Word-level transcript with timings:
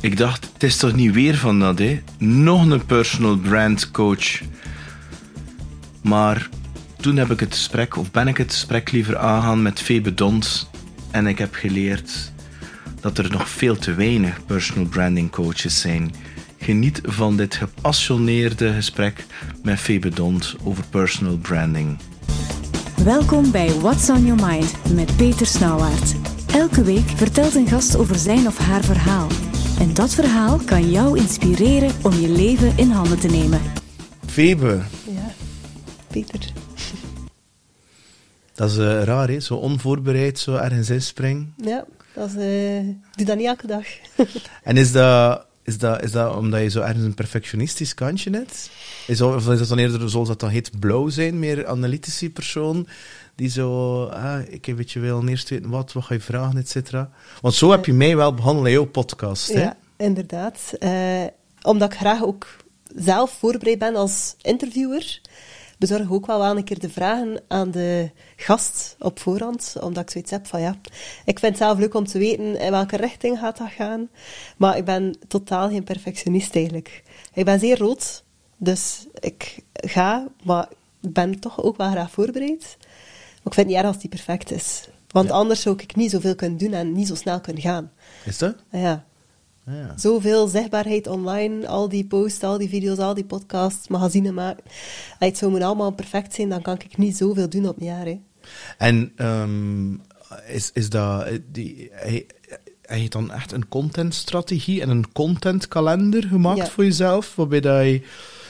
Ik 0.00 0.16
dacht, 0.16 0.50
het 0.52 0.62
is 0.62 0.76
toch 0.76 0.94
niet 0.94 1.14
weer 1.14 1.36
van 1.36 1.58
dat, 1.60 1.78
hè? 1.78 2.02
Nog 2.18 2.70
een 2.70 2.86
personal 2.86 3.36
brand 3.36 3.90
coach. 3.90 4.40
Maar 6.02 6.48
toen 7.00 7.16
heb 7.16 7.30
ik 7.30 7.40
het 7.40 7.54
gesprek, 7.54 7.96
of 7.96 8.10
ben 8.10 8.28
ik 8.28 8.36
het 8.36 8.52
gesprek 8.52 8.92
liever 8.92 9.16
aangaan 9.16 9.62
met 9.62 9.80
Febe 9.80 10.14
Dons. 10.14 10.70
En 11.10 11.26
ik 11.26 11.38
heb 11.38 11.54
geleerd 11.54 12.32
dat 13.00 13.18
er 13.18 13.30
nog 13.30 13.48
veel 13.48 13.76
te 13.76 13.94
weinig 13.94 14.46
personal 14.46 14.84
branding 14.84 15.30
coaches 15.30 15.80
zijn. 15.80 16.14
Geniet 16.58 17.00
van 17.04 17.36
dit 17.36 17.54
gepassioneerde 17.54 18.72
gesprek 18.72 19.26
met 19.62 19.78
Febe 19.78 20.08
Dons 20.08 20.56
over 20.64 20.84
personal 20.90 21.36
branding. 21.36 21.98
Welkom 23.04 23.50
bij 23.50 23.70
What's 23.72 24.10
on 24.10 24.26
Your 24.26 24.46
Mind 24.46 24.94
met 24.94 25.16
Peter 25.16 25.46
Snauwaert. 25.46 26.14
Elke 26.52 26.82
week 26.82 27.08
vertelt 27.14 27.54
een 27.54 27.68
gast 27.68 27.96
over 27.96 28.16
zijn 28.16 28.46
of 28.46 28.58
haar 28.58 28.84
verhaal. 28.84 29.26
En 29.78 29.94
dat 29.94 30.14
verhaal 30.14 30.58
kan 30.58 30.90
jou 30.90 31.18
inspireren 31.18 31.90
om 32.02 32.12
je 32.12 32.28
leven 32.28 32.78
in 32.78 32.90
handen 32.90 33.18
te 33.18 33.28
nemen. 33.28 33.60
Febe. 34.26 34.80
Ja, 35.06 35.34
Peter. 36.08 36.40
Dat 38.54 38.70
is 38.70 38.76
uh, 38.76 39.02
raar, 39.02 39.28
hè? 39.28 39.40
Zo 39.40 39.54
onvoorbereid, 39.54 40.38
zo 40.38 40.54
ergens 40.54 40.90
inspringen. 40.90 41.54
Ja, 41.56 41.84
dat 42.14 42.28
is, 42.28 42.34
uh, 42.34 42.94
doe 43.14 43.26
dat 43.26 43.36
niet 43.36 43.46
elke 43.46 43.66
dag. 43.66 43.84
en 44.62 44.76
is 44.76 44.92
dat, 44.92 45.46
is, 45.62 45.78
dat, 45.78 46.02
is 46.02 46.12
dat 46.12 46.36
omdat 46.36 46.60
je 46.60 46.68
zo 46.68 46.80
ergens 46.80 47.04
een 47.04 47.14
perfectionistisch 47.14 47.94
kantje 47.94 48.30
hebt? 48.30 48.70
Is, 49.06 49.20
of 49.20 49.48
is 49.48 49.58
dat 49.58 49.68
dan 49.68 49.78
eerder, 49.78 50.10
zoals 50.10 50.28
dat 50.28 50.40
dan 50.40 50.50
heet, 50.50 50.80
blauw 50.80 51.08
zijn, 51.08 51.38
meer 51.38 51.66
analytische 51.66 52.30
persoon? 52.30 52.86
Die 53.38 53.48
zo, 53.48 54.04
ah, 54.04 54.40
ik 54.48 54.76
beetje 54.76 55.00
wil 55.00 55.26
eerst 55.26 55.48
weten 55.48 55.70
wat, 55.70 55.92
wat 55.92 56.04
ga 56.04 56.14
je 56.14 56.20
vragen, 56.20 56.56
et 56.56 56.68
cetera. 56.68 57.10
Want 57.40 57.54
zo 57.54 57.70
heb 57.70 57.84
je 57.84 57.92
mij 57.92 58.16
wel 58.16 58.34
behandeld 58.34 58.66
in 58.66 58.72
jouw 58.72 58.86
podcast, 58.86 59.52
hè? 59.52 59.62
Ja, 59.62 59.76
inderdaad. 59.96 60.72
Uh, 60.80 61.24
omdat 61.62 61.92
ik 61.92 61.98
graag 61.98 62.22
ook 62.22 62.46
zelf 62.96 63.30
voorbereid 63.30 63.78
ben 63.78 63.96
als 63.96 64.34
interviewer, 64.42 65.20
bezorg 65.78 66.02
ik 66.02 66.12
ook 66.12 66.26
wel 66.26 66.38
wel 66.38 66.56
een 66.56 66.64
keer 66.64 66.78
de 66.78 66.90
vragen 66.90 67.40
aan 67.48 67.70
de 67.70 68.10
gast 68.36 68.96
op 68.98 69.20
voorhand, 69.20 69.76
omdat 69.80 70.02
ik 70.02 70.10
zoiets 70.10 70.30
heb 70.30 70.46
van 70.46 70.60
ja, 70.60 70.76
ik 71.24 71.38
vind 71.38 71.58
het 71.58 71.62
zelf 71.62 71.78
leuk 71.78 71.94
om 71.94 72.06
te 72.06 72.18
weten 72.18 72.60
in 72.60 72.70
welke 72.70 72.96
richting 72.96 73.38
gaat 73.38 73.58
dat 73.58 73.70
gaan, 73.70 74.08
maar 74.56 74.76
ik 74.76 74.84
ben 74.84 75.16
totaal 75.28 75.68
geen 75.68 75.84
perfectionist 75.84 76.54
eigenlijk. 76.54 77.02
Ik 77.34 77.44
ben 77.44 77.58
zeer 77.58 77.78
rood, 77.78 78.24
dus 78.56 79.06
ik 79.20 79.58
ga, 79.74 80.28
maar 80.44 80.68
ik 81.00 81.12
ben 81.12 81.40
toch 81.40 81.62
ook 81.62 81.76
wel 81.76 81.90
graag 81.90 82.10
voorbereid. 82.10 82.76
Ik 83.48 83.54
vind 83.54 83.66
het 83.66 83.76
niet 83.76 83.84
erg 83.84 83.86
als 83.86 83.98
die 84.02 84.10
perfect 84.10 84.50
is. 84.50 84.88
Want 85.10 85.30
anders 85.30 85.60
zou 85.60 85.76
ik 85.78 85.96
niet 85.96 86.10
zoveel 86.10 86.34
kunnen 86.34 86.58
doen 86.58 86.72
en 86.72 86.92
niet 86.92 87.06
zo 87.06 87.14
snel 87.14 87.40
kunnen 87.40 87.62
gaan. 87.62 87.90
Is 88.24 88.38
dat? 88.38 88.56
Ja. 88.70 89.06
Ja. 89.66 89.94
Zoveel 89.96 90.46
zichtbaarheid 90.46 91.06
online, 91.06 91.66
al 91.66 91.88
die 91.88 92.04
posts, 92.04 92.42
al 92.42 92.58
die 92.58 92.68
video's, 92.68 92.98
al 92.98 93.14
die 93.14 93.24
podcasts, 93.24 93.88
magazine 93.88 94.32
maken. 94.32 94.62
Als 94.64 94.74
het 95.18 95.38
zou 95.38 95.50
moet 95.50 95.62
allemaal 95.62 95.90
perfect 95.90 96.34
zijn, 96.34 96.48
dan 96.48 96.62
kan 96.62 96.74
ik 96.74 96.96
niet 96.96 97.16
zoveel 97.16 97.48
doen 97.48 97.68
op 97.68 97.80
een 97.80 97.86
jaar. 97.86 98.06
Hè. 98.06 98.20
En 98.78 99.12
um, 99.16 100.02
is, 100.46 100.70
is 100.72 100.90
dat... 100.90 101.28
Die, 101.52 101.88
hij, 101.92 102.26
hij 102.82 102.98
heeft 102.98 103.12
dan 103.12 103.32
echt 103.32 103.52
een 103.52 103.68
contentstrategie 103.68 104.82
en 104.82 104.88
een 104.88 105.12
contentkalender 105.12 106.22
gemaakt 106.24 106.58
ja. 106.58 106.66
voor 106.66 106.84
jezelf, 106.84 107.34
waarbij 107.34 107.60
dat 107.60 107.84
je 107.84 108.02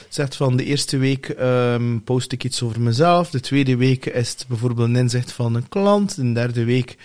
zegt 0.09 0.35
van 0.35 0.57
de 0.57 0.63
eerste 0.63 0.97
week 0.97 1.35
um, 1.39 2.03
post 2.03 2.31
ik 2.31 2.43
iets 2.43 2.61
over 2.63 2.81
mezelf, 2.81 3.29
de 3.29 3.39
tweede 3.39 3.75
week 3.75 4.05
is 4.05 4.29
het 4.29 4.45
bijvoorbeeld 4.47 4.87
een 4.87 4.95
inzicht 4.95 5.31
van 5.31 5.55
een 5.55 5.69
klant, 5.69 6.15
de 6.15 6.31
derde 6.31 6.63
week 6.63 6.97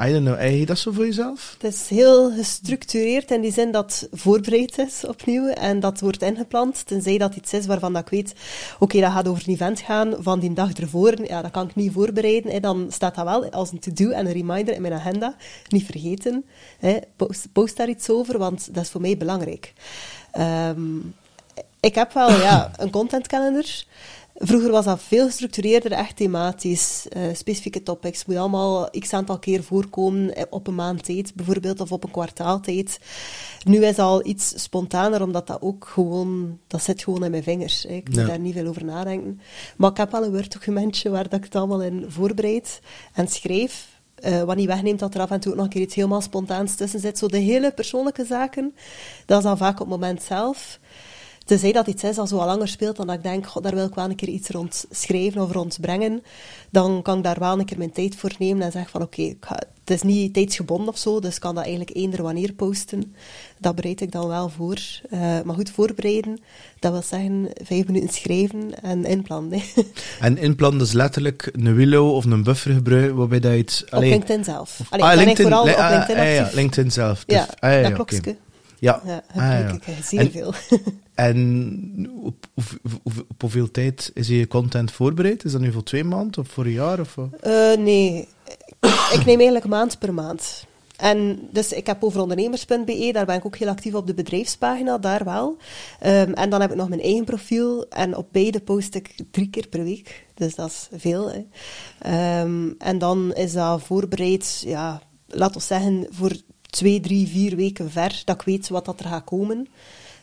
I 0.00 0.12
don't 0.12 0.24
know, 0.24 0.66
dat 0.66 0.78
zo 0.78 0.92
voor 0.92 1.04
jezelf? 1.04 1.56
Het 1.60 1.72
is 1.72 1.88
heel 1.88 2.32
gestructureerd 2.32 3.30
in 3.30 3.40
die 3.40 3.52
zin 3.52 3.72
dat 3.72 4.08
voorbereid 4.12 4.78
is 4.78 5.06
opnieuw 5.06 5.48
en 5.48 5.80
dat 5.80 6.00
wordt 6.00 6.22
ingepland, 6.22 6.86
tenzij 6.86 7.18
dat 7.18 7.34
iets 7.34 7.52
is 7.52 7.66
waarvan 7.66 7.96
ik 7.96 8.08
weet, 8.08 8.34
oké, 8.78 9.00
dat 9.00 9.12
gaat 9.12 9.28
over 9.28 9.42
een 9.46 9.54
event 9.54 9.80
gaan 9.80 10.14
van 10.18 10.40
die 10.40 10.52
dag 10.52 10.72
ervoor, 10.72 11.26
ja, 11.26 11.42
dat 11.42 11.50
kan 11.50 11.68
ik 11.68 11.74
niet 11.74 11.92
voorbereiden, 11.92 12.62
dan 12.62 12.86
staat 12.90 13.14
dat 13.14 13.24
wel 13.24 13.50
als 13.50 13.72
een 13.72 13.78
to-do 13.78 14.10
en 14.10 14.26
een 14.26 14.32
reminder 14.32 14.74
in 14.74 14.82
mijn 14.82 14.94
agenda, 14.94 15.36
niet 15.68 15.84
vergeten, 15.84 16.44
hè. 16.78 16.98
Post, 17.16 17.48
post, 17.52 17.76
daar 17.76 17.88
iets 17.88 18.10
over, 18.10 18.38
want 18.38 18.74
dat 18.74 18.84
is 18.84 18.90
voor 18.90 19.00
mij 19.00 19.16
belangrijk. 19.16 19.72
Um, 20.38 21.14
ik 21.84 21.94
heb 21.94 22.12
wel 22.12 22.30
ja, 22.30 22.70
een 22.76 22.90
contentkalender, 22.90 23.84
Vroeger 24.36 24.70
was 24.70 24.84
dat 24.84 25.02
veel 25.02 25.26
gestructureerder, 25.26 25.92
echt 25.92 26.16
thematisch, 26.16 27.06
uh, 27.16 27.22
specifieke 27.34 27.82
topics. 27.82 28.24
Moet 28.24 28.36
allemaal 28.36 28.90
x 28.90 29.12
aantal 29.12 29.38
keer 29.38 29.62
voorkomen 29.62 30.46
op 30.50 30.66
een 30.66 30.74
maand 30.74 31.04
tijd, 31.04 31.34
bijvoorbeeld, 31.34 31.80
of 31.80 31.92
op 31.92 32.04
een 32.04 32.10
kwartaal 32.10 32.60
tijd. 32.60 33.00
Nu 33.64 33.84
is 33.84 33.98
al 33.98 34.26
iets 34.26 34.62
spontaner, 34.62 35.22
omdat 35.22 35.46
dat 35.46 35.62
ook 35.62 35.86
gewoon, 35.86 36.58
dat 36.66 36.82
zit 36.82 37.02
gewoon 37.02 37.24
in 37.24 37.30
mijn 37.30 37.42
vingers. 37.42 37.82
Hè. 37.82 37.94
Ik 37.94 38.08
moet 38.08 38.18
ja. 38.18 38.26
daar 38.26 38.38
niet 38.38 38.54
veel 38.54 38.66
over 38.66 38.84
nadenken. 38.84 39.40
Maar 39.76 39.90
ik 39.90 39.96
heb 39.96 40.10
wel 40.10 40.24
een 40.24 40.32
Word-documentje 40.32 41.10
waar 41.10 41.28
dat 41.28 41.38
ik 41.38 41.44
het 41.44 41.54
allemaal 41.54 41.82
in 41.82 42.04
voorbereid 42.08 42.80
en 43.12 43.28
schrijf. 43.28 43.92
Uh, 44.24 44.42
wat 44.42 44.56
niet 44.56 44.66
wegneemt 44.66 44.98
dat 44.98 45.14
er 45.14 45.20
af 45.20 45.30
en 45.30 45.40
toe 45.40 45.50
ook 45.52 45.56
nog 45.56 45.66
een 45.66 45.72
keer 45.72 45.82
iets 45.82 45.94
helemaal 45.94 46.20
spontaans 46.20 46.74
tussen 46.74 47.00
zit. 47.00 47.18
Zo 47.18 47.26
de 47.26 47.38
hele 47.38 47.72
persoonlijke 47.72 48.24
zaken, 48.24 48.74
dat 49.26 49.38
is 49.38 49.44
dan 49.44 49.58
vaak 49.58 49.72
op 49.72 49.78
het 49.78 49.88
moment 49.88 50.22
zelf. 50.22 50.78
Tenzij 51.44 51.72
dat 51.72 51.86
iets 51.86 52.04
is 52.04 52.16
dat 52.16 52.28
zo 52.28 52.38
al 52.38 52.46
langer 52.46 52.68
speelt, 52.68 52.96
dan 52.96 53.06
dat 53.06 53.16
ik 53.16 53.22
denk, 53.22 53.46
god, 53.46 53.62
daar 53.62 53.74
wil 53.74 53.86
ik 53.86 53.94
wel 53.94 54.04
een 54.04 54.14
keer 54.14 54.28
iets 54.28 54.48
rond 54.48 54.84
schrijven 54.90 55.42
of 55.42 55.52
rond 55.52 55.78
brengen, 55.80 56.22
dan 56.70 57.02
kan 57.02 57.18
ik 57.18 57.24
daar 57.24 57.38
wel 57.38 57.58
een 57.58 57.64
keer 57.64 57.78
mijn 57.78 57.92
tijd 57.92 58.16
voor 58.16 58.32
nemen 58.38 58.62
en 58.62 58.72
zeggen 58.72 58.90
van 58.90 59.02
oké, 59.02 59.20
okay, 59.20 59.58
het 59.84 59.94
is 59.94 60.02
niet 60.02 60.34
tijdsgebonden 60.34 60.88
of 60.88 60.98
zo, 60.98 61.20
dus 61.20 61.34
ik 61.34 61.40
kan 61.40 61.54
dat 61.54 61.64
eigenlijk 61.64 61.96
eender 61.96 62.22
wanneer 62.22 62.52
posten. 62.52 63.14
Dat 63.58 63.74
bereid 63.74 64.00
ik 64.00 64.12
dan 64.12 64.28
wel 64.28 64.48
voor. 64.48 64.78
Uh, 65.10 65.20
maar 65.44 65.54
goed, 65.54 65.70
voorbereiden, 65.70 66.40
dat 66.78 66.92
wil 66.92 67.02
zeggen 67.02 67.48
vijf 67.62 67.86
minuten 67.86 68.08
schrijven 68.08 68.82
en 68.82 69.04
inplannen. 69.04 69.60
en 70.20 70.38
inplannen 70.38 70.80
is 70.80 70.92
letterlijk 70.92 71.50
een 71.52 71.74
willow 71.74 72.14
of 72.14 72.24
een 72.24 72.42
buffer 72.42 72.72
gebruiken, 72.72 73.16
waarbij 73.16 73.40
dat 73.40 73.54
iets... 73.54 73.84
Op 73.84 74.00
LinkedIn 74.00 74.44
zelf. 74.44 74.80
Allee, 74.90 75.04
ah, 75.04 75.16
LinkedIn, 75.16 75.44
vooral 75.44 75.62
op 75.62 75.90
LinkedIn 75.90 76.16
ah, 76.16 76.34
ja, 76.34 76.50
LinkedIn 76.52 76.90
zelf. 76.90 77.24
Dus, 77.24 77.36
ja, 77.36 77.48
ah, 77.58 77.72
ja, 77.72 77.90
dat. 77.90 77.98
Okay. 78.00 78.36
Ja, 78.84 79.00
ja 79.04 79.22
ah, 79.28 79.36
ja. 79.36 79.68
ik 79.68 80.04
zeer 80.04 80.30
veel. 80.30 80.54
en 81.14 82.10
op, 82.22 82.46
op, 82.54 82.64
op, 83.02 83.40
hoeveel 83.40 83.70
tijd 83.70 84.10
is 84.14 84.28
je 84.28 84.46
content 84.46 84.90
voorbereid? 84.90 85.44
Is 85.44 85.52
dat 85.52 85.60
nu 85.60 85.72
voor 85.72 85.82
twee 85.82 86.04
maanden 86.04 86.40
of 86.40 86.48
voor 86.48 86.64
een 86.64 86.70
jaar? 86.70 87.00
Of? 87.00 87.16
Uh, 87.16 87.76
nee, 87.76 88.28
ik 89.12 89.22
neem 89.24 89.36
eigenlijk 89.36 89.66
maand 89.66 89.98
per 89.98 90.14
maand. 90.14 90.66
En 90.96 91.48
dus 91.50 91.72
ik 91.72 91.86
heb 91.86 92.04
over 92.04 92.20
ondernemers.be, 92.20 93.10
daar 93.12 93.26
ben 93.26 93.36
ik 93.36 93.46
ook 93.46 93.56
heel 93.56 93.68
actief 93.68 93.94
op 93.94 94.06
de 94.06 94.14
bedrijfspagina, 94.14 94.98
daar 94.98 95.24
wel. 95.24 95.56
Um, 96.06 96.32
en 96.32 96.50
dan 96.50 96.60
heb 96.60 96.70
ik 96.70 96.76
nog 96.76 96.88
mijn 96.88 97.00
eigen 97.00 97.24
profiel 97.24 97.88
en 97.88 98.16
op 98.16 98.28
beide 98.32 98.60
post 98.60 98.94
ik 98.94 99.14
drie 99.30 99.50
keer 99.50 99.68
per 99.68 99.84
week. 99.84 100.26
Dus 100.34 100.54
dat 100.54 100.68
is 100.68 100.88
veel. 100.92 101.32
Hè. 101.32 102.40
Um, 102.42 102.74
en 102.78 102.98
dan 102.98 103.34
is 103.34 103.52
dat 103.52 103.82
voorbereid, 103.82 104.62
ja, 104.66 105.02
laten 105.26 105.56
we 105.56 105.62
zeggen, 105.62 106.06
voor 106.10 106.32
twee, 106.74 107.00
drie, 107.00 107.28
vier 107.28 107.56
weken 107.56 107.90
ver, 107.90 108.22
dat 108.24 108.34
ik 108.34 108.46
weet 108.46 108.68
wat 108.68 108.84
dat 108.84 109.00
er 109.00 109.06
gaat 109.06 109.24
komen. 109.24 109.68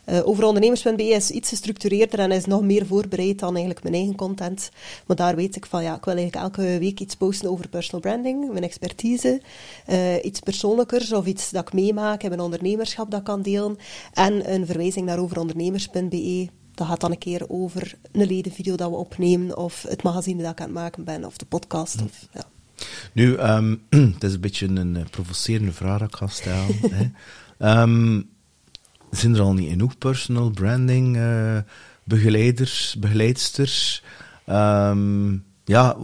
Uh, 0.05 0.27
over 0.27 0.99
is 0.99 1.31
iets 1.31 1.49
gestructureerder 1.49 2.19
en 2.19 2.31
is 2.31 2.45
nog 2.45 2.61
meer 2.61 2.85
voorbereid 2.85 3.39
dan 3.39 3.49
eigenlijk 3.49 3.83
mijn 3.83 3.95
eigen 3.95 4.15
content. 4.15 4.69
Maar 5.05 5.15
daar 5.15 5.35
weet 5.35 5.55
ik 5.55 5.65
van, 5.65 5.83
ja, 5.83 5.95
ik 5.95 6.05
wil 6.05 6.15
eigenlijk 6.15 6.45
elke 6.45 6.79
week 6.79 6.99
iets 6.99 7.15
posten 7.15 7.49
over 7.49 7.69
personal 7.69 8.01
branding, 8.01 8.51
mijn 8.51 8.63
expertise, 8.63 9.41
uh, 9.89 10.23
iets 10.23 10.39
persoonlijkers 10.39 11.11
of 11.13 11.25
iets 11.25 11.49
dat 11.49 11.67
ik 11.67 11.73
meemaak 11.73 12.23
in 12.23 12.29
mijn 12.29 12.41
ondernemerschap 12.41 13.11
dat 13.11 13.23
kan 13.23 13.41
delen. 13.41 13.77
En 14.13 14.53
een 14.53 14.65
verwijzing 14.65 15.05
naar 15.05 15.19
over 15.19 15.39
ondernemers.be. 15.39 16.47
Dat 16.75 16.87
gaat 16.87 17.01
dan 17.01 17.11
een 17.11 17.17
keer 17.17 17.45
over 17.47 17.97
een 18.11 18.27
ledenvideo 18.27 18.75
dat 18.75 18.89
we 18.89 18.95
opnemen, 18.95 19.57
of 19.57 19.85
het 19.87 20.03
magazine 20.03 20.41
dat 20.41 20.51
ik 20.51 20.59
aan 20.59 20.65
het 20.65 20.75
maken 20.75 21.03
ben, 21.03 21.25
of 21.25 21.37
de 21.37 21.45
podcast. 21.45 22.01
Of, 22.01 22.27
ja. 22.33 22.45
Nu, 23.13 23.37
um, 23.37 23.81
het 24.13 24.23
is 24.23 24.33
een 24.33 24.39
beetje 24.39 24.67
een 24.67 24.95
uh, 24.95 25.03
provocerende 25.09 25.71
vraag 25.71 25.99
dat 25.99 26.07
ik 26.07 26.15
ga 26.15 26.27
stellen. 26.27 26.75
hè. 27.57 27.81
Um, 27.81 28.29
zijn 29.11 29.35
er 29.35 29.41
al 29.41 29.53
niet 29.53 29.69
genoeg 29.69 29.97
personal 29.97 30.49
branding 30.49 31.17
uh, 31.17 31.57
begeleiders, 32.03 32.95
begeleidsters? 32.99 34.03
Um, 34.49 35.43
ja, 35.65 35.95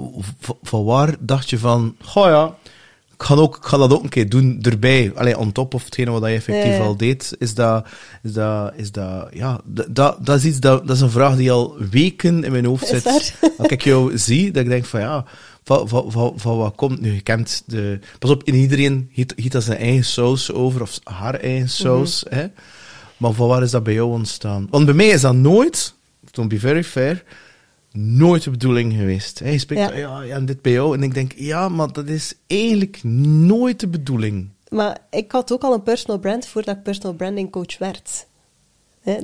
van 0.62 0.84
waar 0.84 1.16
dacht 1.20 1.50
je 1.50 1.60
van, 1.60 1.96
goh 2.02 2.26
ja, 2.26 2.56
ik 3.14 3.24
ga, 3.24 3.36
ook, 3.36 3.58
ik 3.58 3.66
ga 3.66 3.78
dat 3.78 3.94
ook 3.94 4.04
een 4.04 4.10
keer 4.10 4.30
doen 4.30 4.60
erbij. 4.62 5.12
Allee, 5.16 5.38
on 5.38 5.52
top 5.52 5.74
of 5.74 5.84
hetgene 5.84 6.12
wat 6.12 6.22
je 6.22 6.36
effectief 6.36 6.80
al 6.80 6.98
deed, 6.98 7.36
is 7.40 7.54
dat, 7.54 7.88
is 8.24 8.34
dat, 8.34 8.74
is 8.76 8.92
dat, 8.92 9.28
ja, 9.34 9.60
dat, 9.66 10.18
dat 10.26 10.38
is 10.38 10.46
iets, 10.46 10.60
dat, 10.60 10.88
dat 10.88 10.96
is 10.96 11.02
een 11.02 11.10
vraag 11.10 11.36
die 11.36 11.52
al 11.52 11.76
weken 11.92 12.44
in 12.44 12.52
mijn 12.52 12.66
hoofd 12.66 12.88
zit. 12.94 13.06
Als 13.58 13.68
ik 13.68 13.82
jou 13.82 14.18
zie, 14.18 14.52
dat 14.52 14.64
ik 14.64 14.70
denk 14.70 14.86
van 14.86 15.00
ja, 15.00 15.26
van, 15.68 15.88
van, 15.88 16.12
van, 16.12 16.34
van, 16.36 16.58
wat 16.58 16.76
komt 16.76 17.02
nu? 17.02 17.14
Je 17.14 17.22
kent 17.22 17.64
de. 17.66 18.00
Pas 18.20 18.30
op, 18.30 18.44
in 18.44 18.54
iedereen 18.54 19.10
giet, 19.12 19.34
giet 19.36 19.52
dat 19.52 19.64
zijn 19.64 19.78
eigen 19.78 20.06
saus 20.06 20.52
over, 20.52 20.82
of 20.82 21.00
haar 21.04 21.40
eigen 21.40 21.70
saus. 21.70 22.24
Mm 22.24 22.32
-hmm. 22.32 22.40
hè? 22.40 22.48
Maar 23.18 23.34
van 23.34 23.48
waar 23.48 23.64
is 23.64 23.72
dat 23.72 23.84
bij 23.84 23.94
jou 23.94 24.10
ontstaan? 24.10 24.68
Want 24.70 24.86
bij 24.86 24.94
mij 24.94 25.08
is 25.08 25.22
dat 25.22 25.36
nooit, 25.36 25.94
to 26.32 26.48
be 26.48 26.60
very 26.60 26.84
fair, 26.84 27.24
nooit 27.92 28.44
de 28.44 28.50
bedoeling 28.50 28.94
geweest. 28.94 29.40
Hij 29.40 29.58
spreekt, 29.58 29.90
ja. 29.90 29.96
ja, 29.96 30.22
ja, 30.22 30.40
dit 30.40 30.62
bij 30.62 30.72
jou. 30.72 30.98
En 30.98 31.04
ik 31.04 31.14
denk, 31.14 31.34
ja, 31.36 31.70
maar 31.70 31.92
dat 31.92 32.08
is 32.08 32.34
eigenlijk 32.48 33.04
nooit 33.04 33.80
de 33.80 33.88
bedoeling. 33.88 34.50
Maar 34.70 34.98
ik 35.10 35.32
had 35.32 35.52
ook 35.52 35.64
al 35.64 35.74
een 35.74 35.84
personal 35.84 36.20
brand 36.20 36.48
voordat 36.48 36.76
ik 36.76 36.84
personal 36.84 37.14
branding 37.14 37.52
coach 37.52 37.78
werd. 37.78 38.28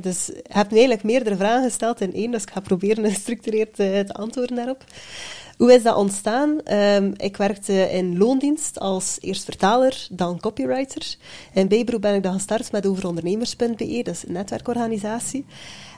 Dus 0.01 0.25
je 0.25 0.43
hebt 0.47 0.71
nu 0.71 0.77
eigenlijk 0.77 1.03
meerdere 1.03 1.35
vragen 1.35 1.63
gesteld 1.63 2.01
in 2.01 2.13
één, 2.13 2.31
dus 2.31 2.41
ik 2.41 2.49
ga 2.49 2.59
proberen 2.59 3.11
gestructureerd 3.11 3.79
uh, 3.79 3.99
te 3.99 4.13
antwoorden 4.13 4.55
daarop. 4.55 4.83
Hoe 5.57 5.73
is 5.73 5.83
dat 5.83 5.95
ontstaan? 5.95 6.73
Um, 6.73 7.13
ik 7.17 7.37
werkte 7.37 7.91
in 7.91 8.17
loondienst 8.17 8.79
als 8.79 9.17
eerst 9.21 9.43
vertaler, 9.43 10.07
dan 10.11 10.39
copywriter. 10.39 11.15
In 11.53 11.67
bijberoep 11.67 12.01
ben 12.01 12.15
ik 12.15 12.23
dan 12.23 12.33
gestart 12.33 12.71
met 12.71 12.85
overondernemers.be, 12.85 14.01
dat 14.03 14.13
is 14.13 14.23
een 14.27 14.33
netwerkorganisatie. 14.33 15.45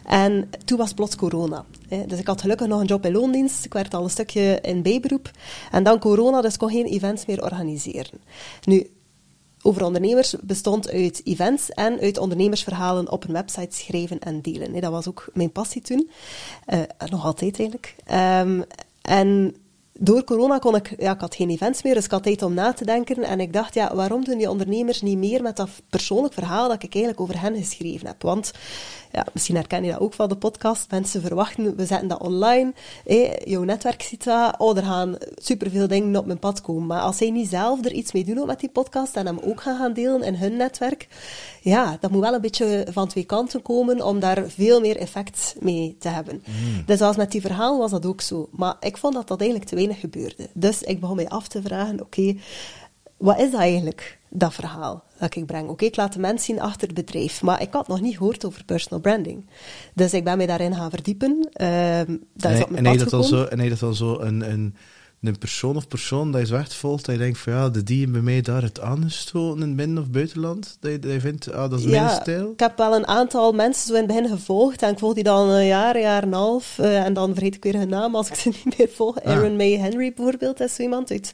En 0.06 0.50
toen 0.66 0.78
was 0.78 0.94
plots 0.94 1.16
corona. 1.16 1.66
Dus 2.08 2.20
ik 2.20 2.28
had 2.28 2.42
gelukkig 2.42 2.68
nog 2.68 2.80
een 2.80 2.86
job 2.86 3.06
in 3.06 3.12
loondienst. 3.12 3.66
Ik 3.66 3.74
werkte 3.74 3.98
al 3.98 4.04
een 4.04 4.10
stukje 4.10 4.60
in 4.62 4.82
bijberoep. 4.82 5.32
En 5.72 5.84
dan 5.84 6.00
corona, 6.00 6.42
dus 6.42 6.54
ik 6.54 6.60
kon 6.60 6.70
geen 6.70 6.86
events 6.86 7.26
meer 7.26 7.44
organiseren. 7.44 8.20
Nu, 8.64 8.90
over 9.66 9.86
ondernemers 9.86 10.36
bestond 10.42 10.90
uit 10.92 11.22
events 11.24 11.70
en 11.70 12.00
uit 12.00 12.18
ondernemersverhalen 12.18 13.12
op 13.12 13.24
een 13.24 13.34
website 13.34 13.76
schrijven 13.76 14.20
en 14.20 14.42
delen. 14.42 14.82
Dat 14.82 14.92
was 14.92 15.08
ook 15.08 15.30
mijn 15.34 15.52
passie 15.52 15.82
toen. 15.82 16.10
Uh, 16.74 16.80
nog 17.10 17.26
altijd 17.26 17.60
eigenlijk. 17.60 17.96
Um, 18.12 18.64
en 19.02 19.56
door 20.00 20.24
corona 20.24 20.58
kon 20.58 20.76
ik, 20.76 20.96
ja, 20.98 21.14
ik 21.14 21.20
had 21.20 21.36
geen 21.36 21.50
events 21.50 21.84
meer, 21.84 21.94
dus 21.94 22.06
ik 22.06 22.12
had 22.12 22.24
tijd 22.24 22.42
om 22.42 22.54
na 22.54 22.74
te 22.74 22.86
denken. 22.86 23.24
En 23.24 23.40
ik 23.40 23.54
dacht, 23.54 23.74
ja, 23.74 23.96
waarom 23.96 24.24
doen 24.24 24.38
die 24.38 24.50
ondernemers 24.50 25.02
niet 25.02 25.18
meer 25.18 25.42
met 25.42 25.56
dat 25.56 25.70
persoonlijk 25.90 26.34
verhaal 26.34 26.68
dat 26.68 26.84
ik 26.84 26.94
eigenlijk 26.94 27.22
over 27.22 27.42
hen 27.42 27.56
geschreven 27.56 28.08
heb? 28.08 28.22
Want 28.22 28.52
ja, 29.12 29.26
misschien 29.34 29.56
herken 29.56 29.84
je 29.84 29.92
dat 29.92 30.00
ook 30.00 30.14
van 30.14 30.30
de 30.30 30.38
podcast. 30.38 30.92
Mensen 30.92 31.22
verwachten, 31.22 31.76
we 31.76 31.86
zetten 31.86 32.08
dat 32.08 32.22
online. 32.22 32.74
Hé, 33.06 33.32
jouw 33.44 33.64
netwerk 33.64 34.02
ziet 34.02 34.24
dat. 34.24 34.56
Oh, 34.58 34.78
er 34.78 34.84
gaan 34.84 35.18
superveel 35.36 35.88
dingen 35.88 36.16
op 36.16 36.26
mijn 36.26 36.40
pad 36.40 36.62
komen. 36.62 36.88
Maar 36.88 37.02
als 37.02 37.18
zij 37.18 37.32
niet 37.32 37.50
zelf 37.50 37.86
er 37.86 37.92
iets 37.92 38.12
mee 38.12 38.26
doen 38.26 38.48
met 38.48 38.60
die 38.60 38.70
podcast 38.70 39.16
en 39.16 39.26
hem 39.26 39.40
ook 39.44 39.62
gaan 39.62 39.78
gaan 39.78 39.94
delen 39.94 40.24
in 40.24 40.36
hun 40.36 40.56
netwerk, 40.56 41.08
ja, 41.62 41.98
dat 42.00 42.12
moet 42.12 42.22
wel 42.22 42.34
een 42.34 42.42
beetje 42.42 42.88
van 42.92 43.08
twee 43.08 43.24
kanten 43.24 43.62
komen 43.62 44.06
om 44.06 44.20
daar 44.20 44.44
veel 44.48 44.80
meer 44.80 44.98
effect 44.98 45.56
mee 45.60 45.96
te 46.00 46.10
hebben. 46.10 46.44
Mm. 46.46 46.84
Dus 46.86 47.02
als 47.02 47.16
met 47.16 47.32
die 47.32 47.42
verhaal 47.42 47.78
was 47.78 47.92
dat 47.92 48.06
ook 48.06 48.22
zo. 48.22 48.50
Maar 48.52 48.76
ik 48.80 48.98
vond 48.98 49.14
dat 49.14 49.28
dat 49.28 49.40
eigenlijk 49.40 49.70
te 49.70 49.76
weinig 49.76 49.85
gebeurde. 49.94 50.50
Dus 50.54 50.84
ik 50.84 51.00
begon 51.00 51.16
mij 51.16 51.30
af 51.30 51.48
te 51.48 51.62
vragen, 51.62 52.02
oké, 52.02 52.36
wat 53.18 53.40
is 53.40 53.54
eigenlijk, 53.54 54.20
dat 54.30 54.54
verhaal 54.54 55.04
dat 55.20 55.36
ik 55.36 55.46
breng? 55.46 55.70
Oké, 55.70 55.86
ik 55.86 55.96
laat 55.96 56.14
de 56.14 56.20
mensen 56.20 56.46
zien 56.46 56.62
achter 56.62 56.88
het 56.88 56.96
bedrijf, 56.96 57.42
maar 57.42 57.62
ik 57.62 57.74
had 57.74 57.88
nog 57.88 58.02
niet 58.02 58.18
gehoord 58.18 58.46
over 58.46 58.64
personal 58.66 59.00
branding. 59.00 59.46
Dus 59.94 60.14
ik 60.14 60.24
ben 60.24 60.38
mij 60.38 60.46
daarin 60.46 60.76
gaan 60.76 60.90
verdiepen. 60.90 61.50
Uh, 61.62 62.00
dat 62.34 62.52
is 62.52 62.64
op 62.64 62.70
mijn 62.70 62.86
en, 62.86 62.92
pad 62.92 63.00
dat 63.00 63.14
al 63.14 63.24
zo, 63.24 63.44
en 63.44 63.70
dat 63.70 63.82
al 63.82 63.94
zo 63.94 64.20
een, 64.20 64.52
een, 64.52 64.76
een 65.22 65.38
persoon 65.38 65.76
of 65.76 65.88
persoon 65.88 66.32
dat 66.32 66.42
je 66.42 66.48
zo 66.48 66.56
echt 66.56 66.74
volgt, 66.74 67.06
dat 67.06 67.16
je 67.16 67.22
denkt 67.22 67.38
van 67.38 67.54
ja, 67.54 67.70
de 67.70 67.84
die 67.84 68.08
bij 68.08 68.22
mij 68.22 68.42
daar 68.42 68.62
het 68.62 68.80
aangestoten 68.80 69.62
in 69.62 69.76
binnen- 69.76 70.04
of 70.04 70.10
buitenland, 70.10 70.78
dat 70.80 70.92
je, 70.92 71.00
dat 71.00 71.12
je 71.12 71.20
vindt, 71.20 71.52
ah, 71.52 71.70
dat 71.70 71.80
is 71.80 71.86
ja, 71.86 72.04
mijn 72.04 72.22
stijl? 72.22 72.52
ik 72.52 72.60
heb 72.60 72.78
wel 72.78 72.96
een 72.96 73.08
aantal 73.08 73.52
mensen 73.52 73.88
zo 73.88 73.94
in 73.94 73.98
het 73.98 74.08
begin 74.08 74.28
gevolgd 74.28 74.82
en 74.82 74.92
ik 74.92 75.00
volg 75.00 75.14
die 75.14 75.24
dan 75.24 75.50
een 75.50 75.66
jaar, 75.66 75.96
een 75.96 76.02
jaar 76.02 76.22
en 76.22 76.28
een 76.28 76.34
half 76.34 76.78
uh, 76.78 77.06
en 77.06 77.14
dan 77.14 77.34
vergeet 77.34 77.56
ik 77.56 77.64
weer 77.64 77.78
hun 77.78 77.90
naam 77.90 78.16
als 78.16 78.28
ik 78.28 78.36
ze 78.36 78.50
niet 78.64 78.78
meer 78.78 78.90
volg. 78.90 79.22
Ah. 79.22 79.32
Aaron 79.32 79.56
May 79.56 79.78
Henry 79.78 80.14
bijvoorbeeld 80.16 80.60
is 80.60 80.76
zo 80.76 80.82
iemand 80.82 81.12
uit, 81.12 81.32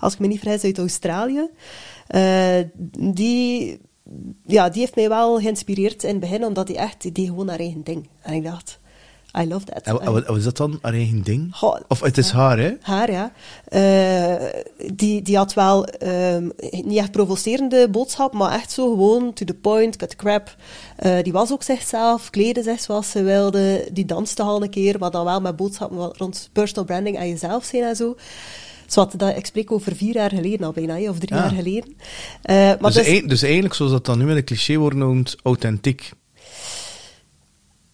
als 0.00 0.12
ik 0.12 0.18
me 0.18 0.26
niet 0.26 0.40
vergis, 0.40 0.64
uit 0.64 0.78
Australië. 0.78 1.48
Uh, 2.14 2.56
die, 2.98 3.78
ja, 4.46 4.68
die 4.68 4.80
heeft 4.80 4.94
mij 4.94 5.08
wel 5.08 5.40
geïnspireerd 5.40 6.02
in 6.02 6.10
het 6.10 6.20
begin, 6.20 6.44
omdat 6.44 6.68
hij 6.68 6.76
echt, 6.76 7.14
die 7.14 7.26
gewoon 7.26 7.48
haar 7.48 7.58
eigen 7.58 7.84
ding. 7.84 8.08
En 8.22 8.34
ik 8.34 8.44
dacht, 8.44 8.78
I 9.38 9.46
love 9.48 9.64
that. 9.64 10.00
En 10.00 10.12
wat 10.12 10.36
is 10.36 10.44
dat 10.44 10.56
dan, 10.56 10.78
haar 10.82 10.92
eigen 10.92 11.22
ding? 11.22 11.48
Goh, 11.56 11.76
of 11.88 12.00
het 12.00 12.18
is 12.18 12.30
haar, 12.30 12.58
hè? 12.58 12.72
Haar, 12.80 13.10
ja. 13.10 13.32
Uh, 13.72 14.48
die, 14.94 15.22
die 15.22 15.36
had 15.36 15.54
wel 15.54 15.88
um, 16.02 16.52
niet 16.70 16.98
echt 16.98 17.10
provocerende 17.10 17.88
boodschap, 17.90 18.32
maar 18.32 18.52
echt 18.52 18.70
zo 18.72 18.90
gewoon 18.90 19.32
to 19.32 19.44
the 19.44 19.54
point, 19.54 19.96
cut 19.96 20.10
the 20.10 20.16
crap. 20.16 20.56
Uh, 21.06 21.22
die 21.22 21.32
was 21.32 21.52
ook 21.52 21.62
zichzelf, 21.62 22.30
kleden 22.30 22.62
zich 22.64 22.80
zoals 22.80 23.10
ze 23.10 23.22
wilde. 23.22 23.88
Die 23.92 24.04
danste 24.04 24.42
al 24.42 24.62
een 24.62 24.70
keer, 24.70 24.98
maar 24.98 25.10
dan 25.10 25.24
wel 25.24 25.40
met 25.40 25.56
boodschappen 25.56 26.12
rond 26.16 26.48
personal 26.52 26.84
branding 26.84 27.16
en 27.16 27.28
jezelf 27.28 27.64
zijn 27.64 27.82
en 27.82 27.96
zo. 27.96 28.16
Dat, 28.94 29.36
ik 29.36 29.46
spreek 29.46 29.72
over 29.72 29.96
vier 29.96 30.14
jaar 30.14 30.30
geleden 30.30 30.66
al 30.66 30.72
bijna, 30.72 31.10
of 31.10 31.18
drie 31.18 31.34
Ah. 31.34 31.40
jaar 31.40 31.62
geleden. 31.62 31.88
Uh, 31.90 32.54
maar 32.56 32.78
Dus, 32.80 32.94
dus, 32.94 33.06
een- 33.06 33.28
dus 33.28 33.42
eigenlijk, 33.42 33.74
zoals 33.74 33.92
dat 33.92 34.04
dan 34.06 34.18
nu 34.18 34.24
met 34.24 34.36
een 34.36 34.44
cliché 34.44 34.76
wordt 34.76 34.96
genoemd, 34.96 35.36
authentiek. 35.42 36.10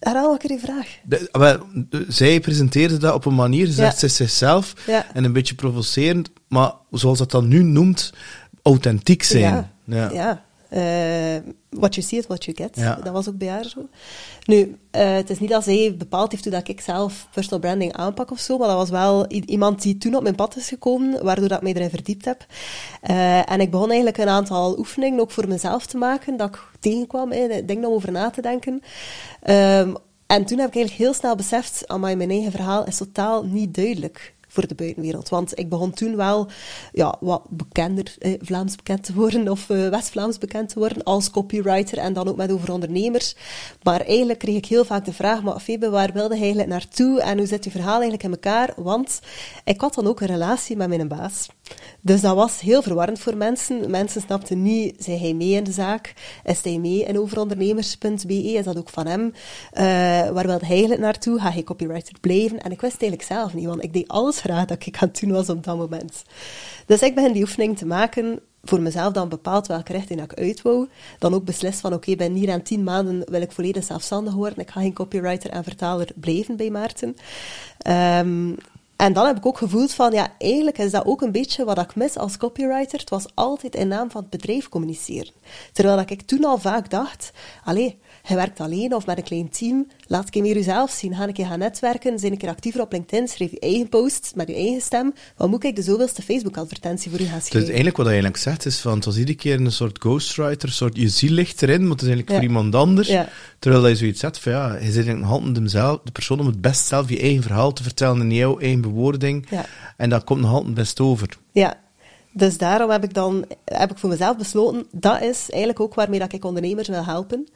Herhaal 0.05 0.37
er 0.41 0.47
die 0.47 0.59
vraag. 0.59 0.87
De, 1.03 2.05
zij 2.07 2.39
presenteerde 2.39 2.97
dat 2.97 3.13
op 3.13 3.25
een 3.25 3.35
manier, 3.35 3.65
ze 3.65 3.71
Ja. 3.71 3.75
zegt 3.75 3.99
ze 3.99 4.07
zichzelf 4.07 4.73
Ja. 4.87 5.05
en 5.13 5.23
een 5.23 5.33
beetje 5.33 5.55
provocerend, 5.55 6.29
maar 6.47 6.71
zoals 6.91 7.17
dat 7.17 7.31
dan 7.31 7.47
nu 7.47 7.63
noemt, 7.63 8.13
authentiek 8.63 9.23
zijn. 9.23 9.69
Ja, 9.85 10.09
Ja. 10.13 10.43
Eh, 10.75 11.37
what 11.69 11.95
you 11.95 12.07
see 12.07 12.19
is 12.19 12.27
what 12.27 12.45
you 12.45 12.57
get. 12.57 12.75
Ja. 12.75 12.95
Dat 12.95 13.13
was 13.13 13.29
ook 13.29 13.37
bij 13.37 13.47
haar 13.47 13.65
zo. 13.65 13.87
Nu, 14.45 14.77
eh, 14.91 15.13
het 15.13 15.29
is 15.29 15.39
niet 15.39 15.49
dat 15.49 15.63
zij 15.63 15.95
bepaald 15.97 16.31
heeft 16.31 16.43
hoe 16.43 16.53
dat 16.53 16.67
ik 16.67 16.81
zelf 16.81 17.27
personal 17.33 17.59
branding 17.59 17.93
aanpak 17.93 18.31
of 18.31 18.39
zo, 18.39 18.57
maar 18.57 18.67
dat 18.67 18.77
was 18.77 18.89
wel 18.89 19.27
iemand 19.27 19.81
die 19.81 19.97
toen 19.97 20.15
op 20.15 20.23
mijn 20.23 20.35
pad 20.35 20.55
is 20.55 20.67
gekomen, 20.67 21.23
waardoor 21.23 21.47
dat 21.47 21.57
ik 21.57 21.63
mij 21.63 21.73
erin 21.73 21.89
verdiept 21.89 22.25
heb. 22.25 22.45
Eh, 23.01 23.51
en 23.51 23.61
ik 23.61 23.71
begon 23.71 23.87
eigenlijk 23.87 24.17
een 24.17 24.29
aantal 24.29 24.77
oefeningen 24.77 25.19
ook 25.19 25.31
voor 25.31 25.47
mezelf 25.47 25.85
te 25.85 25.97
maken, 25.97 26.37
dat 26.37 26.49
ik 26.49 26.61
tegenkwam, 26.79 27.31
hè, 27.31 27.65
dingen 27.65 27.89
om 27.89 27.93
over 27.93 28.11
na 28.11 28.29
te 28.29 28.41
denken. 28.41 28.81
Ehm, 29.41 29.93
en 30.27 30.45
toen 30.45 30.59
heb 30.59 30.67
ik 30.67 30.75
eigenlijk 30.75 31.03
heel 31.03 31.13
snel 31.13 31.35
beseft, 31.35 31.87
amai, 31.87 32.15
mijn 32.15 32.29
eigen 32.29 32.51
verhaal 32.51 32.85
is 32.85 32.97
totaal 32.97 33.43
niet 33.43 33.73
duidelijk 33.73 34.34
voor 34.55 34.67
de 34.67 34.75
buitenwereld. 34.75 35.29
Want 35.29 35.59
ik 35.59 35.69
begon 35.69 35.91
toen 35.91 36.15
wel 36.15 36.47
ja, 36.91 37.15
wat 37.19 37.41
bekender, 37.49 38.15
eh, 38.19 38.33
Vlaams 38.41 38.75
bekend 38.75 39.03
te 39.03 39.13
worden, 39.13 39.49
of 39.49 39.69
eh, 39.69 39.89
West-Vlaams 39.89 40.37
bekend 40.37 40.69
te 40.69 40.79
worden, 40.79 41.03
als 41.03 41.31
copywriter 41.31 41.97
en 41.97 42.13
dan 42.13 42.27
ook 42.27 42.35
met 42.35 42.51
over 42.51 42.71
ondernemers. 42.71 43.35
Maar 43.83 44.01
eigenlijk 44.01 44.39
kreeg 44.39 44.55
ik 44.55 44.65
heel 44.65 44.85
vaak 44.85 45.05
de 45.05 45.13
vraag, 45.13 45.43
maar 45.43 45.59
Febe, 45.59 45.89
waar 45.89 46.13
wilde 46.13 46.33
je 46.35 46.39
eigenlijk 46.41 46.69
naartoe 46.69 47.21
en 47.21 47.37
hoe 47.37 47.47
zit 47.47 47.63
je 47.63 47.71
verhaal 47.71 48.01
eigenlijk 48.01 48.23
in 48.23 48.31
elkaar? 48.31 48.73
Want 48.75 49.19
ik 49.63 49.81
had 49.81 49.93
dan 49.93 50.07
ook 50.07 50.21
een 50.21 50.27
relatie 50.27 50.75
met 50.75 50.87
mijn 50.87 51.07
baas. 51.07 51.47
Dus 52.01 52.21
dat 52.21 52.35
was 52.35 52.59
heel 52.59 52.81
verwarrend 52.81 53.19
voor 53.19 53.37
mensen. 53.37 53.89
Mensen 53.89 54.21
snapten 54.21 54.61
niet, 54.61 55.03
zijn 55.03 55.19
hij 55.19 55.33
mee 55.33 55.51
in 55.51 55.63
de 55.63 55.71
zaak? 55.71 56.13
Is 56.43 56.61
hij 56.61 56.77
mee 56.77 57.03
in 57.03 57.19
overondernemers.be? 57.19 58.43
Is 58.43 58.65
dat 58.65 58.77
ook 58.77 58.89
van 58.89 59.07
hem? 59.07 59.33
Eh, 59.71 59.83
waar 60.29 60.47
wilde 60.47 60.65
hij 60.65 60.69
eigenlijk 60.69 61.01
naartoe? 61.01 61.39
Ga 61.39 61.51
hij 61.51 61.63
copywriter 61.63 62.19
blijven? 62.21 62.61
En 62.61 62.71
ik 62.71 62.81
wist 62.81 63.01
eigenlijk 63.01 63.31
zelf 63.31 63.53
niet, 63.53 63.65
want 63.65 63.83
ik 63.83 63.93
deed 63.93 64.07
alles 64.07 64.39
graag 64.39 64.65
dat 64.65 64.85
ik 64.85 64.97
aan 64.97 65.07
het 65.07 65.19
doen 65.19 65.31
was 65.31 65.49
op 65.49 65.63
dat 65.63 65.77
moment. 65.77 66.23
Dus 66.85 67.01
ik 67.01 67.15
begin 67.15 67.31
die 67.31 67.41
oefening 67.41 67.77
te 67.77 67.85
maken, 67.85 68.39
voor 68.63 68.81
mezelf 68.81 69.13
dan 69.13 69.29
bepaald 69.29 69.67
welke 69.67 69.91
richting 69.91 70.21
ik 70.21 70.33
uit 70.33 70.61
wou. 70.61 70.87
Dan 71.19 71.33
ook 71.33 71.45
beslist 71.45 71.79
van, 71.79 71.93
oké, 71.93 72.15
binnen 72.15 72.39
hier 72.39 72.49
en 72.49 72.63
tien 72.63 72.83
maanden 72.83 73.23
wil 73.31 73.41
ik 73.41 73.51
volledig 73.51 73.83
zelfstandig 73.83 74.33
worden. 74.33 74.59
Ik 74.59 74.69
ga 74.69 74.79
geen 74.79 74.93
copywriter 74.93 75.49
en 75.49 75.63
vertaler 75.63 76.07
blijven 76.15 76.55
bij 76.55 76.69
Maarten. 76.69 77.15
Ehm, 77.77 78.53
en 78.95 79.13
dan 79.13 79.25
heb 79.25 79.37
ik 79.37 79.45
ook 79.45 79.57
gevoeld 79.57 79.93
van, 79.93 80.11
ja, 80.11 80.33
eigenlijk 80.37 80.77
is 80.77 80.91
dat 80.91 81.05
ook 81.05 81.21
een 81.21 81.31
beetje 81.31 81.65
wat 81.65 81.77
ik 81.77 81.95
mis 81.95 82.17
als 82.17 82.37
copywriter. 82.37 82.99
Het 82.99 83.09
was 83.09 83.25
altijd 83.33 83.75
in 83.75 83.87
naam 83.87 84.11
van 84.11 84.21
het 84.21 84.29
bedrijf 84.29 84.69
communiceren. 84.69 85.33
Terwijl 85.73 85.99
ik 85.99 86.21
toen 86.21 86.45
al 86.45 86.57
vaak 86.57 86.89
dacht, 86.89 87.31
allee, 87.63 87.99
je 88.27 88.35
werkt 88.35 88.59
alleen 88.59 88.95
of 88.95 89.05
met 89.05 89.17
een 89.17 89.23
klein 89.23 89.49
team, 89.49 89.87
laat 90.07 90.27
ik 90.35 90.41
meer 90.41 90.55
jezelf 90.55 90.91
zien. 90.91 91.15
Ga 91.15 91.23
een 91.27 91.33
keer 91.33 91.45
gaan 91.45 91.59
netwerken, 91.59 92.19
zijn 92.19 92.31
een 92.31 92.37
keer 92.37 92.49
actiever 92.49 92.81
op 92.81 92.91
LinkedIn, 92.91 93.27
schrijf 93.27 93.51
je 93.51 93.59
eigen 93.59 93.89
posts 93.89 94.33
met 94.33 94.47
je 94.47 94.53
eigen 94.55 94.81
stem. 94.81 95.13
Wat 95.37 95.49
moet 95.49 95.63
ik 95.63 95.75
de 95.75 95.81
zoveelste 95.81 96.21
Facebook-advertentie 96.21 97.11
voor 97.11 97.19
u 97.19 97.23
gaan 97.25 97.33
Dus 97.37 97.45
schrijven? 97.45 97.67
eigenlijk 97.67 97.97
wat 97.97 98.05
hij 98.05 98.15
eigenlijk 98.15 98.43
zegt 98.43 98.65
is 98.65 98.79
van, 98.79 98.93
het 98.95 99.05
was 99.05 99.17
iedere 99.17 99.37
keer 99.37 99.59
een 99.59 99.71
soort 99.71 99.97
ghostwriter, 99.99 100.67
een 100.69 100.73
soort, 100.75 100.95
je 100.95 101.09
ziel 101.09 101.31
ligt 101.31 101.61
erin, 101.61 101.81
maar 101.81 101.91
het 101.91 102.01
is 102.01 102.07
eigenlijk 102.07 102.29
Ja. 102.29 102.35
voor 102.35 102.43
iemand 102.55 102.75
anders. 102.75 103.07
Ja. 103.07 103.29
Terwijl 103.59 103.83
hij 103.83 103.95
zoiets 103.95 104.19
zegt 104.19 104.39
van, 104.39 104.51
ja, 104.51 104.75
je 104.77 104.91
zit 104.91 105.17
nog 105.17 105.29
altijd 105.31 105.55
hemzelf, 105.55 105.99
de 106.03 106.11
persoon 106.11 106.39
om 106.39 106.45
het 106.45 106.61
best 106.61 106.85
zelf 106.87 107.09
je 107.09 107.19
eigen 107.19 107.41
verhaal 107.43 107.73
te 107.73 107.83
vertellen 107.83 108.21
in 108.21 108.31
jouw 108.33 108.59
eigen 108.59 108.81
bewoording. 108.81 109.47
Ja. 109.49 109.65
En 109.97 110.09
dat 110.09 110.23
komt 110.23 110.41
nog 110.41 110.51
altijd 110.51 110.73
best 110.73 110.99
over. 110.99 111.37
Ja, 111.51 111.83
dus 112.37 112.57
daarom 112.57 112.89
heb 112.89 113.03
ik 113.03 113.13
dan 113.13 113.45
heb 113.65 113.91
ik 113.91 113.97
voor 113.97 114.09
mezelf 114.09 114.37
besloten, 114.37 114.85
dat 114.91 115.21
is 115.21 115.49
eigenlijk 115.49 115.79
ook 115.79 115.93
waarmee 115.93 116.19
dat 116.19 116.33
ik 116.33 116.45
ondernemers 116.45 116.87
wil 116.87 117.05
helpen. 117.05 117.47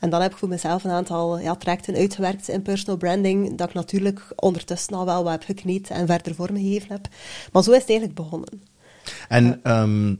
En 0.00 0.10
dan 0.10 0.20
heb 0.22 0.30
ik 0.32 0.36
voor 0.36 0.48
mezelf 0.48 0.84
een 0.84 0.90
aantal 0.90 1.38
ja, 1.38 1.54
trajecten 1.54 1.94
uitgewerkt 1.94 2.48
in 2.48 2.62
personal 2.62 2.96
branding, 2.96 3.56
dat 3.58 3.68
ik 3.68 3.74
natuurlijk 3.74 4.20
ondertussen 4.34 4.96
al 4.96 5.04
wel 5.04 5.22
wat 5.22 5.32
heb 5.32 5.42
gekneed 5.42 5.90
en 5.90 6.06
verder 6.06 6.34
vormgegeven 6.34 6.92
heb. 6.92 7.08
Maar 7.52 7.62
zo 7.62 7.70
is 7.70 7.80
het 7.80 7.88
eigenlijk 7.88 8.18
begonnen. 8.18 8.62
En 9.28 9.60
ehm, 9.62 10.14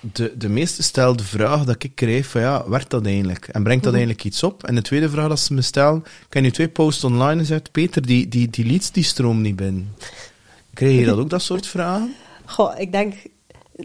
de, 0.00 0.34
de 0.36 0.48
meest 0.48 0.74
gestelde 0.74 1.24
vraag 1.24 1.64
dat 1.64 1.82
ik 1.82 1.94
krijg 1.94 2.26
van 2.26 2.40
ja, 2.40 2.68
werkt 2.68 2.90
dat 2.90 3.06
eigenlijk? 3.06 3.48
En 3.48 3.62
brengt 3.62 3.82
dat 3.84 3.92
Mhm. 3.92 4.00
eigenlijk 4.02 4.24
iets 4.24 4.42
op? 4.42 4.64
En 4.64 4.74
de 4.74 4.82
tweede 4.82 5.10
vraag 5.10 5.28
dat 5.28 5.40
ze 5.40 5.54
me 5.54 5.62
stellen, 5.62 6.04
kan 6.28 6.44
je 6.44 6.50
twee 6.50 6.68
posts 6.68 7.04
online 7.04 7.44
zetten, 7.44 7.72
Peter, 7.72 8.06
die, 8.06 8.28
die, 8.28 8.50
die 8.50 8.66
leads 8.66 8.90
die 8.90 9.04
stroom 9.04 9.40
niet 9.40 9.56
binnen. 9.56 9.94
Krijg 10.76 10.98
je 10.98 11.04
dat 11.04 11.18
ook, 11.18 11.30
dat 11.30 11.42
soort 11.42 11.66
vragen? 11.66 12.14
Goh, 12.44 12.78
ik 12.78 12.92
denk 12.92 13.14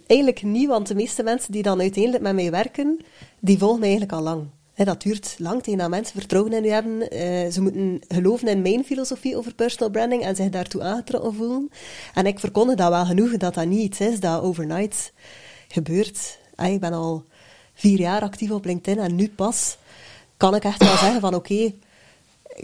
eigenlijk 0.08 0.44
niet, 0.44 0.68
want 0.68 0.88
de 0.88 0.96
meeste 0.96 1.24
mensen 1.24 1.52
die 1.52 1.64
dan 1.64 1.80
uiteindelijk 1.80 2.24
met 2.24 2.36
mij 2.36 2.52
werken, 2.52 3.00
die 3.40 3.58
volgen 3.58 3.82
eigenlijk 3.82 4.12
al 4.12 4.22
lang. 4.22 4.48
Dat 4.76 5.02
duurt 5.02 5.36
lang 5.38 5.64
tegen 5.64 5.80
dat 5.80 5.90
mensen 5.90 6.20
vertrouwen 6.20 6.54
in 6.54 6.66
u 6.66 6.70
hebben. 6.70 7.10
Eh, 7.10 7.52
ze 7.52 7.62
moeten 7.62 8.02
geloven 8.08 8.48
in 8.48 8.62
mijn 8.62 8.84
filosofie 8.86 9.38
over 9.38 9.54
personal 9.54 9.90
branding 9.90 10.24
en 10.24 10.36
zich 10.36 10.50
daartoe 10.50 10.84
aangetrokken 10.84 11.34
voelen. 11.34 11.70
En 12.14 12.26
ik 12.26 12.40
verkondig 12.40 12.76
dat 12.76 12.90
wel 12.90 13.06
genoeg, 13.06 13.38
dat 13.38 13.54
dat 13.54 13.66
niet 13.66 13.82
iets 13.82 14.00
is 14.00 14.20
dat 14.20 14.42
overnight 14.42 15.14
gebeurd. 15.68 16.40
Ah, 16.56 16.72
ik 16.72 16.80
ben 16.80 16.94
al 16.94 17.24
vier 17.74 18.00
jaar 18.00 18.22
actief 18.22 18.52
op 18.52 18.66
LinkedIn 18.66 19.04
en 19.04 19.16
nu 19.16 19.30
pas 19.30 19.78
kan 20.38 20.56
ik 20.56 20.64
echt 20.64 20.84
wel 20.84 20.98
zeggen 20.98 21.22
van 21.22 21.36
oké, 21.36 21.74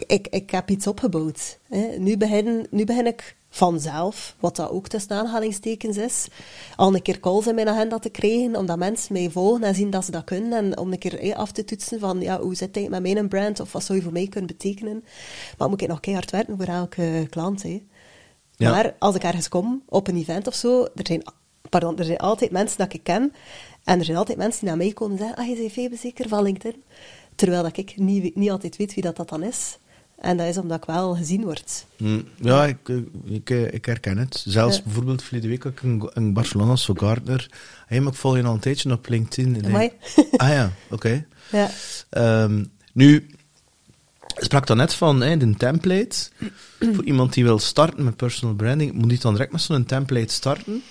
ik, 0.06 0.28
ik 0.30 0.50
heb 0.50 0.70
iets 0.70 0.86
opgebouwd. 0.86 1.58
Nu, 1.98 2.16
begin, 2.16 2.66
nu 2.70 2.84
begin 2.84 3.06
ik 3.06 3.36
vanzelf, 3.50 4.36
wat 4.40 4.56
dat 4.56 4.70
ook 4.70 4.88
tussen 4.88 5.16
aanhalingstekens 5.16 5.96
is, 5.96 6.28
al 6.76 6.94
een 6.94 7.02
keer 7.02 7.20
calls 7.20 7.46
in 7.46 7.54
mijn 7.54 7.68
agenda 7.68 7.98
te 7.98 8.08
krijgen, 8.08 8.56
omdat 8.56 8.78
mensen 8.78 9.12
mij 9.12 9.30
volgen 9.30 9.62
en 9.62 9.74
zien 9.74 9.90
dat 9.90 10.04
ze 10.04 10.10
dat 10.10 10.24
kunnen, 10.24 10.52
en 10.52 10.78
om 10.78 10.92
een 10.92 10.98
keer 10.98 11.34
af 11.34 11.52
te 11.52 11.64
toetsen 11.64 12.00
van, 12.00 12.20
ja, 12.20 12.40
hoe 12.40 12.54
zit 12.54 12.74
het 12.74 12.88
met 12.88 13.02
mijn 13.02 13.28
brand, 13.28 13.60
of 13.60 13.72
wat 13.72 13.84
zou 13.84 13.98
je 13.98 14.04
voor 14.04 14.12
mij 14.12 14.26
kunnen 14.28 14.50
betekenen. 14.50 15.04
Maar 15.58 15.68
moet 15.68 15.82
ik 15.82 15.88
nog 15.88 16.00
keihard 16.00 16.30
werken 16.30 16.56
voor 16.56 16.66
elke 16.66 17.26
klant, 17.30 17.62
hè. 17.62 17.82
Ja. 18.56 18.70
Maar 18.70 18.94
als 18.98 19.14
ik 19.14 19.22
ergens 19.22 19.48
kom, 19.48 19.82
op 19.88 20.08
een 20.08 20.16
event 20.16 20.46
of 20.46 20.54
zo, 20.54 20.82
er 20.82 21.06
zijn, 21.06 21.22
pardon, 21.68 21.98
er 21.98 22.04
zijn 22.04 22.18
altijd 22.18 22.50
mensen 22.50 22.78
dat 22.78 22.92
ik 22.92 23.02
ken, 23.02 23.32
en 23.84 23.98
er 23.98 24.04
zijn 24.04 24.16
altijd 24.16 24.38
mensen 24.38 24.60
die 24.60 24.68
naar 24.68 24.78
mij 24.78 24.92
komen 24.92 25.18
en 25.18 25.24
zeggen, 25.24 25.36
ah, 25.36 25.74
je 25.74 25.88
bent 25.88 26.00
zeker 26.00 26.28
van 26.28 26.42
LinkedIn? 26.42 26.82
Terwijl 27.34 27.62
dat 27.62 27.76
ik 27.76 27.96
niet, 27.96 28.34
niet 28.34 28.50
altijd 28.50 28.76
weet 28.76 28.94
wie 28.94 29.02
dat, 29.02 29.16
dat 29.16 29.28
dan 29.28 29.42
is. 29.42 29.78
En 30.20 30.36
dat 30.36 30.46
is 30.46 30.56
omdat 30.58 30.76
ik 30.78 30.84
wel 30.84 31.14
gezien 31.14 31.42
word. 31.44 31.86
Hm, 31.96 32.20
Ja, 32.40 32.66
ik, 32.66 32.88
ik, 33.24 33.50
ik 33.50 33.84
herken 33.84 34.18
het. 34.18 34.42
Zelfs 34.46 34.76
Ja. 34.76 34.82
bijvoorbeeld 34.82 35.22
verleden 35.22 35.50
week 35.50 35.62
had 35.62 35.72
ik 35.72 35.82
in, 35.82 36.10
in 36.14 36.32
Barcelona 36.32 36.76
zo 36.76 36.94
Gardner. 36.94 37.50
Hey, 37.86 38.00
maar 38.00 38.12
ik 38.12 38.18
volg 38.18 38.36
je 38.36 38.42
al 38.42 38.54
een 38.54 38.60
tijdje 38.60 38.92
op 38.92 39.08
LinkedIn. 39.08 39.64
En 39.64 39.80
ik- 39.80 39.92
ah 40.36 40.48
ja, 40.48 40.72
oké. 40.90 41.26
Ja. 41.52 41.70
Ehm, 42.10 42.64
nu, 42.92 43.26
je 44.36 44.44
sprak 44.44 44.66
dan 44.66 44.76
net 44.76 44.94
van 44.94 45.20
hè, 45.20 45.36
de 45.36 45.54
template. 45.56 46.28
Voor 46.80 47.04
iemand 47.04 47.32
die 47.32 47.44
wil 47.44 47.58
starten 47.58 48.04
met 48.04 48.16
personal 48.16 48.54
branding, 48.54 48.92
moet 48.92 49.08
die 49.08 49.18
dan 49.18 49.32
direct 49.32 49.52
met 49.52 49.60
zo'n 49.60 49.84
template 49.84 50.32
starten? 50.32 50.82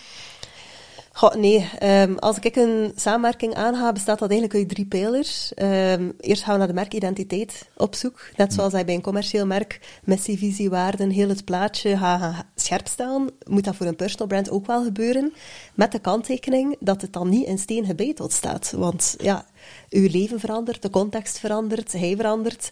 Goh, 1.17 1.33
nee, 1.33 1.69
ehm, 1.79 2.15
als 2.15 2.39
ik 2.39 2.55
een 2.55 2.91
samenwerking 2.95 3.55
aanga, 3.55 3.91
bestaat 3.91 4.19
dat 4.19 4.29
eigenlijk 4.29 4.59
uit 4.59 4.69
drie 4.69 4.85
pijlers. 4.85 5.53
Ehm, 5.53 6.11
eerst 6.19 6.43
gaan 6.43 6.53
we 6.53 6.59
naar 6.59 6.67
de 6.67 6.73
merkidentiteit 6.73 7.69
op 7.77 7.95
zoek. 7.95 8.29
Net 8.35 8.53
zoals 8.53 8.73
hij 8.73 8.85
bij 8.85 8.95
een 8.95 9.01
commercieel 9.01 9.45
merk 9.45 9.99
missie, 10.03 10.37
visie, 10.37 10.69
waarden, 10.69 11.09
heel 11.09 11.29
het 11.29 11.45
plaatje 11.45 11.97
gaat 11.97 12.45
scherp 12.55 12.87
stellen, 12.87 13.29
moet 13.47 13.63
dat 13.63 13.75
voor 13.75 13.85
een 13.85 13.95
personal 13.95 14.27
brand 14.27 14.49
ook 14.49 14.65
wel 14.65 14.83
gebeuren. 14.83 15.33
Met 15.73 15.91
de 15.91 15.99
kanttekening 15.99 16.75
dat 16.79 17.01
het 17.01 17.13
dan 17.13 17.29
niet 17.29 17.47
in 17.47 17.57
steen 17.57 17.85
gebeiteld 17.85 18.31
staat. 18.31 18.73
Want 18.75 19.15
ja, 19.17 19.45
uw 19.89 20.07
leven 20.11 20.39
verandert, 20.39 20.81
de 20.81 20.89
context 20.89 21.39
verandert, 21.39 21.91
hij 21.91 22.15
verandert. 22.15 22.71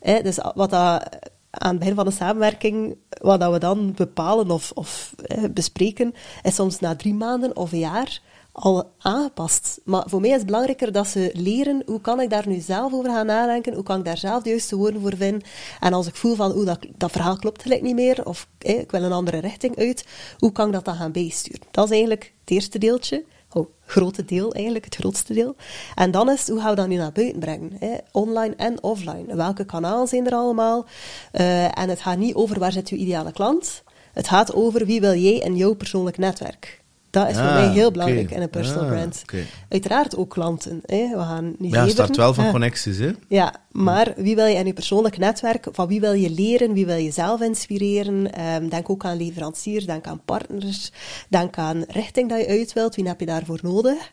Hè, 0.00 0.22
dus 0.22 0.38
wat 0.54 0.70
dat 0.70 1.08
aan 1.58 1.70
het 1.70 1.78
begin 1.78 1.94
van 1.94 2.04
de 2.04 2.10
samenwerking, 2.10 2.96
wat 3.20 3.40
dat 3.40 3.52
we 3.52 3.58
dan 3.58 3.92
bepalen 3.94 4.50
of, 4.50 4.70
of 4.74 5.14
eh, 5.26 5.44
bespreken, 5.50 6.14
is 6.42 6.54
soms 6.54 6.80
na 6.80 6.96
drie 6.96 7.14
maanden 7.14 7.56
of 7.56 7.72
een 7.72 7.78
jaar 7.78 8.20
al 8.54 8.92
aangepast. 8.98 9.80
Maar 9.84 10.04
voor 10.06 10.20
mij 10.20 10.30
is 10.30 10.36
het 10.36 10.46
belangrijker 10.46 10.92
dat 10.92 11.06
ze 11.06 11.30
leren 11.32 11.82
hoe 11.86 12.00
kan 12.00 12.20
ik 12.20 12.30
daar 12.30 12.48
nu 12.48 12.60
zelf 12.60 12.92
over 12.92 13.10
gaan 13.10 13.26
nadenken, 13.26 13.74
hoe 13.74 13.82
kan 13.82 13.98
ik 13.98 14.04
daar 14.04 14.18
zelf 14.18 14.42
de 14.42 14.48
juiste 14.48 14.76
woorden 14.76 15.00
voor 15.00 15.16
vinden. 15.16 15.42
En 15.80 15.92
als 15.92 16.06
ik 16.06 16.14
voel 16.14 16.34
van, 16.34 16.64
dat, 16.64 16.78
dat 16.96 17.10
verhaal 17.10 17.36
klopt 17.36 17.62
gelijk 17.62 17.82
niet 17.82 17.94
meer, 17.94 18.26
of 18.26 18.48
eh, 18.58 18.78
ik 18.78 18.90
wil 18.90 19.02
een 19.02 19.12
andere 19.12 19.38
richting 19.38 19.76
uit, 19.76 20.06
hoe 20.38 20.52
kan 20.52 20.66
ik 20.66 20.72
dat 20.72 20.84
dan 20.84 20.94
gaan 20.94 21.12
bijsturen? 21.12 21.66
Dat 21.70 21.84
is 21.84 21.90
eigenlijk 21.90 22.32
het 22.40 22.50
eerste 22.50 22.78
deeltje. 22.78 23.24
Oh, 23.54 23.70
grote 23.86 24.24
deel 24.24 24.52
eigenlijk, 24.52 24.84
het 24.84 24.94
grootste 24.94 25.34
deel. 25.34 25.56
En 25.94 26.10
dan 26.10 26.30
is, 26.30 26.48
hoe 26.48 26.60
gaan 26.60 26.70
we 26.70 26.76
dat 26.76 26.88
nu 26.88 26.96
naar 26.96 27.12
buiten 27.12 27.38
brengen? 27.38 27.78
Online 28.12 28.54
en 28.56 28.82
offline. 28.82 29.36
Welke 29.36 29.64
kanalen 29.64 30.08
zijn 30.08 30.26
er 30.26 30.34
allemaal? 30.34 30.86
Eh, 31.32 31.78
en 31.78 31.88
het 31.88 32.00
gaat 32.00 32.18
niet 32.18 32.34
over 32.34 32.58
waar 32.58 32.72
zit 32.72 32.88
uw 32.88 32.98
ideale 32.98 33.32
klant. 33.32 33.82
Het 34.12 34.28
gaat 34.28 34.54
over 34.54 34.86
wie 34.86 35.00
wil 35.00 35.14
jij 35.14 35.38
in 35.38 35.56
jouw 35.56 35.74
persoonlijk 35.74 36.18
netwerk. 36.18 36.83
Dat 37.14 37.28
is 37.30 37.36
voor 37.36 37.46
Ah, 37.46 37.54
mij 37.54 37.68
heel 37.72 37.90
belangrijk 37.90 38.30
in 38.30 38.42
een 38.42 38.50
personal 38.50 38.82
Ah, 38.84 38.88
brand. 38.90 39.20
oké. 39.22 39.38
Uiteraard 39.68 40.16
ook 40.16 40.30
klanten. 40.30 40.80
Hè? 40.86 41.08
We 41.08 41.18
gaan 41.18 41.44
niet 41.44 41.56
Ja, 41.58 41.66
zeveren. 41.68 41.90
start 41.90 42.16
wel 42.16 42.34
van 42.34 42.50
connecties, 42.50 42.98
hè? 42.98 43.10
Ja, 43.28 43.54
maar 43.70 44.12
wie 44.16 44.34
wil 44.36 44.46
je 44.46 44.54
in 44.54 44.66
je 44.66 44.72
persoonlijk 44.72 45.18
netwerk, 45.18 45.66
van 45.72 45.86
wie 45.88 46.00
wil 46.00 46.12
je 46.12 46.30
leren, 46.30 46.72
wie 46.72 46.86
wil 46.86 46.96
je 46.96 47.10
zelf 47.10 47.40
inspireren? 47.40 48.32
Ehm, 48.32 48.68
denk 48.68 48.90
ook 48.90 49.04
aan 49.04 49.16
leveranciers, 49.16 49.86
denk 49.86 50.06
aan 50.06 50.20
partners, 50.24 50.90
denk 51.28 51.58
aan 51.58 51.84
richting 51.88 52.28
dat 52.28 52.40
je 52.40 52.46
uit 52.46 52.72
wilt, 52.72 52.94
wie 52.94 53.06
heb 53.08 53.20
je 53.20 53.26
daarvoor 53.26 53.58
nodig? 53.62 54.12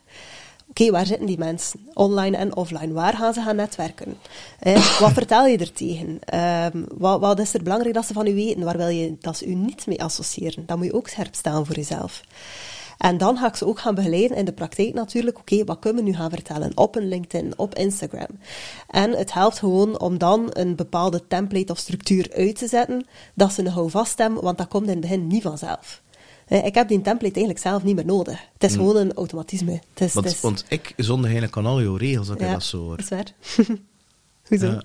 Oké, 0.68 0.90
waar 0.90 1.06
zitten 1.06 1.26
die 1.26 1.38
mensen? 1.38 1.80
Online 1.94 2.36
en 2.36 2.56
offline. 2.56 2.92
Waar 2.92 3.14
gaan 3.16 3.32
ze 3.34 3.40
gaan 3.42 3.56
netwerken? 3.56 4.16
Eh, 4.58 4.98
wat 5.00 5.12
vertel 5.12 5.46
je 5.46 5.58
er 5.58 5.72
tegen? 5.72 6.18
Ehm, 6.24 6.82
wat, 6.98 7.20
wat 7.20 7.38
is 7.40 7.54
er 7.54 7.62
belangrijk 7.62 7.94
dat 7.94 8.06
ze 8.06 8.12
van 8.12 8.26
u 8.26 8.34
weten? 8.34 8.64
Waar 8.64 8.76
wil 8.76 8.88
je 8.88 9.16
dat 9.20 9.36
ze 9.36 9.46
u 9.46 9.54
niet 9.54 9.86
mee 9.86 10.02
associëren? 10.02 10.66
Dat 10.66 10.76
moet 10.76 10.86
je 10.86 10.94
ook 10.94 11.08
scherp 11.08 11.34
staan 11.34 11.66
voor 11.66 11.74
jezelf. 11.74 12.20
En 13.02 13.18
dan 13.18 13.36
ga 13.36 13.46
ik 13.48 13.54
ze 13.56 13.66
ook 13.66 13.78
gaan 13.78 13.94
begeleiden 13.94 14.36
in 14.36 14.44
de 14.44 14.52
praktijk 14.52 14.94
natuurlijk. 14.94 15.38
Oké, 15.38 15.64
wat 15.64 15.78
kunnen 15.78 16.04
we 16.04 16.10
nu 16.10 16.16
gaan 16.16 16.30
vertellen 16.30 16.72
op 16.74 16.96
een 16.96 17.08
LinkedIn, 17.08 17.58
op 17.58 17.74
Instagram? 17.74 18.26
En 18.88 19.10
het 19.10 19.32
helpt 19.32 19.58
gewoon 19.58 20.00
om 20.00 20.18
dan 20.18 20.48
een 20.52 20.76
bepaalde 20.76 21.22
template 21.28 21.72
of 21.72 21.78
structuur 21.78 22.32
uit 22.34 22.58
te 22.58 22.66
zetten, 22.68 23.06
dat 23.34 23.52
ze 23.52 23.60
een 23.60 23.70
houvast 23.72 24.18
hebben, 24.18 24.42
want 24.42 24.58
dat 24.58 24.68
komt 24.68 24.84
in 24.86 24.90
het 24.90 25.00
begin 25.00 25.26
niet 25.26 25.42
vanzelf. 25.42 26.02
Ik 26.48 26.74
heb 26.74 26.88
die 26.88 27.00
template 27.00 27.34
eigenlijk 27.34 27.58
zelf 27.58 27.82
niet 27.82 27.94
meer 27.94 28.04
nodig. 28.04 28.40
Het 28.52 28.64
is 28.70 28.72
gewoon 28.76 28.96
een 28.96 29.12
automatisme. 29.14 29.72
Het 29.72 30.00
is, 30.00 30.12
Want, 30.14 30.26
het 30.26 30.34
is- 30.34 30.40
want 30.40 30.64
ik 30.68 30.92
zonde 30.96 31.24
eigenlijk 31.24 31.56
aan 31.56 31.66
al 31.66 31.82
jouw 31.82 31.96
regels, 31.96 32.26
dat 32.26 32.40
ik 32.40 32.46
ja, 32.46 32.52
dat 32.52 32.62
zo 32.62 32.78
hoor. 32.78 32.96
dat 32.96 33.04
is 33.04 33.08
waar. 33.10 33.26
Hoezo? 34.48 34.66
Ja. 34.66 34.82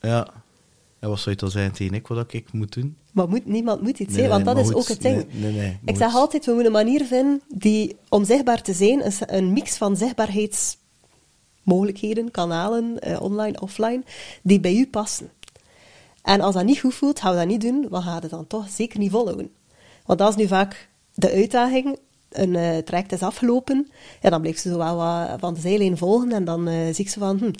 ja. 0.00 0.28
En 0.98 1.08
wat 1.08 1.18
zou 1.18 1.30
je 1.30 1.40
dan 1.40 1.50
zeggen 1.50 1.72
tegen 1.72 1.94
ik 1.94 2.06
wat 2.06 2.32
ik 2.32 2.52
moet 2.52 2.72
doen? 2.72 2.96
Maar 3.16 3.28
moet, 3.28 3.46
niemand 3.46 3.82
moet 3.82 3.98
iets, 3.98 4.16
Nee, 4.16 4.28
want 4.28 4.44
nee, 4.44 4.54
dat 4.54 4.64
is 4.64 4.74
ook 4.74 4.88
het 4.88 5.02
ding. 5.02 5.26
nee, 5.32 5.78
ik 5.84 5.96
zeg 5.96 6.14
altijd, 6.14 6.44
we 6.44 6.52
moeten 6.52 6.74
een 6.74 6.84
manier 6.84 7.04
vinden 7.04 7.40
die, 7.48 7.96
om 8.08 8.24
zichtbaar 8.24 8.62
te 8.62 8.72
zijn, 8.72 9.06
een, 9.06 9.12
een 9.26 9.52
mix 9.52 9.76
van 9.76 9.96
zichtbaarheidsmogelijkheden, 9.96 12.30
kanalen, 12.30 13.00
eh, 13.00 13.22
online, 13.22 13.60
offline, 13.60 14.02
die 14.42 14.60
bij 14.60 14.74
u 14.74 14.86
passen. 14.86 15.30
En 16.22 16.40
als 16.40 16.54
dat 16.54 16.64
niet 16.64 16.80
goed 16.80 16.94
voelt, 16.94 17.20
gaan 17.20 17.32
we 17.32 17.38
dat 17.38 17.46
niet 17.46 17.60
doen, 17.60 17.86
dan 17.90 18.02
gaat 18.02 18.22
het 18.22 18.30
dan 18.30 18.46
toch 18.46 18.68
zeker 18.68 18.98
niet 18.98 19.10
volhouden. 19.10 19.50
Want 20.06 20.18
dat 20.18 20.28
is 20.28 20.36
nu 20.36 20.46
vaak 20.46 20.88
de 21.14 21.32
uitdaging. 21.32 21.98
Een 22.28 22.56
eh, 22.56 22.78
traject 22.78 23.12
is 23.12 23.22
afgelopen, 23.22 23.88
ja, 24.20 24.30
dan 24.30 24.40
blijft 24.40 24.60
ze 24.60 24.68
zo 24.68 24.78
wel 24.78 24.96
wat 24.96 25.40
van 25.40 25.54
de 25.54 25.60
zijlijn 25.60 25.96
volgen 25.96 26.32
en 26.32 26.44
dan 26.44 26.68
eh, 26.68 26.74
zie 26.84 27.04
ik 27.04 27.10
ze 27.10 27.18
van, 27.18 27.38
hm, 27.38 27.50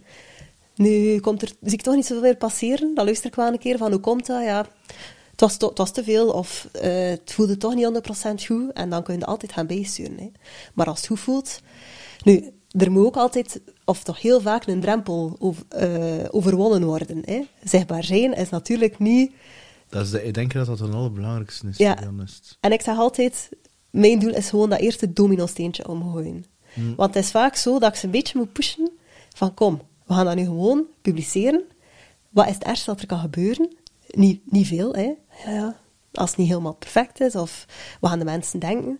nu 0.75 1.21
komt 1.21 1.43
er, 1.43 1.53
zie 1.63 1.73
ik 1.73 1.83
toch 1.83 1.95
niet 1.95 2.07
zoveel 2.07 2.23
meer 2.23 2.37
passeren. 2.37 2.95
Dan 2.95 3.05
luister 3.05 3.27
ik 3.27 3.35
wel 3.35 3.53
een 3.53 3.59
keer 3.59 3.79
van, 3.79 3.91
hoe 3.91 4.01
komt 4.01 4.27
dat? 4.27 4.43
Ja, 4.43 4.67
het 5.37 5.41
was, 5.41 5.57
to- 5.57 5.69
het 5.69 5.79
was 5.79 5.91
te 5.93 6.05
veel 6.05 6.31
of 6.31 6.69
eh, 6.73 7.09
het 7.09 7.33
voelde 7.33 7.57
toch 7.57 7.75
niet 7.75 7.85
100% 8.43 8.47
goed. 8.47 8.73
En 8.73 8.91
dan 8.91 9.03
kun 9.03 9.15
je 9.15 9.21
het 9.21 9.29
altijd 9.29 9.53
gaan 9.53 9.67
bijsturen. 9.67 10.19
Hè. 10.19 10.31
Maar 10.75 10.87
als 10.87 10.99
het 10.99 11.07
goed 11.07 11.21
voelt... 11.21 11.61
Nu, 12.25 12.51
er 12.71 12.91
moet 12.91 13.07
ook 13.07 13.17
altijd, 13.17 13.61
of 13.85 14.03
toch 14.03 14.21
heel 14.23 14.41
vaak, 14.41 14.67
een 14.67 14.81
drempel 14.81 15.37
over, 15.39 15.63
eh, 15.69 16.25
overwonnen 16.31 16.85
worden. 16.85 17.23
Hè. 17.25 17.41
Zichtbaar 17.65 18.05
zijn 18.05 18.35
is 18.35 18.49
natuurlijk 18.49 18.99
niet... 18.99 19.33
Dat 19.89 20.05
is 20.05 20.11
de, 20.11 20.25
ik 20.25 20.35
denk 20.35 20.53
dat 20.53 20.67
dat 20.67 20.79
het 20.79 20.95
allerbelangrijkste 20.95 21.69
is, 21.69 21.77
Ja. 21.77 21.99
En 22.61 22.73
ik 22.73 22.81
zeg 22.81 22.97
altijd, 22.97 23.49
mijn 23.91 24.19
doel 24.19 24.35
is 24.35 24.49
gewoon 24.49 24.71
dat 24.71 24.79
eerste 24.81 25.13
domino-steentje 25.13 25.89
omgooien. 25.89 26.45
Want 26.97 27.15
het 27.15 27.25
is 27.25 27.31
vaak 27.31 27.57
zo 27.57 27.79
dat 27.79 27.89
ik 27.89 27.99
ze 27.99 28.05
een 28.05 28.11
beetje 28.11 28.39
moet 28.39 28.53
pushen 28.53 28.91
van 29.35 29.55
kom, 29.55 29.81
we 30.07 30.15
gaan 30.15 30.25
dat 30.25 30.35
nu 30.37 30.45
gewoon 30.45 30.85
publiceren. 31.03 31.63
Wat 32.31 32.47
is 32.49 32.55
het 32.55 32.65
ergste 32.65 32.91
dat 32.91 33.01
er 33.01 33.07
kan 33.07 33.19
gebeuren? 33.19 33.77
Niet, 34.17 34.41
niet 34.53 34.67
veel, 34.67 34.95
hè. 34.95 35.13
Ja, 35.47 35.77
als 36.13 36.31
het 36.31 36.39
niet 36.39 36.49
helemaal 36.49 36.75
perfect 36.75 37.21
is, 37.21 37.35
of 37.35 37.67
wat 38.01 38.11
gaan 38.11 38.19
de 38.19 38.25
mensen 38.25 38.59
denken? 38.61 38.99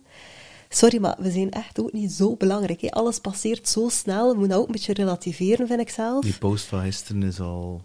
Sorry, 0.69 0.99
maar 0.99 1.15
we 1.19 1.31
zijn 1.31 1.51
echt 1.51 1.79
ook 1.79 1.93
niet 1.93 2.11
zo 2.11 2.35
belangrijk. 2.35 2.81
Hè. 2.81 2.89
Alles 2.91 3.19
passeert 3.19 3.67
zo 3.67 3.89
snel. 3.89 4.27
We 4.31 4.33
moeten 4.37 4.49
dat 4.49 4.59
ook 4.59 4.65
een 4.65 4.71
beetje 4.71 4.93
relativeren, 4.93 5.67
vind 5.67 5.79
ik 5.79 5.89
zelf. 5.89 6.23
Die 6.23 6.37
post 6.37 6.65
van 6.65 6.81
gisteren 6.81 7.23
is 7.23 7.39
al... 7.39 7.81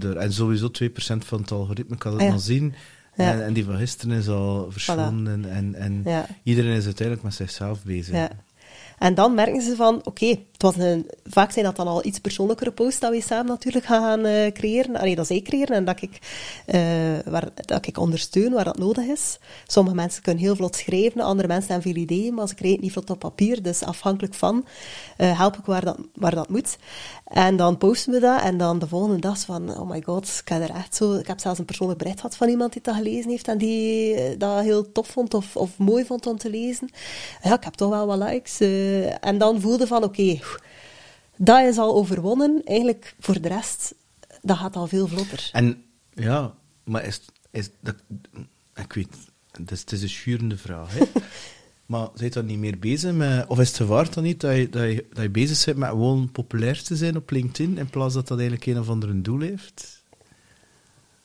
Er, 0.00 0.16
en 0.16 0.32
sowieso 0.32 0.68
2% 0.82 0.90
van 1.18 1.40
het 1.40 1.50
algoritme 1.50 1.96
kan 1.96 2.12
het 2.12 2.20
Ah 2.20 2.26
ja. 2.26 2.32
nog 2.32 2.42
zien. 2.42 2.74
Ja. 3.16 3.32
En, 3.32 3.44
en 3.44 3.52
die 3.52 3.64
van 3.64 3.76
gisteren 3.76 4.18
is 4.18 4.28
al 4.28 4.66
verschonden. 4.70 5.44
En, 5.50 5.74
en 5.74 6.02
Ja. 6.04 6.26
iedereen 6.42 6.76
is 6.76 6.84
uiteindelijk 6.84 7.26
met 7.26 7.34
zichzelf 7.34 7.82
bezig. 7.84 8.14
Ja. 8.14 8.30
En 8.98 9.14
dan 9.14 9.34
merken 9.34 9.62
ze 9.62 9.76
van, 9.76 10.06
oké, 10.06 10.38
het 10.62 10.76
was 10.76 10.86
een, 10.86 11.10
vaak 11.24 11.50
zijn 11.50 11.64
dat 11.64 11.76
dan 11.76 11.86
al 11.86 12.04
iets 12.04 12.18
persoonlijkere 12.18 12.70
posts 12.70 13.00
dat 13.00 13.10
we 13.10 13.20
samen 13.20 13.46
natuurlijk 13.46 13.84
gaan 13.84 14.24
eh, 14.24 14.52
creëren. 14.52 14.96
Allee, 14.96 15.14
dat 15.14 15.26
zij 15.26 15.40
creëren 15.40 15.76
en 15.76 15.84
dat 15.84 16.02
ik, 16.02 16.18
eh, 16.66 16.80
waar, 17.24 17.48
dat 17.54 17.86
ik 17.86 17.98
ondersteun 17.98 18.52
waar 18.52 18.64
dat 18.64 18.78
nodig 18.78 19.04
is. 19.04 19.38
Sommige 19.66 19.96
mensen 19.96 20.22
kunnen 20.22 20.42
heel 20.42 20.56
vlot 20.56 20.76
schrijven, 20.76 21.20
andere 21.20 21.48
mensen 21.48 21.72
hebben 21.72 21.92
veel 21.92 22.02
ideeën, 22.02 22.34
maar 22.34 22.48
ze 22.48 22.54
het 22.58 22.80
niet 22.80 22.92
vlot 22.92 23.10
op 23.10 23.18
papier. 23.18 23.62
Dus 23.62 23.82
afhankelijk 23.82 24.34
van 24.34 24.64
eh, 25.16 25.38
help 25.38 25.56
ik 25.56 25.64
waar 25.64 25.84
dat, 25.84 25.98
waar 26.14 26.34
dat 26.34 26.48
moet. 26.48 26.76
En 27.24 27.56
dan 27.56 27.78
posten 27.78 28.12
we 28.12 28.20
dat 28.20 28.42
en 28.42 28.58
dan 28.58 28.78
de 28.78 28.88
volgende 28.88 29.20
dag 29.20 29.38
van, 29.38 29.78
oh 29.78 29.90
my 29.90 30.02
god, 30.02 30.40
ik 30.42 30.48
heb 30.48 30.62
er 30.62 30.74
echt 30.74 30.94
zo... 30.94 31.14
Ik 31.14 31.26
heb 31.26 31.40
zelfs 31.40 31.58
een 31.58 31.64
persoonlijk 31.64 31.98
bericht 31.98 32.20
gehad 32.20 32.36
van 32.36 32.48
iemand 32.48 32.72
die 32.72 32.82
dat 32.82 32.94
gelezen 32.94 33.30
heeft 33.30 33.48
en 33.48 33.58
die 33.58 34.36
dat 34.36 34.60
heel 34.60 34.92
tof 34.92 35.08
vond 35.08 35.34
of, 35.34 35.56
of 35.56 35.78
mooi 35.78 36.04
vond 36.04 36.26
om 36.26 36.36
te 36.36 36.50
lezen. 36.50 36.90
Ja, 37.42 37.54
ik 37.54 37.64
heb 37.64 37.74
toch 37.74 37.90
wel 37.90 38.06
wat 38.06 38.18
likes. 38.18 38.60
en 39.20 39.38
dan 39.38 39.60
voelde 39.60 39.86
van, 39.86 40.04
oké, 40.04 40.38
dat 41.44 41.66
is 41.66 41.78
al 41.78 41.94
overwonnen. 41.94 42.62
Eigenlijk 42.64 43.14
voor 43.18 43.40
de 43.40 43.48
rest, 43.48 43.94
dat 44.42 44.56
gaat 44.56 44.76
al 44.76 44.86
veel 44.86 45.08
vlotter. 45.08 45.48
En 45.52 45.84
ja, 46.14 46.54
maar 46.84 47.04
is, 47.04 47.20
is 47.50 47.70
dat... 47.80 47.94
Ik 48.74 48.92
weet, 48.92 49.16
het 49.50 49.70
is, 49.70 49.80
het 49.80 49.92
is 49.92 50.02
een 50.02 50.08
schurende 50.08 50.56
vraag, 50.56 50.94
hè. 50.94 51.04
Maar 51.86 52.08
zijn 52.14 52.28
je 52.28 52.34
dan 52.34 52.46
niet 52.46 52.58
meer 52.58 52.78
bezig 52.78 53.12
met... 53.12 53.46
Of 53.46 53.58
is 53.60 53.68
het 53.68 53.76
gewaard 53.76 54.14
dan 54.14 54.22
niet 54.22 54.40
dat 54.40 54.56
je, 54.56 54.68
dat, 54.68 54.82
je, 54.82 55.06
dat 55.12 55.22
je 55.22 55.30
bezig 55.30 55.64
bent 55.64 55.76
met 55.76 55.88
gewoon 55.88 56.30
populair 56.30 56.82
te 56.82 56.96
zijn 56.96 57.16
op 57.16 57.30
LinkedIn, 57.30 57.78
in 57.78 57.90
plaats 57.90 58.14
dat 58.14 58.28
dat 58.28 58.38
eigenlijk 58.38 58.68
een 58.68 58.78
of 58.78 58.88
ander 58.88 59.22
doel 59.22 59.40
heeft? 59.40 60.02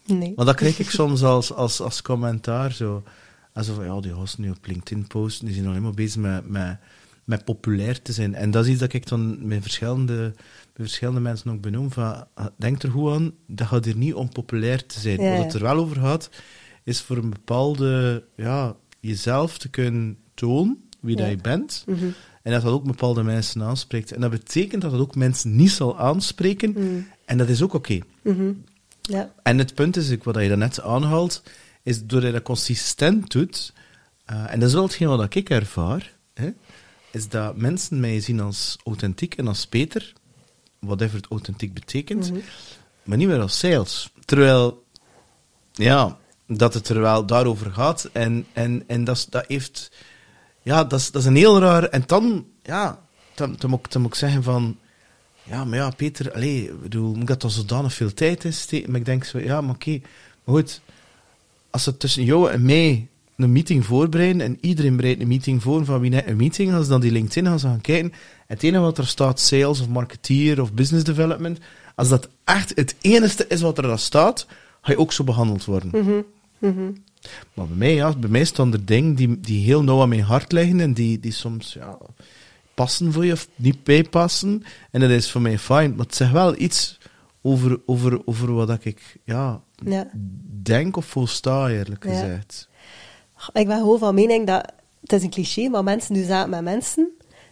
Nee. 0.05 0.33
Maar 0.35 0.45
dat 0.45 0.55
krijg 0.55 0.79
ik 0.79 0.89
soms 0.99 1.23
als, 1.23 1.53
als, 1.53 1.81
als 1.81 2.01
commentaar, 2.01 2.71
zo... 2.71 3.03
Alsof, 3.53 3.83
ja, 3.83 3.99
die 3.99 4.13
gasten 4.13 4.41
nu 4.41 4.49
op 4.49 4.65
LinkedIn 4.65 5.07
posten, 5.07 5.45
die 5.45 5.55
zijn 5.55 5.67
alleen 5.67 5.81
maar 5.81 5.91
bezig 5.91 6.21
met, 6.21 6.49
met, 6.49 6.77
met 7.27 7.45
populair 7.45 8.01
te 8.01 8.11
zijn. 8.11 8.35
En 8.35 8.51
dat 8.51 8.65
is 8.65 8.71
iets 8.71 8.79
dat 8.79 8.93
ik 8.93 9.07
dan 9.07 9.47
met 9.47 9.61
verschillende, 9.61 10.33
met 10.73 10.87
verschillende 10.87 11.19
mensen 11.19 11.51
ook 11.51 11.61
benoem, 11.61 11.91
van, 11.91 12.27
ah, 12.33 12.45
denk 12.57 12.83
er 12.83 12.91
goed 12.91 13.11
aan, 13.11 13.33
dat 13.47 13.67
gaat 13.67 13.85
hier 13.85 13.95
niet 13.95 14.13
om 14.13 14.29
populair 14.29 14.85
te 14.85 14.99
zijn. 14.99 15.21
Ja, 15.21 15.35
Wat 15.35 15.43
het 15.43 15.53
er 15.53 15.61
wel 15.61 15.77
over 15.77 15.95
gaat, 15.95 16.29
is 16.83 17.01
voor 17.01 17.17
een 17.17 17.29
bepaalde, 17.29 18.23
ja, 18.35 18.75
jezelf 18.99 19.57
te 19.57 19.69
kunnen 19.69 20.17
tonen, 20.33 20.83
wie 20.99 21.15
dat 21.15 21.29
je 21.29 21.37
bent. 21.37 21.83
Mhm. 21.87 22.05
En 22.41 22.51
dat 22.51 22.61
dat 22.61 22.71
ook 22.71 22.83
bepaalde 22.83 23.23
mensen 23.23 23.63
aanspreekt. 23.63 24.11
En 24.11 24.21
dat 24.21 24.31
betekent 24.31 24.81
dat 24.81 24.91
het 24.91 25.01
ook 25.01 25.15
mensen 25.15 25.55
niet 25.55 25.71
zal 25.71 25.99
aanspreken. 25.99 26.73
Mm. 26.77 27.07
En 27.25 27.37
dat 27.37 27.49
is 27.49 27.61
ook 27.61 27.73
oké. 27.73 27.99
Mhm. 28.21 28.51
Ja. 29.01 29.33
En 29.43 29.57
het 29.57 29.73
punt 29.73 29.97
is, 29.97 30.15
wat 30.23 30.35
je 30.35 30.47
daarnet 30.47 30.81
aanhaalt, 30.81 31.43
is 31.83 32.05
doordat 32.05 32.29
je 32.29 32.35
dat 32.35 32.43
consistent 32.43 33.31
doet, 33.31 33.73
eh, 34.25 34.53
en 34.53 34.59
dat 34.59 34.67
is 34.69 34.75
wel 34.75 34.83
hetgeen 34.83 35.07
wat 35.07 35.35
ik 35.35 35.49
ervaar, 35.49 36.15
is 37.11 37.29
dat 37.29 37.57
mensen 37.57 37.99
mij 37.99 38.19
zien 38.19 38.39
als 38.39 38.77
authentiek 38.83 39.35
en 39.35 39.47
als 39.47 39.67
Peter, 39.67 40.13
whatever 40.79 41.15
het 41.17 41.27
authentiek 41.29 41.73
betekent, 41.73 42.31
Mhm. 42.31 42.39
maar 43.03 43.17
niet 43.17 43.27
meer 43.27 43.39
als 43.41 43.57
sales. 43.59 44.09
Terwijl, 44.25 44.83
ja, 45.73 46.17
dat 46.47 46.73
het 46.73 46.89
er 46.89 46.99
wel 47.01 47.25
daarover 47.25 47.71
gaat, 47.71 48.09
en, 48.13 48.45
en, 48.53 48.83
en 48.87 49.03
dat, 49.03 49.15
is- 49.17 49.25
dat 49.25 49.45
heeft, 49.47 49.91
ja, 50.61 50.83
dat 50.83 50.99
is, 50.99 51.11
dat 51.11 51.21
is 51.21 51.27
een 51.27 51.35
heel 51.35 51.59
raar, 51.59 51.83
en 51.83 52.03
dan, 52.05 52.45
ja, 52.63 53.05
dan, 53.35 53.55
dan, 53.57 53.69
moet, 53.69 53.79
ik- 53.85 53.91
dan 53.91 54.01
moet 54.01 54.11
ik 54.11 54.17
zeggen 54.19 54.43
van, 54.43 54.77
ja, 55.43 55.65
maar 55.65 55.77
ja, 55.77 55.89
Peter, 55.89 56.33
allee, 56.33 56.73
bedoel, 56.73 57.15
moet 57.15 57.27
dat 57.27 57.41
dan 57.41 57.51
zodanig 57.51 57.93
veel 57.93 58.13
tijd 58.13 58.45
steken? 58.49 58.91
Maar 58.91 58.99
ik 58.99 59.05
denk 59.05 59.23
zo, 59.23 59.39
ja, 59.39 59.61
maar 59.61 59.75
oké, 59.75 59.99
maar 60.43 60.55
goed, 60.55 60.81
als 61.69 61.85
het 61.85 61.99
tussen 61.99 62.23
jou 62.23 62.51
en 62.51 62.65
mij 62.65 63.07
een 63.37 63.51
meeting 63.51 63.85
voorbereiden, 63.85 64.41
en 64.41 64.57
iedereen 64.61 64.95
bereidt 64.95 65.21
een 65.21 65.27
meeting 65.27 65.61
voor 65.61 65.85
van 65.85 65.99
wie 65.99 66.09
net 66.09 66.27
een 66.27 66.35
meeting, 66.35 66.73
als 66.73 66.83
ze 66.83 66.91
dan 66.91 67.01
die 67.01 67.11
LinkedIn 67.11 67.45
gaan 67.45 67.59
ze 67.59 67.67
gaan 67.67 67.81
kijken, 67.81 68.13
het 68.47 68.63
enige 68.63 68.81
wat 68.83 68.97
er 68.97 69.07
staat, 69.07 69.39
sales 69.39 69.81
of 69.81 69.87
marketeer 69.89 70.61
of 70.61 70.73
business 70.73 71.03
development, 71.05 71.59
als 71.95 72.09
dat 72.09 72.29
echt 72.43 72.71
het 72.75 72.95
enige 73.01 73.45
is 73.47 73.61
wat 73.61 73.77
er 73.77 73.83
dan 73.83 73.99
staat, 73.99 74.47
ga 74.81 74.91
je 74.91 74.97
ook 74.99 75.13
zo 75.13 75.23
behandeld 75.23 75.65
worden. 75.65 75.89
Mhm. 76.01 76.21
Mhm. 76.57 76.91
Maar 77.53 77.67
bij 77.67 77.77
mij, 77.77 77.93
ja, 77.93 78.13
bij 78.15 78.29
mij 78.29 78.43
staan 78.45 78.73
er 78.73 78.85
dingen 78.85 79.15
die, 79.15 79.39
die 79.39 79.63
heel 79.65 79.83
nauw 79.83 80.01
aan 80.01 80.09
mijn 80.09 80.21
hart 80.21 80.51
liggen 80.51 80.79
en 80.79 80.93
die, 80.93 81.19
die 81.19 81.31
soms 81.31 81.73
ja, 81.73 81.97
passen 82.73 83.11
voor 83.13 83.25
je 83.25 83.31
of 83.31 83.47
niet 83.55 83.83
bijpassen. 83.83 84.63
En 84.91 84.99
dat 84.99 85.09
is 85.09 85.31
voor 85.31 85.41
mij 85.41 85.59
fijn. 85.59 85.95
Maar 85.95 86.05
het 86.05 86.15
zegt 86.15 86.31
wel 86.31 86.59
iets 86.59 86.97
over, 87.41 87.79
over, 87.85 88.21
over 88.25 88.53
wat 88.53 88.85
ik 88.85 89.15
ja, 89.23 89.61
Ja. 89.85 90.07
denk 90.63 90.97
of 90.97 91.05
volsta, 91.05 91.69
eerlijk 91.69 92.03
Ja. 92.05 92.09
gezegd. 92.11 92.69
Ik 93.53 93.67
ben 93.67 93.77
gewoon 93.77 93.99
van 93.99 94.15
mening 94.15 94.47
dat... 94.47 94.71
Het 95.01 95.13
is 95.13 95.23
een 95.23 95.29
cliché, 95.29 95.69
maar 95.69 95.83
mensen 95.83 96.13
doen 96.13 96.23
zaken 96.23 96.49
met 96.49 96.61
mensen. 96.61 97.09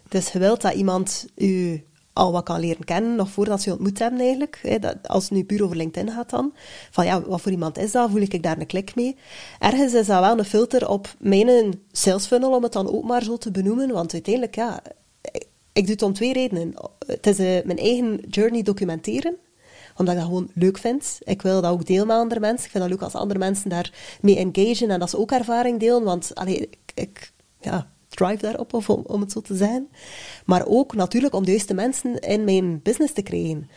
Dus 0.09 0.31
je 0.31 0.39
wilt 0.39 0.61
dat 0.61 0.73
iemand 0.73 1.27
u 1.35 1.83
al 2.13 2.31
wat 2.31 2.43
kan 2.43 2.59
leren 2.59 2.85
kennen, 2.85 3.15
nog 3.15 3.29
voordat 3.29 3.61
ze 3.61 3.69
je 3.69 3.75
ontmoet 3.75 3.99
hebben 3.99 4.19
eigenlijk. 4.19 4.77
Dat, 4.81 4.95
als 5.07 5.23
het 5.23 5.31
nu 5.31 5.43
puur 5.43 5.63
over 5.63 5.75
LinkedIn 5.75 6.13
gaat 6.13 6.29
dan. 6.29 6.53
Van 6.91 7.05
ja, 7.05 7.21
wat 7.21 7.41
voor 7.41 7.51
iemand 7.51 7.77
is 7.77 7.91
dat? 7.91 8.09
Voel 8.09 8.21
ik 8.21 8.43
daar 8.43 8.59
een 8.59 8.65
klik 8.65 8.95
mee? 8.95 9.15
Ergens 9.59 9.93
is 9.93 10.07
dat 10.07 10.19
wel 10.19 10.39
een 10.39 10.45
filter 10.45 10.89
op 10.89 11.15
mijn 11.19 11.81
sales 11.91 12.25
funnel, 12.25 12.55
om 12.55 12.63
het 12.63 12.73
dan 12.73 12.89
ook 12.89 13.03
maar 13.03 13.23
zo 13.23 13.37
te 13.37 13.51
benoemen. 13.51 13.91
Want 13.91 14.13
uiteindelijk, 14.13 14.55
ja... 14.55 14.81
Ik, 15.21 15.45
ik 15.73 15.83
doe 15.83 15.93
het 15.93 16.01
om 16.01 16.13
twee 16.13 16.33
redenen. 16.33 16.73
Het 17.07 17.27
is 17.27 17.39
eh, 17.39 17.65
mijn 17.65 17.77
eigen 17.77 18.19
journey 18.29 18.61
documenteren 18.61 19.37
omdat 19.95 20.13
ik 20.13 20.19
dat 20.19 20.29
gewoon 20.29 20.49
leuk 20.53 20.77
vind. 20.77 21.17
Ik 21.23 21.41
wil 21.41 21.61
dat 21.61 21.71
ook 21.71 21.85
delen 21.85 22.07
met 22.07 22.17
andere 22.17 22.39
mensen. 22.39 22.65
Ik 22.65 22.71
vind 22.71 22.83
dat 22.83 22.91
leuk 22.91 23.01
als 23.01 23.13
andere 23.13 23.39
mensen 23.39 23.69
daarmee 23.69 24.37
engagen 24.37 24.89
en 24.89 24.99
dat 24.99 25.09
ze 25.09 25.17
ook 25.17 25.31
ervaring 25.31 25.79
delen. 25.79 26.03
Want 26.03 26.31
allee, 26.33 26.57
ik, 26.59 26.77
ik 26.93 27.31
ja, 27.61 27.87
drive 28.09 28.41
daarop, 28.41 28.73
of 28.73 28.89
om, 28.89 29.03
om 29.07 29.21
het 29.21 29.31
zo 29.31 29.41
te 29.41 29.55
zeggen. 29.55 29.87
Maar 30.45 30.65
ook 30.65 30.95
natuurlijk 30.95 31.33
om 31.33 31.45
de 31.45 31.51
juiste 31.51 31.73
mensen 31.73 32.19
in 32.19 32.43
mijn 32.43 32.79
business 32.83 33.13
te 33.13 33.21
krijgen. 33.21 33.69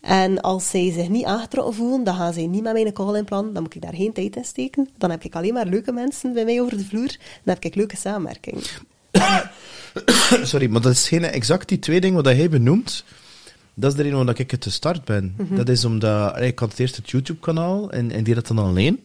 En 0.00 0.40
als 0.40 0.70
zij 0.70 0.92
zich 0.92 1.08
niet 1.08 1.24
aangetrokken 1.24 1.74
voelen, 1.74 2.04
dan 2.04 2.14
gaan 2.14 2.32
zij 2.32 2.46
niet 2.46 2.62
met 2.62 2.72
mijn 2.72 2.92
call 2.92 3.16
in 3.16 3.24
plan. 3.24 3.52
Dan 3.52 3.62
moet 3.62 3.74
ik 3.74 3.82
daar 3.82 3.94
geen 3.94 4.12
tijd 4.12 4.36
in 4.36 4.44
steken. 4.44 4.88
Dan 4.98 5.10
heb 5.10 5.24
ik 5.24 5.34
alleen 5.34 5.54
maar 5.54 5.66
leuke 5.66 5.92
mensen 5.92 6.32
bij 6.32 6.44
mij 6.44 6.60
over 6.60 6.76
de 6.76 6.84
vloer. 6.84 7.16
Dan 7.44 7.54
heb 7.54 7.64
ik 7.64 7.74
leuke 7.74 7.96
samenwerking. 7.96 8.66
Sorry, 10.42 10.70
maar 10.70 10.80
dat 10.80 10.92
is 10.92 11.08
geen 11.08 11.24
exact 11.24 11.68
die 11.68 11.78
twee 11.78 12.00
dingen 12.00 12.22
wat 12.22 12.36
jij 12.36 12.48
benoemt. 12.48 13.04
Dat 13.80 13.90
is 13.90 13.96
de 13.96 14.02
reden 14.02 14.16
waarom 14.16 14.34
ik 14.38 14.50
het 14.50 14.60
te 14.60 14.70
start 14.70 15.04
ben. 15.04 15.34
Dat 15.50 15.68
is 15.68 15.84
omdat 15.84 16.40
ik 16.40 16.58
had 16.58 16.70
het 16.70 16.78
eerst 16.78 16.96
het 16.96 17.10
YouTube-kanaal 17.10 17.90
en, 17.90 18.10
en 18.10 18.24
die 18.24 18.34
dat 18.34 18.46
dan 18.46 18.58
alleen. 18.58 19.00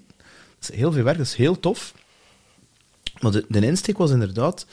Dat 0.60 0.70
is 0.70 0.76
heel 0.76 0.92
veel 0.92 1.04
werk, 1.04 1.18
dat 1.18 1.26
is 1.26 1.36
heel 1.36 1.60
tof. 1.60 1.94
Maar 3.20 3.32
de, 3.32 3.46
de 3.50 3.66
insteek 3.66 3.98
was 3.98 4.12
inderdaad 4.12 4.66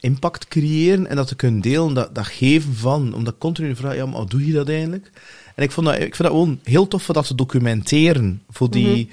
impact 0.00 0.48
creëren 0.48 1.06
en 1.06 1.16
dat 1.16 1.28
te 1.28 1.36
kunnen 1.36 1.60
delen, 1.60 1.94
dat, 1.94 2.14
dat 2.14 2.26
geven 2.26 2.74
van. 2.74 3.14
Omdat 3.14 3.34
continu 3.38 3.76
vragen, 3.76 3.96
ja, 3.96 4.06
maar 4.06 4.18
hoe 4.20 4.28
doe 4.28 4.46
je 4.46 4.52
dat 4.52 4.68
eigenlijk? 4.68 5.10
En 5.54 5.62
ik, 5.62 5.70
vond 5.70 5.86
dat, 5.86 5.94
ik 5.94 6.00
vind 6.00 6.18
dat 6.18 6.26
gewoon 6.26 6.60
heel 6.62 6.88
tof 6.88 7.08
om 7.08 7.14
dat 7.14 7.26
te 7.26 7.34
documenteren. 7.34 8.42
Voor 8.50 8.70
die, 8.70 9.08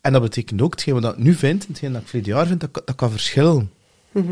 En 0.00 0.12
dat 0.12 0.22
betekent 0.22 0.62
ook, 0.62 0.72
hetgeen 0.72 1.00
wat 1.00 1.12
ik 1.12 1.18
nu 1.18 1.34
vind, 1.34 1.66
hetgeen 1.68 1.92
dat 1.92 2.02
ik 2.02 2.08
verleden 2.08 2.34
jaar 2.34 2.46
vind, 2.46 2.60
dat, 2.60 2.70
kan- 2.70 2.82
dat 2.84 2.94
kan 2.94 3.10
verschillen. 3.10 3.70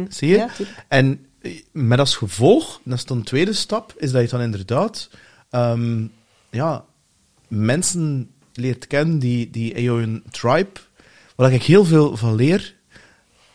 Zie 0.08 0.28
je? 0.28 0.36
Ja. 0.36 0.50
En 0.88 1.26
eh, 1.40 1.52
met 1.72 1.98
als 1.98 2.16
gevolg, 2.16 2.80
dat 2.84 2.98
is 2.98 3.04
dan 3.04 3.16
een 3.16 3.22
tweede 3.24 3.52
stap, 3.52 3.94
is 3.98 4.10
dat 4.12 4.22
je 4.22 4.28
dan 4.28 4.40
inderdaad 4.40 5.08
ehm, 5.54 6.06
ja, 6.50 6.84
mensen 7.48 8.30
leert 8.52 8.86
kennen 8.86 9.18
die, 9.18 9.50
die 9.50 9.72
in 9.72 9.82
jouw 9.82 10.20
tribe, 10.30 10.80
waar 11.36 11.52
ik 11.52 11.62
heel 11.62 11.84
veel 11.84 12.16
van 12.16 12.34
leer. 12.34 12.74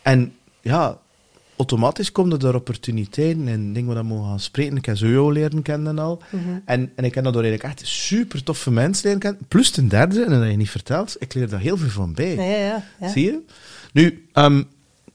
En 0.02 0.34
ja, 0.62 1.00
automatisch 1.58 2.12
komen 2.12 2.40
er 2.40 2.56
opportuniteiten 2.56 3.48
en 3.48 3.74
dingen 3.74 3.94
waar 3.94 4.04
we 4.04 4.10
mogen 4.10 4.30
gaan 4.30 4.40
spreken. 4.40 4.78
Ik 4.78 4.86
heb 4.86 4.98
zo 4.98 5.08
jou 5.08 5.34
leren 5.34 5.62
kennen 5.62 5.98
en 5.98 6.04
al. 6.04 6.22
en, 6.66 6.92
en 6.96 7.04
ik 7.04 7.16
heb 7.16 7.24
daardoor 7.24 7.44
eigenlijk 7.44 7.74
echt 7.74 7.88
super 7.88 8.44
toffe 8.44 8.72
mensen 8.72 9.06
leren 9.06 9.20
kennen. 9.20 9.42
Plus 9.48 9.72
ten 9.72 9.88
derde, 9.88 10.24
en 10.24 10.40
dat 10.40 10.50
je 10.50 10.58
niet 10.58 10.70
vertelt, 10.70 11.16
ik 11.20 11.34
leer 11.34 11.50
daar 11.50 11.60
heel 11.60 11.78
veel 11.78 11.90
van 11.90 12.14
bij. 12.14 12.36
Ja, 12.36 12.44
ja, 12.44 12.84
ja. 13.00 13.10
Zie 13.10 13.26
je? 13.26 13.40
Nu, 13.94 14.28
ehm, 14.34 14.64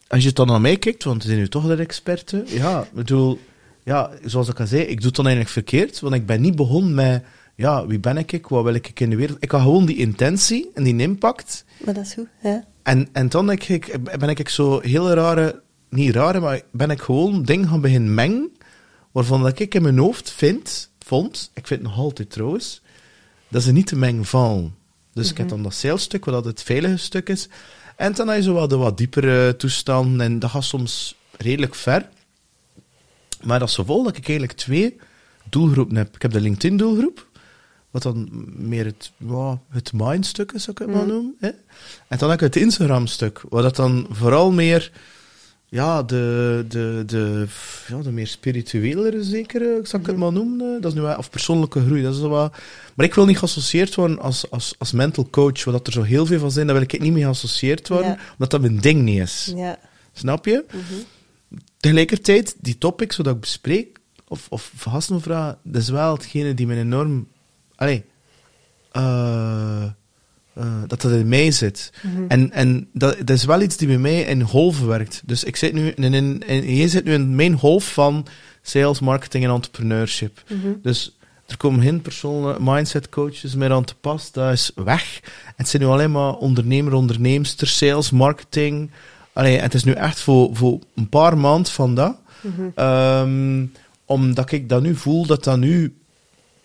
als 0.09 0.25
je 0.25 0.33
dan 0.33 0.47
naar 0.47 0.61
mij 0.61 0.77
kijkt, 0.77 1.05
want 1.05 1.23
we 1.23 1.29
zijn 1.29 1.41
nu 1.41 1.49
toch 1.49 1.67
de 1.67 1.75
experten. 1.75 2.45
Ja, 2.47 2.83
ik 2.83 2.93
bedoel, 2.93 3.41
ja, 3.85 4.11
zoals 4.25 4.49
ik 4.49 4.61
al 4.61 4.67
zei, 4.67 4.83
ik 4.83 4.97
doe 4.97 5.07
het 5.07 5.17
dan 5.17 5.27
eigenlijk 5.27 5.55
verkeerd, 5.55 6.01
want 6.01 6.15
ik 6.15 6.27
ben 6.27 6.41
niet 6.41 6.57
begonnen 6.57 6.95
met, 6.95 7.25
ja, 7.55 7.87
wie 7.87 8.01
ben 8.01 8.17
ik, 8.17 8.47
wat 8.47 8.65
wil 8.65 8.75
ik 8.75 9.01
in 9.01 9.11
de 9.11 9.17
wereld? 9.17 9.39
Ik 9.41 9.51
had 9.51 9.61
gewoon 9.61 9.87
die 9.87 9.97
intentie 9.97 10.71
en 10.75 10.83
die 10.83 10.97
impact. 10.97 11.65
Maar 11.85 11.95
dat 11.95 12.05
is 12.05 12.13
goed, 12.13 12.29
ja. 12.43 12.65
En, 12.83 13.09
en 13.13 13.29
dan 13.29 13.47
denk 13.47 13.63
ik, 13.63 13.99
ben 14.19 14.29
ik 14.29 14.49
zo 14.49 14.81
heel 14.81 15.11
rare, 15.11 15.63
niet 15.89 16.15
rare, 16.15 16.41
maar 16.41 16.61
ben 16.73 16.91
ik 16.91 17.01
gewoon 17.01 17.43
dingen 17.43 17.69
gaan 17.69 17.81
beginnen 17.81 18.15
mengen, 18.15 18.51
waarvan 19.13 19.43
dat 19.43 19.59
ik 19.59 19.75
in 19.75 19.83
mijn 19.83 19.99
hoofd 19.99 20.31
vind, 20.31 20.91
vond, 20.99 21.51
ik 21.55 21.67
vind 21.67 21.81
het 21.81 21.89
nog 21.89 21.99
altijd 21.99 22.31
trouwens, 22.31 22.83
dat 23.49 23.63
ze 23.63 23.73
niet 23.73 23.87
te 23.87 23.97
mengen 23.97 24.25
vallen. 24.25 24.75
Dus 25.13 25.31
ik 25.31 25.39
heb 25.39 25.49
dan 25.49 25.63
dat 25.63 25.75
salesstuk, 25.75 26.25
wat 26.25 26.35
dat 26.35 26.45
het 26.45 26.63
veilige 26.63 26.97
stuk 26.97 27.29
is. 27.29 27.49
En 27.97 28.13
dan 28.13 28.29
heb 28.29 28.37
je 28.37 28.43
zo 28.43 28.53
wat 28.53 28.71
de 28.71 28.77
wat 28.77 28.99
diepere 28.99 29.57
toestanden, 29.57 30.21
en 30.21 30.39
dat 30.39 30.51
gaat 30.51 30.65
soms 30.65 31.17
redelijk 31.37 31.75
ver. 31.75 32.09
Maar 33.47 33.59
dat 33.59 33.69
is 33.69 33.75
zo 33.75 33.85
vol 33.85 34.03
dat 34.03 34.17
ik 34.17 34.29
eigenlijk 34.29 34.59
twee 34.59 34.97
doelgroepen 35.51 35.97
heb. 35.97 36.15
Ik 36.15 36.23
heb 36.23 36.31
de 36.33 36.41
LinkedIn-doelgroep, 36.41 37.27
wat 37.91 38.03
dan 38.03 38.29
meer 38.57 38.85
het, 38.85 39.13
ja, 39.17 39.59
het 39.71 39.93
mindstuk 39.93 40.53
is, 40.53 40.63
zou 40.63 40.77
ik 40.81 40.87
het 40.87 40.97
maar 40.97 41.07
noemen. 41.07 41.35
Hè? 41.39 41.49
En 42.09 42.19
dan 42.19 42.31
heb 42.31 42.39
ik 42.43 42.45
het 42.55 42.63
Instagram-stuk, 42.63 43.43
waar 43.49 43.63
dat 43.63 43.77
dan 43.77 44.07
vooral 44.11 44.51
meer 44.53 44.93
ja, 45.69 46.03
de, 46.03 46.65
de, 46.69 47.03
de, 47.07 47.47
ja, 47.89 47.97
de 48.03 48.11
meer 48.11 48.27
spirituelere, 48.27 49.25
zeker, 49.25 49.61
zou 49.87 50.03
ik 50.03 50.09
het 50.09 50.17
maar 50.17 50.33
noemen. 50.33 50.75
eh, 50.77 50.83
Dat 50.83 50.93
is 50.95 50.99
nu, 51.01 51.05
of 51.17 51.31
persoonlijke 51.31 51.81
groei. 51.85 52.03
Dat 52.03 52.15
is 52.15 52.21
wat, 52.21 52.55
maar 52.95 53.07
ik 53.07 53.15
wil 53.15 53.25
niet 53.27 53.39
geassocieerd 53.39 53.95
worden 53.95 54.19
als, 54.21 54.51
als, 54.51 54.75
als 54.79 54.93
mental 54.93 55.29
coach, 55.31 55.65
wat 55.65 55.87
er 55.87 55.93
zo 55.93 56.03
heel 56.03 56.27
veel 56.27 56.39
van 56.39 56.51
zijn, 56.51 56.67
daar 56.67 56.75
wil 56.75 56.85
ik 56.85 57.01
niet 57.01 57.13
mee 57.13 57.23
geassocieerd 57.23 57.89
worden, 57.89 58.07
Ja. 58.11 58.19
omdat 58.33 58.51
dat 58.51 58.61
mijn 58.61 58.81
ding 58.81 59.03
niet 59.03 59.21
is. 59.21 59.53
Ja. 59.57 59.79
Snap 60.13 60.45
je? 60.45 60.65
Tegelijkertijd, 61.85 62.57
die 62.61 62.79
topics 62.79 63.17
wat 63.17 63.27
ik 63.27 63.41
bespreek, 63.41 63.99
of, 64.29 64.47
of 64.49 64.73
gasten 64.79 65.21
vragen, 65.21 65.59
dat 65.63 65.83
is 65.83 65.89
wel 65.89 66.15
hetgene 66.15 66.55
die 66.55 66.67
me 66.67 66.77
enorm... 66.77 67.29
Allee, 67.75 68.05
eh, 68.93 69.83
eh, 70.55 70.83
dat 70.87 71.01
dat 71.01 71.13
in 71.13 71.29
mij 71.29 71.51
zit. 71.51 71.93
En, 72.29 72.53
en 72.53 72.89
dat, 72.93 73.17
dat 73.19 73.31
is 73.37 73.45
wel 73.45 73.61
iets 73.61 73.77
die 73.77 73.89
bij 73.89 73.99
mij 73.99 74.23
in 74.23 74.43
golven 74.43 74.87
werkt. 74.87 75.23
Dus 75.25 75.45
ik 75.45 75.57
zit 75.57 75.73
nu 75.73 75.89
in, 75.89 76.43
in, 76.43 76.89
zit 76.89 77.05
nu 77.05 77.13
in 77.13 77.35
mijn 77.35 77.59
golf 77.59 77.93
van 77.93 78.27
sales, 78.63 79.01
marketing 79.01 79.45
en 79.45 79.51
entrepreneurship. 79.51 80.43
Dus 80.83 81.19
er 81.47 81.57
komen 81.57 81.83
geen 81.83 82.03
persoonlijke 82.03 82.63
mindset 82.63 83.09
coaches 83.09 83.55
meer 83.55 83.73
aan 83.73 83.85
te 83.85 83.95
pas. 83.95 84.33
Dat 84.33 84.53
is 84.53 84.71
weg. 84.75 85.21
Het 85.57 85.69
zijn 85.69 85.83
nu 85.83 85.89
alleen 85.89 86.13
maar 86.13 86.35
ondernemer, 86.35 86.93
onderneemster, 86.93 87.67
sales, 87.67 88.11
marketing, 88.11 88.91
Allee, 89.35 89.59
het 89.59 89.75
is 89.75 89.85
nu 89.85 89.93
echt 89.93 90.21
voor, 90.21 90.49
voor 90.57 90.79
een 90.95 91.09
paar 91.09 91.39
maanden 91.39 91.73
van 91.73 91.95
dat. 91.95 92.17
Ehm, 92.75 93.67
omdat 94.05 94.53
ik 94.53 94.69
dat 94.69 94.83
nu 94.83 94.95
voel 94.97 95.27
dat 95.27 95.45
dat 95.45 95.59
nu 95.59 95.97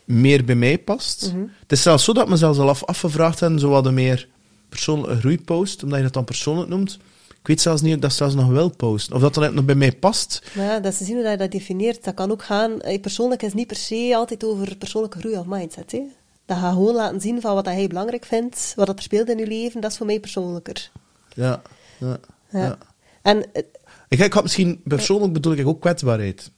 meer 0.05 0.45
bij 0.45 0.55
mij 0.55 0.77
past. 0.77 1.21
Het 1.61 1.71
is 1.71 1.81
zelfs 1.81 2.03
zo 2.03 2.13
dat 2.13 2.23
ik 2.23 2.29
mezelf 2.29 2.57
al 2.59 2.69
af, 2.69 2.83
afgevraagd 2.85 3.39
heb, 3.39 3.59
zo 3.59 3.69
wat 3.69 3.85
een 3.85 3.93
meer 3.93 4.27
persoonlijke 4.69 5.17
groeipost, 5.19 5.83
omdat 5.83 5.97
je 5.97 6.03
dat 6.03 6.13
dan 6.13 6.23
persoonlijk 6.25 6.69
noemt. 6.69 6.99
Ik 7.39 7.47
weet 7.47 7.61
zelfs 7.61 7.81
niet 7.81 7.95
of 7.95 8.01
dat 8.01 8.13
zelfs 8.13 8.35
nog 8.35 8.47
wel 8.47 8.69
post. 8.69 9.11
Of 9.11 9.21
dat 9.21 9.33
dan 9.33 9.43
net 9.43 9.53
nog 9.53 9.65
bij 9.65 9.75
mij 9.75 9.91
past. 9.91 10.43
Ja, 10.53 10.79
dat 10.79 10.93
is 10.93 11.05
zien 11.05 11.15
hoe 11.17 11.27
je 11.29 11.37
dat 11.37 11.51
definieert. 11.51 12.03
Dat 12.03 12.13
kan 12.13 12.31
ook 12.31 12.43
gaan... 12.43 12.81
eh, 12.81 13.01
Persoonlijk 13.01 13.43
is 13.43 13.53
niet 13.53 13.67
per 13.67 13.75
se 13.75 14.11
altijd 14.15 14.43
over 14.43 14.75
persoonlijke 14.77 15.19
groei 15.19 15.37
of 15.37 15.45
mindset. 15.45 15.91
Hè. 15.91 16.01
Dat 16.45 16.57
gaat 16.57 16.73
gewoon 16.73 16.95
laten 16.95 17.21
zien 17.21 17.41
van 17.41 17.55
wat 17.55 17.65
jij 17.65 17.87
belangrijk 17.87 18.25
vindt, 18.25 18.73
wat 18.75 18.87
dat 18.87 18.97
er 18.97 19.03
speelt 19.03 19.29
in 19.29 19.37
je 19.37 19.47
leven, 19.47 19.81
dat 19.81 19.91
is 19.91 19.97
voor 19.97 20.05
mij 20.05 20.19
persoonlijker. 20.19 20.91
Ja. 21.33 21.61
ja, 21.99 22.17
Ja. 22.49 22.77
En 23.21 23.53
eh, 23.53 23.63
Ik, 24.07 24.33
had 24.33 24.43
misschien, 24.43 24.81
persoonlijk 24.83 25.33
bedoel 25.33 25.53
ik 25.53 25.67
ook 25.67 25.81
kwetsbaarheid. 25.81 26.51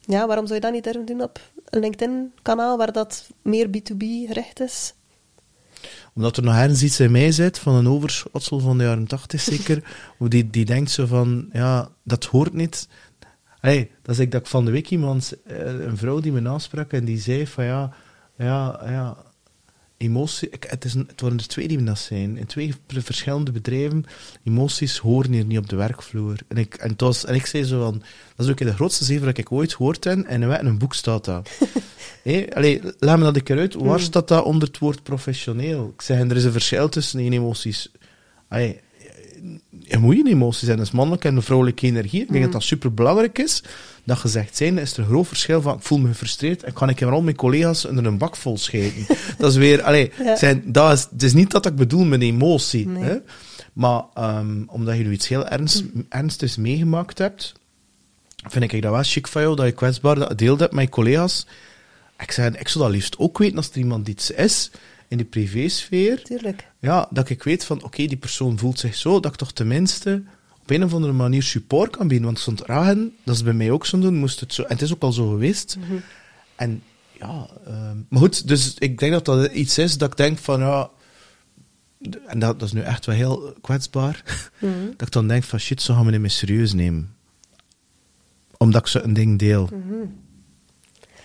ja, 0.00 0.26
waarom 0.26 0.46
zou 0.46 0.54
je 0.54 0.64
dat 0.64 0.72
niet 0.72 0.84
durven 0.84 1.04
doen 1.06 1.22
op 1.22 1.40
een 1.64 1.80
LinkedIn-kanaal 1.80 2.76
waar 2.76 2.92
dat 2.92 3.28
meer 3.42 3.66
B2B 3.66 4.04
gericht 4.26 4.60
is? 4.60 4.94
Omdat 6.14 6.36
er 6.36 6.42
nog 6.42 6.54
ergens 6.54 6.82
iets 6.82 7.00
in 7.00 7.10
mij 7.10 7.32
zit, 7.32 7.58
van 7.58 7.74
een 7.74 7.88
overschotsel 7.88 8.58
van 8.58 8.78
de 8.78 8.84
jaren 8.84 9.06
tachtig 9.06 9.40
zeker, 9.54 9.82
hoe 10.16 10.28
die, 10.28 10.50
die 10.50 10.64
denkt 10.64 10.90
zo 10.90 11.06
van, 11.06 11.48
ja, 11.52 11.88
dat 12.02 12.24
hoort 12.24 12.52
niet. 12.52 12.88
Hey, 13.60 13.90
dat 14.02 14.14
is 14.14 14.20
ik 14.20 14.30
dat 14.30 14.40
ik 14.40 14.46
van 14.46 14.64
de 14.64 14.70
week 14.70 14.90
iemand, 14.90 15.34
eh, 15.46 15.66
een 15.66 15.96
vrouw 15.96 16.20
die 16.20 16.32
me 16.32 16.48
aansprak 16.48 16.92
en 16.92 17.04
die 17.04 17.18
zei 17.20 17.46
van, 17.46 17.64
ja, 17.64 17.92
ja, 18.36 18.80
ja, 18.84 19.16
emotie, 19.98 20.48
het, 20.68 20.84
is 20.84 20.94
een, 20.94 21.04
het 21.08 21.20
waren 21.20 21.38
er 21.38 21.46
twee 21.46 21.68
die 21.68 21.82
dat 21.82 21.98
zijn, 21.98 22.36
in 22.36 22.46
twee 22.46 22.74
verschillende 22.86 23.52
bedrijven, 23.52 24.04
emoties 24.44 24.98
horen 24.98 25.32
hier 25.32 25.44
niet 25.44 25.58
op 25.58 25.68
de 25.68 25.76
werkvloer. 25.76 26.36
En 26.48 26.56
ik, 26.56 26.74
en, 26.74 26.90
het 26.90 27.00
was, 27.00 27.24
en 27.24 27.34
ik 27.34 27.46
zei 27.46 27.64
zo 27.64 27.80
van, 27.80 28.02
dat 28.36 28.46
is 28.46 28.52
ook 28.52 28.58
de 28.58 28.74
grootste 28.74 29.04
zever 29.04 29.26
dat 29.26 29.38
ik 29.38 29.52
ooit 29.52 29.74
gehoord 29.74 30.04
heb, 30.04 30.24
en 30.24 30.42
in 30.42 30.66
een 30.66 30.78
boek 30.78 30.94
staat 30.94 31.24
dat. 31.24 31.50
Hé, 32.22 32.46
allee, 32.54 32.80
laat 32.98 33.18
me 33.18 33.24
dat 33.24 33.36
een 33.36 33.42
keer 33.42 33.58
uit. 33.58 33.74
Waar 33.74 34.00
staat 34.00 34.28
dat 34.28 34.44
onder 34.44 34.68
het 34.68 34.78
woord 34.78 35.02
professioneel? 35.02 35.92
Ik 35.94 36.02
zeg, 36.02 36.18
en 36.18 36.30
er 36.30 36.36
is 36.36 36.44
een 36.44 36.52
verschil 36.52 36.88
tussen 36.88 37.18
die 37.18 37.30
emoties. 37.30 37.90
Allee, 38.48 38.80
je 39.80 39.98
moet 39.98 40.16
je 40.16 40.28
emoties 40.28 40.64
zijn. 40.64 40.76
Dat 40.76 40.86
is 40.86 40.92
mannelijke 40.92 41.28
en 41.28 41.42
vrouwelijke 41.42 41.86
energie. 41.86 42.22
Ik 42.22 42.32
denk 42.32 42.44
dat 42.44 42.52
dat 42.52 42.62
super 42.62 42.94
belangrijk 42.94 43.38
is. 43.38 43.62
Dat 44.04 44.18
gezegd 44.18 44.56
zijn, 44.56 44.78
is 44.78 44.92
er 44.92 44.98
een 44.98 45.04
groot 45.04 45.26
verschil 45.26 45.62
van. 45.62 45.76
Ik 45.76 45.82
voel 45.82 45.98
me 45.98 46.08
gefrustreerd 46.08 46.62
en 46.62 46.72
kan 46.72 46.88
ik 46.88 47.02
al 47.02 47.22
mijn 47.22 47.36
collega's 47.36 47.84
onder 47.84 48.06
een 48.06 48.18
bak 48.18 48.36
vol 48.36 48.58
schijten. 48.58 49.06
dat 49.38 49.50
is 49.50 49.56
weer, 49.56 49.82
allee, 49.82 50.10
Ja. 50.22 50.36
zijn, 50.36 50.62
dat 50.66 50.92
is, 50.92 51.06
het 51.10 51.22
is 51.22 51.32
niet 51.34 51.50
dat 51.50 51.66
ik 51.66 51.76
bedoel 51.76 52.04
met 52.04 52.22
emotie. 52.22 52.88
Nee. 52.88 53.02
Hè? 53.02 53.16
Maar 53.72 54.02
ehm, 54.14 54.62
omdat 54.66 54.96
je 54.96 55.02
nu 55.04 55.12
iets 55.12 55.28
heel 55.28 55.46
ernst, 55.46 55.84
ernstigs 56.08 56.56
meegemaakt 56.56 57.18
hebt, 57.18 57.54
vind 58.48 58.72
ik 58.72 58.82
dat 58.82 58.92
wel 58.92 59.02
chic 59.02 59.26
van 59.26 59.42
jou, 59.42 59.56
dat 59.56 59.66
je 59.66 59.72
kwetsbaar 59.72 60.16
hebt 60.16 60.72
met 60.72 60.84
je 60.84 60.88
collega's. 60.88 61.46
Ik, 62.18 62.30
zeg, 62.32 62.56
ik 62.58 62.68
zou 62.68 62.84
dat 62.84 62.92
liefst 62.92 63.18
ook 63.18 63.38
weten 63.38 63.56
als 63.56 63.70
er 63.70 63.78
iemand 63.78 64.08
iets 64.08 64.30
is 64.30 64.70
in 65.08 65.18
de 65.18 65.24
privésfeer. 65.24 66.22
Tuurlijk. 66.22 66.67
Ja, 66.78 67.08
dat 67.10 67.28
ik 67.28 67.42
weet 67.42 67.64
van, 67.64 67.82
oké, 67.82 68.06
die 68.06 68.16
persoon 68.16 68.58
voelt 68.58 68.78
zich 68.78 68.94
zo, 68.94 69.20
dat 69.20 69.32
ik 69.32 69.38
toch 69.38 69.52
tenminste 69.52 70.22
op 70.68 70.74
een 70.74 70.84
of 70.84 70.94
andere 70.94 71.12
manier 71.12 71.42
support 71.42 71.96
kan 71.96 72.08
bieden. 72.08 72.26
Want 72.26 72.38
stond 72.38 72.60
ragen, 72.60 73.16
dat 73.24 73.34
is 73.34 73.42
bij 73.42 73.52
mij 73.52 73.70
ook 73.70 73.86
zo 73.86 73.98
doen, 73.98 74.14
moest 74.14 74.40
het 74.40 74.54
zo... 74.54 74.62
En 74.62 74.72
het 74.72 74.82
is 74.82 74.92
ook 74.92 75.02
al 75.02 75.12
zo 75.12 75.28
geweest. 75.28 75.78
En 76.56 76.82
ja, 77.12 77.48
ehm, 77.66 77.96
maar 78.08 78.20
goed, 78.20 78.48
dus 78.48 78.74
ik 78.78 78.98
denk 78.98 79.12
dat 79.12 79.24
dat 79.24 79.52
iets 79.52 79.78
is 79.78 79.98
dat 79.98 80.10
ik 80.10 80.16
denk 80.16 80.38
van, 80.38 80.60
ja... 80.60 80.90
En 82.26 82.38
dat, 82.38 82.58
dat 82.60 82.68
is 82.68 82.74
nu 82.74 82.80
echt 82.80 83.06
wel 83.06 83.14
heel 83.14 83.54
kwetsbaar. 83.60 84.22
Dat 84.96 85.06
ik 85.06 85.12
dan 85.12 85.28
denk 85.28 85.44
van, 85.44 85.58
shit, 85.58 85.82
zo 85.82 85.94
gaan 85.94 86.04
we 86.04 86.10
niet 86.10 86.20
meer 86.20 86.30
serieus 86.30 86.72
nemen. 86.72 87.14
Omdat 88.56 88.80
ik 88.80 88.86
zo 88.86 89.00
een 89.02 89.12
ding 89.12 89.38
deel. 89.38 89.68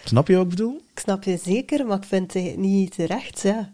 Snap 0.03 0.27
je 0.27 0.35
wat 0.35 0.43
ik 0.43 0.49
bedoel? 0.49 0.81
Ik 0.93 0.99
snap 0.99 1.23
je 1.23 1.39
zeker, 1.43 1.85
maar 1.85 1.97
ik 1.97 2.03
vind 2.03 2.33
het 2.33 2.57
niet 2.57 2.95
terecht. 2.95 3.41
Ja. 3.41 3.73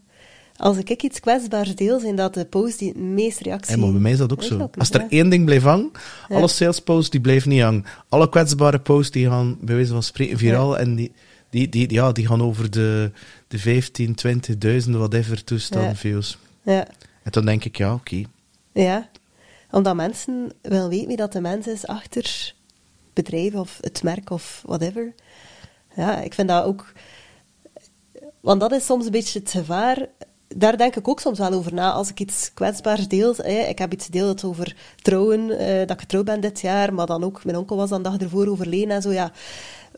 Als 0.59 0.77
ik 0.77 1.03
iets 1.03 1.19
kwetsbaars 1.19 1.75
deel, 1.75 1.99
zijn 1.99 2.15
dat 2.15 2.33
de 2.33 2.45
posts 2.45 2.77
die 2.77 2.87
het 2.87 2.97
meest 2.97 3.39
reactie... 3.39 3.75
Ja, 3.75 3.81
maar 3.81 3.91
bij 3.91 4.01
mij 4.01 4.11
is 4.11 4.17
dat 4.17 4.31
ook 4.31 4.43
zo. 4.43 4.69
Als 4.77 4.89
er 4.89 5.01
ja. 5.01 5.09
één 5.09 5.29
ding 5.29 5.45
blijft 5.45 5.65
hangen, 5.65 5.91
alle 6.29 6.47
salesposts 6.47 7.09
die 7.09 7.21
blijven 7.21 7.49
niet 7.49 7.61
hangen. 7.61 7.85
Alle 8.09 8.29
kwetsbare 8.29 8.79
posts 8.79 9.11
die 9.11 9.27
gaan, 9.27 9.57
bij 9.61 9.75
wijze 9.75 9.91
van 9.91 10.03
spreken, 10.03 10.37
viraal. 10.37 10.77
En 10.77 10.95
die, 10.95 11.11
die, 11.49 11.69
die, 11.69 11.93
ja, 11.93 12.11
die 12.11 12.27
gaan 12.27 12.41
over 12.41 12.71
de, 12.71 13.11
de 13.47 13.59
15, 13.59 14.15
20.000, 14.85 14.89
whatever 14.89 15.43
toestanden 15.43 15.89
Ja. 15.89 15.95
views. 15.95 16.37
Ja. 16.61 16.87
En 17.23 17.31
dan 17.31 17.45
denk 17.45 17.65
ik, 17.65 17.77
ja, 17.77 17.93
oké. 17.93 18.21
ja, 18.73 19.09
omdat 19.71 19.95
mensen 19.95 20.51
wel 20.61 20.89
weten 20.89 21.07
wie 21.07 21.17
dat 21.17 21.31
de 21.33 21.41
mens 21.41 21.67
is 21.67 21.87
achter 21.87 22.53
bedrijf 23.13 23.53
of 23.53 23.77
het 23.81 24.03
merk 24.03 24.29
of 24.29 24.63
whatever. 24.65 25.13
Ja, 25.95 26.21
ik 26.21 26.33
vind 26.33 26.47
dat 26.47 26.63
ook... 26.63 26.91
Want 28.39 28.59
dat 28.59 28.71
is 28.71 28.85
soms 28.85 29.05
een 29.05 29.11
beetje 29.11 29.39
het 29.39 29.51
gevaar. 29.51 30.07
Daar 30.55 30.77
denk 30.77 30.95
ik 30.95 31.07
ook 31.07 31.19
soms 31.19 31.39
wel 31.39 31.53
over 31.53 31.73
na. 31.73 31.91
Als 31.91 32.09
ik 32.09 32.19
iets 32.19 32.53
kwetsbaars 32.53 33.07
deel. 33.07 33.45
Ik 33.45 33.79
heb 33.79 33.93
iets 33.93 34.05
gedeeld 34.05 34.43
over 34.43 34.75
trouwen, 35.01 35.57
eh, 35.57 35.79
dat 35.79 35.91
ik 35.91 35.99
getrouwd 35.99 36.25
ben 36.25 36.41
dit 36.41 36.61
jaar. 36.61 36.93
Maar 36.93 37.05
dan 37.05 37.23
ook, 37.23 37.43
mijn 37.45 37.57
onkel 37.57 37.75
was 37.75 37.89
dan 37.89 38.03
de 38.03 38.09
dag 38.09 38.19
ervoor 38.19 38.47
overleden 38.47 38.89
en 38.89 39.01
zo. 39.01 39.11
Ja. 39.11 39.31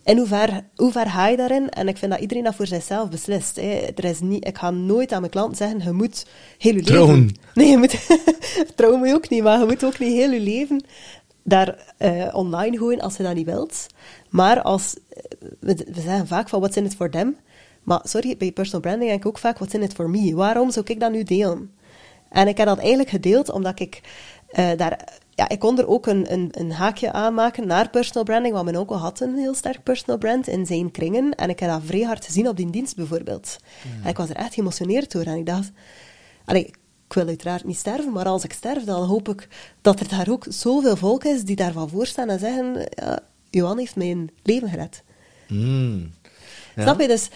In 0.04 0.18
hoe 0.18 0.28
ver, 0.28 0.64
hoe 0.76 0.92
ver 0.92 1.10
ga 1.10 1.28
je 1.28 1.38
daarin? 1.38 1.70
En 1.70 1.88
ik 1.88 1.98
vind 1.98 2.12
dat 2.12 2.22
iedereen 2.22 2.44
dat 2.44 2.56
voor 2.56 2.68
zichzelf 2.68 3.10
beslist. 3.10 3.56
Hè. 3.56 3.88
Er 3.96 4.06
is 4.06 4.20
niet, 4.20 4.48
ik 4.48 4.58
ga 4.58 4.70
nooit 4.70 5.12
aan 5.12 5.20
mijn 5.20 5.32
klanten 5.32 5.58
zeggen, 5.58 5.84
je 5.84 5.92
moet 5.92 6.26
heel 6.58 6.76
je 6.76 6.84
Trouwen. 6.84 7.16
leven... 7.16 7.36
Nee, 7.54 7.68
je 7.68 7.78
moet... 7.78 8.08
trouwen 8.76 9.00
moet 9.00 9.10
je 9.10 9.16
ook 9.16 9.30
niet, 9.30 9.44
maar 9.44 9.60
je 9.60 9.66
moet 9.66 9.84
ook 9.84 10.00
niet 10.00 10.14
heel 10.14 10.32
je 10.32 10.40
leven 10.40 10.84
daar 11.44 11.94
eh, 11.98 12.28
online 12.32 12.78
gooien 12.78 13.02
als 13.02 13.18
je 13.18 13.24
dat 13.24 13.36
niet 13.36 13.46
wilt. 13.46 13.88
Maar 14.30 14.62
als... 14.62 14.96
We, 15.60 15.86
we 15.92 16.02
zeggen 16.02 16.28
vaak 16.28 16.50
van, 16.50 16.60
what's 16.60 16.78
in 16.78 16.86
it 16.86 16.96
for 16.96 17.10
them? 17.10 17.38
Maar 17.84 18.00
sorry, 18.04 18.38
bij 18.38 18.52
personal 18.52 18.82
branding 18.82 19.10
denk 19.10 19.22
ik 19.22 19.28
ook 19.28 19.38
vaak, 19.38 19.58
what's 19.58 19.74
in 19.74 19.82
it 19.82 19.94
for 19.94 20.10
me? 20.10 20.36
Waarom 20.36 20.72
zou 20.72 20.86
ik 20.89 21.00
dat 21.00 21.12
nu 21.12 21.24
delen? 21.24 21.72
En 22.30 22.48
ik 22.48 22.58
heb 22.58 22.67
dat 22.67 22.78
eigenlijk 22.78 23.10
gedeeld 23.10 23.50
omdat 23.50 23.80
ik 23.80 24.02
eh, 24.48 24.70
daar... 24.78 25.20
Ja, 25.36 25.50
ik 25.50 25.60
kon 25.60 25.80
er 25.80 25.88
ook 25.88 26.08
een, 26.08 26.34
een, 26.34 26.50
een 26.52 26.72
haakje 26.72 27.12
aan 27.12 27.34
maken 27.34 27.67
naar 27.67 27.89
personal 27.89 28.24
branding, 28.24 28.54
want 28.54 28.65
mijn 28.65 28.78
onkel 28.78 28.98
had 28.98 29.20
een 29.20 29.38
heel 29.38 29.54
sterk 29.54 29.84
personal 29.84 30.17
brand 30.17 30.48
in 30.48 30.65
zijn 30.65 30.91
kringen. 30.91 31.36
En 31.36 31.50
ik 31.50 31.60
heb 31.60 31.70
dat 31.70 31.82
vrij 31.86 32.02
hard 32.02 32.26
gezien 32.26 32.48
op 32.48 32.58
die 32.58 32.70
dienst 32.70 32.96
bijvoorbeeld. 32.96 33.58
En 34.04 34.10
ik 34.10 34.17
was 34.17 34.30
er 34.30 34.36
echt 34.36 34.54
geëmotioneerd 34.54 35.12
door. 35.12 35.24
En 35.24 35.38
ik 35.38 35.46
dacht... 35.46 35.72
Allee, 36.46 36.65
ik 37.12 37.13
wil 37.13 37.28
uiteraard 37.28 37.65
niet 37.65 37.78
sterven, 37.78 38.12
maar 38.12 38.26
als 38.26 38.44
ik 38.44 38.54
sterf, 38.54 38.84
dan 38.84 39.04
hoop 39.04 39.30
ik 39.30 39.48
dat 39.82 40.00
er 40.00 40.08
daar 40.08 40.30
ook 40.30 40.46
zoveel 40.50 40.96
volk 40.96 41.24
is 41.24 41.44
die 41.44 41.56
daarvan 41.56 41.89
voorstaan 41.89 42.30
en 42.30 42.39
zeggen, 42.39 42.88
ja, 42.89 43.20
Johan 43.50 43.78
heeft 43.78 43.96
mijn 43.96 44.30
leven 44.44 44.70
gered. 44.70 45.04
Mm. 45.48 46.12
Ja. 46.76 46.82
Snap 46.82 47.00
je? 47.00 47.08
Dus 47.08 47.30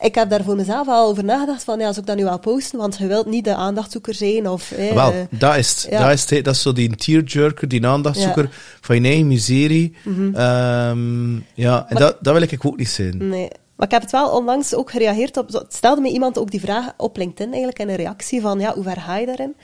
ik 0.00 0.14
heb 0.14 0.30
daar 0.30 0.44
voor 0.44 0.56
mezelf 0.56 0.88
al 0.88 1.08
over 1.08 1.24
nagedacht 1.24 1.64
van, 1.64 1.78
ja, 1.78 1.86
als 1.86 1.96
ik 1.98 2.06
dat 2.06 2.16
nu 2.16 2.24
wel 2.24 2.38
posten, 2.38 2.78
want 2.78 2.96
je 2.98 3.06
wilt 3.06 3.26
niet 3.26 3.44
de 3.44 3.54
aandachtzoeker 3.54 4.14
zijn 4.14 4.48
of... 4.48 4.70
eh, 4.72 4.92
Wel, 4.92 5.12
dat 5.30 5.56
is 5.56 5.86
ja. 5.90 6.02
Dat, 6.04 6.12
is 6.12 6.26
dat 6.26 6.54
is 6.54 6.62
zo 6.62 6.72
die 6.72 6.96
tearjerker, 6.96 7.68
die 7.68 7.86
aandachtzoeker 7.86 8.48
van 8.80 8.96
je 9.02 9.08
eigen 9.08 9.26
miserie. 9.26 9.94
Ehm, 10.34 11.34
ja, 11.34 11.78
en 11.88 11.94
Maar- 11.94 11.98
dat, 11.98 12.16
dat 12.20 12.32
wil 12.32 12.42
ik 12.42 12.64
ook 12.66 12.76
niet 12.76 12.88
zijn. 12.88 13.28
Nee. 13.28 13.48
Maar 13.76 13.86
ik 13.86 13.92
heb 13.92 14.02
het 14.02 14.10
wel 14.10 14.30
onlangs 14.30 14.74
ook 14.74 14.90
gereageerd 14.90 15.36
op... 15.36 15.64
stelde 15.68 16.00
me 16.00 16.08
iemand 16.08 16.38
ook 16.38 16.50
die 16.50 16.60
vraag 16.60 16.92
op 16.96 17.16
LinkedIn 17.16 17.46
eigenlijk 17.48 17.78
in 17.78 17.88
een 17.88 17.96
reactie 17.96 18.40
van, 18.40 18.58
ja, 18.60 18.74
hoe 18.74 18.82
ver 18.82 18.96
ga 19.00 19.16
je 19.16 19.26
daarin? 19.26 19.54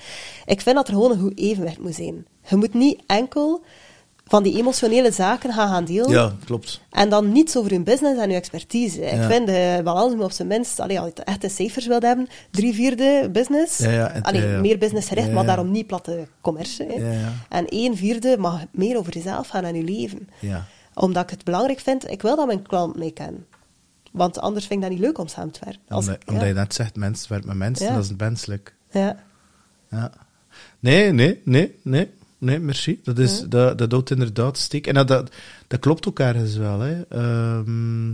Ik 0.46 0.60
vind 0.60 0.76
dat 0.76 0.88
er 0.88 0.94
gewoon 0.94 1.10
een 1.10 1.20
goed 1.20 1.38
evenwicht 1.38 1.78
moet 1.78 1.94
zijn. 1.94 2.26
Je 2.48 2.56
moet 2.56 2.74
niet 2.74 3.02
enkel 3.06 3.64
van 4.26 4.42
die 4.42 4.56
emotionele 4.58 5.10
zaken 5.12 5.52
gaan 5.52 5.68
gaan 5.68 5.84
delen. 5.84 6.10
Ja, 6.10 6.32
klopt. 6.44 6.80
En 6.90 7.08
dan 7.08 7.32
niets 7.32 7.56
over 7.56 7.70
hun 7.70 7.84
business 7.84 8.14
en 8.20 8.28
hun 8.28 8.36
expertise. 8.38 9.00
Ik 9.00 9.22
vind 9.22 9.46
de 9.46 9.80
balans 9.84 10.14
moet 10.14 10.24
op 10.24 10.30
zijn 10.32 10.48
minst, 10.48 10.80
allee, 10.80 11.00
als 11.00 11.10
je 11.14 11.22
echte 11.24 11.48
cijfers 11.48 11.86
wilt 11.86 12.02
hebben, 12.02 12.28
drie 12.50 12.74
vierde 12.74 13.28
business. 13.32 13.78
Ja, 13.78 13.90
ja, 13.90 14.10
en- 14.10 14.22
Allee, 14.22 14.46
ja. 14.48 14.58
meer 14.60 14.78
businessgericht, 14.78 15.32
maar 15.32 15.46
daarom 15.46 15.70
niet 15.70 15.86
platte 15.86 16.26
commercie. 16.40 16.86
hè. 16.86 16.92
Ja, 16.94 17.12
ja. 17.12 17.32
En 17.48 17.66
één 17.68 17.96
vierde 17.96 18.36
mag 18.38 18.60
meer 18.70 18.96
over 18.98 19.12
jezelf 19.14 19.48
gaan 19.48 19.64
en 19.64 19.74
je 19.74 19.82
leven. 19.84 20.28
Ja. 20.38 20.64
Omdat 20.94 21.22
ik 21.22 21.30
het 21.30 21.44
belangrijk 21.44 21.80
vind, 21.80 22.10
ik 22.10 22.22
wil 22.22 22.36
dat 22.36 22.46
mijn 22.46 22.62
klant 22.62 22.96
mee 22.96 23.10
kennen. 23.12 23.46
Want 24.12 24.38
anders 24.38 24.66
vind 24.66 24.82
ik 24.82 24.88
dat 24.88 24.98
niet 24.98 25.06
leuk 25.06 25.18
om 25.18 25.28
samen 25.28 25.50
te 25.52 25.60
werken. 25.64 25.82
Als 25.88 26.08
Omdat, 26.26 26.46
je 26.46 26.52
net 26.52 26.74
zegt, 26.74 26.96
mensen 26.96 27.28
werkt 27.32 27.46
met 27.46 27.56
mensen, 27.56 27.94
dat 27.94 28.04
is 28.04 28.12
menselijk. 28.16 28.74
Ja. 28.90 29.16
Ja. 29.90 30.12
Nee, 30.80 31.12
nee, 31.12 31.40
nee, 31.44 31.78
nee. 31.82 32.10
Nee, 32.42 32.58
merci. 32.58 33.00
Dat, 33.02 33.18
is, 33.18 33.40
dat, 33.48 33.78
dat 33.78 33.90
houdt 33.92 34.10
inderdaad 34.10 34.58
steek. 34.58 34.86
En 34.86 34.94
dat, 34.94 35.08
dat, 35.08 35.30
dat 35.66 35.80
klopt 35.80 36.08
ook 36.08 36.18
ergens 36.18 36.56
wel. 36.56 36.80
Hè. 36.80 37.02
Ehm, 37.08 38.10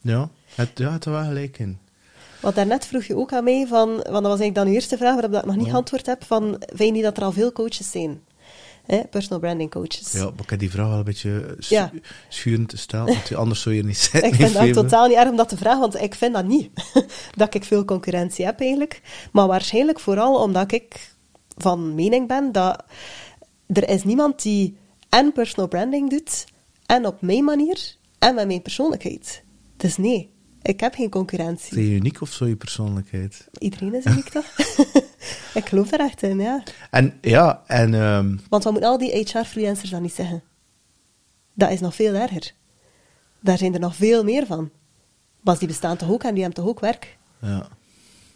ja, 0.00 0.28
het, 0.54 0.70
ja, 0.74 0.92
het 0.92 1.04
er 1.04 1.10
wel 1.12 1.24
gelijk 1.24 1.58
in. 1.58 1.78
Want 2.40 2.54
daarnet 2.54 2.86
vroeg 2.86 3.04
je 3.04 3.16
ook 3.16 3.32
aan 3.32 3.44
mij, 3.44 3.66
van, 3.68 3.88
want 3.88 4.04
dat 4.04 4.12
was 4.12 4.22
eigenlijk 4.40 4.54
dan 4.54 4.64
de 4.66 4.72
eerste 4.72 4.96
vraag 4.96 5.12
waarop 5.14 5.34
ik 5.34 5.44
nog 5.44 5.56
niet 5.56 5.68
geantwoord 5.68 6.06
heb, 6.06 6.24
van, 6.24 6.56
vind 6.66 6.78
je 6.88 6.90
niet 6.92 7.02
dat 7.02 7.16
er 7.16 7.22
al 7.22 7.32
veel 7.32 7.52
coaches 7.52 7.90
zijn? 7.90 8.20
Hè? 8.86 9.00
Personal 9.10 9.38
branding 9.38 9.70
coaches. 9.70 10.12
Ja, 10.12 10.24
maar 10.24 10.42
ik 10.42 10.50
heb 10.50 10.58
die 10.58 10.70
vraag 10.70 10.88
wel 10.88 10.98
een 10.98 11.04
beetje 11.04 11.56
s- 11.58 11.68
Ja. 11.68 11.90
schurend 12.28 12.68
te 12.68 12.76
stellen, 12.76 13.06
want 13.06 13.34
anders 13.34 13.60
zou 13.62 13.74
je 13.74 13.80
er 13.80 13.86
niet 13.86 13.98
zitten. 14.10 14.24
Ik 14.24 14.34
vind 14.34 14.54
dat 14.54 14.72
totaal 14.72 15.06
niet 15.08 15.16
erg 15.16 15.28
om 15.30 15.36
dat 15.36 15.48
te 15.48 15.56
vragen, 15.56 15.80
want 15.80 16.00
ik 16.00 16.14
vind 16.14 16.34
dat 16.34 16.44
niet. 16.44 16.70
dat 17.36 17.54
ik 17.54 17.64
veel 17.64 17.84
concurrentie 17.84 18.44
heb 18.44 18.60
eigenlijk. 18.60 19.00
Maar 19.32 19.46
waarschijnlijk 19.46 20.00
vooral 20.00 20.42
omdat 20.42 20.72
ik 20.72 21.14
van 21.56 21.94
mening 21.94 22.28
ben 22.28 22.52
dat 22.52 22.84
er 23.66 23.88
is 23.88 24.04
niemand 24.04 24.42
die 24.42 24.76
en 25.08 25.32
personal 25.32 25.68
branding 25.68 26.10
doet, 26.10 26.44
en 26.86 27.06
op 27.06 27.20
mijn 27.20 27.44
manier, 27.44 27.96
en 28.18 28.34
met 28.34 28.46
mijn 28.46 28.62
persoonlijkheid. 28.62 29.42
Dus 29.76 29.96
nee, 29.96 30.30
ik 30.62 30.80
heb 30.80 30.94
geen 30.94 31.10
concurrentie. 31.10 31.78
Is 31.78 31.86
je 31.88 31.94
uniek 31.94 32.20
of 32.20 32.32
zo, 32.32 32.46
je 32.46 32.56
persoonlijkheid? 32.56 33.48
Iedereen 33.58 33.94
is 33.94 34.04
uniek, 34.04 34.28
toch? 34.28 34.44
ik 35.60 35.66
geloof 35.68 35.92
er 35.92 36.00
echt 36.00 36.22
in, 36.22 36.38
ja. 36.38 36.62
En 36.90 37.18
ja, 37.20 37.62
en... 37.66 37.94
ehm, 37.94 38.36
Want 38.48 38.64
wat 38.64 38.72
moeten 38.72 38.90
al 38.90 38.98
die 38.98 39.16
HR-freelancers 39.16 39.90
dan 39.90 40.02
niet 40.02 40.14
zeggen? 40.14 40.42
Dat 41.54 41.70
is 41.70 41.80
nog 41.80 41.94
veel 41.94 42.14
erger. 42.14 42.52
Daar 43.40 43.58
zijn 43.58 43.74
er 43.74 43.80
nog 43.80 43.96
veel 43.96 44.24
meer 44.24 44.46
van. 44.46 44.70
Maar 45.40 45.58
die 45.58 45.68
bestaan 45.68 45.96
toch 45.96 46.10
ook 46.10 46.22
en 46.22 46.34
die 46.34 46.42
hebben 46.42 46.62
toch 46.62 46.70
ook 46.70 46.80
werk? 46.80 47.18
ja. 47.40 47.68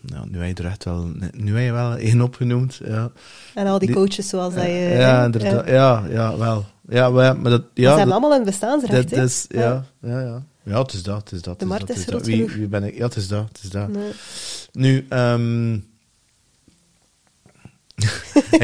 Nou, 0.01 0.27
nu 0.31 0.39
heb 0.39 0.57
je 0.57 0.63
er 0.65 0.71
echt 0.71 0.85
wel... 0.85 1.11
Nu 1.33 1.57
heb 1.57 1.65
je 1.65 1.73
wel 1.73 1.97
één 1.97 2.21
opgenoemd, 2.21 2.81
ja. 2.85 3.11
En 3.55 3.67
al 3.67 3.79
die 3.79 3.89
Die- 3.89 3.97
coaches 3.97 4.29
zoals 4.29 4.55
dat 4.55 4.65
je... 4.65 4.71
ja, 4.99 5.25
inderdaad. 5.25 5.67
Ja, 5.69 6.05
ja, 6.09 6.37
wel. 6.37 6.65
Ja, 6.89 7.11
maar, 7.11 7.37
maar 7.37 7.51
dat... 7.51 7.63
Ja, 7.75 7.83
Ja, 7.83 7.83
ze 7.83 7.89
hebben 7.89 8.05
dat, 8.05 8.15
allemaal 8.19 8.39
een 8.39 8.45
bestaansrecht, 8.45 9.11
dat 9.11 9.25
is... 9.25 9.45
Ja, 9.49 9.85
ja, 10.03 10.21
ja. 10.21 10.43
Ja, 10.63 10.83
het 10.83 10.93
is 10.93 11.03
dat, 11.03 11.17
het 11.17 11.33
is 11.33 11.43
dat. 11.43 11.59
De 11.59 11.67
markt 11.67 11.87
dat, 11.87 11.97
is 11.97 12.05
dat. 12.05 12.15
groot 12.15 12.27
Wie, 12.27 12.47
wie 12.47 12.67
ben 12.67 12.85
ik? 12.85 12.97
Ja, 12.97 13.05
het 13.05 13.17
is 13.17 13.29
dat, 13.29 13.49
het 13.49 13.61
is 13.63 13.71
dat. 13.71 13.89
Nee. 13.89 14.11
Nu, 14.73 15.07
ehm 15.09 15.75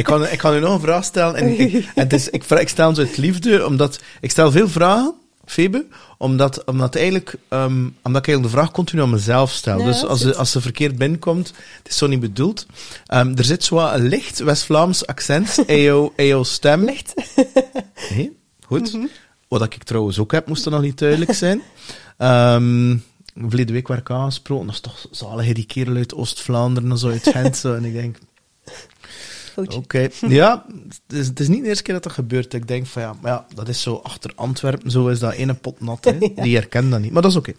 ik, 0.00 0.04
kan, 0.04 0.26
ik 0.26 0.38
kan 0.38 0.54
u 0.56 0.60
nog 0.60 0.74
een 0.74 0.80
vraag 0.80 1.04
stellen. 1.04 1.34
En, 1.34 1.60
ik, 1.60 1.72
en 1.74 1.84
het 1.94 2.12
is, 2.12 2.28
ik, 2.30 2.44
ik 2.44 2.68
stel 2.68 2.94
ze 2.94 3.00
uit 3.00 3.16
liefde, 3.16 3.66
omdat 3.66 4.00
ik 4.20 4.30
stel 4.30 4.50
veel 4.50 4.68
vragen, 4.68 5.14
Febe, 5.46 5.86
omdat, 6.18 6.64
omdat, 6.64 6.94
eigenlijk, 6.94 7.34
ehm, 7.48 7.76
omdat 8.02 8.22
ik 8.22 8.28
eigenlijk 8.28 8.42
de 8.42 8.48
vraag 8.48 8.70
continu 8.70 9.02
aan 9.02 9.10
mezelf 9.10 9.50
stel. 9.50 9.84
Dus 9.84 10.04
als 10.04 10.20
ze, 10.20 10.36
als 10.36 10.50
ze 10.50 10.60
verkeerd 10.60 10.96
binnenkomt, 10.96 11.52
het 11.78 11.88
is 11.88 11.96
zo 11.96 12.06
niet 12.06 12.20
bedoeld. 12.20 12.66
Ehm, 13.06 13.36
er 13.36 13.44
zit 13.44 13.64
zo 13.64 13.78
een 13.78 14.08
licht 14.08 14.38
West-Vlaams 14.38 15.06
accent 15.06 15.58
in 15.66 16.06
jouw 16.16 16.42
stem. 16.42 16.84
Licht. 16.84 17.14
Nee, 18.10 18.36
goed. 18.66 18.92
Mhm. 18.92 19.06
Wat 19.48 19.62
ik 19.62 19.82
trouwens 19.82 20.18
ook 20.18 20.32
heb, 20.32 20.46
moest 20.46 20.64
er 20.64 20.70
nog 20.70 20.80
niet 20.80 20.98
duidelijk 20.98 21.32
zijn. 21.32 21.62
Ehm 22.16 22.96
verleden 23.36 23.74
week 23.74 23.88
werd 23.88 24.00
ik 24.00 24.10
aangesproken. 24.10 24.66
Dat 24.66 24.74
is 24.74 24.80
toch 24.80 25.06
zalig, 25.10 25.52
die 25.52 25.66
kerel 25.66 25.96
uit 25.96 26.14
Oost-Vlaanderen 26.14 26.90
en 26.90 26.98
zo, 26.98 27.08
uit 27.08 27.28
Gent. 27.28 27.56
Zo. 27.56 27.74
En 27.74 27.84
ik 27.84 27.92
denk, 27.92 28.18
Foutje. 29.56 29.78
oké. 29.78 30.08
Ja, 30.28 30.64
het 31.06 31.18
is, 31.18 31.26
het 31.26 31.40
is 31.40 31.48
niet 31.48 31.62
de 31.62 31.68
eerste 31.68 31.82
keer 31.82 31.94
dat 31.94 32.02
dat 32.02 32.12
gebeurt. 32.12 32.54
Ik 32.54 32.68
denk 32.68 32.86
van, 32.86 33.02
ja, 33.02 33.14
maar 33.20 33.32
ja, 33.32 33.46
dat 33.54 33.68
is 33.68 33.82
zo 33.82 34.00
achter 34.02 34.32
Antwerpen. 34.34 34.90
Zo 34.90 35.08
is 35.08 35.18
dat 35.18 35.32
ene 35.32 35.54
pot 35.54 35.80
nat, 35.80 36.04
hè. 36.04 36.18
Die 36.42 36.56
herkennen 36.56 36.90
dat 36.90 37.00
niet. 37.00 37.12
Maar 37.12 37.22
dat 37.22 37.30
is 37.30 37.36
oké. 37.36 37.52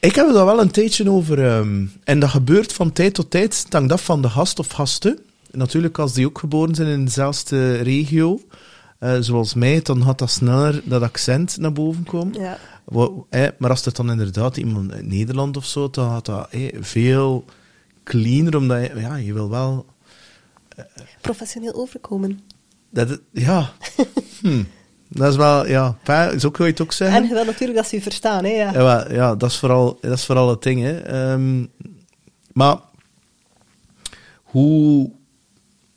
Ik 0.00 0.14
heb 0.14 0.26
het 0.26 0.34
daar 0.34 0.44
wel 0.44 0.60
een 0.60 0.70
tijdje 0.70 1.10
over. 1.10 1.44
ehm, 1.46 1.84
en 2.04 2.18
dat 2.18 2.30
gebeurt 2.30 2.72
van 2.72 2.92
tijd 2.92 3.14
tot 3.14 3.30
tijd. 3.30 3.66
Hangt 3.68 3.92
af 3.92 4.04
van 4.04 4.22
de 4.22 4.28
gast 4.28 4.58
of 4.58 4.68
gasten. 4.70 5.18
Natuurlijk, 5.50 5.98
als 5.98 6.12
die 6.12 6.26
ook 6.26 6.38
geboren 6.38 6.74
zijn 6.74 6.88
in 6.88 7.04
dezelfde 7.04 7.76
regio, 7.76 8.40
eh, 8.98 9.16
zoals 9.20 9.54
mij, 9.54 9.80
dan 9.82 10.02
gaat 10.02 10.18
dat 10.18 10.30
sneller 10.30 10.80
dat 10.84 11.02
accent 11.02 11.56
naar 11.56 11.72
boven 11.72 12.04
komen. 12.04 12.40
Ja. 12.40 12.58
Maar 13.58 13.70
als 13.70 13.84
het 13.84 13.96
dan 13.96 14.10
inderdaad 14.10 14.56
iemand 14.56 14.92
uit 14.92 15.06
Nederland 15.06 15.56
of 15.56 15.64
zo, 15.64 15.90
dan 15.90 16.10
gaat 16.10 16.26
dat 16.26 16.48
veel 16.80 17.44
cleaner, 18.04 18.56
omdat 18.56 18.86
je, 18.86 19.00
ja, 19.00 19.16
je 19.16 19.32
wil 19.32 19.50
wel... 19.50 19.86
Professioneel 21.20 21.74
overkomen. 21.74 22.40
Dat, 22.90 23.20
ja, 23.32 23.72
hm, 24.40 24.62
dat 25.08 25.30
is 25.30 25.36
wel, 25.36 25.66
ja, 25.66 25.98
zo 26.38 26.50
kun 26.50 26.64
je 26.64 26.70
het 26.70 26.80
ook 26.80 26.92
zeggen. 26.92 27.22
En 27.22 27.28
je 27.28 27.34
wil 27.34 27.44
natuurlijk 27.44 27.78
dat 27.78 27.88
ze 27.88 27.96
je 27.96 28.02
verstaan, 28.02 28.44
hè? 28.44 28.50
Ja. 28.50 29.06
Ja, 29.10 29.34
dat, 29.34 29.50
is 29.50 29.56
vooral, 29.56 29.98
dat 30.00 30.12
is 30.12 30.24
vooral 30.24 30.50
het 30.50 30.62
ding. 30.62 30.82
Hè. 30.82 30.98
Ehm, 30.98 31.64
maar 32.52 32.78
hoe... 34.42 35.10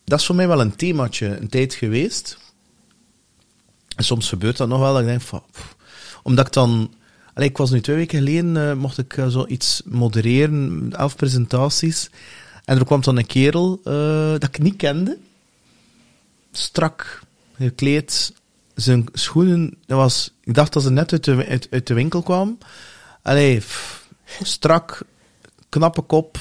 Dat 0.04 0.20
is 0.20 0.26
voor 0.26 0.36
mij 0.36 0.48
wel 0.48 0.62
een 0.62 0.76
themaatje 0.76 1.38
een 1.38 1.50
tijd 1.50 1.74
geweest. 1.74 2.38
En 3.96 4.04
soms 4.04 4.30
gebeurt 4.30 4.58
dat 4.58 4.68
nog 4.68 4.80
wel, 4.80 4.92
dat 4.92 5.02
ik 5.02 5.08
denk 5.08 5.22
van... 5.22 5.44
pff, 5.52 5.76
omdat 6.24 6.48
ik 6.48 6.54
dan... 6.54 6.94
Allee, 7.34 7.50
ik 7.50 7.58
was 7.58 7.72
nu 7.72 7.82
twee 7.82 7.96
weken 7.96 8.18
geleden, 8.18 8.70
eh, 8.70 8.74
mocht 8.74 8.98
ik 8.98 9.18
eh, 9.18 9.28
zo 9.28 9.46
iets 9.48 9.82
modereren, 9.86 10.94
elf 10.98 11.16
presentaties. 11.16 12.10
En 12.66 12.78
er 12.78 12.86
kwam 12.86 13.02
dan 13.02 13.18
een 13.18 13.26
kerel 13.26 13.80
eh, 13.84 14.32
dat 14.32 14.44
ik 14.44 14.60
niet 14.60 14.76
kende. 14.76 15.18
Strak 16.52 17.22
gekleed, 17.56 18.34
zijn 18.76 19.06
schoenen, 19.14 19.78
dat 19.86 19.98
was, 19.98 20.34
ik 20.44 20.54
dacht 20.54 20.74
dat 20.74 20.84
ze 20.84 20.92
net 20.92 21.12
uit 21.12 21.24
de, 21.24 21.46
uit, 21.46 21.68
uit 21.72 21.88
de 21.88 21.94
winkel 21.94 22.22
kwam. 22.22 22.58
Allee, 23.22 23.58
pff, 23.58 24.08
strak, 24.42 25.02
knappe 25.70 26.02
kop, 26.02 26.38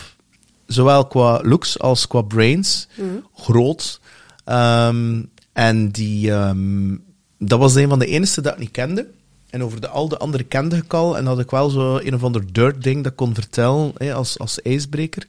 zowel 0.67 1.07
qua 1.07 1.41
looks 1.43 1.79
als 1.79 2.07
qua 2.07 2.23
brains. 2.23 2.89
Groot. 3.35 4.01
Ehm, 4.45 5.23
en 5.53 5.91
die, 5.91 6.31
ehm, 6.31 6.97
dat 7.39 7.59
was 7.59 7.75
een 7.75 7.89
van 7.89 7.99
de 7.99 8.07
enige 8.07 8.41
dat 8.41 8.53
ik 8.53 8.59
niet 8.59 8.71
kende. 8.71 9.09
En 9.51 9.65
over 9.65 9.81
de, 9.81 9.89
al 9.89 10.09
de 10.09 10.19
andere 10.19 10.45
kende 10.45 10.77
ik 10.77 10.95
al. 10.95 11.17
En 11.17 11.27
had 11.27 11.39
ik 11.39 11.51
wel 11.51 11.71
zo 11.71 11.97
een 11.97 12.15
of 12.15 12.23
ander 12.23 12.53
dirt 12.53 12.83
ding 12.83 13.03
dat 13.03 13.13
ik 13.13 13.19
kon 13.19 13.35
vertellen 13.35 13.93
hè, 13.97 14.15
als, 14.15 14.39
als 14.39 14.63
ijsbreker. 14.63 15.27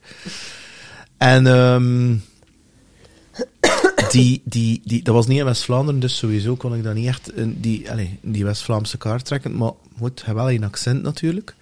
En 1.21 1.47
ehm, 1.47 2.15
die, 4.11 4.41
die, 4.43 4.81
die, 4.83 5.03
dat 5.03 5.15
was 5.15 5.27
niet 5.27 5.39
in 5.39 5.45
West-Vlaanderen, 5.45 5.99
dus 5.99 6.17
sowieso 6.17 6.55
kon 6.55 6.75
ik 6.75 6.83
dat 6.83 6.93
niet 6.93 7.07
echt 7.07 7.35
in 7.35 7.57
die, 7.59 7.91
allez, 7.91 8.09
in 8.21 8.31
die 8.31 8.43
West-Vlaamse 8.43 8.97
kaart 8.97 9.25
trekken. 9.25 9.57
Maar 9.57 9.71
goed, 9.97 10.25
hij 10.25 10.33
wel 10.33 10.51
een 10.51 10.63
accent 10.63 11.03
natuurlijk. 11.03 11.55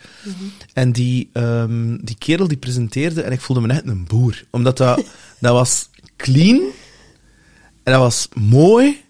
En 0.73 0.91
die, 0.91 1.29
ehm, 1.33 1.97
die 2.01 2.15
kerel 2.17 2.47
die 2.47 2.57
presenteerde, 2.57 3.21
en 3.21 3.31
ik 3.31 3.41
voelde 3.41 3.61
me 3.61 3.73
net 3.73 3.87
een 3.87 4.05
boer. 4.07 4.43
Omdat 4.49 4.77
dat, 4.77 5.03
dat 5.39 5.53
was 5.53 5.89
clean, 6.17 6.61
en 7.83 7.93
dat 7.93 8.01
was 8.01 8.27
mooi. 8.33 9.01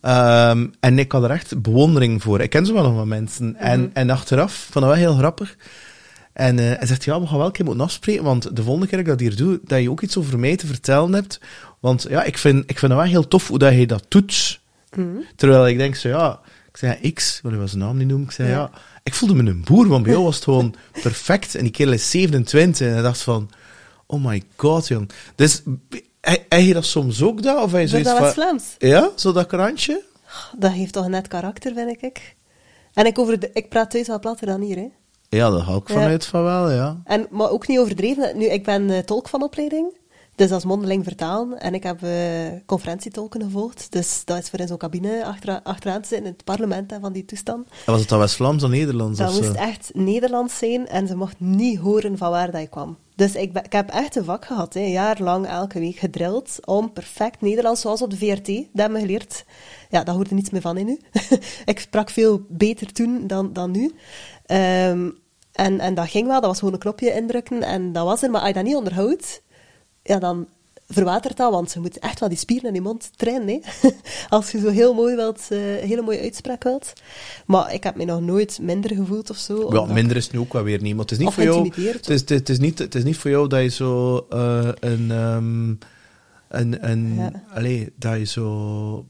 Ehm, 0.00 0.66
en 0.80 0.98
ik 0.98 1.12
had 1.12 1.22
er 1.22 1.30
echt 1.30 1.62
bewondering 1.62 2.22
voor. 2.22 2.40
Ik 2.40 2.50
ken 2.50 2.66
zo 2.66 2.72
wel 2.72 2.82
nog 2.82 2.94
wat 2.94 3.06
mensen. 3.06 3.56
en, 3.56 3.90
en 3.92 4.10
achteraf, 4.10 4.52
vond 4.54 4.84
dat 4.84 4.94
wel 4.94 5.04
heel 5.04 5.16
grappig. 5.16 5.56
En 6.32 6.58
eh, 6.58 6.64
hij 6.64 6.86
zegt, 6.86 7.04
ja, 7.04 7.20
we 7.20 7.26
gaan 7.26 7.36
wel 7.36 7.46
een 7.46 7.52
keer 7.52 7.64
moeten 7.64 7.84
afspreken, 7.84 8.24
want 8.24 8.56
de 8.56 8.62
volgende 8.62 8.88
keer 8.88 8.98
dat 8.98 9.06
ik 9.06 9.18
dat 9.18 9.28
hier 9.28 9.36
doe, 9.36 9.60
dat 9.64 9.82
je 9.82 9.90
ook 9.90 10.00
iets 10.00 10.16
over 10.16 10.38
mij 10.38 10.56
te 10.56 10.66
vertellen 10.66 11.12
hebt. 11.12 11.40
Want 11.80 12.06
ja, 12.08 12.22
ik 12.22 12.38
vind, 12.38 12.62
ik 12.70 12.78
vind 12.78 12.92
het 12.92 13.00
wel 13.00 13.10
heel 13.10 13.28
tof 13.28 13.48
hoe 13.48 13.58
dat 13.58 13.74
je 13.74 13.86
dat 13.86 14.04
doet. 14.08 14.60
Terwijl 15.36 15.68
ik 15.68 15.78
denk, 15.78 15.94
zo 15.94 16.08
ja, 16.08 16.40
ik 16.68 16.76
zei 16.76 16.98
ja, 17.02 17.10
X, 17.12 17.40
wat 17.42 17.54
was 17.54 17.70
zijn 17.70 17.82
naam 17.82 17.96
niet 17.96 18.08
noemen, 18.08 18.26
ik 18.26 18.32
zei 18.32 18.48
ja. 18.48 18.54
Ja. 18.54 18.70
ik 19.02 19.14
voelde 19.14 19.34
me 19.34 19.50
een 19.50 19.64
boer, 19.64 19.88
want 19.88 20.02
bij 20.02 20.12
jou 20.12 20.24
was 20.24 20.34
het 20.34 20.44
gewoon 20.44 20.74
perfect. 21.02 21.54
En 21.54 21.62
die 21.62 21.72
kerel 21.72 21.92
is 21.92 22.10
27 22.10 22.86
en 22.86 22.96
ik 22.96 23.02
dacht 23.02 23.22
van, 23.22 23.50
oh 24.06 24.24
my 24.24 24.42
god, 24.56 24.88
jong. 24.88 25.10
Dus, 25.34 25.62
heb 26.20 26.60
je 26.60 26.72
dat 26.72 26.84
soms 26.84 27.22
ook 27.22 27.42
dat? 27.42 27.62
Of 27.62 27.70
je 27.70 27.78
Door 27.78 27.88
zoiets 27.88 28.08
dat 28.08 28.16
van... 28.16 28.26
West-Vlaams. 28.26 28.64
Ja, 28.78 29.10
zo 29.16 29.32
dat 29.32 29.46
krantje? 29.46 30.02
Dat 30.58 30.72
heeft 30.72 30.92
toch 30.92 31.08
net 31.08 31.28
karakter, 31.28 31.74
vind 31.74 32.02
ik. 32.02 32.34
En 32.94 33.06
ik, 33.06 33.18
over 33.18 33.40
de, 33.40 33.50
ik 33.52 33.68
praat 33.68 33.90
thuis 33.90 34.06
wel 34.06 34.18
platter 34.18 34.46
dan 34.46 34.60
hier, 34.60 34.76
hè. 34.76 34.88
Ja, 35.36 35.50
daar 35.50 35.60
ga 35.60 35.74
ik 35.74 35.88
vanuit 35.88 36.26
van 36.26 36.42
wel, 36.42 36.70
ja. 36.70 37.00
En, 37.04 37.26
maar 37.30 37.50
ook 37.50 37.66
niet 37.66 37.78
overdreven. 37.78 38.38
Nu, 38.38 38.44
ik 38.44 38.64
ben 38.64 38.90
eh, 38.90 38.98
tolk 38.98 39.28
van 39.28 39.42
opleiding. 39.42 40.00
Dus 40.34 40.48
dat 40.48 40.58
is 40.58 40.64
mondeling 40.64 41.04
vertalen. 41.04 41.60
En 41.60 41.74
ik 41.74 41.82
heb 41.82 42.02
eh, 42.02 42.10
conferentietolken 42.66 43.42
gevolgd. 43.42 43.92
Dus 43.92 44.24
dat 44.24 44.38
is 44.38 44.50
voor 44.50 44.58
in 44.58 44.66
zo'n 44.66 44.76
cabine 44.76 45.24
achteraan, 45.24 45.62
achteraan 45.62 46.00
te 46.00 46.08
zitten 46.08 46.26
in 46.26 46.32
het 46.32 46.44
parlement 46.44 46.92
en 46.92 47.00
van 47.00 47.12
die 47.12 47.24
toestand. 47.24 47.68
En 47.68 47.92
was 47.92 48.00
het 48.00 48.08
dan 48.08 48.18
West-Vlaams 48.18 48.62
of 48.62 48.70
Nederlands? 48.70 49.18
Dat 49.18 49.28
of 49.28 49.34
zo? 49.34 49.42
moest 49.42 49.54
echt 49.54 49.90
Nederlands 49.94 50.58
zijn 50.58 50.88
en 50.88 51.06
ze 51.06 51.16
mocht 51.16 51.40
niet 51.40 51.78
horen 51.78 52.18
van 52.18 52.30
waar 52.30 52.50
dat 52.50 52.60
ik 52.60 52.70
kwam. 52.70 52.96
Dus 53.16 53.34
ik, 53.34 53.58
ik 53.58 53.72
heb 53.72 53.90
echt 53.90 54.16
een 54.16 54.24
vak 54.24 54.44
gehad, 54.44 54.74
hè, 54.74 54.80
een 54.80 54.90
jaar 54.90 55.20
lang 55.20 55.46
elke 55.46 55.78
week 55.78 55.96
gedrild 55.96 56.58
om 56.64 56.92
perfect 56.92 57.40
Nederlands, 57.40 57.80
zoals 57.80 58.02
op 58.02 58.10
de 58.10 58.16
VRT, 58.16 58.46
dat 58.46 58.66
hebben 58.72 59.00
we 59.00 59.06
geleerd. 59.06 59.44
Ja, 59.90 60.04
daar 60.04 60.14
hoorde 60.14 60.34
niets 60.34 60.50
meer 60.50 60.60
van 60.60 60.76
in 60.76 60.86
nu. 60.86 61.00
ik 61.64 61.80
sprak 61.80 62.10
veel 62.10 62.46
beter 62.48 62.92
toen 62.92 63.26
dan, 63.26 63.52
dan 63.52 63.70
nu. 63.70 63.92
Ehm, 64.46 65.10
en, 65.52 65.80
en 65.80 65.94
dat 65.94 66.08
ging 66.08 66.26
wel, 66.26 66.40
dat 66.40 66.50
was 66.50 66.58
gewoon 66.58 66.74
een 66.74 66.80
knopje 66.80 67.12
indrukken 67.14 67.62
en 67.62 67.92
dat 67.92 68.04
was 68.04 68.22
er. 68.22 68.30
Maar 68.30 68.40
als 68.40 68.48
je 68.48 68.54
dat 68.54 68.64
niet 68.64 68.76
onderhoudt, 68.76 69.42
ja, 70.02 70.18
dan 70.18 70.46
verwatert 70.88 71.36
dat, 71.36 71.52
want 71.52 71.72
je 71.72 71.80
moet 71.80 71.98
echt 71.98 72.20
wel 72.20 72.28
die 72.28 72.38
spieren 72.38 72.68
in 72.68 72.74
je 72.74 72.80
mond 72.80 73.10
trainen. 73.18 73.48
Hè? 73.48 73.60
Als 74.36 74.50
je 74.50 74.58
zo 74.60 74.68
heel 74.68 74.94
mooi 74.94 75.16
wilt, 75.16 75.46
eh, 75.50 75.58
hele 75.58 76.02
mooie 76.02 76.20
uitspraak 76.20 76.62
wilt. 76.62 76.92
Maar 77.46 77.74
ik 77.74 77.84
heb 77.84 77.96
me 77.96 78.04
nog 78.04 78.20
nooit 78.20 78.58
minder 78.62 78.94
gevoeld 78.96 79.30
of 79.30 79.36
zo. 79.36 79.72
Ja, 79.74 79.84
minder 79.84 80.16
is 80.16 80.30
nu 80.30 80.38
ook 80.38 80.52
wel 80.52 80.62
weer 80.62 80.80
niet. 80.82 80.92
Maar 80.94 81.02
het 81.02 81.10
is 81.10 81.18
niet 81.18 81.32
voor 81.32 81.42
jou. 81.42 81.72
Het 81.92 82.08
is, 82.08 82.28
het, 82.28 82.48
is 82.48 82.58
niet, 82.58 82.78
het 82.78 82.94
is 82.94 83.04
niet 83.04 83.16
voor 83.16 83.30
jou 83.30 83.48
dat 83.48 83.62
je 83.62 83.68
zo 83.68 84.16
eh, 84.30 84.68
een. 84.80 85.10
ehm, 85.10 85.74
een, 86.48 86.90
een 86.90 87.14
Ja. 87.14 87.32
allee, 87.54 87.92
dat 87.96 88.18
je 88.18 88.24
zo 88.24 89.06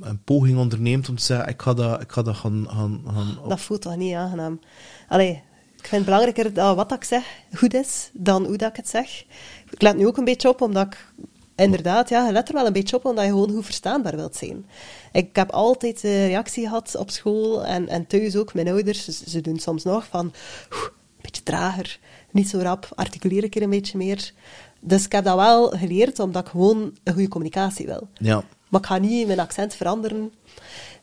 een 0.00 0.22
poging 0.24 0.58
onderneemt 0.58 1.08
om 1.08 1.16
te 1.16 1.22
zeggen: 1.24 1.48
ik 1.48 1.62
ga 1.62 1.74
dat, 1.74 2.00
ik 2.02 2.12
ga 2.12 2.22
dat 2.22 2.36
gaan. 2.36 2.66
gaan, 2.68 3.00
gaan 3.06 3.38
op- 3.42 3.48
Dat 3.48 3.60
voelt 3.60 3.80
toch 3.82 3.96
niet 3.96 4.14
aangenaam. 4.14 4.60
Allee, 5.08 5.42
ik 5.76 5.86
vind 5.86 5.90
het 5.90 6.04
belangrijker 6.04 6.52
dat 6.52 6.76
wat 6.76 6.92
ik 6.92 7.04
zeg 7.04 7.24
goed 7.54 7.74
is, 7.74 8.10
dan 8.12 8.44
hoe 8.44 8.56
dat 8.56 8.70
ik 8.70 8.76
het 8.76 8.88
zeg. 8.88 9.24
Ik 9.70 9.82
let 9.82 9.96
nu 9.96 10.06
ook 10.06 10.16
een 10.16 10.24
beetje 10.24 10.48
op, 10.48 10.60
omdat 10.60 10.86
ik... 10.86 11.06
Inderdaad, 11.54 12.08
ja, 12.08 12.26
je 12.26 12.32
let 12.32 12.48
er 12.48 12.54
wel 12.54 12.66
een 12.66 12.72
beetje 12.72 12.96
op, 12.96 13.04
omdat 13.04 13.24
je 13.24 13.30
gewoon 13.30 13.50
goed 13.50 13.64
verstaanbaar 13.64 14.16
wilt 14.16 14.36
zijn. 14.36 14.66
Ik 15.12 15.36
heb 15.36 15.50
altijd 15.50 16.00
de 16.00 16.26
reactie 16.26 16.62
gehad 16.64 16.96
op 16.96 17.10
school 17.10 17.64
en, 17.64 17.88
en 17.88 18.06
thuis 18.06 18.36
ook. 18.36 18.54
Mijn 18.54 18.68
ouders, 18.68 19.04
ze, 19.04 19.30
ze 19.30 19.40
doen 19.40 19.58
soms 19.58 19.84
nog 19.84 20.06
van... 20.06 20.32
"Oeh, 20.72 20.82
Een 20.82 20.90
beetje 21.22 21.42
trager, 21.42 21.98
niet 22.30 22.48
zo 22.48 22.58
rap, 22.58 22.88
articuleer 22.94 23.44
ik 23.44 23.56
er 23.56 23.62
een 23.62 23.70
beetje 23.70 23.98
meer. 23.98 24.32
Dus 24.80 25.04
ik 25.04 25.12
heb 25.12 25.24
dat 25.24 25.36
wel 25.36 25.68
geleerd, 25.68 26.18
omdat 26.18 26.44
ik 26.44 26.50
gewoon 26.50 26.92
een 27.04 27.12
goede 27.12 27.28
communicatie 27.28 27.86
wil. 27.86 28.08
Ja. 28.14 28.44
Maar 28.68 28.80
ik 28.80 28.86
ga 28.86 28.98
niet 28.98 29.26
mijn 29.26 29.40
accent 29.40 29.74
veranderen. 29.74 30.32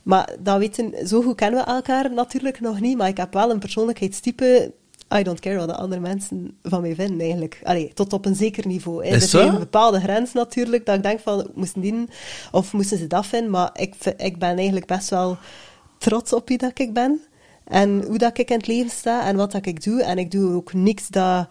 Maar 0.06 0.36
dat 0.40 0.58
weten, 0.58 1.08
zo 1.08 1.22
goed 1.22 1.36
kennen 1.36 1.60
we 1.66 1.72
elkaar 1.72 2.14
natuurlijk 2.14 2.60
nog 2.60 2.80
niet, 2.80 2.98
maar 2.98 3.08
ik 3.08 3.18
heb 3.18 3.34
wel 3.34 3.50
een 3.52 3.60
persoonlijkheidstype 3.60 4.74
I 5.16 5.24
don't 5.24 5.40
care 5.40 5.58
wat 5.58 5.68
de 5.68 5.76
andere 5.76 6.02
mensen 6.02 6.58
van 6.64 6.82
mij 6.82 6.96
vinden, 6.96 7.20
eigenlijk. 7.20 7.60
Allee, 7.64 7.92
tot 7.94 8.14
op 8.14 8.26
een 8.26 8.36
zeker 8.36 8.68
niveau. 8.68 9.06
Hè. 9.06 9.16
Is 9.16 9.24
er 9.24 9.30
zo? 9.30 9.38
zijn 9.38 9.60
bepaalde 9.60 10.00
grenzen 10.00 10.38
natuurlijk, 10.38 10.86
dat 10.86 10.96
ik 10.96 11.04
denk 11.04 11.20
van, 11.20 11.48
moesten 11.54 11.82
die 11.82 12.08
of 12.52 12.74
moesten 12.74 12.98
ze 12.98 13.08
dat 13.08 13.26
vinden? 13.26 13.50
Maar 13.50 13.70
ik, 13.74 13.96
ik 14.18 14.40
ben 14.40 14.56
eigenlijk 14.56 14.88
best 14.88 15.10
wel 15.10 15.38
trots 15.98 16.34
op 16.34 16.48
wie 16.48 16.58
dat 16.58 16.80
ik 16.80 16.94
ben. 16.94 17.22
En 17.64 18.04
hoe 18.08 18.18
dat 18.18 18.38
ik 18.38 18.50
in 18.50 18.58
het 18.58 18.68
leven 18.68 18.92
sta 18.92 19.26
en 19.26 19.36
wat 19.36 19.52
dat 19.52 19.66
ik 19.66 19.84
doe. 19.84 20.04
En 20.04 20.18
ik 20.18 20.32
doe 20.32 20.54
ook 20.54 20.74
niks 20.74 21.08
dat... 21.08 21.48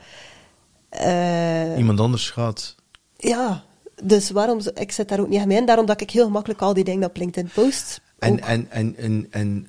eh, 0.89 1.77
Iemand 1.79 2.01
anders 2.01 2.31
gaat. 2.31 2.75
ja, 3.17 3.65
dus 4.03 4.31
waarom... 4.31 4.61
Ik 4.75 4.93
zit 4.93 5.09
daar 5.09 5.21
ook 5.21 5.29
niet 5.29 5.41
aan 5.41 5.49
mee 5.49 5.57
in. 5.59 5.67
Daarom 5.67 5.87
dat 5.87 6.01
ik 6.01 6.11
heel 6.11 6.25
gemakkelijk 6.25 6.61
al 6.63 6.75
die 6.75 6.85
dingen 6.85 7.09
op 7.09 7.17
LinkedIn 7.17 7.51
post. 7.55 8.01
En, 8.25 8.41
en, 8.41 8.67
en, 8.71 8.97
en, 8.97 9.27
en 9.31 9.69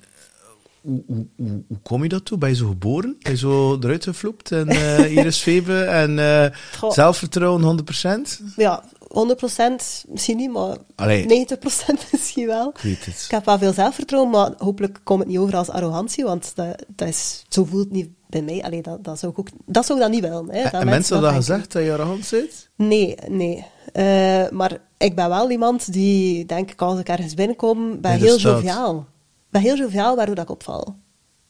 hoe, 0.80 1.02
hoe, 1.06 1.26
hoe, 1.36 1.62
hoe 1.68 1.78
kom 1.82 2.02
je 2.02 2.08
dat 2.08 2.24
toe? 2.24 2.38
Ben 2.38 2.48
je 2.48 2.54
zo 2.54 2.68
geboren? 2.68 3.16
Ben 3.22 3.32
je 3.32 3.38
zo 3.38 3.78
eruit 3.78 4.04
gevloept? 4.04 4.52
En 4.52 4.68
eh 4.68 4.96
hier 5.02 5.26
is 5.26 5.38
Febe 5.38 5.82
en 5.82 6.18
eh, 6.18 6.46
zelfvertrouwen 6.90 7.86
100%? 8.42 8.54
Ja, 8.56 8.84
100% 9.00 10.08
misschien 10.08 10.36
niet, 10.36 10.52
maar 10.52 10.76
Allee. 10.94 11.46
90% 11.48 11.92
misschien 12.12 12.46
wel. 12.46 12.68
Ik 12.68 12.78
weet 12.78 13.04
het. 13.04 13.22
Ik 13.24 13.30
heb 13.30 13.44
wel 13.44 13.58
veel 13.58 13.72
zelfvertrouwen, 13.72 14.30
maar 14.30 14.52
hopelijk 14.58 15.00
komt 15.02 15.20
het 15.20 15.28
niet 15.28 15.38
over 15.38 15.56
als 15.56 15.68
arrogantie, 15.68 16.24
want 16.24 16.52
dat, 16.54 16.84
dat 16.88 17.08
is, 17.08 17.44
zo 17.48 17.64
voelt 17.64 17.84
het 17.84 17.92
niet 17.92 18.08
bij 18.26 18.42
mij. 18.42 18.62
Allee, 18.62 18.82
dat, 18.82 19.04
dat, 19.04 19.18
zou 19.18 19.32
ik 19.32 19.38
ook, 19.38 19.48
dat 19.66 19.86
zou 19.86 19.98
ik 19.98 20.04
dan 20.04 20.14
niet 20.14 20.22
willen. 20.22 20.50
Hè, 20.50 20.58
En, 20.58 20.70
dat 20.70 20.80
en 20.80 20.88
mensen 20.88 21.14
hadden 21.14 21.34
dat 21.34 21.44
gezegd, 21.44 21.72
dat 21.72 21.82
je 21.82 21.92
arrogant 21.92 22.24
zit? 22.24 22.68
Nee, 22.76 23.16
nee. 23.28 23.64
Eh, 23.92 24.48
maar 24.50 24.78
ik 24.96 25.14
ben 25.14 25.28
wel 25.28 25.50
iemand 25.50 25.92
die, 25.92 26.46
denk 26.46 26.70
ik, 26.70 26.80
als 26.80 27.00
ik 27.00 27.08
ergens 27.08 27.34
binnenkom, 27.34 28.00
ben 28.00 28.18
heel 28.18 28.38
joviaal. 28.38 29.06
ben 29.50 29.60
heel 29.62 29.76
joviaal, 29.76 30.16
waardoor 30.16 30.34
dat 30.34 30.44
ik 30.44 30.50
opval. 30.50 30.96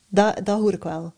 Dat, 0.09 0.40
dat 0.44 0.61
hoor 0.61 0.72
ik 0.72 0.85
wel. 0.85 1.12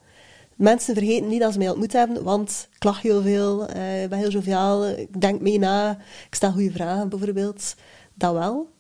Mensen 0.57 0.94
vergeten 0.94 1.28
niet 1.28 1.40
dat 1.40 1.52
ze 1.52 1.59
mij 1.59 1.68
ontmoet 1.68 1.92
hebben, 1.92 2.22
want 2.22 2.68
ik 2.74 2.85
lach 2.85 3.02
heel 3.02 3.22
veel, 3.22 3.66
eh, 3.66 4.02
ik 4.02 4.09
ben 4.09 4.18
heel 4.18 4.31
joviaal, 4.31 4.88
ik 4.88 5.20
denk 5.20 5.40
mee 5.40 5.59
na, 5.59 5.90
ik 6.26 6.35
stel 6.35 6.52
goede 6.52 6.70
vragen 6.70 7.09
bijvoorbeeld. 7.09 7.74
Dat 8.14 8.33
wel. 8.33 8.70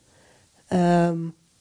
Ehm, 0.68 1.18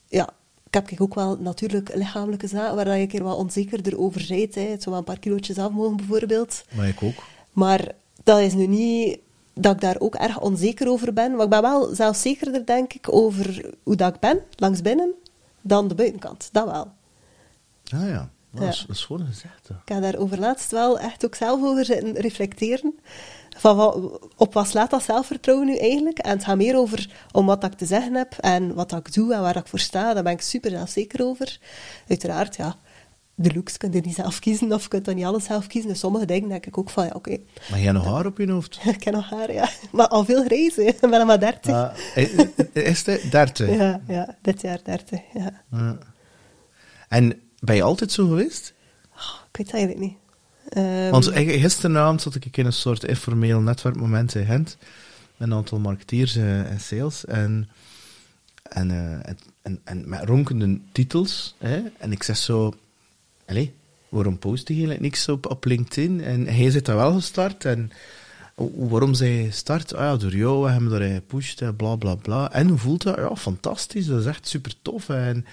ja, 0.07 0.29
ik 0.67 0.73
heb 0.73 1.01
ook 1.01 1.15
wel 1.15 1.37
natuurlijk 1.39 1.95
lichamelijke 1.95 2.47
zaken 2.47 2.75
waar 2.75 2.87
een 2.87 3.07
keer 3.07 3.23
wat 3.23 3.37
onzekerder 3.37 3.99
over 3.99 4.21
zou 4.21 4.77
wel 4.85 4.97
een 4.97 5.03
paar 5.03 5.19
kilootjes 5.19 5.57
af 5.57 5.71
mogen 5.71 5.97
bijvoorbeeld. 5.97 6.63
Maar 6.75 6.87
ik 6.87 7.03
ook. 7.03 7.23
Maar 7.51 7.91
dat 8.23 8.39
is 8.39 8.53
nu 8.53 8.67
niet 8.67 9.19
dat 9.59 9.73
ik 9.73 9.81
daar 9.81 9.99
ook 9.99 10.15
erg 10.15 10.39
onzeker 10.39 10.89
over 10.89 11.13
ben. 11.13 11.35
Maar 11.35 11.43
ik 11.43 11.49
ben 11.49 11.61
wel 11.61 11.95
zelfzekerder, 11.95 12.65
denk 12.65 12.93
ik, 12.93 13.13
over 13.13 13.73
hoe 13.83 13.95
dat 13.95 14.13
ik 14.13 14.19
ben, 14.19 14.39
langs 14.55 14.81
binnen, 14.81 15.13
dan 15.61 15.87
de 15.87 15.95
buitenkant. 15.95 16.49
Dat 16.51 16.65
wel. 16.65 16.91
Ah 18.01 18.09
ja, 18.09 18.29
dat, 18.51 18.63
Ja. 18.63 18.69
Is, 18.69 18.85
is 18.89 19.05
gewoon 19.05 19.25
gezegd. 19.25 19.69
Ik 19.69 19.93
heb 19.93 20.01
daar 20.01 20.17
over 20.17 20.39
laatst 20.39 20.71
wel 20.71 20.99
echt 20.99 21.25
ook 21.25 21.35
zelf 21.35 21.63
over 21.63 21.85
zitten 21.85 22.13
reflecteren. 22.13 22.99
Van 23.57 23.75
wat, 23.75 24.19
op 24.35 24.53
wat 24.53 24.67
slaat 24.67 24.89
dat 24.89 25.03
zelfvertrouwen 25.03 25.67
nu 25.67 25.77
eigenlijk? 25.77 26.19
En 26.19 26.31
het 26.31 26.43
gaat 26.43 26.57
meer 26.57 26.77
over 26.77 27.09
om 27.31 27.45
wat 27.45 27.61
dat 27.61 27.71
ik 27.71 27.77
te 27.77 27.85
zeggen 27.85 28.13
heb 28.13 28.33
en 28.33 28.73
wat 28.73 28.89
dat 28.89 29.07
ik 29.07 29.13
doe 29.13 29.33
en 29.33 29.41
waar 29.41 29.53
dat 29.53 29.63
ik 29.63 29.69
voor 29.69 29.79
sta. 29.79 30.13
Daar 30.13 30.23
ben 30.23 30.31
ik 30.31 30.41
super 30.41 30.71
zelfzeker 30.71 31.25
over. 31.25 31.59
Uiteraard, 32.07 32.55
ja, 32.55 32.75
de 33.39 33.53
looks 33.53 33.77
kun 33.77 33.91
je 33.91 34.01
niet 34.01 34.15
zelf 34.15 34.39
kiezen 34.39 34.73
of 34.73 34.83
je 34.83 34.87
kunt 34.87 35.05
dan 35.05 35.15
niet 35.15 35.25
alles 35.25 35.43
zelf 35.43 35.67
kiezen. 35.67 35.89
Dus 35.89 35.99
sommige 35.99 36.25
dingen 36.25 36.49
denk 36.49 36.65
ik 36.65 36.77
ook 36.77 36.89
van, 36.89 37.05
ja, 37.05 37.11
oké, 37.13 37.37
Maar 37.69 37.79
jij 37.79 37.91
nog 37.91 38.05
haar 38.05 38.25
op 38.25 38.37
je 38.37 38.51
hoofd? 38.51 38.79
ik 38.95 39.03
heb 39.03 39.13
nog 39.13 39.29
haar, 39.29 39.53
ja. 39.53 39.69
Maar 39.91 40.07
al 40.07 40.25
veel 40.25 40.43
grijs, 40.43 40.75
hè. 40.75 40.81
Ik 40.81 40.99
ben 40.99 41.13
al 41.13 41.25
maar 41.25 41.39
30. 41.39 41.71
Eh, 42.15 42.39
eh, 42.39 42.85
is 42.85 43.05
het 43.05 43.31
30? 43.31 43.69
Ja, 43.69 44.01
ja, 44.07 44.37
dit 44.41 44.61
jaar 44.61 44.79
30, 44.83 45.19
ja. 45.33 45.63
Ja. 45.71 45.97
En 47.07 47.41
ben 47.59 47.75
je 47.75 47.81
altijd 47.81 48.11
zo 48.11 48.27
geweest? 48.27 48.73
Oh, 49.15 49.35
ik 49.49 49.57
weet 49.57 49.71
het 49.71 49.75
eigenlijk 49.75 50.05
niet. 50.05 50.17
Ehm, 50.69 51.11
Want 51.11 51.31
eigenlijk 51.31 51.61
gisteravond 51.61 52.21
zat 52.21 52.35
ik 52.35 52.57
in 52.57 52.65
een 52.65 52.73
soort 52.73 53.03
informeel 53.03 53.59
netwerkmoment 53.59 54.35
in 54.35 54.45
Gent. 54.45 54.77
Met 55.37 55.47
een 55.47 55.55
aantal 55.55 55.79
marketeers 55.79 56.35
eh, 56.35 56.71
en 56.71 56.79
sales. 56.79 57.25
En, 57.25 57.69
en, 58.63 58.91
en, 59.23 59.37
en, 59.61 59.81
en 59.83 60.09
met 60.09 60.23
ronkende 60.23 60.79
titels. 60.91 61.55
Hè? 61.57 61.81
En 61.97 62.11
ik 62.11 62.23
zeg 62.23 62.37
zo... 62.37 62.73
Allee, 63.47 63.73
waarom 64.09 64.37
post 64.37 64.61
je 64.67 64.73
eigenlijk 64.73 65.01
niks 65.01 65.29
op, 65.29 65.45
op 65.49 65.65
LinkedIn? 65.65 66.23
En 66.23 66.47
hij 66.47 66.69
zit 66.69 66.85
daar 66.85 66.95
wel 66.95 67.13
gestart. 67.13 67.65
En 67.65 67.91
waarom 68.75 69.13
zij 69.13 69.43
gestart? 69.45 69.93
Ah 69.93 70.01
ja, 70.01 70.17
door 70.17 70.35
jou. 70.35 70.63
We 70.63 70.69
hebben 70.71 70.93
erin 70.93 71.15
gepusht. 71.15 71.61
en 71.61 71.75
Bla, 71.75 71.95
bla, 71.95 72.15
bla. 72.15 72.51
En 72.51 72.67
hoe 72.67 72.77
voelt 72.77 73.03
dat? 73.03 73.15
Ja, 73.15 73.35
fantastisch. 73.35 74.05
Dat 74.05 74.19
is 74.19 74.25
echt 74.25 74.47
super 74.47 74.73
tof. 74.81 75.09
En 75.09 75.45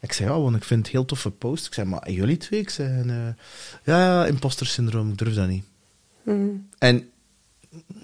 ik 0.00 0.12
zei, 0.12 0.28
ja, 0.30 0.40
want 0.40 0.56
ik 0.56 0.64
vind 0.64 0.82
het 0.84 0.92
heel 0.94 1.04
toffe 1.04 1.30
post. 1.30 1.66
Ik 1.66 1.74
zei, 1.74 1.86
maar 1.88 2.10
jullie 2.10 2.36
twee? 2.36 2.60
Ik 2.60 2.70
zei, 2.70 2.88
en, 3.00 3.10
eh, 3.10 3.44
ja, 3.84 4.26
imposter 4.26 4.66
syndroom, 4.66 5.10
ik 5.10 5.18
durf 5.18 5.34
dat 5.34 5.48
niet. 5.48 5.64
mm, 6.22 6.68
En 6.78 7.10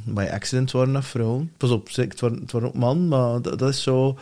bij 0.04 0.32
accident 0.32 0.70
waren 0.70 0.92
dat 0.92 1.04
vrouwen. 1.04 1.52
Pas 1.56 1.70
op, 1.70 1.88
het 1.94 2.20
waren, 2.20 2.40
het 2.40 2.52
waren 2.52 2.68
ook 2.68 2.74
man, 2.74 3.08
maar 3.08 3.42
dat, 3.42 3.58
dat 3.58 3.68
is 3.68 3.82
zo... 3.82 4.18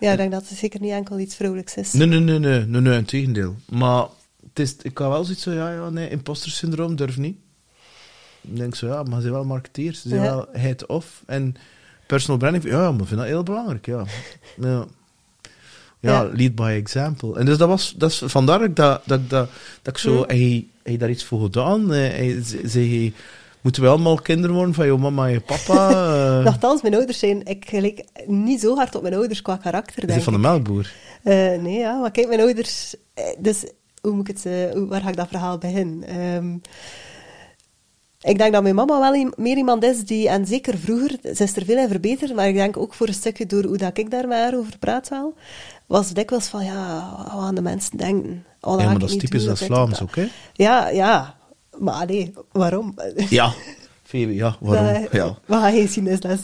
ja, 0.00 0.10
ik 0.10 0.16
denk 0.16 0.32
dat 0.32 0.48
het 0.48 0.58
zeker 0.58 0.80
niet 0.80 0.90
enkel 0.92 1.18
iets 1.18 1.34
vrouwelijks 1.36 1.76
is. 1.76 1.92
Nee, 1.92 2.06
nee, 2.06 2.20
nee, 2.20 2.38
nee, 2.38 2.66
nee, 2.66 2.80
nee, 2.80 2.98
integendeel. 2.98 3.56
Maar 3.68 4.00
het 4.02 4.10
is, 4.58 4.76
ik 4.82 4.98
had 4.98 5.08
wel 5.08 5.24
zoiets 5.24 5.42
van, 5.42 5.54
ja, 5.54 5.72
ja, 5.72 5.88
nee, 5.90 6.08
imposter 6.10 6.50
syndroom, 6.50 6.96
durf 6.96 7.16
niet. 7.16 7.36
Ik 8.40 8.56
denk 8.56 8.74
zo, 8.74 8.86
ja, 8.86 9.02
maar 9.02 9.14
ze 9.14 9.20
zijn 9.20 9.32
wel 9.32 9.44
marketeers, 9.44 10.00
ze 10.00 10.08
zijn 10.08 10.22
Ja. 10.22 10.34
wel 10.34 10.46
head-off. 10.52 11.22
En 11.26 11.54
personal 12.06 12.38
branding, 12.38 12.64
ja, 12.64 12.90
maar 12.92 13.00
ik 13.00 13.06
vind 13.06 13.20
dat 13.20 13.28
heel 13.28 13.42
belangrijk, 13.42 13.86
ja. 13.86 14.04
Ja, 14.60 14.84
ja, 16.00 16.30
lead 16.32 16.54
by 16.54 16.74
example. 16.82 17.38
En 17.38 17.46
dus 17.46 17.58
dat 17.58 17.68
was, 17.68 17.94
dat 17.96 18.10
is 18.10 18.22
vandaar 18.24 18.58
dat, 18.58 18.68
ik 18.68 18.76
dat, 18.76 19.02
dat, 19.06 19.30
dat, 19.30 19.48
dat 19.82 19.94
ik 19.94 19.98
zo, 19.98 20.16
Hm. 20.22 20.28
hij, 20.28 20.66
hij 20.82 20.96
daar 20.96 21.10
iets 21.10 21.24
voor 21.24 21.40
gedaan. 21.40 21.92
Eh, 21.92 21.98
Hij 22.10 22.42
zei, 22.64 23.14
moeten 23.60 23.82
we 23.82 23.88
allemaal 23.88 24.16
kinderen 24.16 24.56
worden 24.56 24.74
van 24.74 24.86
je 24.86 24.96
mama 24.96 25.26
en 25.26 25.32
je 25.32 25.40
papa? 25.40 25.90
Eh, 26.38 26.44
Nochtans, 26.44 26.82
mijn 26.82 26.94
ouders 26.94 27.18
zijn... 27.18 27.44
Ik 27.46 27.68
gelijk 27.68 28.04
niet 28.26 28.60
zo 28.60 28.74
hard 28.76 28.94
op 28.94 29.02
mijn 29.02 29.14
ouders 29.14 29.42
qua 29.42 29.56
karakter, 29.56 30.06
denk 30.06 30.22
van 30.22 30.32
de 30.32 30.38
melkboer? 30.38 30.92
Eh, 31.22 31.34
nee, 31.60 31.78
ja, 31.78 32.00
maar 32.00 32.10
kijk, 32.10 32.28
mijn 32.28 32.40
ouders... 32.40 32.94
eh, 33.14 33.24
Dus, 33.38 33.64
hoe 34.08 34.16
moet 34.16 34.28
ik 34.28 34.36
het... 34.36 34.46
eh, 34.46 34.72
hoe- 34.72 34.86
waar 34.86 35.00
ga 35.00 35.08
ik 35.08 35.16
dat 35.16 35.28
verhaal 35.28 35.58
beginnen? 35.58 36.02
Ehm, 36.08 36.54
ik 38.20 38.38
denk 38.38 38.52
dat 38.52 38.62
mijn 38.62 38.74
mama 38.74 39.00
wel 39.10 39.30
meer 39.36 39.56
iemand 39.56 39.84
is 39.84 40.04
die... 40.04 40.28
En 40.28 40.46
zeker 40.46 40.78
vroeger, 40.78 41.10
ze 41.34 41.42
is 41.42 41.56
er 41.56 41.64
veel 41.64 41.78
in 41.78 41.88
verbeterd, 41.88 42.34
maar 42.34 42.48
ik 42.48 42.54
denk 42.54 42.76
ook 42.76 42.94
voor 42.94 43.08
een 43.08 43.14
stukje 43.14 43.46
door 43.46 43.64
hoe 43.64 43.76
dat 43.76 43.98
ik 43.98 44.10
daar 44.10 44.28
met 44.28 44.38
haar 44.38 44.56
over 44.56 44.78
praat 44.78 45.08
wel, 45.08 45.34
was 45.86 46.10
dikwijls 46.12 46.46
van, 46.46 46.64
ja, 46.64 47.14
wat 47.32 47.42
gaan 47.42 47.54
de 47.54 47.62
mensen 47.62 47.96
denken? 47.96 48.44
Oh, 48.60 48.72
dat 48.72 48.80
Ja, 48.80 48.86
maar 48.90 48.98
dat 48.98 49.10
is 49.10 49.16
typisch 49.16 49.44
dat 49.44 49.58
Vlaams 49.58 49.90
dat. 49.98 50.02
ook, 50.02 50.16
hè? 50.16 50.26
Ja, 50.52 50.88
ja. 50.88 51.34
Maar 51.78 52.06
nee, 52.06 52.32
waarom? 52.52 52.94
Ja. 53.28 53.52
Phoebe, 54.06 54.34
ja, 54.34 54.56
waarom? 54.60 55.02
Dat- 55.02 55.12
Ja. 55.12 55.38
We 55.44 55.54
gaan 55.54 55.72
geen 55.72 55.88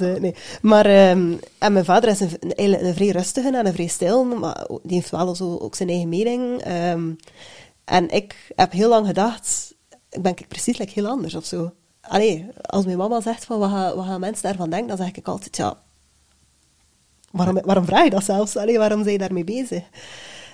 eh, 0.01 0.21
nee. 0.21 0.35
Maar, 0.63 0.87
ehm, 0.87 1.33
en 1.59 1.73
mijn 1.73 1.85
vader 1.85 2.11
is 2.11 2.21
een, 2.21 2.31
een, 2.41 2.55
eigenlijk 2.55 2.89
een 2.89 2.95
vrij 2.95 3.09
rustige 3.09 3.57
en 3.57 3.67
een 3.67 3.73
vrij 3.73 3.87
stil, 3.87 4.25
maar 4.25 4.67
die 4.83 4.95
heeft 4.97 5.11
wel 5.11 5.35
zo 5.35 5.59
ook 5.59 5.75
zijn 5.75 5.89
eigen 5.89 6.09
mening. 6.09 6.61
Ehm, 6.61 7.11
en 7.85 8.09
ik 8.11 8.53
heb 8.57 8.73
heel 8.73 8.89
lang 8.89 9.07
gedacht, 9.07 9.75
ik 10.11 10.23
ben 10.23 10.33
ik 10.37 10.49
precies 10.49 10.79
like, 10.79 10.93
heel 10.95 11.07
anders 11.09 11.35
of 11.35 11.45
zo. 11.45 11.73
Allee, 12.01 12.47
als 12.63 12.85
mijn 12.85 12.97
mama 12.99 13.21
zegt 13.21 13.45
van, 13.45 13.59
wat 13.59 13.71
gaan, 13.71 13.97
wat 13.97 14.05
gaan 14.07 14.21
mensen 14.21 14.43
daarvan 14.43 14.71
denken, 14.71 14.89
dan 14.89 14.97
zeg 15.07 15.13
ik 15.15 15.29
altijd, 15.29 15.57
ja, 15.57 15.79
waarom, 17.31 17.59
waarom 17.65 17.85
vraag 17.85 18.05
je 18.05 18.11
dat 18.11 18.25
zelfs? 18.25 18.57
Allee, 18.57 18.79
waarom 18.79 19.01
zijn 19.01 19.13
je 19.13 19.19
daarmee 19.19 19.45
bezig? 19.45 19.83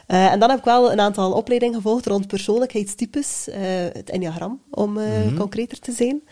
Eh, 0.06 0.32
en 0.32 0.38
dan 0.40 0.48
heb 0.50 0.58
ik 0.58 0.64
wel 0.64 0.92
een 0.92 1.00
aantal 1.00 1.32
opleidingen 1.32 1.74
gevolgd 1.74 2.06
rond 2.06 2.26
persoonlijkheidstypes, 2.26 3.48
eh, 3.48 3.60
het 3.92 4.10
enneagram, 4.10 4.60
om 4.70 4.98
eh, 4.98 5.36
concreter 5.36 5.78
te 5.78 5.92
zijn. 5.92 6.22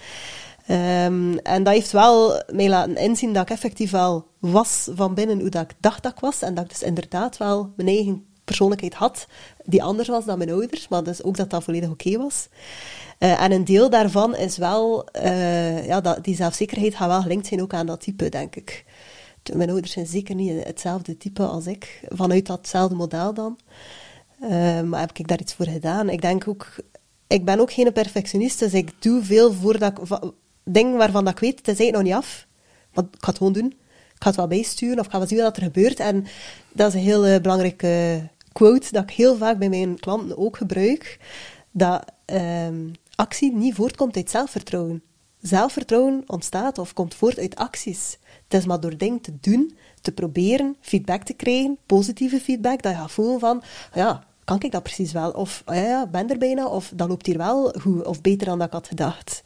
Ehm, 0.66 1.36
en 1.36 1.62
dat 1.62 1.74
heeft 1.74 1.92
wel 1.92 2.42
mij 2.52 2.68
laten 2.68 2.96
inzien 2.96 3.32
dat 3.32 3.42
ik 3.42 3.50
effectief 3.50 3.90
wel 3.90 4.26
was 4.38 4.88
van 4.94 5.14
binnen 5.14 5.40
hoe 5.40 5.48
dat 5.48 5.62
ik 5.62 5.76
dacht 5.80 6.02
dat 6.02 6.12
ik 6.12 6.20
was. 6.20 6.42
En 6.42 6.54
dat 6.54 6.64
ik 6.64 6.70
dus 6.70 6.82
inderdaad 6.82 7.36
wel 7.36 7.72
mijn 7.76 7.88
eigen 7.88 8.26
persoonlijkheid 8.44 8.94
had, 8.94 9.26
die 9.64 9.82
anders 9.82 10.08
was 10.08 10.24
dan 10.24 10.38
mijn 10.38 10.50
ouders, 10.50 10.88
maar 10.88 11.04
dus 11.04 11.22
ook 11.22 11.36
dat 11.36 11.50
dat 11.50 11.64
volledig 11.64 11.90
oké 11.90 12.16
was. 12.18 12.48
Eh, 13.18 13.42
en 13.42 13.52
een 13.52 13.64
deel 13.64 13.90
daarvan 13.90 14.36
is 14.36 14.56
wel, 14.56 15.06
eh, 15.06 15.86
ja, 15.86 16.00
dat, 16.00 16.24
die 16.24 16.34
zelfzekerheid 16.34 16.94
gaat 16.94 17.08
wel 17.08 17.22
gelinkt 17.22 17.46
zijn 17.46 17.62
ook 17.62 17.74
aan 17.74 17.86
dat 17.86 18.00
type, 18.00 18.28
denk 18.28 18.56
ik. 18.56 18.84
Mijn 19.54 19.70
ouders 19.70 19.92
zijn 19.92 20.06
zeker 20.06 20.34
niet 20.34 20.64
hetzelfde 20.64 21.16
type 21.16 21.46
als 21.46 21.66
ik, 21.66 22.00
vanuit 22.08 22.46
datzelfde 22.46 22.94
model 22.94 23.34
dan. 23.34 23.58
Eh, 24.40 24.80
maar 24.80 25.00
heb 25.00 25.18
ik 25.18 25.28
daar 25.28 25.40
iets 25.40 25.54
voor 25.54 25.66
gedaan? 25.66 26.08
Ik 26.08 26.20
denk 26.20 26.48
ook, 26.48 26.74
ik 27.26 27.44
ben 27.44 27.60
ook 27.60 27.72
geen 27.72 27.92
perfectionist, 27.92 28.58
dus 28.58 28.74
ik 28.74 29.02
doe 29.02 29.22
veel 29.22 29.52
voordat 29.52 29.98
ik, 29.98 30.32
dingen 30.70 30.96
waarvan 30.96 31.24
dat 31.24 31.32
ik 31.32 31.38
weet, 31.38 31.58
het 31.58 31.68
is 31.68 31.78
eigenlijk 31.78 31.96
nog 31.96 32.02
niet 32.02 32.24
af. 32.24 32.46
Maar 32.94 33.04
ik 33.04 33.16
ga 33.18 33.28
het 33.28 33.36
gewoon 33.36 33.52
doen. 33.52 33.66
Ik 34.14 34.22
ga 34.22 34.28
het 34.28 34.36
wel 34.36 34.46
bijsturen 34.46 34.98
of 34.98 35.04
ik 35.04 35.10
ga 35.10 35.18
wel 35.18 35.26
zien 35.26 35.38
wat 35.38 35.56
er 35.56 35.62
gebeurt. 35.62 36.00
En 36.00 36.26
dat 36.72 36.88
is 36.88 36.94
een 36.94 37.06
heel 37.06 37.40
belangrijke 37.40 38.22
quote 38.52 38.92
dat 38.92 39.02
ik 39.02 39.10
heel 39.10 39.36
vaak 39.36 39.58
bij 39.58 39.68
mijn 39.68 39.98
klanten 39.98 40.38
ook 40.38 40.56
gebruik. 40.56 41.18
Dat 41.70 42.04
ehm, 42.24 42.88
actie 43.14 43.56
niet 43.56 43.74
voortkomt 43.74 44.16
uit 44.16 44.30
zelfvertrouwen. 44.30 45.02
Zelfvertrouwen 45.40 46.22
ontstaat 46.26 46.78
of 46.78 46.92
komt 46.92 47.14
voort 47.14 47.38
uit 47.38 47.56
acties. 47.56 48.18
Het 48.48 48.60
is 48.60 48.66
maar 48.66 48.80
door 48.80 48.96
dingen 48.96 49.20
te 49.20 49.32
doen, 49.40 49.76
te 50.00 50.12
proberen, 50.12 50.76
feedback 50.80 51.22
te 51.22 51.32
krijgen, 51.32 51.78
positieve 51.86 52.40
feedback, 52.40 52.82
dat 52.82 52.92
je 52.92 52.98
gaat 52.98 53.12
voelen 53.12 53.40
van, 53.40 53.62
ja, 53.94 54.24
kan 54.44 54.60
ik 54.60 54.72
dat 54.72 54.82
precies 54.82 55.12
wel? 55.12 55.30
Of, 55.30 55.62
ja, 55.66 55.74
ja, 55.74 56.06
ben 56.06 56.30
er 56.30 56.38
bijna, 56.38 56.66
of 56.66 56.92
dat 56.94 57.08
loopt 57.08 57.26
hier 57.26 57.38
wel 57.38 57.74
goed, 57.80 58.04
of 58.04 58.20
beter 58.20 58.46
dan 58.46 58.58
dat 58.58 58.66
ik 58.66 58.72
had 58.72 58.88
gedacht. 58.88 59.42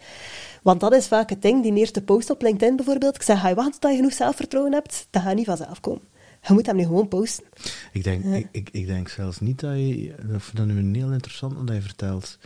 Want 0.63 0.81
dat 0.81 0.93
is 0.93 1.07
vaak 1.07 1.31
het 1.31 1.43
ding, 1.43 1.63
die 1.63 1.75
eerste 1.75 2.03
post 2.03 2.31
op 2.31 2.43
LinkedIn 2.43 2.77
bijvoorbeeld. 2.77 3.15
Ik 3.15 3.23
zeg, 3.23 3.41
ga 3.41 3.49
je 3.49 3.55
wachten 3.55 3.81
tot 3.81 3.91
je 3.91 3.97
genoeg 3.97 4.13
zelfvertrouwen 4.13 4.73
hebt? 4.73 5.07
Dat 5.11 5.23
gaat 5.23 5.35
niet 5.35 5.47
vanzelf 5.47 5.81
komen. 5.81 6.03
Je 6.47 6.53
moet 6.53 6.67
hem 6.67 6.77
nu 6.77 6.83
gewoon 6.83 7.09
posten. 7.09 7.45
Ik 7.93 8.05
denk, 8.05 8.25
ik, 8.25 8.49
ik, 8.53 8.69
ik, 8.73 8.87
denk 8.87 9.09
zelfs 9.09 9.41
niet 9.41 9.61
dat 9.61 9.77
je... 9.77 10.15
Dat 10.17 10.43
vind 10.43 10.57
dat 10.57 10.67
nu 10.67 10.99
heel 10.99 11.13
interessant 11.13 11.57
wat 11.57 11.75
je 11.75 11.83
vertelt. 11.83 12.39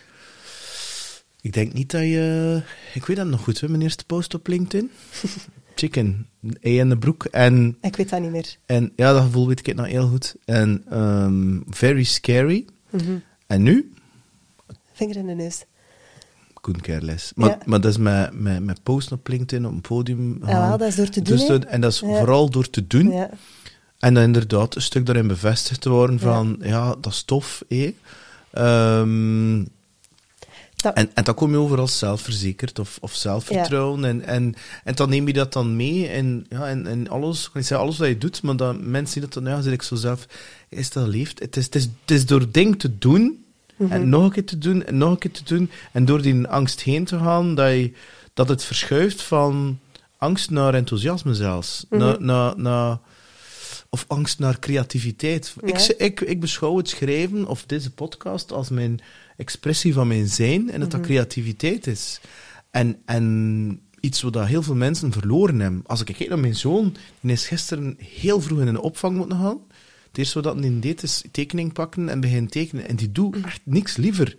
Ik 1.40 1.52
denk 1.52 1.72
niet 1.72 1.90
dat 1.90 2.00
je... 2.00 2.60
Ik 2.94 3.04
weet 3.04 3.16
dat 3.16 3.26
nog 3.26 3.40
goed, 3.40 3.60
hè, 3.60 3.68
mijn 3.68 3.82
eerste 3.82 4.04
post 4.04 4.34
op 4.34 4.46
LinkedIn. 4.46 4.90
Chicken, 5.74 6.28
E 6.60 6.78
in 6.78 6.88
de 6.88 6.98
broek. 6.98 7.24
En, 7.24 7.76
ik 7.80 7.96
weet 7.96 8.10
dat 8.10 8.20
niet 8.20 8.30
meer. 8.30 8.56
En 8.66 8.92
ja, 8.96 9.12
dat 9.12 9.22
gevoel 9.22 9.46
weet 9.46 9.66
ik 9.66 9.74
nog 9.74 9.86
heel 9.86 10.08
goed. 10.08 10.36
En 10.44 10.98
um, 10.98 11.64
very 11.68 12.02
scary. 12.02 12.64
Mm 12.90 13.00
-hmm. 13.00 13.22
En 13.46 13.62
nu? 13.62 13.92
Vinger 14.92 15.16
in 15.16 15.26
de 15.26 15.34
neus. 15.34 15.64
Couldn't 16.64 16.84
care 16.84 17.04
less. 17.04 17.32
Maar, 17.34 17.48
ja. 17.48 17.58
maar 17.64 17.80
dat 17.80 17.90
is 17.90 17.98
met, 17.98 18.40
met, 18.40 18.64
met 18.64 18.82
posten 18.82 19.16
op 19.16 19.28
LinkedIn, 19.28 19.66
op 19.66 19.72
een 19.72 19.80
podium. 19.80 20.38
Ja, 20.46 20.68
wel, 20.68 20.78
dat 20.78 20.88
is 20.88 20.96
door 20.96 21.08
te 21.08 21.22
doen. 21.22 21.36
Dus 21.36 21.46
dat, 21.46 21.64
en 21.64 21.80
dat 21.80 21.92
is 21.92 22.00
ja. 22.00 22.06
vooral 22.06 22.50
door 22.50 22.70
te 22.70 22.86
doen. 22.86 23.10
Ja. 23.10 23.30
En 23.98 24.14
dan 24.14 24.22
inderdaad 24.22 24.74
een 24.74 24.82
stuk 24.82 25.06
daarin 25.06 25.26
bevestigd 25.26 25.80
te 25.80 25.88
worden 25.88 26.18
van, 26.18 26.56
ja, 26.60 26.94
dat 27.00 27.12
is 27.12 27.22
tof, 27.22 27.62
eh. 27.68 27.90
Um, 28.98 29.68
Dat- 30.76 30.94
en, 30.94 31.10
en 31.14 31.24
dan 31.24 31.34
kom 31.34 31.50
je 31.50 31.56
over 31.56 31.78
als 31.78 31.98
zelfverzekerd 31.98 32.78
of, 32.78 32.98
of 33.00 33.14
zelfvertrouwen. 33.14 34.04
En, 34.04 34.22
en, 34.22 34.54
en 34.84 34.94
dan 34.94 35.08
neem 35.08 35.26
je 35.26 35.32
dat 35.32 35.52
dan 35.52 35.76
mee 35.76 36.08
en, 36.08 36.46
ja, 36.48 36.68
en, 36.68 36.86
en 36.86 37.08
alles, 37.08 37.44
ik 37.44 37.50
zeggen 37.52 37.78
alles 37.78 37.98
wat 37.98 38.08
je 38.08 38.18
doet, 38.18 38.42
maar 38.42 38.56
dat 38.56 38.80
mensen 38.80 39.12
zien 39.12 39.22
dat 39.22 39.32
dan, 39.32 39.52
ja, 39.52 39.60
zit 39.60 39.72
ik 39.72 39.82
zo 39.82 39.94
zelf, 39.94 40.26
is 40.68 40.90
dat 40.90 41.06
leeft. 41.06 41.38
Het 41.38 41.56
is, 41.56 41.64
het 41.64 41.74
is, 41.74 41.82
het 41.82 42.10
is 42.10 42.26
door 42.26 42.50
dingen 42.50 42.76
te 42.76 42.98
doen, 42.98 43.43
en 43.88 44.08
nog 44.08 44.22
een 44.22 44.30
keer 44.30 44.44
te 44.44 44.58
doen, 44.58 44.84
en 44.84 44.98
nog 44.98 45.10
een 45.10 45.18
keer 45.18 45.30
te 45.30 45.44
doen, 45.44 45.70
en 45.92 46.04
door 46.04 46.22
die 46.22 46.46
angst 46.46 46.80
heen 46.80 47.04
te 47.04 47.18
gaan, 47.18 47.54
dat, 47.54 47.70
je, 47.70 47.92
dat 48.34 48.48
het 48.48 48.64
verschuift 48.64 49.22
van 49.22 49.78
angst 50.16 50.50
naar 50.50 50.74
enthousiasme 50.74 51.34
zelfs. 51.34 51.86
naar, 51.90 52.22
naar, 52.22 52.54
naar, 52.56 52.98
of 53.88 54.04
angst 54.08 54.38
naar 54.38 54.58
creativiteit. 54.58 55.54
Ik, 55.60 55.78
Ja. 55.78 55.94
ik, 55.96 56.20
ik 56.20 56.40
beschouw 56.40 56.76
het 56.76 56.88
schrijven 56.88 57.46
of 57.46 57.64
deze 57.66 57.90
podcast 57.90 58.52
als 58.52 58.68
mijn 58.68 59.00
expressie 59.36 59.92
van 59.92 60.08
mijn 60.08 60.28
zijn 60.28 60.70
en 60.70 60.80
dat 60.80 60.90
dat 60.90 61.00
creativiteit 61.00 61.86
is. 61.86 62.20
En, 62.70 62.96
en 63.04 63.80
iets 64.00 64.22
wat 64.22 64.44
heel 64.44 64.62
veel 64.62 64.74
mensen 64.74 65.12
verloren 65.12 65.60
hebben. 65.60 65.82
Als 65.86 66.00
ik 66.00 66.14
kijk 66.14 66.28
naar 66.28 66.38
mijn 66.38 66.56
zoon, 66.56 66.96
die 67.20 67.32
is 67.32 67.46
gisteren 67.46 67.96
heel 67.98 68.40
vroeg 68.40 68.60
in 68.60 68.66
een 68.66 68.78
opvang 68.78 69.16
moeten 69.16 69.38
gaan. 69.38 69.58
Het 70.14 70.22
eerste 70.22 70.40
wat 70.40 70.58
hij 70.58 70.80
deed 70.80 71.02
is 71.02 71.24
tekening 71.30 71.72
pakken 71.72 72.08
en 72.08 72.20
beginnen 72.20 72.50
tekenen. 72.50 72.88
En 72.88 72.96
die 72.96 73.12
doet 73.12 73.36
echt 73.44 73.60
niks 73.64 73.96
liever. 73.96 74.36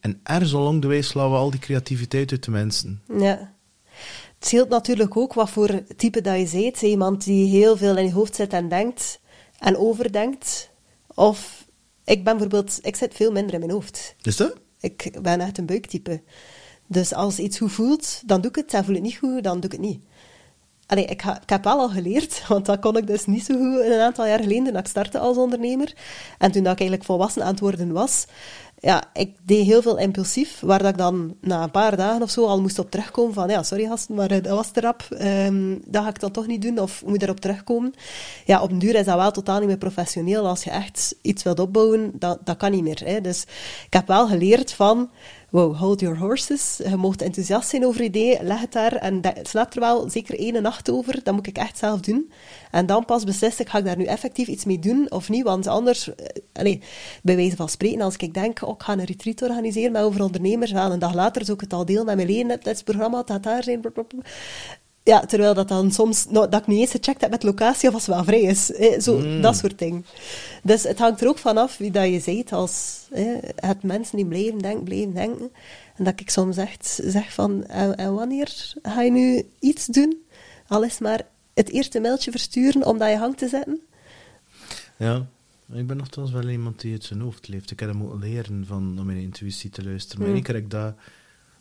En 0.00 0.20
ergens 0.22 0.54
along 0.54 0.80
the 0.80 0.86
way 0.86 1.02
slaan 1.02 1.30
we 1.30 1.36
al 1.36 1.50
die 1.50 1.60
creativiteit 1.60 2.30
uit 2.30 2.44
de 2.44 2.50
mensen. 2.50 3.02
Ja. 3.18 3.54
Het 4.38 4.46
scheelt 4.46 4.68
natuurlijk 4.68 5.16
ook 5.16 5.34
wat 5.34 5.50
voor 5.50 5.82
type 5.96 6.20
dat 6.20 6.50
je 6.50 6.60
bent. 6.60 6.82
Iemand 6.82 7.24
die 7.24 7.48
heel 7.48 7.76
veel 7.76 7.96
in 7.96 8.04
je 8.04 8.12
hoofd 8.12 8.34
zit 8.34 8.52
en 8.52 8.68
denkt 8.68 9.20
en 9.58 9.76
overdenkt. 9.76 10.70
Of 11.14 11.66
ik 12.04 12.24
ben 12.24 12.36
bijvoorbeeld, 12.36 12.78
ik 12.82 12.96
zit 12.96 13.14
veel 13.14 13.32
minder 13.32 13.54
in 13.54 13.60
mijn 13.60 13.72
hoofd. 13.72 14.14
Is 14.22 14.36
dat? 14.36 14.56
Ik 14.80 15.22
ben 15.22 15.40
echt 15.40 15.58
een 15.58 15.66
buiktype. 15.66 16.22
Dus 16.86 17.14
als 17.14 17.38
iets 17.38 17.58
goed 17.58 17.72
voelt, 17.72 18.22
dan 18.26 18.40
doe 18.40 18.50
ik 18.50 18.56
het. 18.56 18.74
En 18.74 18.84
voel 18.84 18.94
het 18.94 19.04
niet 19.04 19.16
goed, 19.16 19.42
dan 19.42 19.60
doe 19.60 19.70
ik 19.70 19.72
het 19.72 19.80
niet. 19.80 20.00
Ik 20.98 21.22
heb 21.46 21.64
wel 21.64 21.78
al 21.78 21.88
geleerd, 21.88 22.42
want 22.48 22.66
dat 22.66 22.80
kon 22.80 22.96
ik 22.96 23.06
dus 23.06 23.26
niet 23.26 23.44
zo 23.44 23.54
goed 23.54 23.84
een 23.84 24.00
aantal 24.00 24.26
jaar 24.26 24.40
geleden 24.40 24.64
toen 24.64 24.76
ik 24.76 24.86
startte 24.86 25.18
als 25.18 25.36
ondernemer. 25.36 25.92
En 26.38 26.52
toen 26.52 26.62
dat 26.62 26.72
ik 26.72 26.78
eigenlijk 26.78 27.08
volwassen 27.08 27.42
aan 27.42 27.50
het 27.50 27.60
worden 27.60 27.92
was, 27.92 28.26
ja, 28.78 29.02
ik 29.12 29.36
deed 29.42 29.66
heel 29.66 29.82
veel 29.82 29.98
impulsief, 29.98 30.60
waar 30.60 30.78
dat 30.78 30.90
ik 30.90 30.98
dan 30.98 31.36
na 31.40 31.62
een 31.62 31.70
paar 31.70 31.96
dagen 31.96 32.22
of 32.22 32.30
zo 32.30 32.46
al 32.46 32.60
moest 32.60 32.78
op 32.78 32.90
terugkomen 32.90 33.34
van, 33.34 33.48
ja, 33.48 33.62
sorry 33.62 33.86
gasten, 33.86 34.14
maar 34.14 34.30
eh, 34.30 34.42
dat 34.42 34.56
was 34.56 34.70
te 34.70 34.80
rap, 34.80 35.02
Ehm, 35.18 35.78
dat 35.86 36.02
ga 36.02 36.08
ik 36.08 36.20
dan 36.20 36.30
toch 36.30 36.46
niet 36.46 36.62
doen, 36.62 36.78
of 36.78 37.04
moet 37.04 37.22
erop 37.22 37.40
terugkomen. 37.40 37.94
Ja, 38.44 38.62
op 38.62 38.70
een 38.70 38.78
duur 38.78 38.94
is 38.94 39.04
dat 39.04 39.16
wel 39.16 39.30
totaal 39.30 39.58
niet 39.58 39.68
meer 39.68 39.78
professioneel. 39.78 40.46
Als 40.46 40.64
je 40.64 40.70
echt 40.70 41.14
iets 41.22 41.42
wilt 41.42 41.60
opbouwen, 41.60 42.12
dat, 42.14 42.38
dat 42.44 42.56
kan 42.56 42.70
niet 42.70 42.82
meer. 42.82 43.00
Hè. 43.04 43.20
Dus 43.20 43.42
ik 43.86 43.92
heb 43.92 44.06
wel 44.06 44.26
geleerd 44.26 44.72
van, 44.72 45.10
wow, 45.52 45.76
hold 45.76 46.00
your 46.00 46.18
horses. 46.18 46.80
Je 46.84 46.96
mocht 46.96 47.22
enthousiast 47.22 47.68
zijn 47.68 47.86
over 47.86 48.02
idee, 48.02 48.42
leg 48.42 48.60
het 48.60 48.72
daar 48.72 48.92
en 48.92 49.20
slaap 49.42 49.74
er 49.74 49.80
wel 49.80 50.10
zeker 50.10 50.38
één 50.38 50.62
nacht 50.62 50.90
over. 50.90 51.22
Dat 51.22 51.34
moet 51.34 51.46
ik 51.46 51.58
echt 51.58 51.78
zelf 51.78 52.00
doen. 52.00 52.32
En 52.70 52.86
dan 52.86 53.04
pas 53.04 53.24
beslis 53.24 53.60
ik, 53.60 53.68
ga 53.68 53.78
ik 53.78 53.84
daar 53.84 53.96
nu 53.96 54.04
effectief 54.04 54.48
iets 54.48 54.64
mee 54.64 54.78
doen 54.78 55.10
of 55.10 55.28
niet? 55.28 55.42
Want 55.44 55.66
anders, 55.66 56.14
eh, 56.14 56.26
allee, 56.52 56.82
bij 57.22 57.36
wijze 57.36 57.56
van 57.56 57.68
spreken, 57.68 58.00
als 58.00 58.16
ik 58.16 58.34
denk, 58.34 58.62
oh, 58.62 58.74
ik 58.74 58.82
ga 58.82 58.92
een 58.92 59.04
retreat 59.04 59.42
organiseren 59.42 59.92
met 59.92 60.02
over 60.02 60.22
ondernemers, 60.22 60.72
wel, 60.72 60.92
een 60.92 60.98
dag 60.98 61.14
later 61.14 61.44
zou 61.44 61.56
ik 61.56 61.62
het 61.62 61.72
al 61.72 61.84
deel 61.84 62.04
met 62.04 62.16
mijn 62.16 62.28
leden, 62.28 62.60
het 62.62 62.84
programma, 62.84 63.22
gaat 63.26 63.42
daar 63.42 63.62
zijn. 63.62 63.80
Ja, 65.04 65.20
terwijl 65.20 65.54
dat 65.54 65.68
dan 65.68 65.92
soms, 65.92 66.26
nou, 66.28 66.48
dat 66.48 66.60
ik 66.60 66.66
niet 66.66 66.80
eens 66.80 66.90
gecheckt 66.90 67.20
heb 67.20 67.30
met 67.30 67.42
locatie 67.42 67.88
of 67.88 67.94
als 67.94 68.06
het 68.06 68.14
wel 68.14 68.24
vrij 68.24 68.40
is. 68.40 68.66
Zo, 69.04 69.40
dat 69.40 69.56
soort 69.56 69.78
dingen. 69.78 70.06
Dus 70.62 70.82
het 70.82 70.98
hangt 70.98 71.20
er 71.20 71.28
ook 71.28 71.38
vanaf 71.38 71.76
wie 71.76 71.90
dat 71.90 72.04
je 72.04 72.22
bent 72.24 72.52
als 72.52 73.06
eh, 73.10 73.24
het 73.56 73.82
mensen 73.82 74.16
die 74.16 74.26
blijven 74.26 74.58
denken, 74.58 74.84
blijven 74.84 75.14
denken. 75.14 75.50
En 75.96 76.04
dat 76.04 76.20
ik 76.20 76.30
soms 76.30 76.56
echt 76.56 77.00
zeg 77.04 77.32
van, 77.32 77.66
en, 77.66 77.96
en 77.96 78.14
wanneer 78.14 78.74
ga 78.82 79.02
je 79.02 79.10
nu 79.10 79.42
iets 79.58 79.86
doen? 79.86 80.22
Al 80.68 80.84
is 80.84 80.98
maar 80.98 81.20
het 81.54 81.68
eerste 81.70 82.00
mailtje 82.00 82.30
versturen 82.30 82.86
om 82.86 82.98
dat 82.98 83.10
je 83.10 83.16
hang 83.16 83.36
te 83.36 83.48
zetten. 83.48 83.80
Ja, 84.96 85.26
ik 85.72 85.86
ben 85.86 85.96
nogthans 85.96 86.30
wel 86.30 86.48
iemand 86.48 86.80
die 86.80 86.92
uit 86.92 87.04
zijn 87.04 87.20
hoofd 87.20 87.48
leeft. 87.48 87.70
Ik 87.70 87.80
heb 87.80 87.88
hem 87.88 87.98
moeten 87.98 88.18
leren 88.18 88.64
van 88.66 88.94
naar 88.94 89.04
mijn 89.04 89.18
intuïtie 89.18 89.70
te 89.70 89.84
luisteren. 89.84 90.18
Maar 90.18 90.26
Hmm. 90.26 90.36
één 90.36 90.46
keer 90.46 90.56
ik 90.56 90.70
dat, 90.70 90.94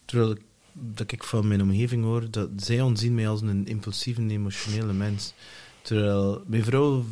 terwijl 0.06 0.32
ik, 0.32 0.42
dat 0.74 1.12
ik 1.12 1.24
van 1.24 1.48
mijn 1.48 1.62
omgeving 1.62 2.04
hoor, 2.04 2.32
dat 2.32 2.50
zij 2.56 2.82
ontzien 2.82 3.16
mij 3.16 3.28
als 3.28 3.42
een 3.42 3.68
impulsieve, 3.68 4.28
emotionele 4.28 4.94
mens. 4.94 5.34
Terwijl 5.82 6.44
mijn 6.48 6.64
vrouw 6.64 7.06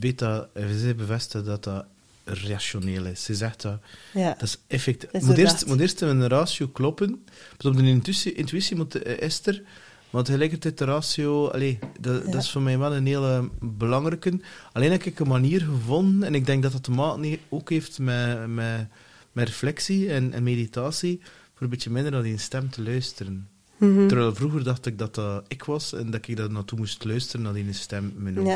weet 0.00 0.18
dat, 0.18 0.48
en 0.52 0.78
zij 0.78 0.94
bevestigt 0.94 1.44
dat 1.44 1.64
dat 1.64 1.84
rationeel 2.24 3.04
is. 3.06 3.24
Ze 3.24 3.34
zegt 3.34 3.62
dat, 3.62 3.80
Ja. 4.12 4.36
dat 4.38 4.42
is. 4.42 4.58
Dat 4.98 5.08
is 5.12 5.22
moet 5.22 5.36
eerst, 5.38 5.66
moet 5.66 5.80
eerst 5.80 6.00
een 6.00 6.28
ratio 6.28 6.68
kloppen. 6.68 7.24
Pas 7.56 7.70
op 7.70 7.76
de 7.76 7.82
intuïtie, 7.86 8.32
intuïtie 8.32 8.76
moet, 8.76 8.94
eh, 9.02 9.18
is 9.20 9.46
er, 9.46 9.62
maar 10.10 10.22
tegelijkertijd 10.22 10.78
de 10.78 10.84
ratio, 10.84 11.48
allee, 11.48 11.78
dat, 12.00 12.22
Ja. 12.24 12.30
dat 12.30 12.42
is 12.42 12.50
voor 12.50 12.62
mij 12.62 12.78
wel 12.78 12.94
een 12.94 13.06
hele 13.06 13.48
belangrijke. 13.60 14.40
Alleen 14.72 14.90
heb 14.90 15.02
ik 15.02 15.18
een 15.18 15.28
manier 15.28 15.60
gevonden, 15.60 16.22
en 16.28 16.34
ik 16.34 16.46
denk 16.46 16.62
dat 16.62 16.72
dat 16.72 16.82
te 16.82 16.90
maken 16.90 17.38
ook 17.48 17.70
heeft 17.70 17.98
met, 17.98 18.46
met, 18.46 18.86
met 19.32 19.48
reflectie 19.48 20.10
en, 20.12 20.32
en 20.32 20.42
meditatie, 20.42 21.20
voor 21.56 21.64
een 21.64 21.72
beetje 21.72 21.90
minder 21.90 22.12
naar 22.12 22.22
die 22.22 22.38
stem 22.38 22.70
te 22.70 22.82
luisteren. 22.82 23.48
Mhm. 23.76 24.06
Terwijl 24.08 24.34
vroeger 24.34 24.64
dacht 24.64 24.86
ik 24.86 24.98
dat 24.98 25.14
dat 25.14 25.44
ik 25.48 25.64
was 25.64 25.92
en 25.92 26.10
dat 26.10 26.28
ik 26.28 26.36
daar 26.36 26.50
naartoe 26.50 26.78
moest 26.78 27.04
luisteren, 27.04 27.42
naar 27.42 27.52
die 27.52 27.72
stem 27.72 28.12
in 28.16 28.22
mijn. 28.22 28.46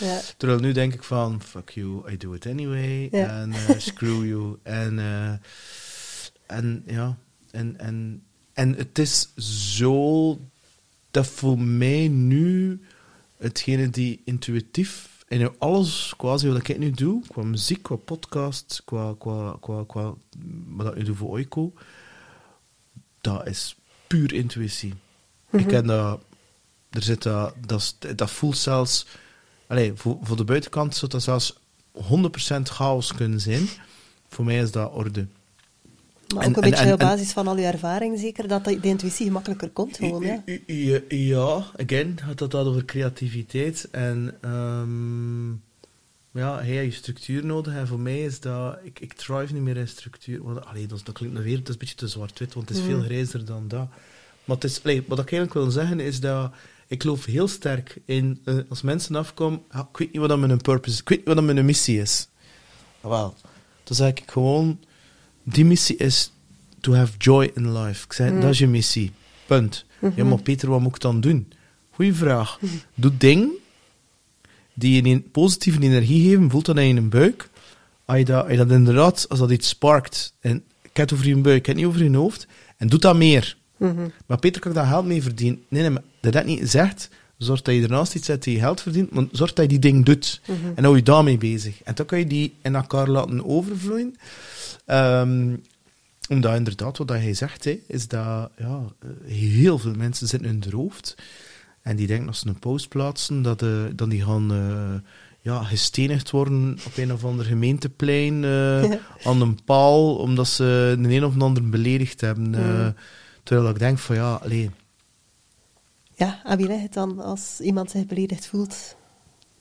Ja. 0.00 0.20
Terwijl 0.36 0.60
nu 0.60 0.72
denk 0.72 0.94
ik 0.94 1.02
van, 1.02 1.42
fuck 1.42 1.70
you, 1.70 2.12
I 2.12 2.16
do 2.16 2.32
it 2.32 2.46
anyway. 2.46 3.08
En 3.10 3.52
eh, 3.52 3.78
screw 3.88 4.26
you. 4.26 4.56
En, 4.62 4.98
eh, 4.98 5.32
en 6.46 6.82
ja, 6.86 7.18
en, 7.50 7.78
en, 7.78 8.22
en 8.52 8.74
het 8.74 8.98
is 8.98 9.34
zo 9.76 10.38
dat 11.10 11.26
voor 11.26 11.58
mij 11.58 12.08
nu 12.08 12.80
hetgene 13.36 13.90
die 13.90 14.20
intuïtief 14.24 15.24
en 15.28 15.58
alles 15.58 16.14
quasi 16.16 16.48
wat 16.48 16.68
ik 16.68 16.78
nu 16.78 16.90
doe, 16.90 17.22
qua 17.28 17.42
muziek, 17.42 17.82
qua 17.82 17.96
podcast, 17.96 18.82
qua, 18.84 19.14
qua, 19.18 19.56
qua, 19.60 19.84
qua 19.86 20.14
wat 20.66 20.86
ik 20.86 20.94
nu 20.94 21.02
doe 21.02 21.14
voor 21.14 21.30
Oiko, 21.30 21.72
dat 23.34 23.46
is 23.46 23.76
puur 24.06 24.32
intuïtie. 24.32 24.94
Ik 25.50 25.66
ken 25.66 25.86
dat, 25.86 26.20
er 26.90 27.02
zit 27.02 27.22
dat, 27.22 27.54
dat, 28.16 28.30
voelt 28.30 28.56
zelfs, 28.56 29.06
allee, 29.66 29.92
voor, 29.94 30.18
voor 30.22 30.36
de 30.36 30.44
buitenkant 30.44 30.96
zou 30.96 31.10
dat 31.10 31.22
zelfs 31.22 31.58
100% 31.94 32.62
chaos 32.62 33.14
kunnen 33.14 33.40
zijn. 33.40 33.68
Voor 34.28 34.44
mij 34.44 34.58
is 34.58 34.70
dat 34.70 34.92
orde. 34.92 35.26
Maar 36.34 36.44
En- 36.44 36.48
ook 36.50 36.56
een 36.56 36.62
en- 36.62 36.70
beetje 36.70 36.84
en- 36.84 36.92
op 36.92 36.98
basis 36.98 37.32
van 37.32 37.46
al 37.48 37.56
je 37.56 37.66
ervaring 37.66 38.18
zeker, 38.18 38.48
dat 38.48 38.64
de 38.64 38.78
intuïtie 38.80 39.26
gemakkelijker 39.26 39.70
komt 39.70 39.96
gewoon, 39.96 40.22
ja. 40.22 40.42
Ja, 41.08 41.64
again, 41.76 42.18
gaat 42.22 42.38
dat 42.38 42.54
over 42.54 42.84
creativiteit. 42.84 43.88
En 43.90 44.34
ehm, 44.40 45.50
ja, 46.36 46.56
hij 46.56 46.66
heeft 46.66 46.96
structuur 46.96 47.44
nodig. 47.44 47.74
En 47.74 47.86
voor 47.86 48.00
mij 48.00 48.24
is 48.24 48.40
dat... 48.40 48.78
Ik, 48.82 49.00
ik 49.00 49.12
thrive 49.12 49.52
niet 49.52 49.62
meer 49.62 49.76
in 49.76 49.88
structuur. 49.88 50.42
Want, 50.42 50.64
allee, 50.64 50.86
dat, 50.86 51.12
klinkt 51.12 51.34
nou 51.34 51.44
weer... 51.46 51.56
Dat 51.56 51.66
is 51.68 51.72
een 51.72 51.78
beetje 51.78 51.94
te 51.94 52.08
zwart-wit, 52.08 52.54
want 52.54 52.68
het 52.68 52.78
is 52.78 52.84
veel 52.84 53.02
grijzer 53.02 53.44
dan 53.44 53.68
dat. 53.68 53.88
Maar 54.44 54.56
het 54.56 54.64
is, 54.64 54.82
allee, 54.82 55.04
wat 55.06 55.18
ik 55.18 55.32
eigenlijk 55.32 55.52
wil 55.52 55.70
zeggen, 55.70 56.00
is 56.00 56.20
dat... 56.20 56.52
Ik 56.86 57.02
geloof 57.02 57.24
heel 57.24 57.48
sterk 57.48 57.98
in... 58.04 58.40
eh, 58.44 58.58
als 58.68 58.82
mensen 58.82 59.14
afkomen... 59.16 59.62
ah, 59.70 59.86
ik 59.90 59.96
weet 59.96 60.12
niet 60.12 60.20
wat 60.20 60.28
dat 60.28 60.38
mijn 60.38 60.56
purpose 60.60 60.94
is. 60.94 61.00
Ik 61.00 61.08
weet 61.08 61.18
niet 61.18 61.26
wat 61.26 61.36
dat 61.36 61.44
mijn 61.44 61.64
missie 61.66 62.00
is. 62.00 62.28
Ah, 63.00 63.10
Wel, 63.10 63.34
dan 63.84 63.96
zeg 63.96 64.08
ik 64.08 64.22
gewoon... 64.26 64.80
Die 65.42 65.64
missie 65.64 65.96
is 65.96 66.32
to 66.80 66.94
have 66.94 67.12
joy 67.18 67.50
in 67.54 67.78
life. 67.78 68.04
Ik 68.04 68.12
zei, 68.12 68.40
dat 68.40 68.50
is 68.50 68.58
je 68.58 68.66
missie. 68.66 69.12
Punt. 69.46 69.84
Ja, 70.14 70.24
maar 70.24 70.42
Peter, 70.42 70.68
wat 70.68 70.80
moet 70.80 70.94
ik 70.94 71.00
dan 71.00 71.20
doen? 71.20 71.52
Goeie 71.90 72.14
vraag. 72.14 72.58
Doe 72.94 73.16
dingen 73.16 73.50
die 74.76 75.02
je 75.02 75.10
een 75.10 75.30
positieve 75.30 75.80
energie 75.80 76.28
geven, 76.28 76.50
voelt 76.50 76.66
dat 76.66 76.76
in 76.76 76.94
je 76.94 77.00
buik. 77.00 77.48
Als 78.04 78.18
je 78.18 78.24
dat, 78.24 78.42
als 78.42 78.50
je 78.50 78.56
dat 78.56 78.70
inderdaad, 78.70 79.26
als 79.28 79.38
dat 79.38 79.50
iets 79.50 79.68
sparkt, 79.68 80.34
en 80.40 80.56
ik 80.82 80.96
heb 80.96 81.10
het 81.10 81.12
over 81.12 81.28
je 81.28 81.36
buik, 81.36 81.56
ik 81.56 81.66
heb 81.66 81.76
het 81.76 81.84
niet 81.84 81.94
over 81.94 82.10
je 82.10 82.16
hoofd, 82.16 82.46
en 82.76 82.88
doe 82.88 82.98
dat 82.98 83.16
meer. 83.16 83.56
Maar 84.26 84.38
Peter, 84.38 84.60
kan 84.60 84.70
ik 84.70 84.76
daar 84.76 84.86
geld 84.86 85.06
mee 85.06 85.22
verdienen? 85.22 85.62
Nee, 85.68 85.82
nee, 85.82 85.90
maar 85.90 86.02
dat 86.20 86.32
dat 86.32 86.44
niet 86.44 86.70
zegt, 86.70 87.08
zorg 87.38 87.62
dat 87.62 87.74
je 87.74 87.82
ernaast 87.82 88.14
iets 88.14 88.26
zet 88.26 88.42
die 88.42 88.54
je 88.54 88.60
geld 88.60 88.80
verdient, 88.80 89.10
maar 89.10 89.24
zorg 89.32 89.52
dat 89.52 89.64
je 89.64 89.78
die 89.78 89.92
ding 89.92 90.04
doet. 90.04 90.40
En 90.74 90.84
hou 90.84 90.96
je 90.96 91.02
daarmee 91.02 91.38
bezig. 91.38 91.82
En 91.82 91.94
dan 91.94 92.06
kan 92.06 92.18
je 92.18 92.26
die 92.26 92.54
in 92.62 92.74
elkaar 92.74 93.08
laten 93.08 93.44
overvloeien. 93.44 94.16
Ehm, 94.86 95.54
omdat 96.28 96.56
inderdaad, 96.56 96.98
wat 96.98 97.08
hij 97.08 97.34
zegt, 97.34 97.64
hè, 97.64 97.80
is 97.86 98.08
dat 98.08 98.50
ja, 98.58 98.82
eh, 98.98 99.08
heel 99.32 99.78
veel 99.78 99.94
mensen 99.94 100.26
zitten 100.28 100.48
in 100.48 100.62
hun 100.62 100.72
hoofd. 100.72 101.14
En 101.86 101.96
die 101.96 102.06
denken 102.06 102.26
als 102.28 102.38
ze 102.38 102.48
een 102.48 102.58
post 102.58 102.88
plaatsen, 102.88 103.42
dat, 103.42 103.62
eh, 103.62 103.84
dan 103.94 104.08
die 104.08 104.22
gaan 104.24 104.52
eh, 104.52 105.10
ja, 105.40 105.62
gestenigd 105.62 106.30
worden 106.30 106.78
op 106.86 106.96
een 106.96 107.12
of 107.12 107.24
ander 107.24 107.44
gemeenteplein 107.44 108.44
eh, 108.44 108.82
aan 109.28 109.40
een 109.40 109.64
paal, 109.64 110.16
omdat 110.16 110.48
ze 110.48 110.96
de 110.98 111.14
een 111.14 111.24
of 111.24 111.40
ander 111.40 111.68
beledigd 111.68 112.20
hebben. 112.20 112.54
eh, 112.54 112.88
terwijl 113.42 113.68
ik 113.70 113.78
denk 113.78 113.98
van 113.98 114.16
ja, 114.16 114.34
allee, 114.34 114.70
Ja, 116.14 116.40
en 116.44 116.56
wie 116.56 116.66
ligt 116.66 116.82
het 116.82 116.92
dan 116.92 117.20
als 117.20 117.60
iemand 117.60 117.90
zich 117.90 118.06
beledigd 118.06 118.46
voelt? 118.46 118.96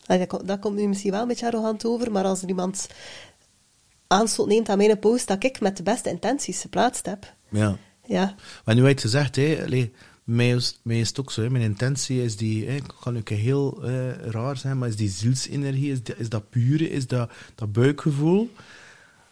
Allee, 0.05 0.19
dat, 0.19 0.29
komt- 0.29 0.47
dat 0.47 0.59
komt 0.59 0.75
nu 0.75 0.87
misschien 0.87 1.11
wel 1.11 1.21
een 1.21 1.27
beetje 1.27 1.45
arrogant 1.45 1.85
over, 1.85 2.11
maar 2.11 2.23
als 2.25 2.41
er 2.41 2.47
iemand 2.47 2.87
aanstoot 4.07 4.47
neemt 4.47 4.69
aan 4.69 4.77
mijn 4.77 4.99
post 4.99 5.27
dat 5.27 5.43
ik 5.43 5.59
met 5.61 5.77
de 5.77 5.83
beste 5.83 6.09
intenties 6.09 6.61
geplaatst 6.61 7.05
heb, 7.05 7.33
ja. 7.49 7.77
ja, 8.05 8.35
Maar 8.65 8.75
nu 8.75 8.81
heb 8.81 8.89
je 8.89 8.93
het 8.93 9.01
gezegd, 9.01 9.35
hè, 9.35 9.61
allee, 9.65 9.93
mij 10.25 10.49
is, 10.49 10.79
mij 10.83 10.99
is 10.99 11.07
het 11.07 11.19
ook 11.19 11.31
zo. 11.31 11.41
Hè, 11.41 11.49
mijn 11.49 11.63
intentie 11.63 12.23
is 12.23 12.35
die, 12.37 12.67
hè, 12.67 12.77
kan 13.03 13.17
ook 13.17 13.29
heel 13.29 13.83
eh, 13.83 14.15
raar 14.15 14.57
zijn, 14.57 14.77
maar 14.77 14.87
is 14.89 14.95
die 14.95 15.09
zielsenergie, 15.09 15.91
is, 15.91 16.03
die- 16.03 16.15
is 16.17 16.29
dat 16.29 16.49
pure, 16.49 16.89
is 16.89 17.07
dat, 17.07 17.31
dat 17.55 17.71
buikgevoel. 17.71 18.51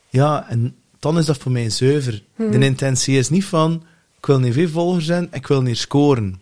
Ja, 0.09 0.49
en 0.49 0.75
dan 0.99 1.17
is 1.17 1.25
dat 1.25 1.37
voor 1.37 1.51
mij 1.51 1.69
zuiver. 1.69 2.23
De 2.35 2.59
intentie 2.59 3.17
is 3.17 3.29
niet 3.29 3.45
van, 3.45 3.83
ik 4.17 4.25
wil 4.25 4.39
niet 4.39 4.53
veel 4.53 4.69
volgers 4.69 5.05
zijn, 5.05 5.27
ik 5.31 5.47
wil 5.47 5.61
niet 5.61 5.77
scoren. 5.77 6.41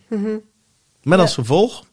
Met 1.04 1.20
als 1.20 1.34
gevolg 1.34 1.86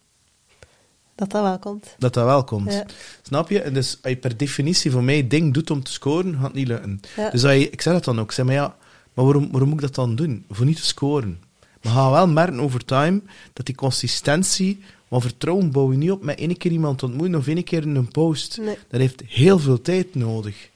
dat 1.14 1.30
dat 1.30 1.42
wel 1.42 1.58
komt. 1.58 1.94
dat 1.98 2.14
dat 2.14 2.24
wel 2.24 2.44
komt. 2.44 2.72
Ja. 2.72 2.86
Snap 3.22 3.50
je? 3.50 3.60
En 3.60 3.74
dus 3.74 3.98
als 4.02 4.12
je 4.12 4.18
per 4.18 4.36
definitie 4.36 4.90
voor 4.90 5.04
mij 5.04 5.26
ding 5.28 5.54
doet 5.54 5.70
om 5.70 5.82
te 5.82 5.92
scoren, 5.92 6.34
gaat 6.34 6.42
het 6.42 6.52
niet 6.54 6.68
lukken. 6.68 7.00
Ja. 7.16 7.30
Dus 7.30 7.44
als 7.44 7.52
je, 7.52 7.70
ik 7.70 7.80
zeg 7.80 7.92
dat 7.92 8.04
dan 8.04 8.18
ook. 8.20 8.24
Ik 8.24 8.32
zeg, 8.32 8.44
maar 8.44 8.54
ja, 8.54 8.76
maar 9.14 9.24
waarom, 9.24 9.50
waarom 9.50 9.68
moet 9.68 9.78
ik 9.80 9.86
dat 9.86 9.94
dan 9.94 10.16
doen? 10.16 10.44
Voor 10.50 10.66
niet 10.66 10.76
te 10.76 10.84
scoren. 10.84 11.40
Maar 11.88 11.96
ga 11.96 12.10
wel 12.10 12.28
merken 12.28 12.60
over 12.60 12.84
time 12.84 13.20
dat 13.52 13.66
die 13.66 13.74
consistentie, 13.74 14.80
want 15.08 15.22
vertrouwen 15.22 15.70
bouw 15.72 15.90
je 15.92 15.96
niet 15.98 16.10
op 16.10 16.22
met 16.24 16.38
één 16.38 16.56
keer 16.56 16.70
iemand 16.72 17.02
ontmoeten 17.02 17.34
of 17.38 17.46
één 17.46 17.64
keer 17.64 17.82
in 17.82 17.94
een 17.94 18.08
post. 18.08 18.58
Nee. 18.60 18.76
Dat 18.88 19.00
heeft 19.00 19.22
heel 19.26 19.58
veel 19.58 19.80
tijd 19.80 20.14
nodig. 20.14 20.70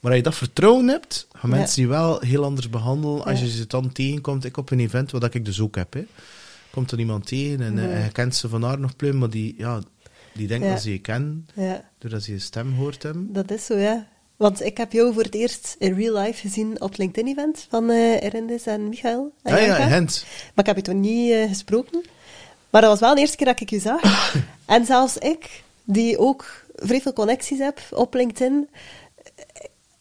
Maar 0.00 0.10
als 0.10 0.20
je 0.20 0.26
dat 0.26 0.34
vertrouwen 0.34 0.88
hebt, 0.88 1.26
gaan 1.32 1.50
Ja. 1.50 1.56
mensen 1.56 1.82
je 1.82 1.88
wel 1.88 2.20
heel 2.20 2.44
anders 2.44 2.70
behandelen 2.70 3.24
als 3.24 3.40
je 3.40 3.50
ze 3.50 3.66
dan 3.66 3.92
tegenkomt. 3.92 4.44
Ik 4.44 4.56
op 4.56 4.70
een 4.70 4.80
event, 4.80 5.10
wat 5.10 5.34
ik 5.34 5.44
dus 5.44 5.60
ook 5.60 5.74
heb. 5.76 5.92
Hè. 5.92 6.04
Komt 6.70 6.90
er 6.90 6.98
iemand 6.98 7.26
tegen 7.26 7.60
en, 7.60 7.78
eh, 7.78 7.96
en 7.98 8.04
je 8.04 8.10
kent 8.12 8.34
ze 8.34 8.48
van 8.48 8.62
haar 8.62 8.78
nog 8.78 8.96
plum, 8.96 9.18
maar 9.18 9.30
die, 9.30 9.54
ja, 9.58 9.80
die 10.34 10.46
denkt 10.46 10.64
Ja. 10.66 10.70
dat 10.72 10.82
ze 10.82 10.90
je 10.92 10.98
kennen, 10.98 11.46
Ja, 11.54 11.88
doordat 11.98 12.22
ze 12.22 12.32
je 12.32 12.38
stem 12.38 12.72
hoort 12.72 13.02
hebben. 13.02 13.32
dat 13.32 13.50
is 13.50 13.64
zo, 13.66 13.76
ja. 13.76 14.06
Want 14.40 14.64
ik 14.64 14.76
heb 14.76 14.92
jou 14.92 15.12
voor 15.12 15.22
het 15.22 15.34
eerst 15.34 15.76
in 15.78 15.94
real 15.94 16.16
life 16.16 16.40
gezien 16.40 16.80
op 16.80 16.88
het 16.88 16.98
LinkedIn-event 16.98 17.66
van 17.68 17.90
Erendis 17.90 18.66
en 18.66 18.88
Michael. 18.88 19.32
En 19.42 19.54
Ja, 19.54 19.60
ja. 19.60 19.76
Hent. 19.76 20.24
Maar 20.54 20.64
ik 20.64 20.66
heb 20.66 20.76
je 20.76 20.82
toen 20.82 21.00
niet 21.00 21.32
eh, 21.32 21.48
gesproken. 21.48 22.04
Maar 22.70 22.80
dat 22.80 22.90
was 22.90 23.00
wel 23.00 23.14
de 23.14 23.20
eerste 23.20 23.36
keer 23.36 23.46
dat 23.46 23.60
ik 23.60 23.70
je 23.70 23.80
zag. 23.80 24.34
en 24.66 24.84
zelfs 24.84 25.16
ik, 25.18 25.62
die 25.84 26.18
ook 26.18 26.64
vrij 26.74 27.00
veel 27.00 27.12
connecties 27.12 27.58
heb 27.58 27.80
op 27.90 28.14
LinkedIn, 28.14 28.68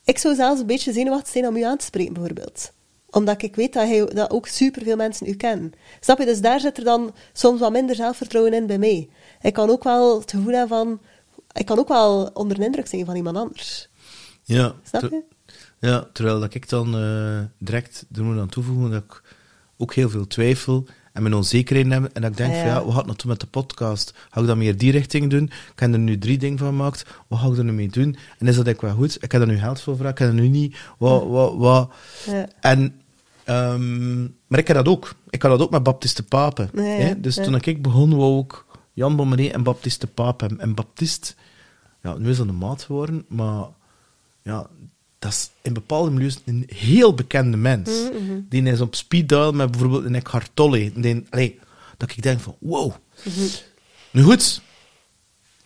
ik 0.04 0.18
zou 0.18 0.36
zelfs 0.36 0.60
een 0.60 0.66
beetje 0.66 0.94
zenuwachtig 0.94 1.32
zijn 1.32 1.48
om 1.48 1.56
u 1.56 1.62
aan 1.62 1.78
te 1.78 1.86
spreken, 1.86 2.14
bijvoorbeeld. 2.14 2.72
Omdat 3.10 3.42
ik 3.42 3.56
weet 3.56 3.74
dat, 3.74 3.88
hij, 3.88 4.06
dat 4.06 4.32
ook 4.32 4.48
superveel 4.48 4.96
mensen 4.96 5.28
u 5.28 5.36
kennen. 5.36 5.74
Snap 6.00 6.20
je? 6.20 6.26
Dus 6.26 6.42
daar 6.42 6.60
zit 6.60 6.78
er 6.78 6.84
dan 6.84 7.14
soms 7.34 7.60
wat 7.60 7.72
minder 7.72 7.96
zelfvertrouwen 7.96 8.54
in 8.54 8.68
bij 8.68 8.78
mij. 8.78 9.10
Ik 9.42 9.54
kan 9.54 9.70
ook 9.70 9.84
wel 9.84 10.20
het 10.20 10.32
gevoel 10.32 10.54
hebben 10.54 10.78
van... 10.78 11.00
Ik 11.54 11.66
kan 11.66 11.80
ook 11.80 11.88
wel 11.88 12.30
onder 12.34 12.58
de 12.58 12.66
indruk 12.66 12.88
zijn 12.88 13.06
van 13.06 13.16
iemand 13.16 13.38
anders. 13.38 13.90
Ja, 14.58 14.74
Snap 14.84 15.02
ter- 15.02 15.12
je? 15.12 15.22
ja, 15.80 16.08
terwijl 16.14 16.40
dat 16.40 16.54
ik 16.54 16.70
dan 16.70 16.98
eh, 16.98 17.40
direct 17.58 18.06
er 18.16 18.24
moet 18.24 18.40
aan 18.40 18.50
toevoegen 18.50 18.92
dat 18.92 19.04
ik 19.04 19.22
ook 19.78 19.94
heel 19.94 20.10
veel 20.10 20.28
twijfel 20.28 20.86
en 21.14 21.22
mijn 21.22 21.34
onzekerheden 21.36 21.92
heb. 21.92 22.04
En 22.14 22.22
dat 22.22 22.32
ik 22.32 22.38
denk 22.38 22.52
Ah, 22.54 22.58
van 22.60 22.68
ja. 22.68 22.74
ja, 22.76 22.84
wat 22.86 22.94
gaat 22.94 23.06
naartoe 23.06 23.30
met 23.30 23.40
de 23.40 23.48
podcast? 23.48 24.14
Ga 24.30 24.42
ik 24.42 24.48
dat 24.48 24.58
meer 24.58 24.78
die 24.78 24.92
richting 24.92 25.30
doen? 25.30 25.44
Ik 25.44 25.80
heb 25.80 25.94
er 25.94 26.00
nu 26.00 26.18
drie 26.18 26.38
dingen 26.38 26.58
van 26.58 26.68
gemaakt. 26.68 27.06
Wat 27.28 27.40
ga 27.40 27.48
ik 27.48 27.58
er 27.58 27.64
nu 27.64 27.72
mee 27.72 27.90
doen? 27.90 28.16
En 28.38 28.48
is 28.48 28.56
dat 28.56 28.68
ik 28.68 28.82
wel 28.82 28.94
goed? 28.96 29.24
Ik 29.24 29.32
heb 29.32 29.42
er 29.42 29.48
nu 29.48 29.58
geld 29.58 29.82
voor 29.82 29.94
gevraagd, 29.94 30.14
ik 30.20 30.26
heb 30.26 30.28
er 30.36 30.42
nu 30.42 30.48
niet. 30.48 30.78
Wat, 30.98 31.28
wat, 31.28 31.56
wat. 31.56 31.92
Ja. 32.26 32.48
En, 32.60 33.02
ehm, 33.44 34.22
maar 34.22 34.60
ik 34.60 34.68
heb 34.68 34.78
dat 34.78 34.88
ook. 34.88 35.16
Ik 35.30 35.42
had 35.42 35.52
dat 35.52 35.62
ook 35.62 35.72
met 35.72 35.84
Baptiste 35.84 36.24
Papen. 36.24 36.70
Ja, 36.74 36.82
ja, 36.84 36.88
hè? 37.06 37.20
Dus 37.20 37.36
ja. 37.36 37.44
toen 37.44 37.56
ik 37.56 37.82
begon, 37.82 38.16
wou 38.16 38.40
ik 38.44 38.64
Jan 38.94 39.16
Bommeré 39.16 39.48
en 39.48 39.64
Baptiste 39.64 40.08
Papen. 40.08 40.60
En 40.60 40.74
Baptiste, 40.76 41.34
ja, 42.04 42.18
nu 42.18 42.30
is 42.30 42.38
dat 42.38 42.48
een 42.48 42.58
maat 42.58 42.84
geworden, 42.84 43.26
maar 43.28 43.66
ja, 44.50 44.68
dat 45.20 45.32
is 45.32 45.50
in 45.62 45.74
bepaalde 45.74 46.12
milieus 46.12 46.42
een 46.46 46.64
heel 46.76 47.14
bekende 47.14 47.58
mens. 47.58 47.90
Mhm, 47.90 48.40
Die 48.50 48.64
is 48.64 48.82
op 48.82 48.96
speed 48.96 49.30
dial 49.30 49.52
met 49.52 49.72
bijvoorbeeld 49.72 50.06
een 50.06 50.16
Eckhart 50.16 50.52
Tolle. 50.54 50.92
Die, 50.96 51.26
allee, 51.30 51.60
dat 51.98 52.12
ik 52.12 52.22
denk 52.22 52.40
van, 52.40 52.56
wow. 52.60 52.94
Mhm. 53.26 53.46
Nu 54.12 54.22
goed, 54.22 54.62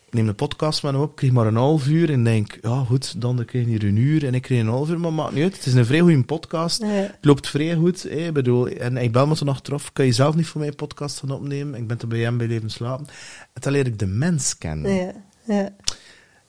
ik 0.08 0.14
neem 0.14 0.26
de 0.26 0.34
podcast 0.34 0.84
met 0.84 0.92
hem 0.94 1.02
op, 1.02 1.16
kreeg 1.16 1.32
maar 1.32 1.48
een 1.48 1.56
half 1.56 1.88
uur 1.88 2.12
en 2.12 2.24
denk, 2.24 2.58
ja 2.62 2.84
goed, 2.84 3.22
dan 3.22 3.46
krijg 3.46 3.66
je 3.66 3.72
hier 3.72 3.84
een 3.84 3.96
uur 3.96 4.26
en 4.26 4.34
ik 4.34 4.42
kreeg 4.42 4.60
een 4.60 4.68
half 4.68 4.90
uur, 4.90 5.00
maar 5.00 5.14
maakt 5.14 5.34
niet 5.34 5.44
uit. 5.44 5.56
Het 5.56 5.66
is 5.66 5.74
een 5.74 5.86
vrij 5.86 6.00
goede 6.00 6.24
podcast. 6.24 6.82
Ja. 6.82 6.88
Het 6.88 7.18
loopt 7.22 7.50
vrij 7.50 7.76
goed. 7.76 8.12
Ik 8.12 8.34
bedoel, 8.34 8.68
en 8.68 8.98
ik 8.98 9.12
bel 9.12 9.28
me 9.28 9.36
toen 9.36 9.48
achteraf, 9.48 9.94
kan 9.94 10.06
je 10.06 10.12
zelf 10.12 10.36
niet 10.36 10.48
voor 10.48 10.60
mij 10.60 10.70
een 10.70 10.76
podcast 10.76 11.20
gaan 11.20 11.32
opnemen? 11.32 11.80
Ik 11.80 11.88
ben 11.88 12.00
er 12.00 12.08
bij 12.08 12.20
hem 12.20 12.38
bij 12.38 12.48
Leven 12.48 12.70
Slapen. 12.70 13.06
En 13.54 13.62
dan 13.62 13.72
leer 13.72 13.86
ik 13.88 14.00
de 14.00 14.06
mens 14.06 14.58
kennen. 14.58 14.94
Ja, 14.94 15.14
ja. 15.48 15.76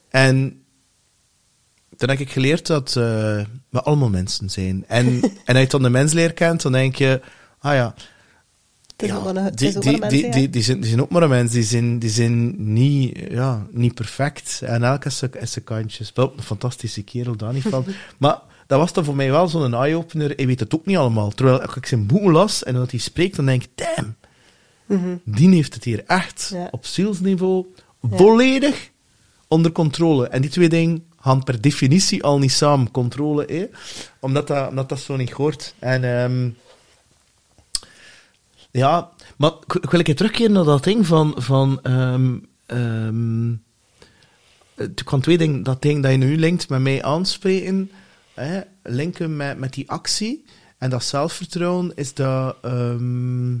En 0.09 0.64
toen 1.97 2.09
heb 2.09 2.19
ik 2.19 2.31
geleerd 2.31 2.67
dat 2.67 2.87
eh, 2.87 2.95
we 3.69 3.81
allemaal 3.83 4.09
mensen 4.09 4.49
zijn. 4.49 4.83
En, 4.87 5.05
en 5.45 5.55
als 5.55 5.63
je 5.63 5.67
dan 5.67 5.81
de 5.81 5.89
mens 5.89 6.13
leert 6.13 6.33
kent, 6.33 6.61
dan 6.61 6.71
denk 6.71 6.95
je, 6.95 7.21
ah 7.59 7.73
ja, 7.73 7.93
die, 8.95 9.79
die, 9.79 10.29
die, 10.29 10.49
die, 10.49 10.63
zijn, 10.63 11.01
ook 11.01 11.09
maar 11.09 11.21
een 11.21 11.29
mens. 11.29 11.51
Die 11.51 11.63
zijn, 11.63 11.99
die 11.99 12.09
zijn 12.09 12.55
niet, 12.73 13.17
ja, 13.29 13.65
niet 13.71 13.93
perfect. 13.93 14.61
En 14.61 14.83
elk 14.83 15.05
is 15.05 15.17
zijn, 15.17 15.63
kantjes. 15.63 16.11
Wel, 16.13 16.33
een 16.37 16.43
fantastische 16.43 17.03
kerel, 17.03 17.35
daar 17.35 17.53
niet 17.53 17.63
van. 17.63 17.85
maar 18.17 18.39
dat 18.67 18.79
was 18.79 18.93
dan 18.93 19.03
voor 19.03 19.15
mij 19.15 19.31
wel 19.31 19.47
zo'n 19.47 19.73
eye-opener. 19.73 20.39
Ik 20.39 20.45
weet 20.45 20.59
het 20.59 20.75
ook 20.75 20.85
niet 20.85 20.97
allemaal. 20.97 21.29
Terwijl 21.29 21.61
als 21.61 21.75
ik 21.75 21.85
zijn 21.85 22.05
boeken 22.05 22.31
las 22.31 22.63
en 22.63 22.73
dat 22.73 22.91
hij 22.91 22.99
spreekt, 22.99 23.35
dan 23.35 23.45
denk 23.45 23.63
ik, 23.63 23.69
damn, 23.75 24.15
Mhm. 24.85 25.15
die 25.23 25.49
heeft 25.49 25.73
het 25.73 25.83
hier 25.83 26.03
echt 26.05 26.55
op 26.71 26.85
zielsniveau 26.85 27.65
volledig 28.01 28.91
onder 29.47 29.71
controle. 29.71 30.27
En 30.27 30.41
die 30.41 30.49
twee 30.49 30.69
dingen 30.69 31.03
gaan 31.25 31.43
per 31.43 31.61
definitie 31.61 32.23
al 32.23 32.39
niet 32.39 32.51
samen. 32.51 32.91
Controle? 32.91 33.69
Omdat, 34.19 34.47
dat, 34.47 34.89
dat 34.89 34.99
zo 34.99 35.15
niet 35.15 35.31
hoort. 35.31 35.75
En 35.79 36.03
ehm, 36.03 36.49
ja, 38.71 39.11
maar 39.37 39.51
ik, 39.81 39.89
wil 39.89 40.01
keer 40.01 40.15
terugkeren 40.15 40.51
naar 40.51 40.63
dat 40.63 40.83
ding 40.83 41.05
van... 41.05 41.33
van 41.37 41.79
ehm, 41.83 42.37
ehm, 42.65 43.51
ik 44.75 45.05
kan 45.05 45.21
twee 45.21 45.37
dingen, 45.37 45.63
dat 45.63 45.81
ding 45.81 46.03
dat 46.03 46.11
je 46.11 46.17
nu 46.17 46.37
linkt 46.37 46.69
met 46.69 46.81
mij 46.81 47.03
aanspreken, 47.03 47.91
hè, 48.33 48.61
linken 48.83 49.35
met, 49.35 49.57
met 49.57 49.73
die 49.73 49.89
actie 49.89 50.45
en 50.77 50.89
dat 50.89 51.03
zelfvertrouwen, 51.03 51.91
is 51.95 52.13
dat, 52.13 52.57
ehm, 52.61 53.57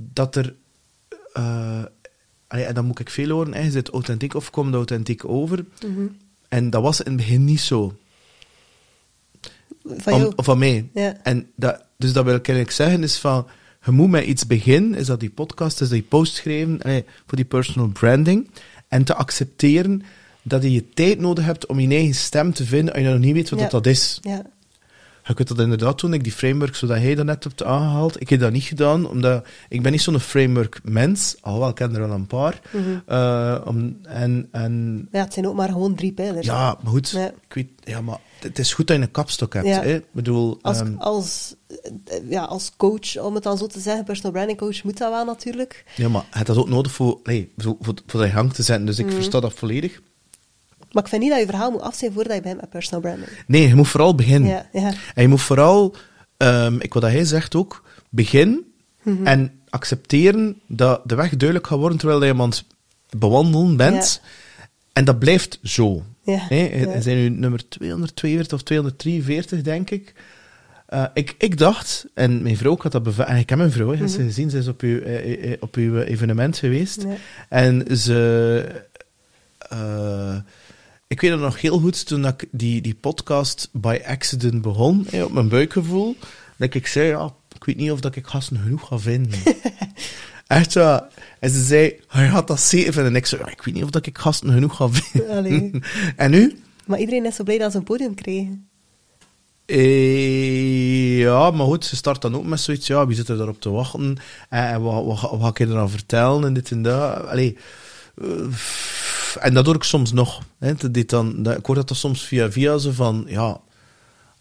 dat 0.00 0.36
er... 0.36 0.54
eh, 1.32 1.84
allee, 2.54 2.66
en 2.66 2.74
dan 2.74 2.84
moet 2.84 2.98
ik 2.98 3.10
veel 3.10 3.28
horen, 3.28 3.54
is 3.54 3.74
het 3.74 3.88
authentiek 3.90 4.34
of 4.34 4.50
komt 4.50 4.66
het 4.66 4.74
authentiek 4.74 5.24
over? 5.28 5.64
Mhm. 5.86 6.06
En 6.48 6.70
dat 6.70 6.82
was 6.82 7.00
in 7.00 7.06
het 7.12 7.16
begin 7.16 7.44
niet 7.44 7.60
zo. 7.60 7.96
Van 9.84 10.12
Om- 10.26 10.32
van 10.36 10.58
mij. 10.58 10.88
Ja. 10.94 11.16
En 11.22 11.46
dat, 11.56 11.82
dus 11.96 12.12
dat 12.12 12.24
wil 12.24 12.34
ik 12.34 12.48
eigenlijk 12.48 12.76
zeggen, 12.76 13.02
is 13.02 13.18
van, 13.18 13.46
je 13.84 13.90
moet 13.90 14.10
met 14.10 14.24
iets 14.24 14.46
beginnen, 14.46 14.94
is 14.98 15.06
dat 15.06 15.20
die 15.20 15.30
podcast, 15.30 15.72
is 15.80 15.88
dat 15.88 15.98
die 15.98 16.02
post 16.08 16.34
schrijven, 16.34 16.82
allee, 16.82 17.04
voor 17.26 17.36
die 17.36 17.44
personal 17.46 17.88
branding, 17.88 18.50
en 18.88 19.04
te 19.04 19.14
accepteren 19.14 20.02
dat 20.42 20.62
je 20.62 20.72
je 20.72 20.88
tijd 20.88 21.18
nodig 21.18 21.44
hebt 21.44 21.66
om 21.66 21.80
je 21.80 21.88
eigen 21.88 22.14
stem 22.14 22.52
te 22.52 22.64
vinden, 22.64 22.94
als 22.94 23.02
je 23.02 23.08
nog 23.08 23.18
niet 23.18 23.34
weet 23.34 23.50
wat 23.50 23.58
Ja. 23.58 23.64
dat, 23.68 23.84
dat 23.84 23.92
is. 23.92 24.18
Ja. 24.22 24.46
Je 25.26 25.34
kunt 25.34 25.48
dat 25.48 25.58
inderdaad 25.58 26.00
doen, 26.00 26.12
ik 26.14 26.22
die 26.24 26.32
framework, 26.32 26.74
zodat 26.74 27.00
jij 27.00 27.14
dat 27.14 27.24
net 27.24 27.44
hebt 27.44 27.62
aangehaald. 27.64 28.20
Ik 28.20 28.28
heb 28.28 28.40
dat 28.40 28.52
niet 28.52 28.62
gedaan, 28.62 29.08
omdat 29.08 29.46
ik 29.68 29.82
ben 29.82 29.92
niet 29.92 30.00
zo'n 30.00 30.20
framework-mens, 30.20 31.36
alhoewel 31.40 31.68
ik 31.68 31.74
ken 31.74 31.94
er 31.94 32.00
wel 32.08 32.10
een 32.16 32.26
paar. 32.26 32.60
Mhm. 32.72 32.98
Eh, 33.06 33.60
om, 33.64 33.98
en, 34.02 34.48
en 34.52 35.08
ja, 35.12 35.20
het 35.24 35.32
zijn 35.32 35.48
ook 35.48 35.54
maar 35.54 35.68
gewoon 35.68 35.94
drie 35.94 36.12
pijlers. 36.12 36.46
ja, 36.46 36.76
maar 36.82 36.92
goed, 36.92 37.10
Ja. 37.10 37.26
ik 37.48 37.54
weet, 37.54 37.68
ja, 37.84 38.00
maar 38.00 38.18
het 38.40 38.58
is 38.58 38.72
goed 38.72 38.86
dat 38.86 38.96
je 38.96 39.02
een 39.02 39.10
kapstok 39.10 39.54
hebt. 39.54 39.66
Ja. 39.66 39.82
Hè? 39.82 39.94
Ik 39.94 40.04
bedoel, 40.12 40.58
Als, 40.62 40.80
ehm, 40.80 40.94
als, 40.98 41.54
eh, 41.68 42.30
ja, 42.30 42.42
als 42.44 42.72
coach, 42.76 43.16
om 43.18 43.34
het 43.34 43.42
dan 43.42 43.58
zo 43.58 43.66
te 43.66 43.80
zeggen, 43.80 44.04
personal 44.04 44.32
branding 44.32 44.58
coach, 44.58 44.82
moet 44.84 44.98
dat 44.98 45.10
wel 45.10 45.24
natuurlijk. 45.24 45.84
ja, 45.96 46.08
maar 46.08 46.24
hebt 46.30 46.46
dat 46.46 46.56
ook 46.56 46.68
nodig 46.68 46.92
voor, 46.92 47.20
nee, 47.22 47.52
voor, 47.56 47.76
voor, 48.06 48.24
in 48.24 48.30
gang 48.30 48.52
te 48.52 48.62
zetten. 48.62 48.86
Dus 48.86 48.98
ik 48.98 49.06
Mhm. 49.06 49.14
versta 49.14 49.40
dat 49.40 49.52
volledig. 49.54 50.00
Maar 50.94 51.02
ik 51.02 51.08
vind 51.08 51.22
niet 51.22 51.30
dat 51.30 51.40
je 51.40 51.46
verhaal 51.46 51.70
moet 51.70 51.80
af 51.80 51.94
zijn 51.94 52.12
voordat 52.12 52.34
je 52.34 52.40
begint 52.40 52.60
met 52.60 52.70
personal 52.70 53.00
branding. 53.00 53.28
Nee, 53.46 53.68
je 53.68 53.74
moet 53.74 53.88
vooral 53.88 54.14
beginnen. 54.14 54.50
Ja, 54.50 54.66
ja. 54.72 54.92
En 55.14 55.22
je 55.22 55.28
moet 55.28 55.40
vooral, 55.42 55.94
ehm, 56.36 56.80
ik 56.80 56.94
wat 56.94 57.02
hij 57.02 57.24
zegt 57.24 57.54
ook, 57.54 57.84
begin 58.08 58.72
Mhm. 59.02 59.26
en 59.26 59.52
accepteren 59.68 60.60
dat 60.66 61.00
de 61.04 61.14
weg 61.14 61.36
duidelijk 61.36 61.68
gaat 61.68 61.78
worden 61.78 61.98
terwijl 61.98 62.24
je 62.24 62.42
het 62.42 62.64
bewandelen 63.18 63.76
bent. 63.76 64.20
En 64.92 65.04
dat 65.04 65.18
blijft 65.18 65.58
zo. 65.62 66.02
Ja, 66.22 66.42
ja. 66.48 66.68
We 66.68 67.02
zijn 67.02 67.16
nu 67.16 67.28
nummer 67.28 67.68
242 67.68 68.58
of 68.58 68.64
243, 68.64 69.62
denk 69.62 69.90
ik. 69.90 70.14
Eh, 70.86 71.04
ik, 71.14 71.34
ik 71.38 71.58
dacht, 71.58 72.06
en 72.14 72.42
mijn 72.42 72.56
vrouw 72.56 72.76
had 72.78 72.92
dat 72.92 73.02
bevestigd, 73.02 73.28
en 73.36 73.42
ik 73.42 73.48
heb 73.48 73.58
mijn 73.58 73.70
vrouw, 73.70 73.96
ze 74.06 74.22
gezien, 74.22 74.50
ze 74.50 74.58
is 74.58 74.68
op 74.68 74.80
uw, 74.80 75.00
eh, 75.00 75.52
eh, 75.52 75.56
op 75.60 75.74
uw 75.74 75.98
evenement 76.00 76.58
geweest. 76.58 77.02
Ja. 77.02 77.14
En 77.48 77.96
ze... 77.96 78.84
ik 81.14 81.20
weet 81.20 81.30
het 81.30 81.40
nog 81.40 81.60
heel 81.60 81.78
goed, 81.78 82.06
toen 82.06 82.26
ik 82.26 82.46
die, 82.50 82.80
die 82.80 82.94
podcast 82.94 83.68
by 83.72 84.00
accident 84.06 84.62
begon, 84.62 85.06
hè, 85.10 85.24
op 85.24 85.32
mijn 85.32 85.48
buikgevoel, 85.48 86.16
dat 86.56 86.74
ik 86.74 86.86
zei, 86.86 87.08
ja, 87.08 87.34
ik 87.54 87.64
weet 87.64 87.76
niet 87.76 87.90
of 87.90 88.00
dat 88.00 88.16
ik 88.16 88.26
gasten 88.26 88.58
genoeg 88.58 88.86
ga 88.86 88.98
vinden. 88.98 89.38
Echt 90.46 90.72
ja. 90.72 91.08
En 91.40 91.50
ze 91.50 91.64
zei, 91.64 92.00
hij 92.08 92.26
had 92.26 92.46
dat 92.46 92.60
zeker 92.60 92.92
vinden. 92.92 93.12
En 93.12 93.18
ik 93.18 93.26
zei, 93.26 93.42
ja, 93.44 93.50
ik 93.50 93.62
weet 93.62 93.74
niet 93.74 93.84
of 93.84 93.90
dat 93.90 94.06
ik 94.06 94.18
gasten 94.18 94.52
genoeg 94.52 94.76
ga 94.76 94.88
vinden. 94.88 95.30
Allee. 95.30 95.70
en 96.16 96.30
nu? 96.30 96.58
Maar 96.86 96.98
iedereen 96.98 97.26
is 97.26 97.34
zo 97.34 97.42
blij 97.42 97.58
dat 97.58 97.72
ze 97.72 97.78
een 97.78 97.84
podium 97.84 98.14
kregen. 98.14 98.68
Eh, 99.66 101.18
ja, 101.18 101.50
maar 101.50 101.66
goed, 101.66 101.84
ze 101.84 101.96
start 101.96 102.22
dan 102.22 102.36
ook 102.36 102.44
met 102.44 102.60
zoiets, 102.60 102.86
ja, 102.86 103.06
wie 103.06 103.16
zit 103.16 103.28
er 103.28 103.36
daarop 103.36 103.60
te 103.60 103.70
wachten? 103.70 104.16
En, 104.48 104.68
en 104.68 104.82
wat, 104.82 105.04
wat, 105.04 105.30
wat 105.30 105.40
ga 105.40 105.48
ik 105.48 105.58
je 105.58 105.66
eraan 105.66 105.90
vertellen? 105.90 106.44
En 106.44 106.54
dit 106.54 106.70
en 106.70 106.82
dat. 106.82 107.26
Allee, 107.26 107.56
eh, 108.22 108.26
en 109.36 109.54
dat 109.54 109.64
doe 109.64 109.74
ik 109.74 109.82
soms 109.82 110.12
nog. 110.12 110.42
Hè, 110.58 110.90
dit 110.90 111.10
dan, 111.10 111.42
dat, 111.42 111.58
ik 111.58 111.66
hoor 111.66 111.74
dat, 111.74 111.88
dat 111.88 111.96
soms 111.96 112.22
via 112.26 112.50
via 112.50 112.78
zo 112.78 112.90
van, 112.90 113.24
ja, 113.28 113.60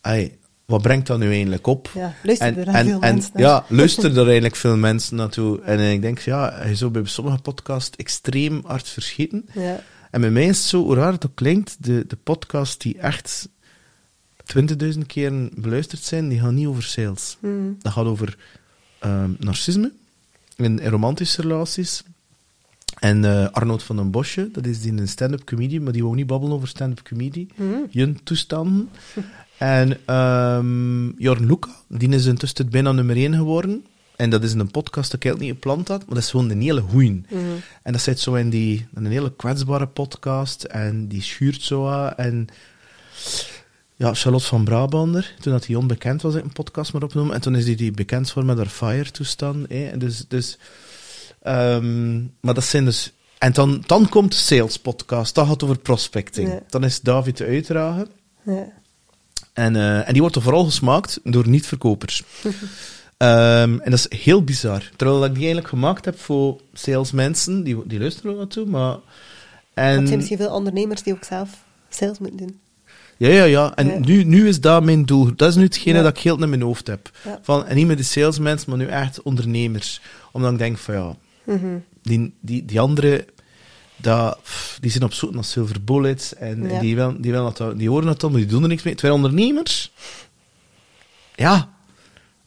allee, 0.01 0.37
wat 0.65 0.81
brengt 0.81 1.07
dat 1.07 1.19
nu 1.19 1.31
eigenlijk 1.31 1.67
op? 1.67 1.89
Ja, 1.93 2.13
luisteren 2.23 2.57
er 2.57 2.85
veel 2.85 2.93
en, 2.93 2.99
mensen. 2.99 3.31
Ja, 3.35 3.65
luisteren 3.67 4.15
er 4.15 4.25
eigenlijk 4.25 4.55
veel 4.55 4.77
mensen 4.77 5.15
naartoe. 5.15 5.61
En 5.61 5.79
ik 5.79 6.01
denk, 6.01 6.19
ja, 6.19 6.65
je 6.65 6.75
zou 6.75 6.91
bij 6.91 7.05
sommige 7.05 7.37
podcasts 7.37 7.97
extreem 7.97 8.61
hard 8.65 8.89
verschieten. 8.89 9.45
Ja. 9.53 9.79
En 10.11 10.21
bij 10.21 10.31
mij 10.31 10.45
is 10.45 10.57
het 10.57 10.67
zo, 10.67 10.83
hoe 10.83 10.95
raar 10.95 11.11
het 11.11 11.25
ook 11.25 11.35
klinkt, 11.35 11.75
de, 11.79 12.05
de 12.07 12.15
podcasts 12.15 12.77
die 12.77 12.97
echt 12.97 13.49
20.000 14.59 14.99
keer 15.07 15.49
beluisterd 15.55 16.01
zijn, 16.01 16.29
die 16.29 16.39
gaan 16.39 16.53
niet 16.53 16.67
over 16.67 16.83
sales. 16.83 17.37
Hmm. 17.39 17.75
Dat 17.79 17.91
gaat 17.91 18.05
over 18.05 18.37
ehm, 18.99 19.31
narcisme 19.39 19.91
in 20.55 20.79
romantische 20.79 21.41
relaties. 21.41 22.03
En 22.99 23.25
eh, 23.25 23.47
Arnold 23.51 23.83
van 23.83 23.95
den 23.95 24.11
Bosje, 24.11 24.49
dat 24.51 24.65
is 24.65 24.81
die 24.81 24.91
een 24.91 25.07
stand-up 25.07 25.43
comedian, 25.43 25.83
maar 25.83 25.93
die 25.93 26.03
wou 26.03 26.15
niet 26.15 26.27
babbelen 26.27 26.55
over 26.55 26.67
stand-up 26.67 27.05
comedy. 27.05 27.47
Hmm. 27.55 27.85
Jun 27.89 28.19
toestanden. 28.23 28.89
En 29.57 29.97
ehm 30.05 31.09
Jorn 31.17 31.45
Luca, 31.45 31.69
die 31.87 32.09
is 32.09 32.25
intussen 32.25 32.69
bijna 32.69 32.91
nummer 32.91 33.15
1 33.15 33.33
geworden. 33.35 33.85
En 34.15 34.29
dat 34.29 34.43
is 34.43 34.53
een 34.53 34.71
podcast 34.71 35.11
dat 35.11 35.23
ik 35.23 35.25
eigenlijk 35.25 35.39
niet 35.53 35.63
gepland 35.63 35.87
had, 35.87 35.99
maar 35.99 36.15
dat 36.15 36.23
is 36.23 36.29
gewoon 36.29 36.49
een 36.49 36.61
hele 36.61 36.81
goeie. 36.81 37.21
Mhm. 37.29 37.41
En 37.83 37.91
dat 37.91 38.01
zit 38.01 38.19
zo 38.19 38.33
in 38.33 38.49
die, 38.49 38.85
een 38.93 39.05
hele 39.05 39.35
kwetsbare 39.35 39.87
podcast. 39.87 40.63
En 40.63 41.07
die 41.07 41.21
schuurt 41.21 41.61
zo 41.61 41.87
aan. 41.87 42.15
En 42.15 42.47
ja, 43.95 44.13
Charlotte 44.13 44.45
van 44.47 44.63
Brabander, 44.63 45.33
toen 45.39 45.51
dat 45.53 45.65
hij 45.65 45.75
onbekend 45.75 46.21
was, 46.21 46.35
ik 46.35 46.43
een 46.43 46.53
podcast 46.53 46.93
maar 46.93 47.03
opnoemen. 47.03 47.35
En 47.35 47.41
toen 47.41 47.55
is 47.55 47.65
die, 47.65 47.75
die 47.75 47.91
bekend 47.91 48.27
geworden 48.27 48.55
met 48.55 48.65
haar 48.65 48.73
Fire-toestand. 48.73 49.69
hè. 49.69 49.85
En 49.85 49.99
Dus, 49.99 50.25
dus, 50.27 50.57
ehm, 51.43 52.21
maar 52.39 52.53
dat 52.53 52.63
zijn 52.63 52.85
dus... 52.85 53.11
En 53.37 53.53
dan, 53.53 53.83
dan 53.85 54.09
komt 54.09 54.31
de 54.31 54.37
sales 54.37 54.77
podcast, 54.77 55.35
dat 55.35 55.47
gaat 55.47 55.63
over 55.63 55.77
prospecting. 55.77 56.49
Ja. 56.49 56.59
Dan 56.69 56.83
is 56.83 57.01
David 57.01 57.37
de 57.37 57.45
uitdrager. 57.45 58.07
Ja. 58.43 58.67
En, 59.53 59.75
eh, 59.75 60.07
en 60.07 60.11
die 60.11 60.21
wordt 60.21 60.35
er 60.35 60.41
vooral 60.41 60.65
gesmaakt 60.65 61.19
door 61.23 61.47
niet-verkopers. 61.47 62.23
Ehm, 63.17 63.79
en 63.79 63.91
dat 63.91 64.07
is 64.09 64.19
heel 64.19 64.43
bizar. 64.43 64.89
Terwijl 64.95 65.19
dat 65.19 65.27
ik 65.27 65.33
die 65.35 65.43
eigenlijk 65.43 65.73
gemaakt 65.73 66.05
heb 66.05 66.19
voor 66.19 66.59
salesmensen, 66.73 67.63
die, 67.63 67.81
die 67.85 67.99
luisteren 67.99 68.31
er 68.31 68.37
naartoe, 68.37 68.65
maar... 68.65 68.81
Want 68.81 69.01
er 69.73 69.93
zijn 69.93 70.07
En, 70.07 70.15
misschien 70.15 70.37
veel 70.37 70.53
ondernemers 70.53 71.03
die 71.03 71.13
ook 71.13 71.23
zelf 71.23 71.49
sales 71.89 72.19
moeten 72.19 72.37
doen. 72.37 72.59
ja, 73.17 73.29
ja, 73.29 73.43
ja. 73.43 73.75
En 73.75 73.87
Ja. 73.87 73.99
Nu, 73.99 74.23
nu 74.23 74.47
is 74.47 74.61
dat 74.61 74.83
mijn 74.83 75.05
doel. 75.05 75.35
Dat 75.35 75.49
is 75.49 75.55
nu 75.55 75.63
hetgene 75.63 75.97
Ja. 75.97 76.03
dat 76.03 76.17
ik 76.17 76.23
heel 76.23 76.41
in 76.41 76.49
mijn 76.49 76.61
hoofd 76.61 76.87
heb. 76.87 77.11
Ja. 77.23 77.39
Van, 77.41 77.65
en 77.65 77.75
niet 77.75 77.87
meer 77.87 77.97
de 77.97 78.03
salesmensen, 78.03 78.69
maar 78.69 78.79
nu 78.79 78.85
echt 78.87 79.21
ondernemers. 79.21 80.01
Omdat 80.31 80.51
ik 80.51 80.57
denk 80.57 80.77
van, 80.77 80.95
ja, 80.95 81.15
Die, 82.01 82.33
die, 82.39 82.65
die 82.65 82.79
anderen, 82.79 83.25
dat, 83.95 84.39
die 84.79 84.91
zijn 84.91 85.03
op 85.03 85.13
zoek 85.13 85.33
naar 85.33 85.43
silver 85.43 85.83
bullets. 85.83 86.35
En, 86.35 86.79
die, 86.79 86.95
wel, 86.95 87.21
die, 87.21 87.31
wel 87.31 87.53
dat, 87.53 87.77
die 87.77 87.89
horen 87.89 88.05
dat 88.05 88.19
dan, 88.19 88.31
maar 88.31 88.39
die 88.39 88.49
doen 88.49 88.61
er 88.63 88.67
niks 88.69 88.83
mee. 88.83 88.93
Terwijl 88.95 89.15
ondernemers, 89.15 89.91
ja, 91.35 91.69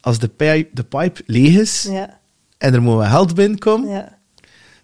als 0.01 0.19
de 0.19 0.29
pijp, 0.29 0.69
de 0.73 0.85
pipe 0.85 1.23
leeg 1.27 1.59
is 1.61 1.83
Ja. 1.83 2.19
en 2.59 2.75
er 2.75 2.83
moet 2.83 2.95
wat 2.95 3.07
geld 3.07 3.35
binnenkomen, 3.35 3.89
Ja. 3.89 4.19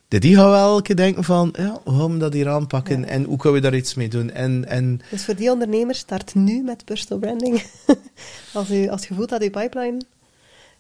de 0.08 0.18
die 0.18 0.36
gaan 0.36 0.50
wel 0.50 0.68
elke 0.74 0.94
denken 0.94 1.24
van, 1.24 1.54
ja, 1.56 1.80
hoe 1.84 1.98
gaan 1.98 2.12
we 2.12 2.18
dat 2.18 2.32
hier 2.32 2.48
aanpakken 2.48 3.00
Ja. 3.00 3.06
en 3.06 3.24
hoe 3.24 3.36
kunnen 3.36 3.60
we 3.62 3.68
daar 3.68 3.78
iets 3.78 3.94
mee 3.94 4.08
doen? 4.08 4.30
En, 4.30 4.68
en 4.68 5.00
Dus 5.10 5.24
voor 5.24 5.34
die 5.36 5.50
ondernemers, 5.50 5.98
start 5.98 6.34
nu 6.34 6.62
met 6.62 6.84
personal 6.84 7.18
branding. 7.18 7.62
als, 8.54 8.70
u, 8.70 8.88
als 8.88 9.06
je 9.06 9.14
voelt 9.14 9.28
dat 9.28 9.42
uw 9.42 9.50
pipeline... 9.50 10.00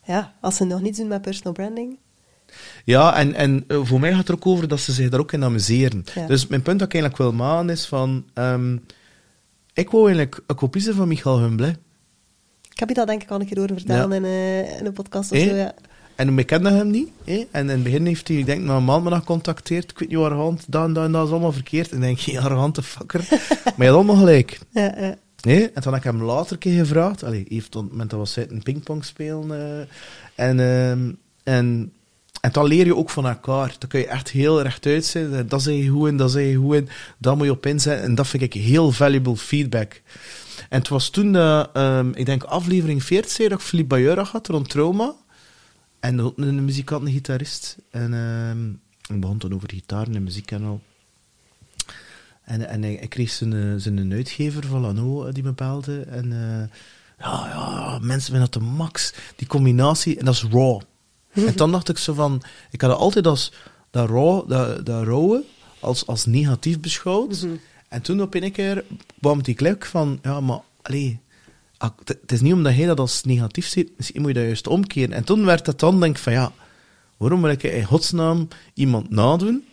Ja, 0.04 0.34
als 0.40 0.56
ze 0.56 0.64
nog 0.64 0.80
niets 0.80 0.98
doen 0.98 1.08
met 1.08 1.22
personal 1.22 1.52
branding... 1.52 1.98
Ja, 2.84 3.16
en, 3.16 3.34
en 3.34 3.64
eh, 3.68 3.78
voor 3.82 4.00
mij 4.00 4.10
gaat 4.10 4.18
het 4.18 4.28
er 4.28 4.34
ook 4.34 4.46
over 4.46 4.68
dat 4.68 4.80
ze 4.80 4.92
zich 4.92 5.08
daar 5.08 5.20
ook 5.20 5.32
in 5.32 5.44
amuseren. 5.44 6.04
Ja. 6.14 6.26
Dus 6.26 6.46
mijn 6.46 6.62
punt 6.62 6.78
dat 6.78 6.88
ik 6.88 6.94
eigenlijk 6.94 7.22
wil 7.22 7.32
maken 7.46 7.70
is 7.70 7.86
van... 7.86 8.24
ehm, 8.34 8.76
ik 9.74 9.90
wou 9.90 10.04
eigenlijk 10.04 10.40
een 10.46 10.56
kopie 10.56 10.82
zijn 10.82 10.94
van 10.94 11.08
Michael 11.08 11.40
Humble. 11.40 11.76
Ik 12.72 12.78
heb 12.78 12.88
je 12.88 12.94
dat 12.94 13.06
denk 13.06 13.22
ik 13.22 13.30
al 13.30 13.40
een 13.40 13.46
keer 13.46 13.58
horen 13.58 13.76
vertellen 13.76 14.12
in, 14.12 14.24
eh, 14.24 14.78
in 14.78 14.86
een 14.86 14.92
podcast 14.92 15.32
of 15.32 15.38
Eh? 15.38 15.48
zo, 15.48 15.54
ja. 15.54 15.74
En 16.16 16.38
ik 16.38 16.46
kende 16.46 16.70
hem 16.70 16.90
niet. 16.90 17.08
hè. 17.24 17.46
En 17.50 17.62
in 17.62 17.68
het 17.68 17.82
begin 17.82 18.06
heeft 18.06 18.28
hij, 18.28 18.36
ik 18.36 18.46
denk, 18.46 18.68
een 18.68 18.84
maand 18.84 19.04
me 19.04 19.10
nog 19.10 19.18
gecontacteerd. 19.18 19.90
Ik 19.90 19.98
weet 19.98 20.08
niet 20.08 20.16
hoe 20.16 20.26
arrogant, 20.26 20.64
dat 20.68 20.84
en 20.84 20.92
dat 20.92 21.04
en 21.04 21.12
dat 21.12 21.26
is 21.26 21.32
allemaal 21.32 21.52
verkeerd. 21.52 21.90
En 21.90 21.96
ik 21.96 22.02
denk, 22.02 22.18
je 22.34 22.40
arrogante 22.40 22.82
fucker. 22.82 23.26
maar 23.30 23.72
je 23.76 23.84
had 23.84 23.94
allemaal 23.94 24.16
gelijk. 24.16 24.58
Ja, 24.70 24.94
ja. 24.98 25.16
Nee, 25.42 25.70
en 25.70 25.82
toen 25.82 25.92
heb 25.92 26.04
ik 26.04 26.10
hem 26.12 26.22
later 26.22 26.52
een 26.52 26.58
keer 26.58 26.78
gevraagd. 26.78 27.24
Allee, 27.24 27.44
hij 27.48 27.56
heeft 27.56 27.76
op 27.76 27.82
het 27.82 27.90
moment 27.90 28.10
dat 28.10 28.20
we 28.20 28.26
zitten 28.26 28.62
pingpong 28.62 29.04
spelen. 29.04 29.88
en, 30.34 30.60
ehm, 30.60 31.10
en, 31.42 31.92
en 32.42 32.52
dan 32.52 32.66
leer 32.66 32.86
je 32.86 32.96
ook 32.96 33.10
van 33.10 33.26
elkaar. 33.26 33.74
Dan 33.78 33.88
kun 33.88 34.00
je 34.00 34.06
echt 34.06 34.30
heel 34.30 34.62
rechtuit 34.62 35.04
zijn. 35.04 35.34
Eh, 35.34 35.40
Dat 35.48 35.62
zeg 35.62 35.74
je 35.74 35.88
goed 35.88 36.08
in, 36.08 36.16
dat 36.16 36.30
zeg 36.30 36.46
je 36.46 36.54
goed 36.54 36.74
in. 36.74 36.88
Daar 37.18 37.36
moet 37.36 37.46
je 37.46 37.52
op 37.52 37.66
inzetten. 37.66 38.04
En 38.04 38.14
dat 38.14 38.26
vind 38.26 38.42
ik 38.42 38.52
heel 38.52 38.92
valuable 38.92 39.36
feedback. 39.36 40.02
En 40.68 40.78
het 40.78 40.88
was 40.88 41.10
toen, 41.10 41.32
dat, 41.32 41.70
ehm, 41.72 42.10
ik 42.14 42.26
denk 42.26 42.42
aflevering 42.42 43.04
40, 43.04 43.48
dat 43.48 43.58
ik 43.60 43.66
Philippe 43.66 43.94
Bayura 43.94 44.22
had 44.22 44.46
rond 44.46 44.68
trauma. 44.68 45.14
En 46.00 46.32
een 46.36 46.64
muzikant, 46.64 47.06
een 47.06 47.12
gitarist. 47.12 47.76
En 47.90 48.14
ehm, 48.14 48.70
ik 49.14 49.20
begon 49.20 49.38
toen 49.38 49.54
over 49.54 49.70
gitaar 49.70 50.06
en 50.06 50.22
muziek 50.22 50.50
en 50.50 50.64
al. 50.64 50.80
En, 52.44 52.84
ik, 52.84 53.10
kreeg 53.10 53.30
zijn, 53.30 53.52
eh, 53.52 53.74
zijn 53.76 54.12
uitgever 54.12 54.66
van 54.66 54.80
Lano 54.80 55.24
eh, 55.24 55.34
die 55.34 55.42
me 55.42 55.52
belde. 55.52 56.00
En 56.00 56.32
eh, 56.32 56.78
ja, 57.18 57.48
ja, 57.48 57.98
mensen 57.98 58.32
vinden 58.32 58.50
dat 58.50 58.62
de 58.62 58.68
max. 58.68 59.14
Die 59.36 59.46
combinatie, 59.46 60.18
en 60.18 60.24
dat 60.24 60.34
is 60.34 60.44
raw. 60.50 60.80
en 61.48 61.56
dan 61.56 61.72
dacht 61.72 61.88
ik 61.88 61.98
zo 61.98 62.12
van, 62.14 62.42
ik 62.70 62.80
had 62.80 62.90
het 62.90 63.00
altijd 63.00 63.26
als 63.26 63.52
dat 63.90 64.08
raw, 64.08 64.48
dat, 64.48 64.86
dat 64.86 65.44
als, 65.80 66.06
als 66.06 66.26
negatief 66.26 66.80
beschouwd. 66.80 67.46
En 67.88 68.02
toen 68.02 68.22
op 68.22 68.34
een 68.34 68.52
keer 68.52 68.84
kwam 69.20 69.42
die 69.42 69.54
klik 69.54 69.84
van, 69.84 70.18
ja, 70.22 70.40
maar, 70.40 70.60
allee, 70.82 71.20
ah, 71.76 71.90
het 72.04 72.32
is 72.32 72.40
niet 72.40 72.52
omdat 72.52 72.74
hij 72.74 72.86
dat 72.86 72.98
als 72.98 73.22
negatief 73.24 73.66
ziet, 73.66 73.90
misschien 73.96 74.20
moet 74.20 74.30
je 74.30 74.36
dat 74.36 74.44
juist 74.44 74.66
omkeren. 74.66 75.12
En 75.12 75.24
toen 75.24 75.44
werd 75.44 75.66
het 75.66 75.78
dan, 75.78 76.00
denk 76.00 76.16
ik 76.16 76.22
van, 76.22 76.32
ja, 76.32 76.52
waarom 77.16 77.42
wil 77.42 77.50
ik 77.50 77.62
in 77.62 77.84
godsnaam 77.84 78.48
iemand 78.74 79.10
nadoen, 79.10 79.64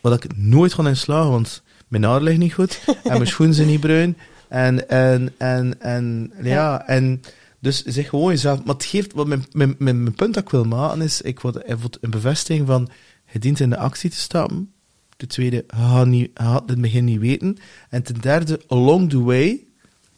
wat 0.00 0.24
ik 0.24 0.36
nooit 0.36 0.74
ga 0.74 0.88
in 0.88 0.96
slagen, 0.96 1.30
want 1.30 1.62
mijn 1.88 2.04
haar 2.04 2.22
ligt 2.22 2.38
niet 2.38 2.54
goed, 2.54 2.80
en 3.04 3.12
mijn 3.12 3.26
schoenen 3.26 3.54
zijn 3.54 3.68
niet 3.68 3.80
bruin, 3.80 4.16
en, 4.48 4.88
en, 4.88 5.34
en, 5.38 5.80
en, 5.80 6.32
ja, 6.42 6.86
en, 6.86 7.22
dus 7.60 7.82
zeg 7.82 8.08
gewoon 8.08 8.30
jezelf, 8.30 8.64
maar 8.64 8.74
het 8.74 8.84
geeft, 8.84 9.12
wat 9.12 9.26
mijn, 9.26 9.44
mijn, 9.52 9.74
mijn, 9.78 10.02
mijn 10.02 10.14
punt 10.14 10.34
dat 10.34 10.42
ik 10.42 10.50
wil 10.50 10.64
maken 10.64 11.02
is, 11.02 11.20
ik 11.20 11.40
wil 11.40 11.56
even 11.56 11.90
een 12.00 12.10
bevestiging 12.10 12.66
van, 12.66 12.88
je 13.32 13.38
dient 13.38 13.60
in 13.60 13.70
de 13.70 13.76
actie 13.76 14.10
te 14.10 14.16
stappen, 14.16 14.72
ten 15.16 15.28
tweede, 15.28 15.64
niet, 16.04 16.30
je 16.34 16.42
gaat 16.42 16.62
het 16.66 16.80
begin 16.80 17.04
niet 17.04 17.20
weten, 17.20 17.58
en 17.88 18.02
ten 18.02 18.20
derde, 18.20 18.60
along 18.68 19.10
the 19.10 19.22
way, 19.22 19.64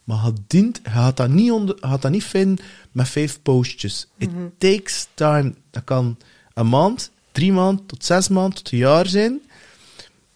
maar 0.04 0.24
je, 0.24 0.32
dient, 0.46 0.80
je 0.84 0.90
gaat, 0.90 1.16
dat 1.16 1.28
niet 1.28 1.50
onder, 1.50 1.76
gaat 1.80 2.02
dat 2.02 2.10
niet 2.10 2.24
vinden 2.24 2.64
met 2.92 3.08
vijf 3.08 3.42
postjes. 3.42 4.06
It 4.18 4.30
takes 4.58 5.08
time. 5.14 5.54
Dat 5.70 5.84
kan 5.84 6.16
een 6.54 6.68
maand, 6.68 7.10
drie 7.32 7.52
maanden, 7.52 7.86
tot 7.86 8.04
zes 8.04 8.28
maanden, 8.28 8.54
tot 8.54 8.72
een 8.72 8.78
jaar 8.78 9.06
zijn. 9.06 9.40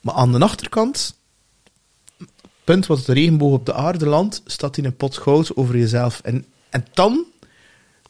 Maar 0.00 0.14
aan 0.14 0.32
de 0.32 0.38
achterkant 0.38 1.16
punt 2.64 2.86
wat 2.86 3.04
de 3.04 3.12
regenboog 3.12 3.52
op 3.52 3.66
de 3.66 3.74
aarde 3.74 4.06
landt, 4.06 4.42
staat 4.44 4.76
in 4.76 4.84
een 4.84 4.96
pot 4.96 5.16
goud 5.16 5.56
over 5.56 5.76
jezelf. 5.78 6.20
En, 6.20 6.44
en 6.76 6.84
dan 6.94 7.24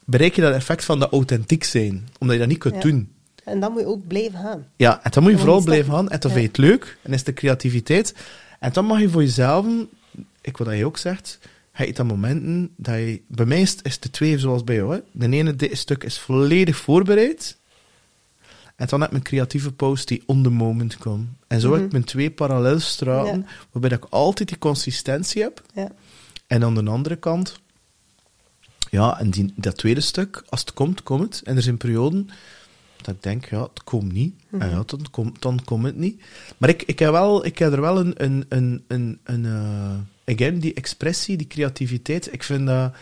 bereik 0.05 0.35
je 0.35 0.41
dat 0.43 0.55
effect 0.55 0.85
van 0.85 0.99
dat 0.99 1.13
authentiek 1.13 1.65
zijn, 1.65 2.09
omdat 2.19 2.35
je 2.37 2.41
dat 2.43 2.51
niet 2.51 2.59
kunt 2.59 2.75
Ja. 2.75 2.81
doen. 2.81 3.13
En 3.45 3.61
dan 3.61 3.73
moet 3.73 3.81
je 3.81 3.87
ook 3.87 4.07
blijven 4.07 4.39
gaan. 4.41 4.67
Ja, 4.77 5.03
en 5.05 5.11
dan 5.11 5.23
moet 5.23 5.33
je 5.33 5.39
vooral 5.39 5.63
blijven 5.63 5.93
gaan. 5.93 6.09
En 6.09 6.21
dan 6.21 6.31
Ja. 6.31 6.37
vind 6.37 6.57
je 6.57 6.63
het 6.63 6.71
leuk. 6.71 6.99
En 7.03 7.13
is 7.13 7.25
de 7.25 7.33
creativiteit. 7.35 8.15
En 8.61 8.73
dan 8.73 8.85
mag 8.85 9.01
je 9.01 9.09
voor 9.09 9.23
jezelf, 9.23 9.67
ik 10.41 10.57
wat 10.57 10.77
je 10.77 10.87
ook 10.87 10.97
zegt, 10.99 11.39
heb 11.73 11.87
je 11.87 11.93
dan 11.93 12.07
momenten 12.07 12.71
dat 12.77 12.95
je... 12.95 13.21
Bij 13.27 13.47
mij 13.47 13.61
is 13.61 13.77
het, 13.83 14.03
de 14.03 14.11
twee 14.11 14.39
zoals 14.39 14.65
bij 14.65 14.75
jou. 14.77 14.95
Hè. 14.95 15.01
De 15.13 15.29
ene 15.37 15.55
stuk 15.73 16.05
is 16.05 16.19
volledig 16.19 16.77
voorbereid. 16.77 17.57
En 18.77 18.87
dan 18.87 18.99
heb 19.01 19.09
ik 19.09 19.13
mijn 19.13 19.25
creatieve 19.25 19.73
post 19.73 20.09
die 20.09 20.23
on 20.27 20.43
the 20.43 20.51
moment 20.51 20.97
komt. 20.97 21.29
En 21.47 21.61
zo 21.61 21.73
heb 21.75 21.85
ik 21.85 21.93
mijn 21.93 22.05
twee 22.05 22.31
parallelstraten, 22.31 23.39
Ja. 23.39 23.45
waarbij 23.71 23.91
ik 23.91 24.05
altijd 24.05 24.49
die 24.49 24.59
consistentie 24.59 25.43
heb. 25.43 25.63
Ja. 25.75 25.89
En 26.47 26.65
aan 26.65 26.75
de 26.75 26.91
andere 26.91 27.17
kant, 27.17 27.61
ja, 28.91 29.19
en 29.19 29.31
die, 29.31 29.53
dat 29.57 29.77
tweede 29.77 30.01
stuk, 30.01 30.43
als 30.49 30.61
het 30.61 30.73
komt, 30.73 31.03
komt 31.03 31.23
het. 31.23 31.43
En 31.45 31.57
er 31.57 31.63
zijn 31.63 31.77
perioden 31.77 32.29
dat 32.97 33.15
ik 33.15 33.23
denk, 33.23 33.45
ja, 33.45 33.63
het 33.63 33.85
komt 33.85 34.13
niet. 34.13 34.35
En 34.51 34.71
ja, 34.71 34.83
dan, 34.87 35.07
komt 35.11 35.43
dan 35.43 35.65
komt 35.65 35.85
het 35.85 35.97
niet. 35.97 36.23
Maar 36.59 36.69
ik, 36.69 36.83
ik, 36.83 36.99
heb, 36.99 37.11
wel, 37.11 37.47
ik 37.47 37.59
heb 37.59 37.73
er 37.73 37.81
wel 37.81 37.99
een, 37.99 38.15
een, 38.25 38.45
een, 38.49 38.85
een, 38.89 39.19
een 39.25 39.45
eh, 39.45 40.35
again, 40.35 40.59
die 40.59 40.75
expressie, 40.75 41.37
die 41.37 41.47
creativiteit, 41.47 42.33
ik 42.33 42.43
vind 42.43 42.67
dat 42.67 42.95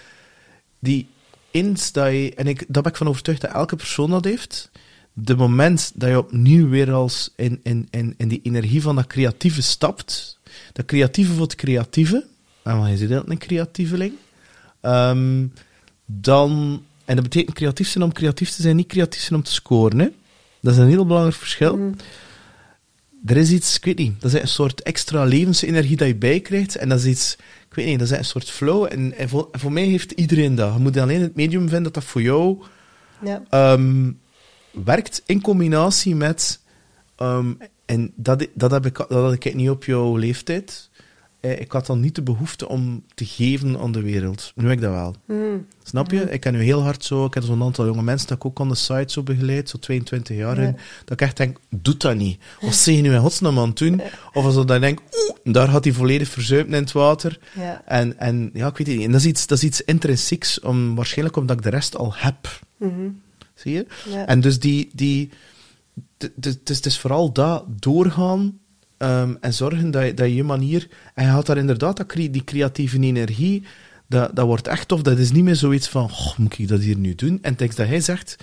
die 0.78 1.06
eens 1.50 1.92
dat 1.92 2.10
je, 2.10 2.34
en 2.34 2.46
ik, 2.46 2.64
daar 2.68 2.82
ben 2.82 2.92
ik 2.92 2.98
van 2.98 3.08
overtuigd 3.08 3.40
dat 3.40 3.50
elke 3.50 3.76
persoon 3.76 4.10
dat 4.10 4.24
heeft, 4.24 4.70
de 5.12 5.36
moment 5.36 5.92
dat 5.94 6.08
je 6.08 6.18
opnieuw 6.18 6.68
weer 6.68 6.92
als 6.92 7.32
in, 7.36 7.60
in, 7.62 7.88
in, 7.90 8.14
in 8.16 8.28
die 8.28 8.40
energie 8.42 8.82
van 8.82 8.96
dat 8.96 9.06
creatieve 9.06 9.62
stapt, 9.62 10.38
dat 10.72 10.84
creatieve 10.84 11.32
voor 11.32 11.42
het 11.42 11.54
creatieve, 11.54 12.24
en 12.62 12.90
je 12.90 12.96
zit 12.96 13.10
altijd 13.10 13.30
een 13.30 13.38
creatieveling, 13.38 14.12
ehm, 14.80 15.46
dan, 16.04 16.82
en 17.04 17.14
dat 17.14 17.24
betekent 17.24 17.56
creatief 17.56 17.88
zijn 17.88 18.04
om 18.04 18.12
creatief 18.12 18.50
te 18.50 18.62
zijn, 18.62 18.76
niet 18.76 18.86
creatief 18.88 19.20
zijn 19.20 19.38
om 19.38 19.44
te 19.44 19.52
scoren. 19.52 19.98
Hè? 19.98 20.08
Dat 20.60 20.72
is 20.72 20.78
een 20.78 20.88
heel 20.88 21.06
belangrijk 21.06 21.36
verschil. 21.36 21.76
Mhm. 21.76 21.92
Er 23.26 23.36
is 23.36 23.50
iets, 23.50 23.76
ik 23.76 23.84
weet 23.84 23.98
niet, 23.98 24.20
dat 24.20 24.32
is 24.34 24.40
een 24.40 24.48
soort 24.48 24.82
extra 24.82 25.24
levensenergie 25.24 25.96
dat 25.96 26.06
je 26.06 26.14
bijkrijgt. 26.16 26.76
En 26.76 26.88
dat 26.88 26.98
is 26.98 27.04
iets, 27.06 27.36
ik 27.68 27.74
weet 27.74 27.86
niet, 27.86 27.98
dat 27.98 28.10
is 28.10 28.18
een 28.18 28.24
soort 28.24 28.50
flow. 28.50 28.86
En, 28.90 29.14
en 29.18 29.28
voor, 29.28 29.72
mij 29.72 29.84
heeft 29.84 30.10
iedereen 30.12 30.54
dat. 30.54 30.74
Je 30.74 30.80
moet 30.80 30.96
alleen 30.96 31.20
het 31.20 31.34
medium 31.36 31.60
vinden 31.60 31.82
dat 31.82 31.94
dat 31.94 32.04
voor 32.04 32.22
jou 32.22 32.62
Ja. 33.24 33.42
ehm, 33.50 34.10
werkt 34.70 35.22
in 35.26 35.40
combinatie 35.40 36.14
met. 36.14 36.60
ehm, 37.16 37.52
en 37.86 38.12
dat, 38.14 38.46
dat, 38.54 38.70
heb 38.70 38.86
ik, 38.86 38.96
dat 38.96 39.10
had 39.10 39.32
ik 39.32 39.54
niet 39.54 39.70
op 39.70 39.84
jouw 39.84 40.16
leeftijd. 40.16 40.88
Eh, 41.44 41.60
ik 41.60 41.72
had 41.72 41.86
dan 41.86 42.00
niet 42.00 42.14
de 42.14 42.22
behoefte 42.22 42.68
om 42.68 43.04
te 43.14 43.24
geven 43.24 43.78
aan 43.78 43.92
de 43.92 44.02
wereld. 44.02 44.52
Nu 44.54 44.64
heb 44.64 44.72
ik 44.72 44.80
dat 44.80 44.92
wel. 44.92 45.14
Mhm. 45.26 45.58
Snap 45.82 46.10
je? 46.10 46.20
Ik 46.30 46.40
ken 46.40 46.52
nu 46.52 46.62
heel 46.62 46.82
hard 46.82 47.04
zo. 47.04 47.24
Ik 47.24 47.34
heb 47.34 47.42
zo'n 47.42 47.62
aantal 47.62 47.86
jonge 47.86 48.02
mensen 48.02 48.28
dat 48.28 48.36
ik 48.36 48.44
ook 48.44 48.60
aan 48.60 48.68
de 48.68 48.74
site 48.74 49.12
zo 49.12 49.22
begeleid, 49.22 49.68
zo 49.68 49.78
22 49.78 50.36
jaar. 50.36 50.60
Ja. 50.60 50.66
in, 50.66 50.76
dat 51.04 51.10
ik 51.10 51.20
echt 51.20 51.36
denk, 51.36 51.58
doe 51.70 51.96
dat 51.96 52.16
niet. 52.16 52.40
Wat 52.60 52.74
zeg 52.74 52.94
je 52.94 53.00
nu 53.00 53.14
in 53.14 53.20
godsnaam 53.20 53.58
aan 53.58 53.68
het 53.68 53.78
doen? 53.78 54.00
Of 54.32 54.44
als 54.44 54.56
ik 54.56 54.66
dan 54.66 54.80
denk, 54.80 55.00
oeh, 55.00 55.54
daar 55.54 55.68
gaat 55.68 55.84
hij 55.84 55.92
volledig 55.92 56.28
verzuipen 56.28 56.74
in 56.74 56.82
het 56.82 56.92
water. 56.92 57.38
Ja. 57.54 57.82
En, 57.86 58.18
en 58.18 58.50
ja, 58.52 58.66
ik 58.66 58.76
weet 58.76 58.86
het 58.86 58.96
niet. 58.96 59.06
En 59.06 59.12
dat 59.12 59.20
is 59.20 59.26
iets, 59.26 59.46
dat 59.46 59.58
is 59.58 59.64
iets 59.64 59.80
intrinsieks, 59.80 60.60
om, 60.60 60.94
waarschijnlijk 60.94 61.36
omdat 61.36 61.56
ik 61.56 61.62
de 61.62 61.70
rest 61.70 61.96
al 61.96 62.12
heb. 62.14 62.60
Mhm. 62.76 63.08
Zie 63.54 63.72
je? 63.72 63.86
Ja. 64.10 64.26
En 64.26 64.40
dus 64.40 64.58
die... 64.58 64.90
die 64.92 65.30
het 66.40 66.86
is 66.86 66.98
vooral 66.98 67.32
dat 67.32 67.64
doorgaan 67.68 68.58
ehm, 68.98 69.34
en 69.40 69.54
zorgen 69.54 69.90
dat 69.90 70.04
je, 70.04 70.14
dat 70.14 70.26
je 70.26 70.34
je 70.34 70.44
manier... 70.44 70.88
En 71.14 71.24
je 71.24 71.30
had 71.30 71.46
daar 71.46 71.56
inderdaad 71.56 71.96
dat, 71.96 72.10
die 72.12 72.44
creatieve 72.44 73.00
energie, 73.00 73.62
dat, 74.06 74.36
dat 74.36 74.46
wordt 74.46 74.68
echt 74.68 74.88
tof. 74.88 75.02
Dat 75.02 75.18
is 75.18 75.32
niet 75.32 75.44
meer 75.44 75.56
zoiets 75.56 75.88
van, 75.88 76.10
"Goh, 76.10 76.38
moet 76.38 76.58
ik 76.58 76.68
dat 76.68 76.80
hier 76.80 76.96
nu 76.96 77.14
doen? 77.14 77.38
En 77.42 77.56
tekst 77.56 77.76
dat 77.76 77.86
hij 77.86 78.00
zegt, 78.00 78.36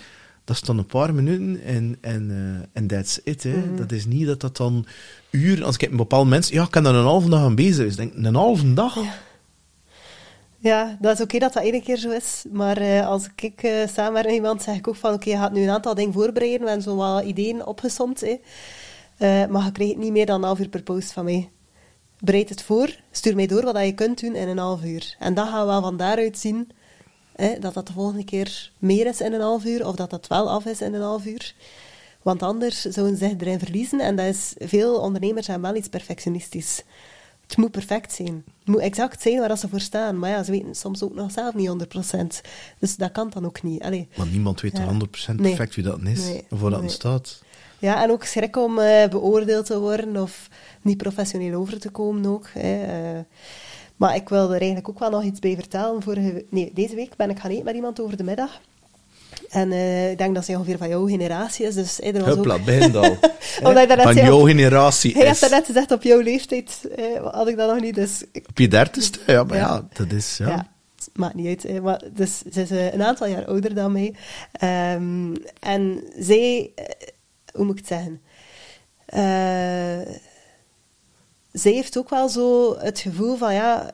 dat 0.43 0.55
is 0.55 0.61
dan 0.61 0.77
een 0.77 0.85
paar 0.85 1.13
minuten 1.13 1.61
en, 1.63 1.97
en, 2.01 2.31
eh, 2.31 2.67
en 2.73 2.87
that's 2.87 3.19
it. 3.23 3.43
Hè. 3.43 3.57
Mhm. 3.57 3.75
Dat 3.75 3.91
is 3.91 4.05
niet 4.05 4.25
dat 4.25 4.39
dat 4.39 4.57
dan 4.57 4.85
uur... 5.29 5.63
Als 5.63 5.75
ik 5.75 5.91
een 5.91 5.97
bepaald 5.97 6.27
mensen... 6.27 6.55
Ja, 6.55 6.63
ik 6.63 6.71
kan 6.71 6.85
er 6.85 6.95
een 6.95 7.03
halve 7.03 7.29
dag 7.29 7.41
aan 7.41 7.55
bezig 7.55 7.75
zijn. 7.75 7.87
Dus 7.87 7.97
ik 7.97 8.13
denk, 8.13 8.25
een 8.25 8.35
halve 8.35 8.73
dag? 8.73 8.97
Ja, 10.57 10.97
dat 10.99 11.13
is 11.13 11.23
oké 11.23 11.39
dat 11.39 11.53
dat 11.53 11.63
iedere 11.63 11.83
keer 11.83 11.97
zo 11.97 12.09
is. 12.09 12.45
Maar 12.51 12.77
eh, 12.77 13.07
als 13.07 13.27
ik 13.35 13.63
uh, 13.63 13.87
samen 13.93 14.13
met 14.23 14.33
iemand 14.33 14.63
zeg 14.63 14.75
ik 14.75 14.87
ook 14.87 14.95
van 14.95 15.13
oké, 15.13 15.29
je 15.29 15.37
gaat 15.37 15.53
nu 15.53 15.63
een 15.63 15.69
aantal 15.69 15.95
dingen 15.95 16.13
voorbereiden. 16.13 16.61
We 16.61 16.67
hebben 16.67 16.83
zo 16.83 16.95
wat 16.95 17.23
ideeën 17.23 17.65
opgesomd. 17.65 18.21
Hè. 18.21 18.35
Eh, 19.21 19.45
maar 19.45 19.63
je 19.65 19.71
krijgt 19.71 19.97
niet 19.97 20.11
meer 20.11 20.25
dan 20.25 20.35
een 20.35 20.43
half 20.45 20.59
uur 20.59 20.69
per 20.69 20.83
post 20.83 21.11
van 21.11 21.23
mij. 21.23 21.49
Bereid 22.19 22.49
het 22.49 22.61
voor, 22.61 22.95
stuur 23.11 23.35
mij 23.35 23.47
door 23.47 23.63
wat 23.63 23.85
je 23.85 23.93
kunt 23.93 24.19
doen 24.21 24.35
in 24.35 24.47
een 24.47 24.57
half 24.57 24.83
uur. 24.83 25.15
En 25.19 25.33
dan 25.33 25.47
gaan 25.47 25.59
we 25.59 25.65
wel 25.65 25.81
van 25.81 25.97
daaruit 25.97 26.37
zien 26.37 26.69
hè, 27.35 27.59
dat 27.59 27.73
dat 27.73 27.87
de 27.87 27.93
volgende 27.93 28.23
keer 28.23 28.71
meer 28.79 29.05
is 29.07 29.21
in 29.21 29.33
een 29.33 29.41
half 29.41 29.65
uur. 29.65 29.87
Of 29.87 29.95
dat 29.95 30.09
dat 30.09 30.27
wel 30.27 30.49
af 30.49 30.65
is 30.65 30.81
in 30.81 30.93
een 30.93 31.01
half 31.01 31.25
uur. 31.25 31.53
Want 32.21 32.43
anders 32.43 32.81
zouden 32.81 33.17
ze 33.17 33.27
zich 33.27 33.37
erin 33.39 33.59
verliezen. 33.59 33.99
En 33.99 34.15
dat 34.15 34.25
is, 34.25 34.53
veel 34.59 34.95
ondernemers 34.99 35.45
zijn 35.45 35.61
wel 35.61 35.75
iets 35.75 35.87
perfectionistisch. 35.87 36.83
Het 37.47 37.57
moet 37.57 37.71
perfect 37.71 38.13
zijn. 38.13 38.43
Het 38.59 38.67
moet 38.67 38.79
exact 38.81 39.21
zijn 39.21 39.39
waar 39.39 39.57
ze 39.57 39.67
voor 39.69 39.79
staan. 39.79 40.19
Maar 40.19 40.29
ja, 40.29 40.43
ze 40.43 40.51
weten 40.51 40.75
soms 40.75 41.03
ook 41.03 41.13
nog 41.13 41.31
zelf 41.31 41.53
niet 41.53 41.67
100%. 41.67 42.41
Dus 42.79 42.95
dat 42.95 43.11
kan 43.11 43.29
dan 43.29 43.45
ook 43.45 43.63
niet. 43.63 43.81
Allee. 43.81 44.07
Want 44.15 44.31
niemand 44.31 44.61
weet 44.61 44.77
Ja. 44.77 44.85
100% 44.85 45.39
Nee. 45.39 45.47
perfect 45.49 45.75
wie 45.75 45.83
dat 45.83 46.01
is. 46.01 46.23
Nee. 46.25 46.43
Of 46.49 46.59
waar 46.61 46.71
dat 46.71 46.79
Nee. 46.79 46.89
staat. 46.89 47.41
Ja, 47.81 48.03
en 48.03 48.11
ook 48.11 48.23
schrik 48.23 48.57
om 48.57 48.79
eh, 48.79 49.07
beoordeeld 49.09 49.65
te 49.65 49.79
worden 49.79 50.17
of 50.21 50.47
niet 50.81 50.97
professioneel 50.97 51.59
over 51.59 51.79
te 51.79 51.89
komen 51.89 52.25
ook. 52.25 52.47
Hè. 52.53 52.83
eh. 52.83 53.19
maar 53.95 54.15
ik 54.15 54.29
wil 54.29 54.43
er 54.45 54.57
eigenlijk 54.59 54.89
ook 54.89 54.99
wel 54.99 55.09
nog 55.09 55.23
iets 55.23 55.39
bij 55.39 55.55
vertellen. 55.55 56.01
Vorige, 56.01 56.45
nee, 56.49 56.71
deze 56.73 56.95
week 56.95 57.15
ben 57.15 57.29
ik 57.29 57.39
gaan 57.39 57.51
eten 57.51 57.65
met 57.65 57.75
iemand 57.75 57.99
over 58.01 58.17
de 58.17 58.23
middag. 58.23 58.59
En 59.49 59.71
eh, 59.71 60.11
ik 60.11 60.17
denk 60.17 60.35
dat 60.35 60.45
ze 60.45 60.51
ongeveer 60.53 60.77
van 60.77 60.89
jouw 60.89 61.05
generatie 61.07 61.65
is. 61.65 61.75
Dus 61.75 62.01
er 62.01 62.13
was 62.25 62.35
Hupla, 62.35 62.53
ook... 62.53 62.95
al. 62.95 63.17
Omdat 63.67 63.81
je 63.81 63.87
daarnet 63.87 64.01
Van 64.01 64.15
jouw 64.15 64.39
op- 64.39 64.45
generatie 64.47 65.11
Hij 65.13 65.21
is... 65.21 65.27
heeft 65.27 65.41
daarnet 65.41 65.65
gezegd 65.65 65.91
op 65.91 66.03
jouw 66.03 66.19
leeftijd, 66.19 66.87
eh, 66.95 67.05
had 67.33 67.47
ik 67.47 67.57
dat 67.57 67.73
nog 67.73 67.81
niet. 67.83 67.95
Dus 67.95 68.23
Op 68.49 68.57
je 68.59 68.67
dertigste? 68.67 69.19
Ja, 69.27 69.43
maar 69.43 69.57
ja, 69.57 69.67
Ja. 69.67 69.87
dat 69.93 70.11
is... 70.11 70.37
Ja. 70.37 70.47
Ja, 70.47 70.67
het 70.95 71.09
maakt 71.13 71.33
niet 71.35 71.47
uit. 71.47 71.63
hè, 71.63 71.81
Maar, 71.81 72.01
dus 72.13 72.37
ze 72.51 72.61
is 72.61 72.69
een 72.69 73.03
aantal 73.03 73.27
jaar 73.27 73.45
ouder 73.45 73.73
dan 73.75 73.91
mij. 73.91 74.13
Ehm, 74.51 75.35
en 75.59 76.03
zij, 76.19 76.71
hoe 77.53 77.65
moet 77.65 77.79
ik 77.79 77.85
het 77.85 77.87
zeggen? 77.87 78.21
Eh, 79.05 80.15
zij 81.51 81.71
heeft 81.71 81.97
ook 81.97 82.09
wel 82.09 82.29
zo 82.29 82.77
het 82.79 82.99
gevoel 82.99 83.35
van, 83.37 83.53
ja, 83.53 83.91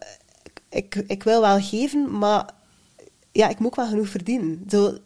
ik, 0.70 0.96
ik 0.96 1.24
wil 1.24 1.42
wel 1.42 1.60
geven, 1.62 2.18
maar 2.18 2.50
ja, 3.32 3.50
ik 3.50 3.60
moet 3.60 3.68
ook 3.68 3.76
wel 3.76 3.88
genoeg 3.88 4.08
verdienen. 4.10 4.64
Zo, 4.70 4.98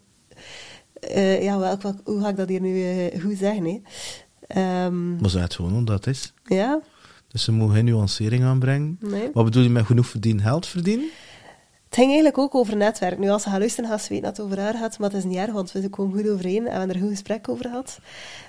eh, 0.94 1.44
ja, 1.44 1.58
welk, 1.60 1.82
welk- 1.82 2.02
hoe 2.08 2.22
ga 2.22 2.30
ik 2.30 2.36
dat 2.38 2.50
hier 2.50 2.62
nu 2.62 2.84
eh, 3.10 3.22
goed 3.22 3.38
zeggen? 3.38 3.64
Hè? 3.66 3.82
Ehm, 4.48 5.16
Maar 5.16 5.30
ze 5.30 5.40
het 5.40 5.54
gewoon 5.56 5.72
hoe 5.72 5.84
dat 5.84 6.08
is. 6.08 6.34
ja, 6.46 6.80
Dus 7.28 7.44
ze 7.44 7.52
moet 7.52 7.74
geen 7.74 7.86
nuancering 7.86 8.44
aanbrengen. 8.44 8.98
nee. 9.00 9.30
Wat 9.34 9.46
bedoel 9.46 9.64
je 9.64 9.70
met 9.70 9.86
genoeg 9.86 10.08
verdienen, 10.08 10.44
geld 10.44 10.68
verdienen? 10.68 11.10
Het 11.92 12.00
ging 12.00 12.12
eigenlijk 12.12 12.42
ook 12.42 12.56
over 12.56 12.78
netwerk. 12.78 13.20
Nu, 13.20 13.30
als 13.30 13.44
ze 13.44 13.50
gaat 13.50 13.60
luisteren, 13.60 13.90
gaat 13.90 14.02
ze 14.02 14.10
weten 14.10 14.24
dat 14.26 14.38
het 14.38 14.46
over 14.46 14.60
haar 14.60 14.74
gaat. 14.74 15.00
Maar 15.00 15.10
het 15.10 15.18
is 15.18 15.24
niet 15.24 15.38
erg, 15.38 15.52
want 15.52 15.72
we 15.72 15.90
komen 15.90 16.18
goed 16.18 16.30
overeen 16.30 16.58
en 16.58 16.64
we 16.64 16.70
hebben 16.70 16.90
er 16.90 16.96
een 16.96 17.02
goed 17.02 17.12
gesprek 17.12 17.50
over 17.50 17.66
gehad. 17.66 18.00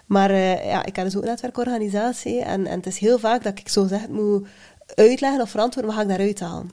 Maar 0.06 0.30
eh, 0.30 0.64
ja, 0.64 0.84
ik 0.84 0.96
heb 0.96 1.04
dus 1.04 1.16
ook 1.16 1.22
een 1.22 1.28
netwerkorganisatie. 1.28 2.40
En, 2.40 2.66
en 2.66 2.76
het 2.76 2.86
is 2.86 2.98
heel 2.98 3.18
vaak 3.18 3.42
dat 3.42 3.58
ik 3.58 3.68
zo 3.68 3.86
zeg, 3.86 4.08
moet 4.08 4.46
uitleggen 4.94 5.40
of 5.40 5.50
verantwoorden, 5.50 5.90
wat 5.90 6.00
ga 6.00 6.10
ik 6.10 6.16
daaruit 6.16 6.40
halen? 6.40 6.70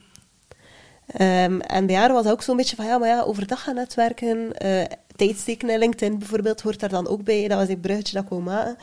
Ehm, 1.05 1.59
en 1.59 1.85
bij 1.85 1.95
haar 1.95 2.13
was 2.13 2.25
ook 2.25 2.41
zo'n 2.41 2.57
beetje 2.57 2.75
van, 2.75 2.85
ja, 2.85 2.97
maar 2.97 3.09
ja, 3.09 3.21
overdag 3.21 3.63
gaan 3.63 3.75
netwerken, 3.75 4.57
eh 4.57 4.83
tijdsteken 5.15 5.69
in 5.69 5.79
LinkedIn 5.79 6.19
bijvoorbeeld, 6.19 6.61
hoort 6.61 6.79
daar 6.79 6.89
dan 6.89 7.07
ook 7.07 7.23
bij. 7.23 7.47
Dat 7.47 7.57
was 7.59 7.67
een 7.67 7.79
bruggetje 7.79 8.13
dat 8.13 8.23
ik 8.23 8.29
wou 8.29 8.41
maken. 8.41 8.77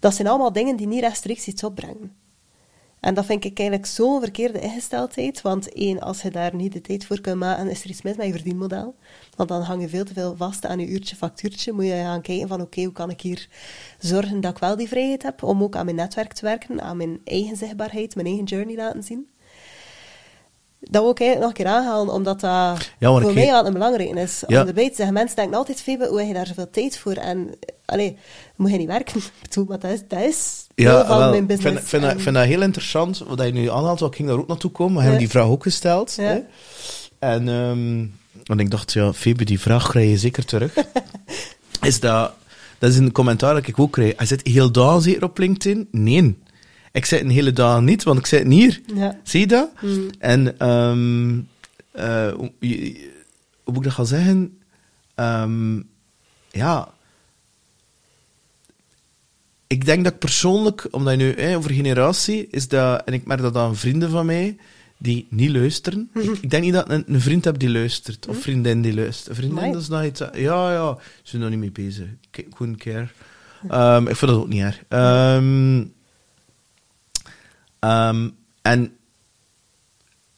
Dat 0.00 0.14
zijn 0.14 0.28
allemaal 0.28 0.52
dingen 0.52 0.76
die 0.76 0.86
niet 0.86 1.00
rechtstreeks 1.00 1.46
iets 1.46 1.64
opbrengen. 1.64 2.17
En 3.00 3.14
dat 3.14 3.24
vind 3.24 3.44
ik 3.44 3.58
eigenlijk 3.58 3.88
zo'n 3.88 4.20
verkeerde 4.20 4.60
ingesteldheid. 4.60 5.42
Want 5.42 5.72
één, 5.72 6.00
als 6.00 6.22
je 6.22 6.30
daar 6.30 6.54
niet 6.54 6.72
de 6.72 6.80
tijd 6.80 7.06
voor 7.06 7.20
kunt 7.20 7.36
maken, 7.36 7.70
is 7.70 7.82
er 7.84 7.90
iets 7.90 8.02
mis 8.02 8.16
met 8.16 8.26
je 8.26 8.32
verdienmodel. 8.32 8.94
Want 9.36 9.48
dan 9.48 9.62
hang 9.62 9.80
je 9.80 9.88
veel 9.88 10.04
te 10.04 10.12
veel 10.12 10.36
vast 10.36 10.66
aan 10.66 10.78
je 10.78 10.86
uurtje, 10.86 11.16
factuurtje. 11.16 11.72
Moet 11.72 11.84
je 11.84 11.92
gaan 11.92 12.20
kijken 12.20 12.48
van, 12.48 12.60
oké, 12.60 12.82
hoe 12.82 12.92
kan 12.92 13.10
ik 13.10 13.20
hier 13.20 13.48
zorgen 13.98 14.40
dat 14.40 14.50
ik 14.50 14.58
wel 14.58 14.76
die 14.76 14.88
vrijheid 14.88 15.22
heb 15.22 15.42
om 15.42 15.62
ook 15.62 15.76
aan 15.76 15.84
mijn 15.84 15.96
netwerk 15.96 16.32
te 16.32 16.44
werken, 16.44 16.82
aan 16.82 16.96
mijn 16.96 17.20
eigen 17.24 17.56
zichtbaarheid, 17.56 18.14
mijn 18.14 18.26
eigen 18.26 18.44
journey 18.44 18.76
laten 18.76 19.02
zien. 19.02 19.28
Dat 20.80 21.02
wil 21.02 21.10
ik 21.10 21.20
eigenlijk 21.20 21.40
nog 21.40 21.58
een 21.58 21.64
keer 21.64 21.74
aanhalen, 21.74 22.14
omdat 22.14 22.40
dat 22.40 22.90
Ja, 22.98 23.20
voor 23.20 23.34
mij 23.34 23.46
wel 23.46 23.66
een 23.66 23.72
belangrijke 23.72 24.20
is. 24.20 24.42
Ja. 24.46 24.60
Om 24.60 24.68
erbij 24.68 24.88
te 24.88 24.94
zeggen, 24.94 25.14
mensen 25.14 25.36
denken 25.36 25.56
altijd, 25.56 25.80
Febe, 25.80 26.06
hoe 26.06 26.18
heb 26.18 26.26
je 26.26 26.34
daar 26.34 26.46
zoveel 26.46 26.70
tijd 26.70 26.98
voor? 26.98 27.12
En, 27.12 27.50
allee, 27.90 28.16
moet 28.56 28.70
je 28.70 28.76
niet 28.76 28.86
werken? 28.86 29.20
Maar 29.68 29.78
dat 29.78 29.90
is, 29.90 30.00
dat 30.08 30.20
is 30.20 30.66
Ja, 30.74 31.06
van 31.06 31.18
wel, 31.18 31.30
mijn 31.30 31.46
business. 31.46 31.80
ik 31.80 31.86
vind, 31.86 32.22
vind 32.22 32.34
dat 32.34 32.44
heel 32.44 32.62
interessant, 32.62 33.18
wat 33.18 33.46
je 33.46 33.52
nu 33.52 33.70
aanhaalt, 33.70 34.00
ik 34.00 34.14
ging 34.14 34.28
daar 34.28 34.38
ook 34.38 34.46
naartoe 34.46 34.70
komen. 34.70 34.94
We 34.96 35.00
hebben 35.02 35.18
die 35.18 35.28
vraag 35.28 35.46
ook 35.46 35.62
gesteld. 35.62 36.14
Ja. 36.16 36.22
Hè? 36.22 36.38
En, 37.18 37.48
ehm, 37.48 38.06
want 38.44 38.60
ik 38.60 38.70
dacht, 38.70 38.92
ja, 38.92 39.12
Febe, 39.12 39.44
die 39.44 39.60
vraag 39.60 39.88
krijg 39.88 40.10
je 40.10 40.18
zeker 40.18 40.44
terug. 40.44 40.74
is 41.80 42.00
dat, 42.00 42.32
dat 42.78 42.90
is 42.90 42.96
een 42.96 43.12
commentaar 43.12 43.54
dat 43.54 43.66
ik 43.66 43.78
ook 43.78 43.92
krijg. 43.92 44.12
Hij 44.16 44.26
zit 44.26 44.46
heel 44.46 44.72
dagen 44.72 45.02
zeker 45.02 45.24
op 45.24 45.38
LinkedIn? 45.38 45.88
Nee. 45.90 46.38
ik 46.92 47.04
zit 47.04 47.20
een 47.20 47.30
hele 47.30 47.52
dag 47.52 47.80
niet, 47.80 48.02
want 48.02 48.18
ik 48.18 48.26
zit 48.26 48.46
hier. 48.46 48.80
Ja. 48.94 49.18
Zie 49.22 49.40
je 49.40 49.46
dat? 49.46 49.70
Mm. 49.80 50.10
En 50.18 50.58
ehm 50.58 51.40
eh, 51.98 52.32
hoe 52.32 52.52
moet 53.64 53.76
ik 53.76 53.82
dat 53.82 53.92
gaan 53.92 54.06
zeggen? 54.06 54.58
Ehm, 55.14 55.76
ja. 56.50 56.88
Ik 59.68 59.84
denk 59.84 60.04
dat 60.04 60.12
ik 60.12 60.18
persoonlijk, 60.18 60.88
omdat 60.90 61.18
je 61.18 61.24
nu 61.24 61.34
hè, 61.34 61.56
over 61.56 61.72
generatie, 61.72 62.48
is 62.50 62.68
dat, 62.68 63.04
en 63.04 63.12
ik 63.12 63.26
merk 63.26 63.40
dat 63.40 63.56
aan 63.56 63.76
vrienden 63.76 64.10
van 64.10 64.26
mij 64.26 64.56
die 64.96 65.26
niet 65.30 65.50
luisteren. 65.50 66.10
ik, 66.14 66.38
ik 66.40 66.50
denk 66.50 66.62
niet 66.62 66.72
dat 66.72 66.84
ik 66.84 66.90
een, 66.90 67.04
een 67.06 67.20
vriend 67.20 67.44
heb 67.44 67.58
die 67.58 67.70
luistert, 67.70 68.26
of 68.26 68.40
vriendin 68.40 68.82
die 68.82 68.94
luistert. 68.94 69.36
Vriendin, 69.36 69.72
dat 69.72 69.82
is 69.82 69.88
nog 69.88 70.04
iets. 70.04 70.18
Ja, 70.18 70.72
ja, 70.72 70.98
ze 71.22 71.30
zijn 71.30 71.42
er 71.42 71.50
niet 71.50 71.58
mee 71.58 71.70
bezig. 71.70 72.06
Ik 72.30 72.50
couldn't 72.54 72.78
care. 72.78 73.08
Ehm, 73.68 74.06
ik 74.06 74.16
vind 74.16 74.30
dat 74.30 74.40
ook 74.40 74.48
niet 74.48 74.62
erg. 74.62 74.82
Ehm, 74.88 75.84
ehm, 77.78 78.28
en 78.62 78.96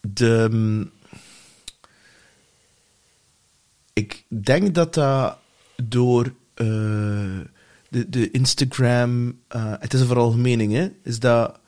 de. 0.01 0.87
Ik 3.93 4.25
denk 4.29 4.75
dat 4.75 4.95
dat 4.95 5.37
door 5.83 6.33
eh, 6.55 7.39
de, 7.91 8.09
de 8.09 8.31
Instagram. 8.31 9.39
eh, 9.49 9.73
het 9.79 9.95
is 9.95 10.01
een 10.01 10.07
veralgemening, 10.07 10.73
hè? 10.73 10.89
Is 11.05 11.19
dat 11.19 11.59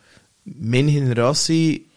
mijn 0.43 0.91
generatie. 0.91 1.91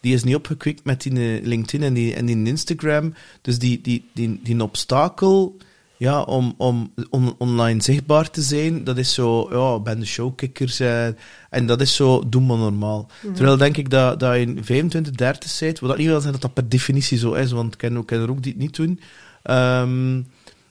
Die 0.00 0.14
is 0.14 0.24
niet 0.24 0.34
opgekwikt 0.34 0.84
met 0.84 1.02
die 1.02 1.12
eh, 1.12 1.44
LinkedIn 1.46 1.82
en 1.86 1.94
die, 1.94 2.14
en 2.14 2.26
die 2.26 2.44
Instagram. 2.46 3.14
Dus 3.42 3.58
die, 3.58 3.80
die, 3.80 4.04
die, 4.14 4.40
die 4.42 4.62
obstakel 4.62 5.56
ja, 5.96 6.22
om, 6.22 6.54
om 6.56 6.92
on- 7.10 7.34
online 7.38 7.82
zichtbaar 7.82 8.30
te 8.30 8.42
zijn, 8.42 8.84
dat 8.84 8.98
is 8.98 9.14
zo, 9.14 9.48
ja, 9.50 9.78
ben 9.80 10.00
de 10.00 10.06
showkickers 10.06 10.80
en, 10.80 11.16
en 11.50 11.66
dat 11.66 11.80
is 11.80 11.94
zo, 11.96 12.28
doe 12.28 12.42
maar 12.42 12.56
normaal. 12.58 13.10
Terwijl 13.34 13.56
denk 13.56 13.76
ik 13.76 13.90
dat, 13.90 14.20
dat 14.20 14.36
in 14.36 14.64
25, 14.64 15.12
30 15.12 15.50
zit, 15.50 15.80
wat 15.80 15.88
dat 15.88 15.98
niet 15.98 16.06
wil 16.06 16.14
zeggen 16.20 16.32
dat 16.32 16.42
dat 16.42 16.54
per 16.54 16.68
definitie 16.68 17.18
zo 17.18 17.32
is, 17.32 17.50
want 17.52 17.72
ik 17.72 17.78
ken, 17.78 18.04
ken 18.04 18.20
er 18.20 18.30
ook 18.30 18.42
die 18.42 18.52
het 18.52 18.60
niet 18.60 18.76
doen, 18.76 19.00
ehm, 19.42 20.22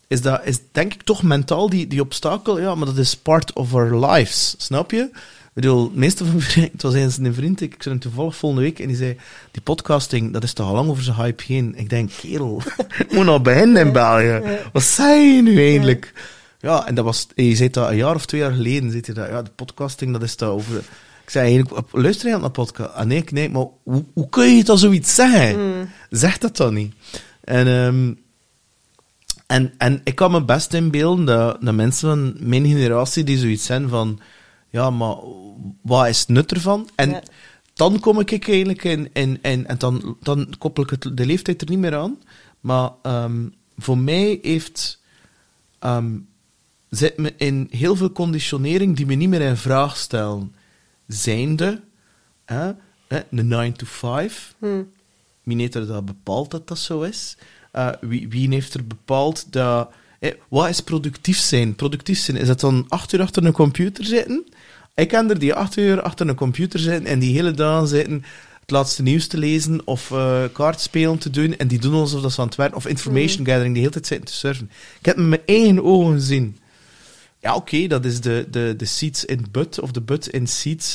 is 0.07 0.21
dat, 0.21 0.41
is 0.43 0.59
denk 0.71 0.93
ik 0.93 1.01
toch 1.03 1.23
mentaal 1.23 1.69
die, 1.69 1.87
die 1.87 2.01
obstakel, 2.01 2.59
ja, 2.59 2.75
maar 2.75 2.85
dat 2.85 2.97
is 2.97 3.15
part 3.15 3.53
of 3.53 3.73
our 3.73 4.05
lives, 4.05 4.55
snap 4.57 4.91
je? 4.91 5.09
Ik 5.57 5.63
bedoel, 5.63 5.91
meeste 5.93 6.25
van 6.25 6.35
mijn 6.35 6.41
vrienden, 6.41 6.71
het 6.71 6.81
was 6.81 6.93
eens 6.93 7.17
een 7.17 7.33
vriend, 7.33 7.61
ik 7.61 7.75
zei 7.77 7.95
hem 7.95 8.03
toevallig 8.03 8.35
volgende 8.35 8.63
week, 8.63 8.79
en 8.79 8.87
die 8.87 8.95
zei, 8.95 9.17
die 9.51 9.61
podcasting, 9.61 10.33
dat 10.33 10.43
is 10.43 10.53
toch 10.53 10.67
al 10.67 10.73
lang 10.73 10.89
over 10.89 11.03
zijn 11.03 11.15
hype 11.15 11.43
heen. 11.47 11.73
Ik 11.75 11.89
denk, 11.89 12.11
kerel, 12.21 12.61
ik 13.03 13.11
moet 13.11 13.25
nou 13.25 13.39
beginnen 13.39 13.85
in 13.85 13.91
België. 13.91 14.41
Wat 14.73 14.83
zei 14.83 15.19
je 15.19 15.41
nu 15.41 15.71
eindelijk? 15.71 16.13
Ja, 16.59 16.87
en 16.87 16.95
dat 16.95 17.05
was, 17.05 17.27
je 17.35 17.55
zei 17.55 17.69
dat 17.69 17.89
een 17.89 17.95
jaar 17.95 18.15
of 18.15 18.25
twee 18.25 18.41
jaar 18.41 18.51
geleden, 18.51 18.91
zei 18.91 19.03
je 19.05 19.13
dat, 19.13 19.27
ja, 19.27 19.41
de 19.41 19.51
podcasting, 19.55 20.11
dat 20.11 20.23
is 20.23 20.37
dat 20.37 20.49
over... 20.49 20.77
Ik 21.23 21.33
zei 21.33 21.53
eigenlijk, 21.53 21.87
luister 21.91 22.27
je 22.27 22.35
aan 22.35 22.41
de 22.41 22.49
podcast? 22.49 22.93
Ah 22.93 23.05
nee, 23.05 23.23
nee, 23.31 23.49
maar 23.49 23.65
hoe, 23.83 24.05
hoe 24.13 24.29
kun 24.29 24.55
je 24.55 24.63
dan 24.63 24.77
zoiets 24.77 25.15
zeggen? 25.15 25.89
Zeg 26.09 26.37
dat 26.37 26.57
dan 26.57 26.73
niet. 26.73 26.93
En, 27.43 27.67
ehm, 27.67 28.13
en, 29.47 29.73
en 29.77 30.01
ik 30.03 30.15
kan 30.15 30.31
me 30.31 30.43
best 30.43 30.73
inbeelden 30.73 31.25
dat, 31.25 31.61
dat 31.61 31.73
mensen 31.73 32.09
van 32.09 32.47
mijn 32.49 32.65
generatie 32.67 33.23
die 33.23 33.37
zoiets 33.37 33.65
zijn 33.65 33.89
van, 33.89 34.19
ja, 34.69 34.89
maar 34.89 35.15
wat 35.81 36.07
is 36.07 36.19
het 36.19 36.27
nut 36.29 36.51
ervan? 36.51 36.89
En 36.95 37.09
Ja. 37.09 37.21
dan 37.73 37.99
kom 37.99 38.19
ik 38.19 38.31
eigenlijk 38.49 38.83
in, 38.83 39.09
in, 39.13 39.39
in 39.41 39.67
en 39.67 39.77
dan, 39.77 40.17
dan 40.21 40.53
koppel 40.57 40.83
ik 40.83 40.89
het, 40.89 41.17
de 41.17 41.25
leeftijd 41.25 41.61
er 41.61 41.69
niet 41.69 41.79
meer 41.79 41.95
aan. 41.95 42.19
Maar 42.59 42.89
ehm, 43.01 43.45
voor 43.77 43.97
mij 43.97 44.39
heeft, 44.41 45.01
ehm, 45.79 46.17
zit 46.89 47.17
me 47.17 47.33
in 47.37 47.67
heel 47.71 47.95
veel 47.95 48.11
conditionering 48.11 48.95
die 48.95 49.05
me 49.05 49.15
niet 49.15 49.29
meer 49.29 49.41
in 49.41 49.57
vraag 49.57 49.97
stellen. 49.97 50.55
Zijnde, 51.07 51.81
hè, 52.45 52.71
hè, 53.07 53.19
een 53.31 53.47
9 53.47 53.73
to 53.73 53.85
5, 53.89 54.55
Hm. 54.59 54.83
wie 55.43 55.57
heeft 55.57 55.75
er 55.75 55.87
dat 55.87 56.05
bepaald 56.05 56.51
dat 56.51 56.67
dat 56.67 56.79
zo 56.79 57.01
is? 57.01 57.37
Eh, 57.78 57.89
wie, 58.01 58.30
wie 58.30 58.49
heeft 58.49 58.73
er 58.73 58.88
bepaald 58.88 59.45
dat... 59.49 59.89
eh, 60.19 60.32
wat 60.47 60.69
is 60.69 60.82
productief 60.82 61.38
zijn? 61.38 61.75
Productief 61.75 62.19
zijn, 62.19 62.38
is 62.38 62.47
dat 62.47 62.59
dan 62.59 62.86
acht 62.88 63.13
uur 63.13 63.21
achter 63.21 63.45
een 63.45 63.51
computer 63.51 64.05
zitten? 64.05 64.45
Ik 64.95 65.07
ken 65.07 65.30
er 65.30 65.39
die 65.39 65.53
acht 65.53 65.78
uur 65.78 66.01
achter 66.01 66.28
een 66.28 66.36
computer 66.36 66.80
zitten 66.80 67.05
en 67.05 67.19
die 67.19 67.34
hele 67.34 67.51
dag 67.51 67.88
zitten 67.88 68.23
het 68.59 68.71
laatste 68.71 69.01
nieuws 69.01 69.28
te 69.28 69.38
lezen 69.38 69.82
of 69.86 70.11
eh 70.11 70.43
kaartspelen 70.53 71.17
te 71.17 71.30
doen 71.30 71.57
en 71.57 71.67
die 71.67 71.80
doen 71.80 71.93
alsof 71.93 72.21
dat 72.21 72.32
ze 72.32 72.41
aan 72.41 72.47
het 72.47 72.55
werken, 72.55 72.78
of 72.78 72.88
information 72.88 73.45
gathering, 73.45 73.73
die 73.73 73.82
hele 73.82 73.93
tijd 73.93 74.07
zitten 74.07 74.28
te 74.28 74.34
surfen. 74.34 74.69
Ik 74.99 75.05
heb 75.05 75.15
met 75.17 75.28
mijn 75.28 75.41
eigen 75.45 75.84
ogen 75.84 76.13
gezien. 76.13 76.57
Ja, 77.39 77.55
oké, 77.55 77.88
dat 77.88 78.05
is 78.05 78.21
de, 78.21 78.47
de, 78.51 78.73
de 78.78 78.86
seats 78.86 79.25
in 79.25 79.45
butt 79.51 79.80
of 79.80 79.91
de 79.91 80.01
butt 80.01 80.28
in 80.28 80.47
seats 80.47 80.93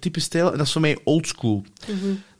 type 0.00 0.20
stijl. 0.20 0.50
En 0.52 0.58
dat 0.58 0.66
is 0.66 0.72
voor 0.72 0.80
mij 0.80 0.98
old 1.04 1.26
school. 1.26 1.64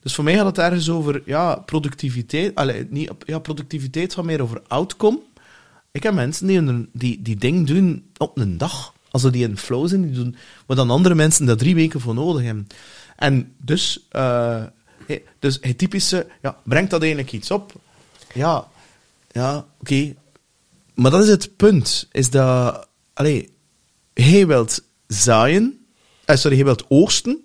Dus 0.04 0.14
voor 0.14 0.24
mij 0.24 0.34
gaat 0.34 0.46
het 0.46 0.58
ergens 0.58 0.90
over 0.90 1.22
ja, 1.24 1.56
productiviteit. 1.56 2.54
Allee, 2.54 2.86
niet, 2.90 3.10
ja, 3.26 3.38
productiviteit 3.38 4.14
gaat 4.14 4.24
meer 4.24 4.42
over 4.42 4.62
outcome. 4.68 5.20
Ik 5.92 6.02
heb 6.02 6.14
mensen 6.14 6.46
die, 6.46 6.58
een, 6.58 6.88
die, 6.92 7.22
die 7.22 7.36
ding 7.36 7.66
doen 7.66 8.10
op 8.16 8.38
een 8.38 8.58
dag. 8.58 8.92
Als 9.10 9.22
ze 9.22 9.30
die 9.30 9.48
in 9.48 9.58
flow 9.58 9.88
zijn, 9.88 10.02
die 10.02 10.12
doen 10.12 10.36
wat 10.66 10.76
dan 10.76 10.90
andere 10.90 11.14
mensen 11.14 11.46
daar 11.46 11.56
drie 11.56 11.74
weken 11.74 12.00
voor 12.00 12.14
nodig 12.14 12.42
hebben. 12.42 12.66
En 13.16 13.54
dus, 13.56 14.06
eh, 14.10 14.62
dus 15.38 15.58
het 15.60 15.78
typische, 15.78 16.26
ja, 16.42 16.56
brengt 16.64 16.90
dat 16.90 17.00
eigenlijk 17.00 17.32
iets 17.32 17.50
op? 17.50 17.72
Ja, 18.34 18.68
ja, 19.30 19.66
oké. 19.80 20.14
Maar 20.94 21.10
dat 21.10 21.22
is 21.22 21.28
het 21.28 21.56
punt, 21.56 22.08
is 22.12 22.30
dat, 22.30 22.88
allee, 23.12 23.50
hij 24.14 24.46
wilt 24.46 24.82
zaaien, 25.06 25.86
eh, 26.24 26.36
sorry, 26.36 26.56
hij 26.56 26.64
wilt 26.64 26.84
oogsten, 26.88 27.43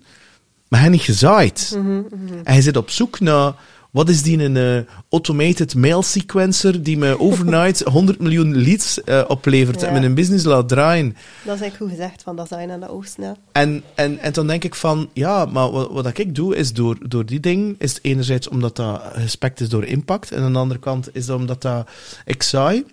maar 0.70 0.80
hij 0.80 0.88
niet 0.88 1.02
gezaaid. 1.02 1.72
En 1.74 2.06
hij 2.42 2.60
zit 2.60 2.76
op 2.76 2.90
zoek 2.90 3.20
naar, 3.20 3.54
wat 3.90 4.08
is 4.08 4.22
die 4.22 4.42
een 4.42 4.56
eh, 4.56 4.92
automated 5.10 5.74
mail 5.74 6.02
sequencer 6.02 6.82
die 6.82 6.98
me 6.98 7.18
overnight 7.28 7.80
100 7.80 8.20
miljoen 8.20 8.62
leads 8.62 9.02
eh, 9.02 9.24
oplevert 9.28 9.80
Ja. 9.80 9.86
en 9.86 9.92
mijn 9.92 10.04
een 10.04 10.14
business 10.14 10.44
laat 10.44 10.68
draaien. 10.68 11.08
Dat 11.44 11.54
is 11.54 11.60
eigenlijk 11.60 11.76
goed 11.76 11.90
gezegd, 11.90 12.22
van 12.22 12.36
dat 12.36 12.48
zijn 12.48 12.70
aan 12.70 12.80
de 12.80 12.88
oosten, 12.88 13.24
ja. 13.24 13.36
En, 13.52 13.82
en, 13.94 14.18
en 14.18 14.32
dan 14.32 14.46
denk 14.46 14.64
ik 14.64 14.74
van, 14.74 15.08
ja, 15.12 15.44
maar 15.44 15.70
wat, 15.70 15.90
wat 15.90 16.18
ik 16.18 16.34
doe 16.34 16.56
is 16.56 16.72
door, 16.72 16.96
door 17.08 17.26
die 17.26 17.40
ding, 17.40 17.74
is 17.78 17.90
het 17.94 18.04
enerzijds 18.04 18.48
omdat 18.48 18.76
dat 18.76 19.02
gespekt 19.14 19.60
is 19.60 19.68
door 19.68 19.84
impact, 19.84 20.32
en 20.32 20.42
aan 20.42 20.52
de 20.52 20.58
andere 20.58 20.80
kant 20.80 21.08
is 21.12 21.26
dat 21.26 21.38
omdat 21.38 21.62
dat 21.62 21.88
ik 22.24 22.42
saai. 22.42 22.84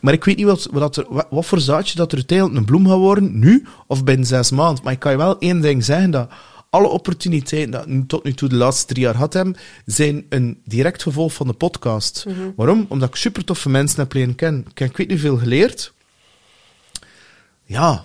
Maar 0.00 0.12
ik 0.12 0.24
weet 0.24 0.36
niet 0.36 0.46
wat, 0.46 0.68
wat, 0.70 0.96
er, 0.96 1.06
wat, 1.08 1.26
wat 1.30 1.46
voor 1.46 1.60
zaadje 1.60 1.96
dat 1.96 2.10
er 2.12 2.18
uiteindelijk 2.18 2.58
een 2.58 2.64
bloem 2.64 2.86
gaat 2.88 2.96
worden, 2.98 3.38
nu 3.38 3.66
of 3.86 4.04
binnen 4.04 4.26
zes 4.26 4.50
maanden. 4.50 4.84
Maar 4.84 4.92
ik 4.92 4.98
kan 4.98 5.12
je 5.12 5.18
wel 5.18 5.38
één 5.38 5.60
ding 5.60 5.84
zeggen, 5.84 6.10
dat 6.10 6.28
alle 6.74 6.88
opportuniteiten 6.88 7.70
dat 7.70 7.86
ik 7.86 8.08
tot 8.08 8.24
nu 8.24 8.32
toe 8.32 8.48
de 8.48 8.54
laatste 8.54 8.86
drie 8.86 9.04
jaar 9.04 9.16
had 9.16 9.32
hebben, 9.32 9.56
zijn 9.86 10.26
een 10.28 10.60
direct 10.64 11.02
gevolg 11.02 11.32
van 11.32 11.46
de 11.46 11.52
podcast. 11.52 12.26
Waarom? 12.56 12.86
Omdat 12.88 13.08
ik 13.08 13.14
super 13.14 13.44
toffe 13.44 13.68
mensen 13.68 14.00
heb 14.00 14.12
leren 14.12 14.34
kennen. 14.34 14.66
Ik 14.70 14.78
heb 14.78 14.90
ik 14.90 14.96
weet 14.96 15.08
niet 15.08 15.20
veel 15.20 15.36
geleerd. 15.36 15.92
Ja. 17.64 18.04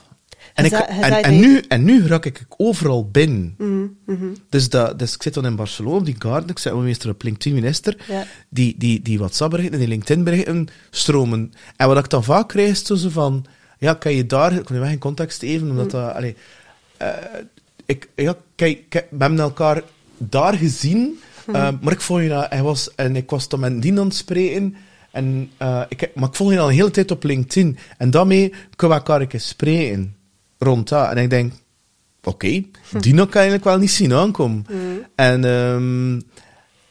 En, 0.53 0.65
ik, 0.65 0.71
en, 0.71 1.39
nu, 1.39 1.63
en 1.67 1.83
nu 1.83 2.07
raak 2.07 2.25
ik 2.25 2.45
overal 2.57 3.09
binnen. 3.09 3.55
Mhm, 3.57 3.87
mhm. 4.05 4.33
Dus, 4.49 4.69
dat, 4.69 4.99
dus 4.99 5.13
ik 5.13 5.23
zit 5.23 5.33
dan 5.33 5.45
in 5.45 5.55
Barcelona, 5.55 5.97
op 5.97 6.05
die 6.05 6.15
garden, 6.19 6.49
ik 6.49 6.59
zit 6.59 6.73
meestal 6.73 7.11
op 7.11 7.23
LinkedIn 7.23 7.53
minister, 7.53 7.97
Ja. 8.07 8.25
die, 8.49 8.75
die, 8.77 9.01
die 9.01 9.17
WhatsApp-berichten 9.17 9.73
en 9.73 9.79
die 9.79 9.87
LinkedIn-berichten 9.87 10.67
stromen. 10.89 11.53
En 11.75 11.87
wat 11.87 11.97
ik 11.97 12.09
dan 12.09 12.23
vaak 12.23 12.47
krijg, 12.47 12.69
is 12.69 12.81
zo 12.81 13.09
van, 13.09 13.45
ja, 13.77 13.93
kan 13.93 14.13
je 14.13 14.25
daar, 14.25 14.53
ik 14.53 14.65
kan 14.65 14.75
je 14.75 14.81
weg 14.81 14.91
in 14.91 14.99
context 14.99 15.41
even, 15.41 15.69
omdat 15.69 15.91
dat, 15.91 16.13
allee, 16.13 16.35
eh, 16.97 17.07
ik, 17.89 18.09
ja, 18.15 18.35
kijk, 18.55 18.79
kijk, 18.89 19.07
we 19.09 19.17
hebben 19.19 19.39
elkaar 19.39 19.81
daar 20.17 20.53
gezien, 20.53 21.19
eh, 21.47 21.69
maar 21.81 21.93
ik 21.93 22.01
volg 22.01 22.21
je 22.21 22.29
dat, 22.29 22.49
hij 22.49 22.61
was, 22.61 22.95
en 22.95 23.15
ik 23.15 23.29
was 23.29 23.49
dan 23.49 23.59
met 23.59 23.81
die 23.81 23.99
aan 23.99 24.05
het 24.05 24.15
spreken, 24.15 24.75
en, 25.11 25.49
eh, 25.57 25.81
ik, 25.89 26.09
maar 26.15 26.29
ik 26.29 26.35
volg 26.35 26.51
je 26.51 26.59
al 26.59 26.67
een 26.69 26.75
hele 26.75 26.91
tijd 26.91 27.11
op 27.11 27.23
LinkedIn, 27.23 27.77
en 27.97 28.11
daarmee 28.11 28.49
kunnen 28.75 28.97
we 28.97 29.03
elkaar 29.03 29.21
een 29.21 29.27
keer 29.27 29.39
spreken, 29.39 30.15
rond 30.57 30.89
dat. 30.89 31.09
En 31.11 31.17
ik 31.17 31.29
denk, 31.29 31.53
oké, 32.23 32.63
die 32.99 33.13
nog 33.13 33.25
kan 33.29 33.41
eigenlijk 33.41 33.63
wel 33.63 33.77
niet 33.77 33.91
zien 33.91 34.13
aankomen. 34.13 34.65
En, 35.15 35.45
ehm, 35.45 36.19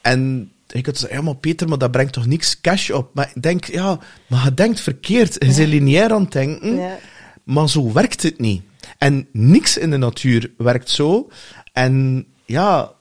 en 0.01 0.51
ik 0.71 0.85
had 0.85 0.97
zeggen, 0.97 1.17
ja, 1.17 1.23
maar 1.23 1.35
Peter, 1.35 1.67
maar 1.67 1.77
dat 1.77 1.91
brengt 1.91 2.13
toch 2.13 2.25
niks 2.25 2.61
cash 2.61 2.89
op? 2.89 3.13
Maar 3.13 3.31
ik 3.35 3.41
denk, 3.41 3.65
ja, 3.65 3.99
maar 4.27 4.43
je 4.43 4.53
denkt 4.53 4.79
verkeerd. 4.79 5.33
Je 5.33 5.53
bent 5.55 5.57
lineair 5.57 6.11
aan 6.11 6.21
het 6.21 6.31
denken, 6.31 6.75
Ja. 6.75 6.97
maar 7.43 7.69
zo 7.69 7.91
werkt 7.91 8.23
het 8.23 8.39
niet. 8.39 8.61
En 8.97 9.27
niks 9.31 9.77
in 9.77 9.89
de 9.89 9.97
natuur 9.97 10.51
werkt 10.57 10.89
zo. 10.89 11.29
En 11.73 12.25
ja, 12.45 12.91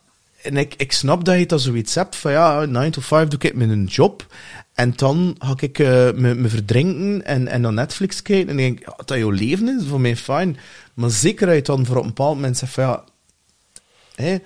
en 0.43 0.57
ik, 0.57 0.75
ik 0.77 0.93
snap 0.93 1.25
dat 1.25 1.39
je 1.39 1.47
dat 1.47 1.61
zoiets 1.61 1.95
hebt 1.95 2.17
van 2.17 2.33
ja, 2.33 2.65
9 2.65 2.91
to 2.91 3.01
5 3.01 3.29
doe 3.29 3.41
ik 3.41 3.55
mijn 3.55 3.85
job. 3.85 4.27
En 4.75 4.93
dan 4.97 5.37
ga 5.39 5.55
ik 5.57 5.79
eh, 5.79 6.11
me, 6.15 6.35
me 6.35 6.49
verdrinken 6.49 7.25
en, 7.25 7.49
en 7.49 7.61
naar 7.61 7.73
Netflix 7.73 8.23
kijken. 8.23 8.49
En 8.49 8.59
ik 8.59 8.65
denk, 8.65 8.89
ja, 8.89 9.05
dat 9.05 9.19
jouw 9.19 9.31
leven 9.31 9.79
is, 9.79 9.87
voor 9.87 10.01
mij 10.01 10.17
fijn. 10.17 10.57
Maar 10.95 11.11
zeker 11.11 11.47
dat 11.47 11.57
je 11.57 11.63
dan 11.63 11.87
voor 11.87 11.97
op 11.97 12.03
een 12.03 12.09
bepaald 12.09 12.35
moment 12.35 12.57
zegt 12.57 12.73
van 12.73 12.85
ja, 12.85 13.05
hé, 14.15 14.39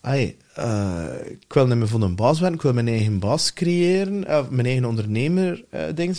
ai, 0.00 0.36
eh, 0.54 1.04
ik 1.30 1.52
wil 1.52 1.66
niet 1.66 1.76
meer 1.76 1.88
voor 1.88 2.02
een 2.02 2.16
baas 2.16 2.40
werken, 2.40 2.56
ik 2.56 2.62
wil 2.62 2.72
mijn 2.72 2.88
eigen 2.88 3.18
baas 3.18 3.52
creëren, 3.52 4.38
of 4.38 4.50
mijn 4.50 4.66
eigen 4.66 4.84
ondernemer 4.84 5.64
eh 5.70 5.82
ding 5.94 6.16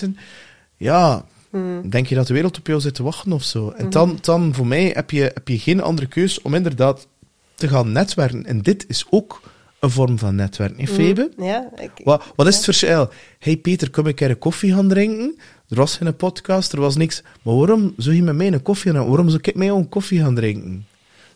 Ja, 1.52 1.82
Denk 1.89 2.08
je 2.08 2.16
dat 2.16 2.28
de 2.28 2.34
wereld 2.34 2.58
op 2.58 2.68
jou 2.68 2.80
zit 2.80 2.95
te 2.95 3.04
wachten 3.04 3.32
of 3.32 3.43
zo? 3.43 3.70
En 3.70 3.89
dan, 3.89 4.18
dan 4.22 4.54
voor 4.54 4.68
mij 4.68 4.91
heb 4.93 5.12
je, 5.12 5.22
heb 5.22 5.47
je 5.47 5.60
geen 5.60 5.82
andere 5.82 6.08
keus 6.08 6.41
om 6.41 6.54
inderdaad 6.54 7.08
te 7.56 7.68
gaan 7.68 7.91
netwerken. 7.91 8.45
En 8.45 8.62
dit 8.62 8.86
is 8.88 9.06
ook 9.10 9.41
een 9.80 9.89
vorm 9.89 10.18
van 10.18 10.36
netwerken, 10.36 10.80
hè, 10.80 10.88
Febe? 10.88 11.32
Ja, 11.38 11.70
ik, 11.76 11.91
Wat, 12.04 12.24
wat 12.36 12.47
is 12.47 12.56
het 12.56 12.64
verschil? 12.64 13.10
Hey 13.39 13.58
Peter, 13.58 13.89
kom 13.89 14.08
ik 14.08 14.20
een 14.20 14.38
koffie 14.38 14.74
gaan 14.74 14.88
drinken? 14.88 15.39
Er 15.70 15.76
was 15.76 15.97
geen 15.97 16.16
podcast, 16.16 16.74
er 16.74 16.80
was 16.80 16.95
niks. 16.95 17.24
Maar 17.41 17.56
waarom 17.56 17.93
zou 17.97 18.16
je 18.16 18.24
met 18.24 18.36
mij 18.36 18.47
een 18.47 18.62
koffie 18.62 18.91
gaan 18.91 19.08
Waarom 19.08 19.30
zou 19.30 19.41
ik 19.43 19.56
met 19.56 19.66
jou 19.68 19.80
een 19.80 19.89
koffie 19.89 20.20
gaan 20.20 20.36
drinken? 20.36 20.86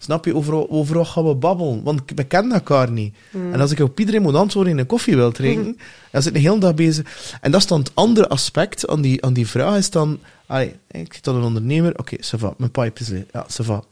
Snap 0.04 0.26
je? 0.26 0.36
Overal, 0.36 0.70
overal 0.70 1.06
gaan 1.06 1.28
we 1.28 1.36
babbelen, 1.36 1.84
want 1.84 2.01
we 2.16 2.24
kennen 2.24 2.51
elkaar 2.54 2.91
niet. 2.91 3.16
En 3.32 3.62
als 3.62 3.72
ik 3.72 3.80
op 3.80 3.99
iedereen 3.99 4.22
moet 4.22 4.36
antwoorden 4.36 4.74
in 4.74 4.80
een 4.80 4.86
koffie 4.86 5.16
wil 5.16 5.32
drinken, 5.32 5.78
dan 6.12 6.22
zit 6.22 6.36
ik 6.36 6.41
de 6.41 6.49
hele 6.49 6.60
dag 6.60 6.74
bezig. 6.74 7.38
En 7.41 7.51
dat 7.51 7.62
is 7.62 7.68
dan 7.68 7.80
het 7.80 7.91
andere 7.93 8.28
aspect 8.28 8.88
aan 8.88 9.01
die, 9.01 9.26
aan 9.26 9.34
die 9.34 9.47
vraag, 9.47 9.78
is 9.78 9.89
dan... 9.89 10.20
Allee, 10.45 10.76
ik 10.91 11.14
zit 11.14 11.24
dan 11.24 11.36
een 11.36 11.43
ondernemer, 11.43 11.99
oké, 11.99 12.16
ça 12.16 12.39
va, 12.39 12.54
mijn 12.58 12.72
pipe 12.72 13.01
is 13.01 13.08
leeg. 13.08 13.24
Ja, 13.34 13.45
ça 13.49 13.66
va. 13.66 13.84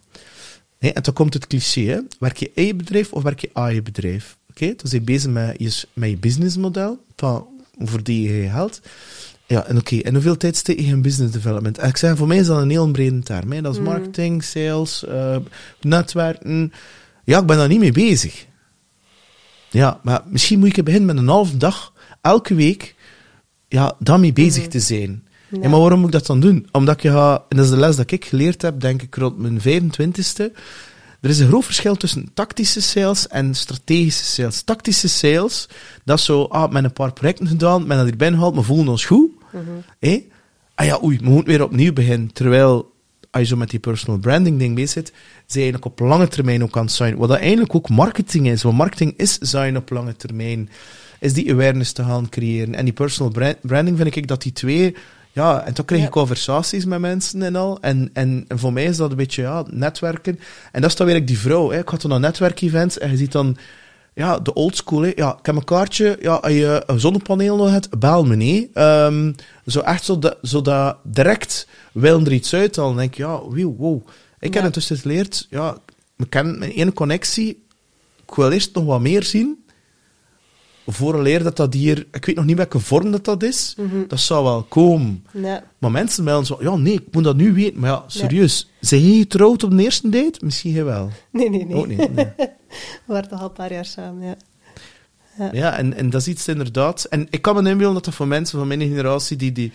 Nee, 0.80 0.94
en 0.94 1.02
dan 1.02 1.14
komt 1.14 1.34
het 1.34 1.48
cliché, 1.48 1.82
hè. 1.82 2.00
werk 2.20 2.38
je 2.38 2.52
in 2.54 2.66
je 2.66 2.76
bedrijf 2.76 3.12
of 3.12 3.24
werk 3.24 3.40
je 3.40 3.50
aan 3.54 3.74
je 3.74 3.82
bedrijf? 3.82 4.38
Oké, 4.50 4.66
dan 4.66 4.76
ben 4.82 4.92
je 4.92 5.02
bezig 5.02 5.32
met 5.32 5.56
je, 5.58 5.84
met 5.94 6.10
je 6.10 6.18
businessmodel, 6.18 7.04
van 7.16 7.48
voor 7.78 8.04
die 8.04 8.34
je 8.34 8.50
geld. 8.50 8.82
Ja, 9.52 9.66
en 9.66 9.78
oké, 9.78 9.98
en 9.98 10.14
hoeveel 10.14 10.38
tijd 10.38 10.56
steek 10.56 10.80
je 10.80 10.86
in 10.86 11.02
business 11.02 11.34
development? 11.34 11.78
En 11.78 11.90
ik 11.90 11.98
zeg, 11.98 12.18
voor 12.18 12.28
mij 12.28 12.38
is 12.38 12.46
dat 12.46 12.62
een 12.62 12.70
heel 12.70 12.92
brede 12.92 13.20
term. 13.20 13.52
Hè. 13.52 13.62
Dat 13.62 13.74
is 13.76 13.82
marketing, 13.82 14.44
sales, 14.44 15.06
eh, 15.06 15.36
netwerken. 15.82 16.74
Ja, 17.24 17.40
ik 17.40 17.46
ben 17.46 17.58
daar 17.58 17.68
niet 17.68 17.80
mee 17.80 17.92
bezig. 17.92 18.46
Ja, 19.70 20.00
maar 20.04 20.22
misschien 20.26 20.60
moet 20.60 20.78
ik 20.78 20.84
beginnen 20.84 21.16
met 21.16 21.18
een 21.18 21.28
halve 21.28 21.58
dag, 21.58 21.94
elke 22.22 22.54
week, 22.54 22.96
ja, 23.68 23.96
daarmee 24.00 24.34
bezig 24.34 24.68
te 24.68 24.80
zijn. 24.80 25.24
Ja. 25.50 25.70
maar 25.70 25.80
waarom 25.80 26.00
moet 26.00 26.08
ik 26.08 26.14
dat 26.14 26.26
dan 26.26 26.40
doen? 26.40 26.68
Omdat 26.72 27.04
ik 27.04 27.12
ga, 27.12 27.46
en 27.50 27.58
dat 27.58 27.66
is 27.66 27.72
de 27.72 27.78
les 27.78 27.96
dat 27.96 28.12
ik 28.12 28.26
geleerd 28.26 28.62
heb, 28.62 28.80
denk 28.80 29.02
ik 29.02 29.16
rond 29.16 29.38
mijn 29.38 29.60
25ste. 29.62 30.52
Er 31.22 31.30
is 31.30 31.40
een 31.40 31.48
groot 31.48 31.66
verschil 31.66 31.96
tussen 31.96 32.30
tactische 32.34 32.82
sales 32.82 33.28
en 33.28 33.56
strategische 33.56 34.26
sales. 34.26 34.62
Tactische 34.62 35.10
sales, 35.10 35.68
dat 36.04 36.18
is 36.18 36.26
zo, 36.26 36.44
ah, 36.44 36.72
met 36.72 36.84
een 36.84 36.94
paar 36.94 37.14
projecten 37.14 37.48
gedaan, 37.48 37.88
men 37.88 37.98
dat 37.98 38.08
erbij 38.08 38.30
gehaald, 38.32 38.56
we 38.56 38.62
voelen 38.62 38.88
ons 38.88 39.06
goed. 39.06 39.40
Hé? 40.00 40.28
Ah 40.76 40.86
ja, 40.86 41.00
oei, 41.04 41.18
we 41.18 41.30
moeten 41.30 41.54
weer 41.54 41.64
opnieuw 41.64 41.94
beginnen. 41.94 42.34
Terwijl, 42.34 42.94
als 43.32 43.42
je 43.42 43.48
zo 43.48 43.56
met 43.56 43.70
die 43.70 43.80
personal 43.80 44.20
branding 44.20 44.60
ding 44.60 44.76
bezig 44.76 44.92
zit, 44.92 45.14
je 45.46 45.54
eigenlijk 45.54 45.86
op 45.86 46.00
lange 46.00 46.28
termijn 46.28 46.64
ook 46.64 46.78
aan 46.78 46.86
het 46.86 46.92
zijn. 46.92 47.18
Wat 47.18 47.30
dat 47.30 47.38
eigenlijk 47.38 47.76
ook 47.76 47.90
marketing 47.90 48.48
is. 48.48 48.64
Want 48.64 48.78
marketing 48.78 49.14
is 49.18 49.38
zijn 49.38 49.78
op 49.78 49.90
lange 49.90 50.16
termijn. 50.16 50.70
Is 51.20 51.34
die 51.34 51.52
awareness 51.52 51.92
te 51.92 52.04
gaan 52.04 52.30
creëren. 52.30 52.76
En 52.76 52.86
die 52.86 52.94
personal 52.94 53.56
branding 53.62 53.98
vind 53.98 54.16
ik 54.16 54.28
dat 54.28 54.42
die 54.42 54.52
twee 54.52 54.96
ja, 55.34 55.66
en 55.66 55.74
toen 55.74 55.86
kreeg 55.86 56.04
ik 56.04 56.10
conversaties 56.10 56.86
met 56.86 57.00
mensen 57.00 57.42
en 57.42 57.56
al. 57.56 57.78
En, 57.82 58.10
en, 58.14 58.46
voor 58.48 58.74
mij 58.74 58.84
is 58.84 58.98
dat 58.98 59.12
een 59.12 59.18
beetje 59.18 59.42
ja, 59.42 59.64
netwerken. 59.70 60.40
En 60.72 60.82
dat 60.82 60.90
is 60.90 60.96
dan 60.96 61.08
weer 61.08 61.26
die 61.26 61.38
vrouw. 61.40 61.72
Hè. 61.72 61.80
Ik 61.80 61.90
had 61.90 62.02
dan 62.02 62.12
een 62.12 62.22
netwerkevent 62.22 62.98
en 62.98 63.12
je 63.12 63.18
ziet 63.18 63.32
dan 63.32 63.58
ja, 64.14 64.40
de 64.40 64.54
old 64.54 64.76
school. 64.76 65.02
Hè. 65.02 65.12
Ja, 65.16 65.38
ik 65.40 65.46
heb 65.46 65.56
een 65.56 65.64
kaartje. 65.64 66.18
Ja, 66.22 66.34
als 66.34 66.52
je 66.52 66.84
een 66.86 67.00
zonnepaneel 67.00 67.56
nog 67.56 67.70
hebt, 67.70 68.00
bel 68.00 68.26
me 68.26 68.36
niet. 68.36 68.78
Um, 68.78 69.36
zo 69.66 69.80
echt 69.80 70.04
zo, 70.04 70.20
de, 70.20 70.38
zo 70.42 70.62
dat 70.62 70.98
direct 71.04 71.68
wil 71.92 72.20
er 72.20 72.34
iets 72.34 72.54
uit. 72.54 72.74
Dan 72.74 72.96
denk 72.96 73.12
ik, 73.12 73.18
ja, 73.18 73.40
wow. 73.40 73.78
wow. 73.78 74.08
Ik 74.40 74.54
heb 74.54 74.64
intussen 74.64 74.98
geleerd, 74.98 75.48
ja, 75.50 75.78
ik 76.18 76.30
ken 76.30 76.60
mijn 76.60 76.72
ene 76.72 76.94
connectie. 76.94 77.64
Ik 78.28 78.36
wil 78.36 78.52
eerst 78.52 78.76
nog 78.76 78.86
wat 78.86 79.00
meer 79.00 79.24
zien 79.24 79.64
vooraleer 80.88 81.44
dat 81.44 81.56
dat 81.56 81.74
hier... 81.74 82.08
Ik 82.12 82.26
weet 82.26 82.36
nog 82.36 82.46
niet 82.46 82.58
welke 82.58 82.80
vorm 82.80 83.12
dat 83.12 83.26
dat 83.26 83.44
is. 83.44 83.76
Dat 84.08 84.20
zou 84.20 84.44
wel 84.44 84.64
komen. 84.64 85.26
Ja. 85.34 85.64
Maar 85.78 85.92
mensen 85.92 86.24
melden 86.24 86.46
zo... 86.46 86.58
Ja, 86.60 86.76
nee, 86.76 86.94
ik 86.94 87.08
moet 87.12 87.24
dat 87.24 87.36
nu 87.36 87.54
weten. 87.54 87.80
Maar 87.80 87.90
ja, 87.90 88.04
serieus. 88.08 88.70
Ja. 88.80 88.88
Zijn 88.88 89.06
je 89.06 89.20
getrouwd 89.20 89.64
op 89.64 89.72
de 89.78 89.84
eerste 89.84 90.10
date? 90.10 90.40
Misschien 90.46 90.84
wel. 90.84 91.10
Nee, 91.30 91.50
nee, 91.50 91.66
nee. 91.66 91.76
Ook 91.76 91.88
niet, 91.88 91.98
nee. 92.16 92.28
We 93.06 93.14
waren 93.14 93.30
toch 93.30 93.40
al 93.40 93.46
een 93.46 93.54
paar 93.54 93.74
jaar 93.74 93.86
samen, 93.86 94.28
ja. 94.28 94.36
Ja, 95.38 95.50
ja 95.52 95.78
en, 95.78 95.94
en 95.94 96.10
dat 96.10 96.22
is 96.22 96.28
iets 96.28 96.48
inderdaad... 96.48 97.04
En 97.04 97.28
ik 97.30 97.42
kan 97.42 97.64
me 97.64 97.70
inbeelden 97.70 97.94
dat 97.94 98.06
dat 98.06 98.14
voor 98.14 98.28
mensen 98.28 98.58
van 98.60 98.68
mijn 98.68 98.82
generatie 98.82 99.38
die... 99.38 99.52
die 99.52 99.72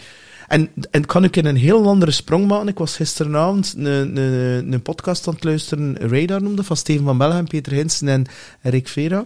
en, 0.49 0.71
en 0.91 1.07
kan 1.07 1.25
ik 1.25 1.37
in 1.37 1.47
een 1.47 1.57
heel 1.57 1.89
andere 1.89 2.11
sprong 2.11 2.47
maken. 2.47 2.69
Ik 2.69 2.79
was 2.79 2.97
gisteravond 2.97 3.75
een, 3.77 4.17
een, 4.17 4.73
een 4.73 4.83
podcast 4.83 5.27
aan 5.27 5.35
het 5.35 5.45
luisteren, 5.45 5.97
Radar 5.99 6.43
noemde, 6.43 6.63
van 6.63 6.77
Steven 6.77 7.05
van 7.05 7.19
Bellegem, 7.19 7.49
Peter 7.49 7.73
Hinsen 7.73 8.09
en 8.09 8.25
Rick 8.61 8.89
Vera. 8.89 9.25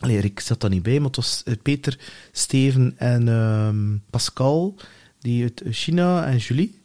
Allee, 0.00 0.18
ik 0.18 0.40
zat 0.40 0.60
daar 0.60 0.70
niet 0.70 0.82
bij, 0.82 0.98
maar 0.98 1.06
het 1.06 1.16
was 1.16 1.42
eh, 1.44 1.54
Peter, 1.62 1.98
Steven 2.32 2.94
en 2.96 3.28
um, 3.28 4.02
Pascal, 4.10 4.74
die 5.20 5.42
uit 5.42 5.62
China, 5.70 6.26
en 6.26 6.36
Julie. 6.36 6.80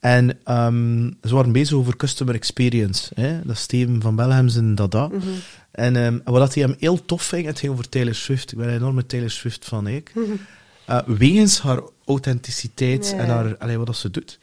En 0.00 0.38
um, 0.46 1.16
ze 1.22 1.34
waren 1.34 1.52
bezig 1.52 1.76
over 1.76 1.96
customer 1.96 2.34
experience. 2.34 3.10
Hè? 3.14 3.40
Dat 3.42 3.56
is 3.56 3.60
Steven 3.60 4.00
van 4.00 4.16
Belhem 4.16 4.48
zijn 4.48 4.74
dada. 4.74 5.06
Mm 5.06 5.20
-hmm. 5.20 5.34
En 5.70 5.96
um, 5.96 6.20
wat 6.24 6.54
hij 6.54 6.62
hem 6.62 6.76
heel 6.78 7.04
tof 7.04 7.22
ving, 7.22 7.46
het 7.46 7.58
ging 7.58 7.72
over 7.72 7.88
Taylor 7.88 8.14
Swift. 8.14 8.52
Ik 8.52 8.58
ben 8.58 8.68
een 8.68 8.74
enorme 8.74 9.06
Taylor 9.06 9.30
Swift 9.30 9.64
van, 9.64 9.86
ik. 9.86 10.12
Mm 10.14 10.24
-hmm. 10.24 10.38
uh, 10.88 11.18
wegens 11.18 11.60
haar 11.60 11.80
authenticiteit 12.04 13.14
en 13.18 13.28
haar, 13.28 13.56
allee, 13.58 13.76
wat 13.76 13.86
dat 13.86 13.96
ze 13.96 14.10
doet. 14.10 14.38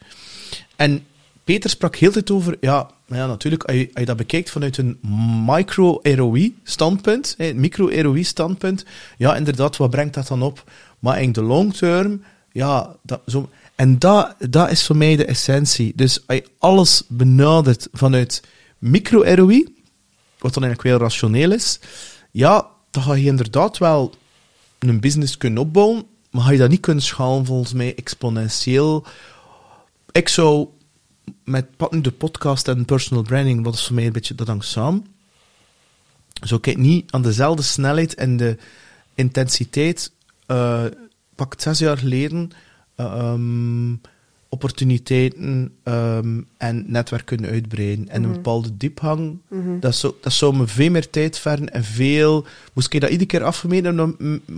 En 0.76 1.04
Peter 1.44 1.70
sprak 1.70 1.96
heel 1.96 2.12
tijd 2.12 2.30
over, 2.30 2.56
ja, 2.60 2.90
ja 3.06 3.26
natuurlijk, 3.26 3.64
als 3.64 3.76
je, 3.76 3.86
als 3.86 3.98
je 4.00 4.04
dat 4.04 4.16
bekijkt 4.16 4.50
vanuit 4.50 4.78
een 4.78 4.98
micro-ROI-standpunt, 5.46 7.34
een 7.38 7.60
micro-ROI-standpunt, 7.60 8.84
ja, 9.16 9.36
inderdaad, 9.36 9.76
wat 9.76 9.90
brengt 9.90 10.14
dat 10.14 10.26
dan 10.26 10.42
op? 10.42 10.70
Maar 10.98 11.22
in 11.22 11.32
de 11.32 11.42
long 11.42 11.74
term, 11.74 12.22
ja, 12.52 12.96
dat, 13.02 13.20
zo, 13.26 13.48
en 13.74 13.98
dat, 13.98 14.34
dat 14.38 14.70
is 14.70 14.86
voor 14.86 14.96
mij 14.96 15.16
de 15.16 15.24
essentie. 15.24 15.92
Dus 15.96 16.26
als 16.26 16.36
je 16.36 16.48
alles 16.58 17.02
benadert 17.08 17.88
vanuit 17.92 18.42
micro-ROI, 18.78 19.74
wat 20.38 20.54
dan 20.54 20.62
eigenlijk 20.62 20.82
wel 20.82 20.98
rationeel 20.98 21.52
is, 21.52 21.80
ja, 22.30 22.66
dan 22.90 23.02
ga 23.02 23.14
je 23.14 23.26
inderdaad 23.26 23.78
wel 23.78 24.14
een 24.78 25.00
business 25.00 25.36
kunnen 25.36 25.62
opbouwen, 25.62 26.04
maar 26.30 26.42
ga 26.42 26.50
je 26.50 26.58
dat 26.58 26.70
niet 26.70 26.80
kunnen 26.80 27.02
schalen 27.02 27.46
volgens 27.46 27.72
mij 27.72 27.94
exponentieel. 27.94 29.06
Ik 30.12 30.28
zou 30.28 30.68
met 31.44 31.76
pak 31.76 31.92
nu 31.92 32.00
de 32.00 32.10
podcast 32.10 32.68
en 32.68 32.84
personal 32.84 33.22
branding, 33.22 33.64
wat 33.64 33.74
is 33.74 33.86
voor 33.86 33.94
mij 33.94 34.06
een 34.06 34.12
beetje 34.12 34.34
dat 34.34 34.46
hangt 34.46 34.66
samen. 34.66 35.06
Zo 36.46 36.58
kijk 36.58 36.76
niet 36.76 37.12
aan 37.12 37.22
dezelfde 37.22 37.62
snelheid 37.62 38.14
en 38.14 38.36
de 38.36 38.56
intensiteit. 39.14 40.12
Uh, 40.46 40.84
pak 41.34 41.54
zes 41.56 41.78
jaar 41.78 41.98
geleden 41.98 42.50
um, 42.96 44.00
opportuniteiten 44.48 45.72
um, 45.84 46.46
en 46.56 46.84
netwerk 46.86 47.26
kunnen 47.26 47.50
uitbreiden. 47.50 48.08
En 48.08 48.22
een 48.22 48.32
bepaalde 48.32 48.76
diepgang. 48.76 49.38
Mm 49.48 49.62
-hmm. 49.62 49.80
dat, 49.80 49.94
zou, 49.94 50.14
dat 50.20 50.32
zou 50.32 50.56
me 50.56 50.66
veel 50.66 50.90
meer 50.90 51.10
tijd 51.10 51.38
vergen 51.38 51.72
en 51.72 51.84
veel. 51.84 52.46
Moest 52.72 52.94
ik 52.94 53.00
dat 53.00 53.10
iedere 53.10 53.30
keer 53.30 53.42
afgemeten 53.42 54.00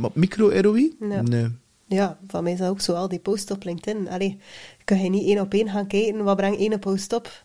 op 0.03 0.17
micro-ROI? 0.17 0.93
Nee. 1.01 1.49
Ja, 1.93 2.19
van 2.27 2.43
mij 2.43 2.53
is 2.53 2.59
dat 2.59 2.69
ook 2.69 2.81
zo, 2.81 2.95
al 2.95 3.09
die 3.09 3.19
posts 3.19 3.51
op 3.51 3.65
LinkedIn. 3.65 4.09
Allee, 4.09 4.39
kun 4.85 5.03
je 5.03 5.11
niet 5.11 5.27
één 5.27 5.41
op 5.41 5.53
één 5.53 5.69
gaan 5.69 5.87
kijken, 5.87 6.25
wat 6.25 6.37
brengt 6.37 6.59
één 6.59 6.79
post 6.79 7.13
op? 7.13 7.45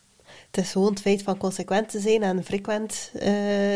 Het 0.51 0.65
is 0.65 0.71
gewoon 0.71 0.89
het 0.89 1.01
feit 1.01 1.23
van 1.23 1.37
consequent 1.37 1.89
te 1.89 1.99
zijn 1.99 2.23
en 2.23 2.43
frequent 2.43 3.11
uh, 3.13 3.21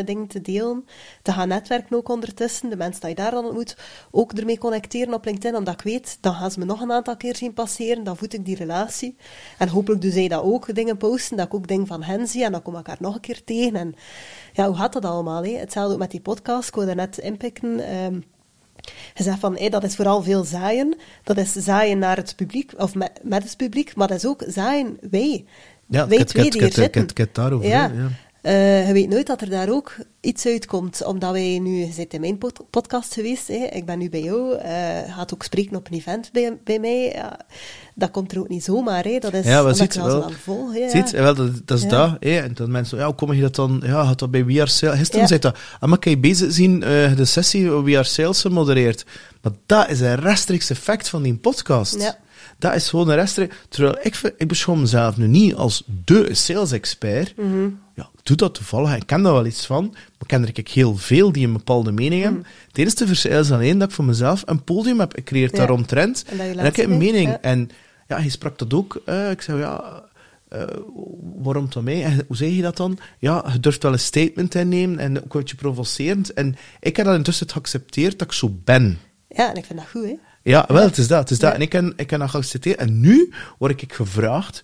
dingen 0.05 0.27
te 0.27 0.41
delen. 0.41 0.85
Te 1.21 1.31
gaan 1.31 1.47
netwerken 1.47 1.97
ook 1.97 2.09
ondertussen. 2.09 2.69
De 2.69 2.75
mensen 2.75 3.01
die 3.01 3.09
je 3.09 3.15
daar 3.15 3.31
dan 3.31 3.45
ontmoet, 3.45 3.77
ook 4.11 4.33
ermee 4.33 4.57
connecteren 4.57 5.13
op 5.13 5.25
LinkedIn. 5.25 5.55
Omdat 5.55 5.73
ik 5.73 5.81
weet, 5.81 6.17
dan 6.21 6.33
gaan 6.33 6.51
ze 6.51 6.59
me 6.59 6.65
nog 6.65 6.81
een 6.81 6.91
aantal 6.91 7.17
keer 7.17 7.35
zien 7.35 7.53
passeren. 7.53 8.03
Dan 8.03 8.17
voed 8.17 8.33
ik 8.33 8.45
die 8.45 8.55
relatie. 8.55 9.15
En 9.57 9.67
hopelijk 9.67 10.01
doen 10.01 10.11
zij 10.11 10.27
dat 10.27 10.43
ook, 10.43 10.75
dingen 10.75 10.97
posten. 10.97 11.37
Dat 11.37 11.45
ik 11.45 11.53
ook 11.53 11.67
dingen 11.67 11.87
van 11.87 12.03
hen 12.03 12.27
zie. 12.27 12.43
En 12.43 12.51
dan 12.51 12.61
kom 12.61 12.77
ik 12.77 12.87
haar 12.87 12.97
nog 12.99 13.15
een 13.15 13.21
keer 13.21 13.43
tegen. 13.43 13.75
En 13.75 13.95
ja, 14.53 14.67
hoe 14.67 14.75
gaat 14.75 14.93
dat 14.93 15.05
allemaal? 15.05 15.43
Hetzelfde 15.43 15.93
ook 15.93 15.99
met 15.99 16.11
die 16.11 16.21
podcast. 16.21 16.67
Ik 16.67 16.75
wilde 16.75 16.95
net 16.95 17.17
inpikken. 17.17 17.95
Um, 17.95 18.23
je 19.13 19.23
zegt 19.23 19.39
van, 19.39 19.55
dat 19.69 19.83
is 19.83 19.95
vooral 19.95 20.23
veel 20.23 20.43
zaaien. 20.43 20.95
Dat 21.23 21.37
is 21.37 21.51
zaaien 21.51 21.99
naar 21.99 22.15
het 22.17 22.33
publiek, 22.35 22.73
of 22.77 22.95
met, 22.95 23.11
met 23.23 23.43
het 23.43 23.57
publiek, 23.57 23.95
maar 23.95 24.07
dat 24.07 24.17
is 24.17 24.25
ook 24.25 24.43
zaaien 24.47 24.97
wij. 25.09 25.45
Ja, 25.87 26.07
wij 26.07 26.23
twee 26.23 26.49
die 26.49 26.61
hier 26.61 26.73
zitten. 26.73 27.01
ja. 27.93 28.09
Uh, 28.43 28.87
je 28.87 28.93
weet 28.93 29.09
nooit 29.09 29.27
dat 29.27 29.41
er 29.41 29.49
daar 29.49 29.69
ook 29.69 29.95
iets 30.21 30.45
uitkomt, 30.45 31.03
omdat 31.05 31.31
wij 31.31 31.59
nu, 31.59 31.71
je 31.79 32.05
in 32.09 32.19
mijn 32.21 32.37
pod 32.37 32.59
podcast 32.69 33.13
geweest, 33.13 33.47
hè. 33.47 33.67
ik 33.71 33.85
ben 33.85 33.99
nu 33.99 34.09
bij 34.09 34.21
jou, 34.21 34.55
uh, 34.55 35.15
gaat 35.15 35.33
ook 35.33 35.43
spreken 35.43 35.75
op 35.75 35.87
een 35.87 35.97
event 35.97 36.29
bij, 36.31 36.57
bij 36.63 36.79
mij, 36.79 37.11
ja, 37.15 37.39
dat 37.95 38.11
komt 38.11 38.31
er 38.31 38.39
ook 38.39 38.49
niet 38.49 38.63
zomaar, 38.63 39.03
hè. 39.03 39.19
dat 39.19 39.33
is 39.33 39.45
Ja, 39.45 39.59
omdat 39.59 39.77
ziet 39.77 39.95
ik 39.95 40.01
wel. 40.01 40.19
lang 40.19 40.73
hè, 40.73 40.89
Ziet, 40.89 41.09
ja. 41.09 41.21
wel, 41.21 41.35
dat, 41.35 41.67
dat 41.67 41.77
is 41.77 41.83
Ja. 41.83 41.89
dat. 41.89 42.17
Hè? 42.19 42.39
En 42.39 42.53
dan 42.53 42.71
mensen, 42.71 42.97
ja, 42.97 43.05
hoe 43.05 43.15
kom 43.15 43.33
je 43.33 43.41
dat 43.41 43.55
dan? 43.55 43.81
Ja, 43.85 44.03
had 44.03 44.19
dat 44.19 44.31
bij 44.31 44.45
We 44.45 44.61
Are 44.61 44.69
Sales. 44.69 44.97
Gisteren 44.97 45.27
zei 45.27 45.39
dat. 45.39 45.57
Ah, 45.79 45.89
maar 45.89 45.99
kan 45.99 46.11
je 46.11 46.17
bezig 46.17 46.51
zien, 46.53 46.83
eh, 46.83 47.15
de 47.15 47.25
sessie 47.25 47.69
We 47.71 47.97
Are 47.97 48.03
Sales 48.03 48.41
gemodereerd. 48.41 49.05
Maar 49.41 49.51
dat 49.65 49.89
is 49.89 49.99
een 49.99 50.15
rechtstreeks 50.15 50.69
effect 50.69 51.09
van 51.09 51.21
die 51.21 51.35
podcast. 51.35 52.01
Ja. 52.01 52.17
Dat 52.59 52.75
is 52.75 52.89
gewoon 52.89 53.09
een 53.09 53.15
rechtstreeks... 53.15 53.55
Terwijl 53.69 53.97
ik, 54.01 54.33
ik 54.37 54.47
beschouw 54.47 54.75
mezelf 54.75 55.17
nu 55.17 55.27
niet 55.27 55.55
als 55.55 55.83
de 56.05 56.33
sales-expert. 56.33 57.33
Mhm. 57.37 57.69
Ja, 58.01 58.09
ik 58.13 58.25
doe 58.25 58.35
dat 58.37 58.53
toevallig. 58.53 58.95
Ik 58.95 59.05
ken 59.07 59.21
daar 59.21 59.33
wel 59.33 59.45
iets 59.45 59.65
van. 59.65 59.87
Maar 59.91 60.01
ik 60.19 60.27
ken 60.27 60.43
er 60.43 60.53
ook 60.59 60.67
heel 60.67 60.95
veel 60.97 61.31
die 61.31 61.47
een 61.47 61.53
bepaalde 61.53 61.91
mening 61.91 62.23
hebben. 62.23 62.45
Het 62.67 62.77
enige 62.77 63.07
verschil 63.07 63.39
is 63.39 63.51
alleen 63.51 63.77
dat 63.77 63.89
ik 63.89 63.95
voor 63.95 64.05
mezelf 64.05 64.43
een 64.45 64.63
podium 64.63 64.99
heb 64.99 65.13
gecreëerd. 65.13 65.51
Ja. 65.51 65.57
daaromtrent. 65.57 66.23
En 66.27 66.37
dat 66.37 66.47
je 66.47 66.53
En 66.53 66.65
ik 66.65 66.75
heb 66.75 66.89
een 66.89 66.97
mening. 66.97 67.29
Ja. 67.29 67.41
En 67.41 67.69
ja, 68.07 68.17
hij 68.17 68.29
sprak 68.29 68.57
dat 68.57 68.73
ook. 68.73 69.01
eh, 69.05 69.31
ik 69.31 69.41
zei, 69.41 69.59
ja, 69.59 70.03
eh, 70.49 70.63
waarom 71.41 71.67
dan 71.69 71.83
mij? 71.83 72.03
En 72.03 72.23
hoe 72.27 72.35
zeg 72.35 72.49
je 72.49 72.61
dat 72.61 72.77
dan? 72.77 72.97
Ja, 73.19 73.45
je 73.53 73.59
durft 73.59 73.83
wel 73.83 73.91
een 73.93 73.99
statement 73.99 74.55
innemen 74.55 74.99
en 74.99 75.17
ook 75.17 75.33
een 75.33 75.39
beetje 75.39 75.55
provocerend. 75.55 76.33
En 76.33 76.55
ik 76.79 76.95
heb 76.97 77.05
dat 77.05 77.15
intussen 77.15 77.49
geaccepteerd 77.49 78.19
dat 78.19 78.27
ik 78.27 78.33
zo 78.33 78.55
ben. 78.63 78.99
Ja, 79.27 79.49
en 79.49 79.55
ik 79.55 79.65
vind 79.65 79.79
dat 79.79 79.87
goed, 79.89 80.03
hè. 80.03 80.15
Ja, 80.43 80.65
wel, 80.67 80.83
het 80.83 80.97
is 80.97 81.07
dat. 81.07 81.19
Het 81.19 81.31
is 81.31 81.39
dat. 81.39 81.53
En 81.53 81.61
ik 81.61 81.71
heb, 81.71 81.93
ik 81.95 82.09
heb 82.09 82.19
dat 82.19 82.29
geaccepteerd. 82.29 82.77
En 82.79 82.99
nu 82.99 83.33
word 83.57 83.81
ik 83.81 83.93
gevraagd, 83.93 84.63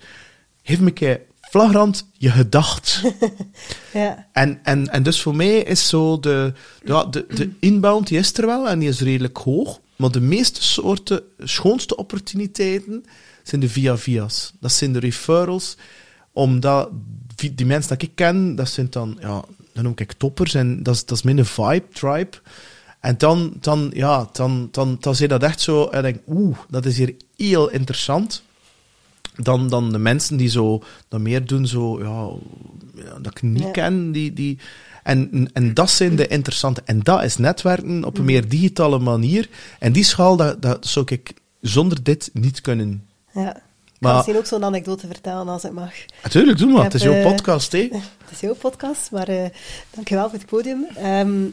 geef 0.63 0.79
me 0.79 0.85
een 0.87 0.93
keer 0.93 1.21
flagrant 1.49 2.07
je 2.17 2.29
gedacht. 2.29 3.01
Ja. 3.93 4.27
En, 4.31 4.59
en, 4.63 4.87
en 4.87 5.03
dus 5.03 5.21
voor 5.21 5.35
mij 5.35 5.57
is 5.57 5.87
zo 5.87 6.19
de, 6.19 6.53
ja, 6.83 7.05
de, 7.05 7.25
de 7.29 7.49
inbound, 7.59 8.07
die 8.07 8.17
is 8.17 8.37
er 8.37 8.45
wel 8.45 8.69
en 8.69 8.79
die 8.79 8.89
is 8.89 9.01
redelijk 9.01 9.37
hoog. 9.37 9.79
Maar 9.95 10.11
de 10.11 10.21
meeste 10.21 10.63
soorten, 10.63 11.21
schoonste 11.37 11.95
opportuniteiten 11.95 13.05
zijn 13.43 13.61
de 13.61 13.69
via-via's. 13.69 14.53
Dat 14.59 14.71
zijn 14.71 14.93
de 14.93 14.99
referrals, 14.99 15.77
omdat 16.31 16.89
die 17.35 17.65
mensen 17.65 17.89
dat 17.89 18.01
ik 18.01 18.11
ken, 18.15 18.55
dat 18.55 18.69
zijn 18.69 18.87
dan, 18.89 19.17
ja, 19.19 19.43
dan 19.73 19.83
noem 19.83 19.93
ik 19.95 20.11
toppers 20.11 20.53
en 20.53 20.83
dat 20.83 20.95
is, 20.95 21.05
dat 21.05 21.17
is 21.17 21.23
mijn 21.23 21.45
vibe, 21.45 21.87
tribe. 21.93 22.37
En 22.99 23.17
dan, 23.17 23.53
dan, 23.59 23.91
ja, 23.93 24.29
dan, 24.31 24.67
dan, 24.71 24.97
dan 24.99 25.15
zijn 25.15 25.29
dat 25.29 25.43
echt 25.43 25.61
zo, 25.61 25.87
en 25.87 26.05
ik 26.05 26.13
denk, 26.13 26.37
oeh, 26.37 26.57
dat 26.69 26.85
is 26.85 26.97
hier 26.97 27.15
heel 27.35 27.69
interessant 27.69 28.43
dan, 29.37 29.67
dan 29.69 29.91
de 29.91 29.97
mensen 29.97 30.37
die 30.37 30.49
zo 30.49 30.83
dat 31.07 31.19
meer 31.19 31.45
doen, 31.45 31.67
zo, 31.67 31.99
ja, 32.03 32.29
ja, 33.03 33.19
dat 33.19 33.31
ik 33.31 33.41
niet 33.41 33.63
Ja. 33.63 33.71
ken. 33.71 34.11
Die, 34.11 34.33
die, 34.33 34.57
en, 35.03 35.49
en 35.53 35.73
dat 35.73 35.89
zijn 35.89 36.15
de 36.15 36.27
interessante. 36.27 36.81
En 36.85 36.99
dat 36.99 37.23
is 37.23 37.37
netwerken 37.37 38.03
op 38.03 38.17
een 38.17 38.25
meer 38.25 38.49
digitale 38.49 38.99
manier. 38.99 39.49
En 39.79 39.91
die 39.91 40.03
schaal, 40.03 40.35
dat, 40.35 40.61
dat 40.61 40.87
zou 40.87 41.05
ik 41.09 41.33
zonder 41.61 42.03
dit 42.03 42.29
niet 42.33 42.61
kunnen. 42.61 43.03
ja. 43.33 43.65
Ik 43.97 44.03
Maar- 44.03 44.11
kan 44.11 44.21
misschien 44.33 44.37
ook 44.43 44.59
zo'n 44.61 44.67
anekdote 44.69 45.07
vertellen 45.07 45.47
als 45.47 45.63
ik 45.63 45.71
mag. 45.71 45.93
Natuurlijk, 46.23 46.57
doe 46.57 46.71
maar. 46.71 46.83
Het 46.83 46.93
is 46.93 47.01
jouw 47.01 47.13
eh, 47.13 47.25
podcast, 47.27 47.71
hè. 47.71 47.79
Het 48.27 48.31
is 48.31 48.39
jouw 48.39 48.55
podcast, 48.55 49.11
maar 49.11 49.27
eh 49.27 49.49
dankjewel 49.89 50.29
voor 50.29 50.37
het 50.39 50.47
podium. 50.47 50.85
Ehm, 50.95 51.45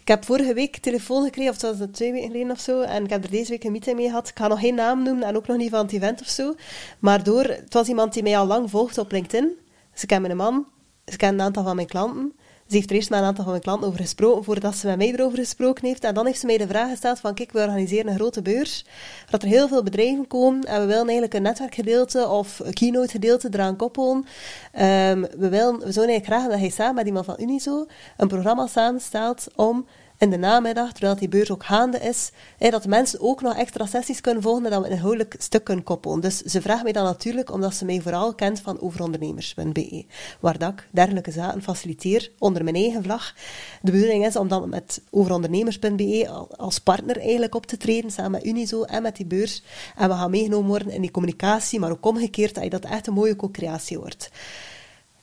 ik 0.00 0.08
heb 0.08 0.24
vorige 0.24 0.54
week 0.54 0.76
telefoon 0.76 1.24
gekregen, 1.24 1.50
of 1.52 1.60
het 1.60 1.78
was 1.78 1.88
twee 1.92 2.12
weken 2.12 2.26
geleden 2.30 2.50
of 2.50 2.60
zo, 2.60 2.80
en 2.80 3.04
ik 3.04 3.10
heb 3.10 3.24
er 3.24 3.30
deze 3.30 3.50
week 3.50 3.64
een 3.64 3.72
meeting 3.72 3.96
mee 3.96 4.06
gehad. 4.08 4.28
Ik 4.28 4.38
ga 4.38 4.46
nog 4.46 4.60
geen 4.60 4.74
naam 4.74 5.02
noemen 5.02 5.28
en 5.28 5.36
ook 5.36 5.46
nog 5.46 5.56
niet 5.56 5.70
van 5.70 5.82
het 5.82 5.92
event 5.92 6.20
of 6.20 6.28
zo. 6.28 6.54
Maar 6.98 7.22
door, 7.22 7.44
het 7.44 7.72
was 7.74 7.88
iemand 7.88 8.12
die 8.12 8.22
mij 8.22 8.38
al 8.38 8.46
lang 8.46 8.70
volgt 8.70 8.98
op 8.98 9.12
LinkedIn. 9.12 9.52
Ze 9.94 10.06
kent 10.06 10.22
mijn 10.22 10.36
man, 10.36 10.66
ze 11.06 11.16
kent 11.16 11.32
een 11.32 11.40
aantal 11.40 11.62
van 11.62 11.74
mijn 11.76 11.88
klanten. 11.88 12.32
Ze 12.70 12.76
heeft 12.76 12.90
er 12.90 12.96
eerst 12.96 13.10
met 13.10 13.18
een 13.18 13.24
aantal 13.24 13.42
van 13.42 13.52
mijn 13.52 13.64
klanten 13.64 13.88
over 13.88 14.00
gesproken, 14.00 14.44
voordat 14.44 14.76
ze 14.76 14.86
met 14.86 14.96
mij 14.96 15.12
erover 15.12 15.38
gesproken 15.38 15.86
heeft. 15.86 16.04
En 16.04 16.14
dan 16.14 16.26
heeft 16.26 16.40
ze 16.40 16.46
mij 16.46 16.58
de 16.58 16.66
vraag 16.66 16.90
gesteld 16.90 17.20
van, 17.20 17.34
kijk, 17.34 17.52
we 17.52 17.60
organiseren 17.60 18.08
een 18.08 18.14
grote 18.14 18.42
beurs, 18.42 18.84
dat 19.30 19.42
er 19.42 19.48
heel 19.48 19.68
veel 19.68 19.82
bedrijven 19.82 20.26
komen 20.26 20.64
en 20.64 20.80
we 20.80 20.86
willen 20.86 21.02
eigenlijk 21.02 21.34
een 21.34 21.42
netwerkgedeelte 21.42 22.28
of 22.28 22.58
een 22.58 22.72
keynote 22.72 23.10
gedeelte 23.10 23.48
eraan 23.52 23.76
koppelen. 23.76 24.24
Ehm, 24.72 25.20
we, 25.20 25.48
willen, 25.48 25.78
we 25.78 25.92
zouden 25.92 26.14
eigenlijk 26.14 26.24
graag 26.24 26.48
dat 26.48 26.58
hij 26.58 26.68
samen 26.68 26.94
met 26.94 27.06
iemand 27.06 27.24
van 27.24 27.36
Unizo 27.38 27.86
een 28.16 28.28
programma 28.28 28.66
samenstelt 28.66 29.46
om 29.56 29.86
in 30.20 30.30
de 30.30 30.36
namiddag, 30.36 30.92
terwijl 30.92 31.16
die 31.16 31.28
beurs 31.28 31.50
ook 31.50 31.64
gaande 31.64 31.98
is, 31.98 32.30
dat 32.58 32.86
mensen 32.86 33.20
ook 33.20 33.40
nog 33.42 33.56
extra 33.56 33.86
sessies 33.86 34.20
kunnen 34.20 34.42
volgen 34.42 34.64
en 34.64 34.70
dat 34.70 34.80
we 34.80 34.86
een 34.86 34.92
inhoudelijk 34.92 35.34
stuk 35.38 35.64
kunnen 35.64 35.84
koppelen. 35.84 36.20
Dus 36.20 36.36
ze 36.38 36.60
vraagt 36.62 36.82
mij 36.82 36.92
dan 36.92 37.04
natuurlijk, 37.04 37.52
omdat 37.52 37.74
ze 37.74 37.84
mij 37.84 38.00
vooral 38.00 38.34
kent 38.34 38.60
van 38.60 38.80
overondernemers.be, 38.80 40.04
waar 40.40 40.58
dat 40.58 40.72
ik 40.72 40.88
dergelijke 40.90 41.30
zaken 41.30 41.62
faciliteer 41.62 42.30
onder 42.38 42.64
mijn 42.64 42.76
eigen 42.76 43.02
vlag. 43.02 43.34
De 43.82 43.90
bedoeling 43.90 44.26
is 44.26 44.36
om 44.36 44.48
dan 44.48 44.68
met 44.68 45.02
overondernemers.be 45.10 46.28
al- 46.28 46.56
als 46.56 46.78
partner 46.78 47.18
eigenlijk 47.18 47.54
op 47.54 47.66
te 47.66 47.76
treden, 47.76 48.10
samen 48.10 48.30
met 48.30 48.44
Unizo 48.44 48.82
en 48.82 49.02
met 49.02 49.16
die 49.16 49.26
beurs. 49.26 49.62
En 49.96 50.08
we 50.08 50.14
gaan 50.14 50.30
meegenomen 50.30 50.68
worden 50.68 50.90
in 50.90 51.00
die 51.00 51.10
communicatie, 51.10 51.80
maar 51.80 51.90
ook 51.90 52.06
omgekeerd, 52.06 52.54
dat 52.54 52.70
dat 52.70 52.84
echt 52.84 53.06
een 53.06 53.14
mooie 53.14 53.36
co-creatie 53.36 53.98
wordt. 53.98 54.30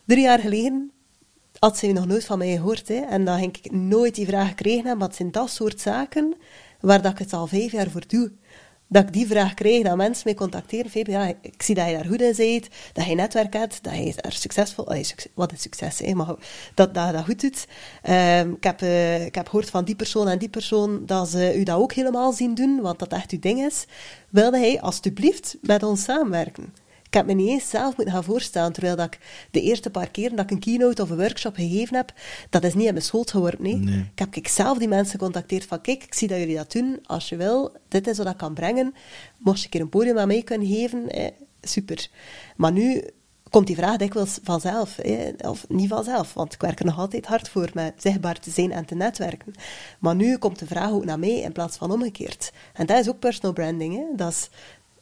Drie 0.05 0.23
jaar 0.23 0.39
geleden 0.39 0.91
had 1.59 1.77
ze 1.77 1.87
nog 1.87 2.05
nooit 2.05 2.25
van 2.25 2.37
mij 2.37 2.55
gehoord. 2.55 2.87
Hè. 2.87 2.99
En 2.99 3.25
dan 3.25 3.39
denk 3.39 3.57
ik 3.57 3.71
nooit 3.71 4.15
die 4.15 4.25
vraag 4.25 4.47
gekregen 4.47 4.97
maar 4.97 5.07
het 5.07 5.15
zijn 5.15 5.31
dat 5.31 5.49
soort 5.49 5.81
zaken 5.81 6.35
waar 6.79 7.01
dat 7.01 7.11
ik 7.11 7.17
het 7.17 7.33
al 7.33 7.47
vijf 7.47 7.71
jaar 7.71 7.89
voor 7.89 8.07
doe. 8.07 8.31
Dat 8.89 9.03
ik 9.03 9.13
die 9.13 9.27
vraag 9.27 9.53
krijg, 9.53 9.83
dat 9.83 9.95
mensen 9.95 10.21
mij 10.25 10.33
contacteren. 10.33 10.91
Ja, 10.93 11.33
ik 11.41 11.61
zie 11.61 11.75
dat 11.75 11.87
je 11.87 11.93
daar 11.93 12.05
goed 12.05 12.21
in 12.21 12.33
bent, 12.35 12.67
dat 12.93 13.05
je 13.05 13.15
netwerk 13.15 13.53
hebt, 13.53 13.83
dat 13.83 13.95
je 13.95 14.13
daar 14.15 14.31
succesvol... 14.31 14.85
wat 15.33 15.51
is 15.51 15.61
succes, 15.61 15.99
hè, 15.99 16.13
maar 16.13 16.35
dat, 16.73 16.93
dat 16.93 17.07
je 17.07 17.11
dat 17.13 17.25
goed 17.25 17.41
doet. 17.41 17.67
Ehm, 18.01 18.51
ik, 18.51 18.63
heb, 18.63 18.81
eh, 18.81 19.25
ik 19.25 19.35
heb 19.35 19.47
gehoord 19.47 19.69
van 19.69 19.85
die 19.85 19.95
persoon 19.95 20.27
en 20.27 20.37
die 20.37 20.49
persoon 20.49 21.05
dat 21.05 21.29
ze 21.29 21.59
u 21.59 21.63
dat 21.63 21.77
ook 21.77 21.93
helemaal 21.93 22.31
zien 22.31 22.55
doen, 22.55 22.81
want 22.81 22.99
dat 22.99 23.13
echt 23.13 23.31
uw 23.31 23.39
ding 23.39 23.59
is. 23.59 23.85
Wilde 24.29 24.57
hij 24.57 24.81
alstublieft 24.81 25.57
met 25.61 25.83
ons 25.83 26.03
samenwerken? 26.03 26.73
Ik 27.07 27.13
heb 27.13 27.25
me 27.25 27.33
niet 27.33 27.49
eens 27.49 27.69
zelf 27.69 27.95
moeten 27.95 28.13
gaan 28.13 28.23
voorstellen, 28.23 28.73
terwijl 28.73 28.95
dat 28.95 29.05
ik 29.05 29.19
de 29.51 29.61
eerste 29.61 29.89
paar 29.89 30.09
keren 30.09 30.35
dat 30.35 30.45
ik 30.45 30.51
een 30.51 30.59
keynote 30.59 31.01
of 31.01 31.09
een 31.09 31.17
workshop 31.17 31.55
gegeven 31.55 31.95
heb, 31.95 32.13
dat 32.49 32.63
is 32.63 32.73
niet 32.73 32.85
in 32.85 32.93
mijn 32.93 33.05
schoot 33.05 33.31
geworden. 33.31 33.61
Nee. 33.61 33.75
Nee. 33.75 33.99
Ik 33.99 34.19
heb 34.19 34.35
ik 34.35 34.47
zelf 34.47 34.77
die 34.77 34.87
mensen 34.87 35.19
gecontacteerd 35.19 35.65
van, 35.65 35.81
kijk, 35.81 36.03
ik 36.03 36.13
zie 36.13 36.27
dat 36.27 36.37
jullie 36.37 36.55
dat 36.55 36.71
doen, 36.71 36.99
als 37.05 37.29
je 37.29 37.35
wil, 37.35 37.71
dit 37.87 38.07
is 38.07 38.17
wat 38.17 38.27
ik 38.27 38.37
kan 38.37 38.53
brengen. 38.53 38.93
Mocht 39.37 39.57
je 39.57 39.63
een 39.63 39.69
keer 39.69 39.81
een 39.81 39.89
podium 39.89 40.17
aan 40.17 40.27
mij 40.27 40.43
kunnen 40.43 40.67
geven, 40.67 41.09
eh, 41.09 41.31
super. 41.61 42.09
Maar 42.55 42.71
nu 42.71 43.03
komt 43.49 43.67
die 43.67 43.75
vraag 43.75 43.97
dikwijls 43.97 44.39
vanzelf, 44.43 44.99
of 45.37 45.65
niet 45.69 45.89
vanzelf, 45.89 46.33
want 46.33 46.53
ik 46.53 46.61
werk 46.61 46.79
er 46.79 46.85
nog 46.85 46.99
altijd 46.99 47.25
hard 47.25 47.49
voor 47.49 47.69
met 47.73 47.93
zichtbaar 47.97 48.39
te 48.39 48.49
zijn 48.49 48.71
en 48.71 48.85
te 48.85 48.95
netwerken. 48.95 49.53
Maar 49.99 50.15
nu 50.15 50.37
komt 50.37 50.59
de 50.59 50.65
vraag 50.65 50.91
ook 50.91 51.05
naar 51.05 51.19
mij 51.19 51.39
in 51.39 51.51
plaats 51.51 51.77
van 51.77 51.91
omgekeerd. 51.91 52.51
En 52.73 52.85
dat 52.85 52.99
is 52.99 53.09
ook 53.09 53.19
personal 53.19 53.53
branding. 53.53 53.95
Hè. 53.95 54.03
Dat 54.15 54.31
is 54.31 54.49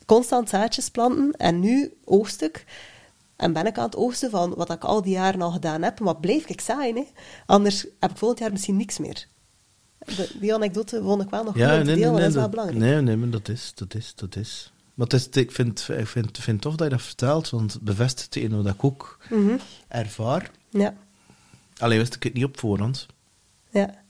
constant 0.05 0.49
zaadjes 0.49 0.89
planten 0.89 1.31
en 1.31 1.59
nu 1.59 1.93
oogst 2.03 2.41
ik. 2.41 2.65
En 3.35 3.53
ben 3.53 3.65
ik 3.65 3.77
aan 3.77 3.85
het 3.85 3.95
oogsten 3.95 4.29
van 4.29 4.53
wat 4.55 4.69
ik 4.71 4.83
al 4.83 5.01
die 5.01 5.13
jaren 5.13 5.41
al 5.41 5.51
gedaan 5.51 5.81
heb. 5.81 5.99
Maar 5.99 6.15
blijf 6.17 6.45
ik 6.45 6.61
saai, 6.61 6.93
hè? 6.93 7.03
Anders 7.45 7.85
heb 7.99 8.11
ik 8.11 8.17
volgend 8.17 8.39
jaar 8.39 8.51
misschien 8.51 8.77
niks 8.77 8.97
meer. 8.97 9.27
De- 9.97 10.31
die 10.39 10.53
anekdote 10.53 11.01
vond 11.03 11.21
ik 11.21 11.29
wel 11.29 11.43
nog 11.43 11.53
goed 11.53 11.61
om 11.61 11.69
te 11.69 11.83
delen, 11.83 12.01
want 12.11 12.17
dat 12.17 12.27
is 12.27 12.33
wel 12.33 12.41
dat, 12.41 12.51
belangrijk. 12.51 12.79
nee, 12.79 13.01
nee, 13.01 13.15
maar 13.15 13.29
dat 13.29 13.47
is, 13.49 13.71
dat 13.75 13.93
is, 13.95 14.13
dat 14.15 14.35
is. 14.35 14.71
Maar 14.93 15.07
het 15.07 15.15
is, 15.15 15.27
ik 15.43 15.51
vind, 15.51 15.87
ik 15.97 16.07
vind, 16.07 16.37
vind 16.37 16.61
tof 16.61 16.75
dat 16.75 16.87
je 16.89 16.95
dat 16.95 17.05
vertelt, 17.05 17.49
want 17.49 17.73
het 17.73 17.81
bevestigt 17.81 18.33
het 18.33 18.43
ene 18.43 18.55
wat 18.63 18.73
ik 18.73 18.83
ook 18.83 19.17
Mhm. 19.29 19.57
ervaar. 19.87 20.51
Ja, 20.69 20.93
Alleen 21.77 21.97
wist 21.97 22.15
ik 22.15 22.23
het 22.23 22.33
niet 22.33 22.43
op 22.43 22.59
voorhand. 22.59 23.05
ja, 23.69 24.03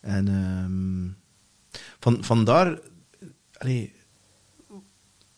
En 0.00 0.28
ehm, 0.28 1.10
van, 2.00 2.24
vandaar 2.24 2.78
allee, 3.58 3.94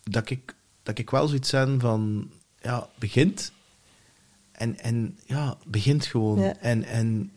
dat, 0.04 0.30
ik, 0.30 0.54
dat 0.82 0.98
ik 0.98 1.10
wel 1.10 1.26
zoiets 1.28 1.50
ben 1.50 1.80
van, 1.80 2.30
ja, 2.60 2.88
begint. 2.98 3.52
En, 4.52 4.78
en 4.78 5.18
ja, 5.26 5.56
begint 5.66 6.06
gewoon. 6.06 6.40
Ja. 6.40 6.56
En, 6.56 6.84
en 6.84 7.32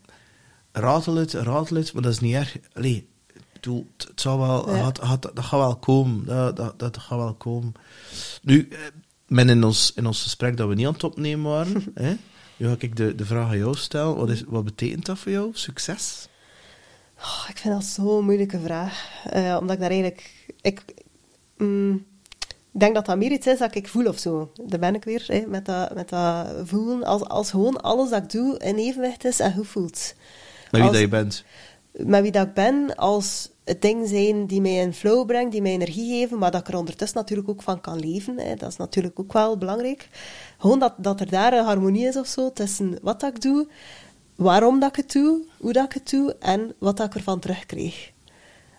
ratel 0.72 1.16
het, 1.16 1.34
ratel 1.34 1.78
het, 1.78 1.94
maar 1.94 2.02
dat 2.02 2.12
is 2.12 2.20
niet 2.20 2.34
erg. 2.34 2.58
Allee, 2.74 3.08
bedoel, 3.54 3.88
het, 3.98 4.24
wel, 4.24 4.76
Ja. 4.76 4.82
had, 4.82 4.98
had, 4.98 5.22
dat 5.22 5.40
gaat 5.40 5.60
wel 5.60 5.76
komen. 5.76 6.26
Dat, 6.26 6.56
dat, 6.56 6.80
dat 6.80 6.98
gaat 6.98 7.18
wel 7.18 7.34
komen. 7.34 7.74
Nu, 8.42 8.68
eh, 8.72 8.78
men 9.28 9.50
in 9.50 9.64
ons, 9.64 9.92
in 9.96 10.06
ons 10.06 10.24
gesprek 10.24 10.58
dat 10.58 10.68
we 10.68 10.76
niet 10.76 10.86
aan 10.86 10.94
het 10.94 11.04
opnemen 11.04 11.52
waren, 11.52 11.84
hè, 11.94 12.16
nu 12.58 12.68
ga 12.68 12.76
ik 12.80 12.96
de, 12.96 13.16
de 13.16 13.26
vraag 13.26 13.50
aan 13.50 13.58
jou 13.58 13.76
stellen. 13.76 14.16
Wat, 14.16 14.30
is, 14.30 14.44
wat 14.48 14.64
betekent 14.64 15.06
dat 15.06 15.20
voor 15.20 15.32
jou, 15.32 15.50
succes? 15.54 16.28
Oh, 17.20 17.46
ik 17.50 17.58
vind 17.58 17.74
dat 17.74 17.84
zo'n 17.84 18.26
moeilijke 18.26 18.60
vraag. 18.60 19.24
Eh, 19.24 19.58
omdat 19.60 19.76
ik 19.76 19.82
daar 19.82 19.90
eigenlijk... 19.92 20.46
Ik, 20.62 20.84
mm, 21.58 22.06
ik 22.78 22.84
denk 22.84 22.96
dat 22.96 23.06
dat 23.06 23.18
meer 23.18 23.32
iets 23.32 23.48
is 23.48 23.58
dat 23.58 23.76
ik 23.76 23.88
voel 23.88 24.06
of 24.06 24.18
zo. 24.20 24.52
Daar 24.66 24.80
ben 24.80 24.96
ik 24.96 25.04
weer, 25.04 25.24
hè, 25.28 25.44
met, 25.48 25.66
dat, 25.66 25.94
met 25.96 26.10
dat 26.10 26.48
voelen. 26.64 27.04
Als, 27.04 27.24
als 27.24 27.50
gewoon 27.50 27.82
alles 27.82 28.10
dat 28.10 28.24
ik 28.24 28.30
doe 28.32 28.58
in 28.58 28.76
evenwicht 28.76 29.26
is 29.26 29.40
en 29.40 29.54
goed 29.54 29.68
voelt. 29.68 30.14
Met 30.64 30.72
wie 30.72 30.82
Als- 30.82 30.92
dat 30.92 31.00
je 31.02 31.08
bent. 31.08 31.44
met 31.92 32.22
wie 32.22 32.32
dat 32.32 32.48
ik 32.48 32.54
ben, 32.54 32.96
als 32.96 33.50
het 33.64 33.82
ding 33.82 34.08
zijn 34.08 34.46
die 34.48 34.62
mij 34.62 34.76
in 34.76 34.94
flow 34.94 35.26
brengt, 35.28 35.52
die 35.52 35.62
mij 35.62 35.72
energie 35.72 36.20
geven, 36.20 36.38
maar 36.38 36.52
dat 36.52 36.62
ik 36.62 36.68
er 36.68 36.78
ondertussen 36.78 37.18
natuurlijk 37.18 37.50
ook 37.50 37.62
van 37.62 37.82
kan 37.82 38.00
leven. 38.00 38.40
Hè. 38.40 38.56
Dat 38.56 38.70
is 38.70 38.78
natuurlijk 38.78 39.20
ook 39.20 39.34
wel 39.34 39.58
belangrijk. 39.58 40.08
Gewoon 40.58 40.80
dat, 40.80 40.94
dat 40.98 41.20
er 41.20 41.30
daar 41.30 41.54
een 41.54 41.66
harmonie 41.66 42.08
is 42.08 42.16
of 42.18 42.28
zo 42.28 42.52
tussen 42.54 42.98
wat 43.02 43.20
dat 43.20 43.36
ik 43.36 43.42
doe, 43.42 43.68
waarom 44.36 44.80
dat 44.80 44.90
ik 44.90 44.96
het 44.96 45.12
doe, 45.12 45.46
hoe 45.60 45.74
dat 45.74 45.86
ik 45.86 45.94
het 45.94 46.10
doe 46.10 46.36
en 46.40 46.74
wat 46.80 46.98
dat 46.98 47.06
ik 47.08 47.16
ervan 47.16 47.40
terugkrijg. 47.40 48.12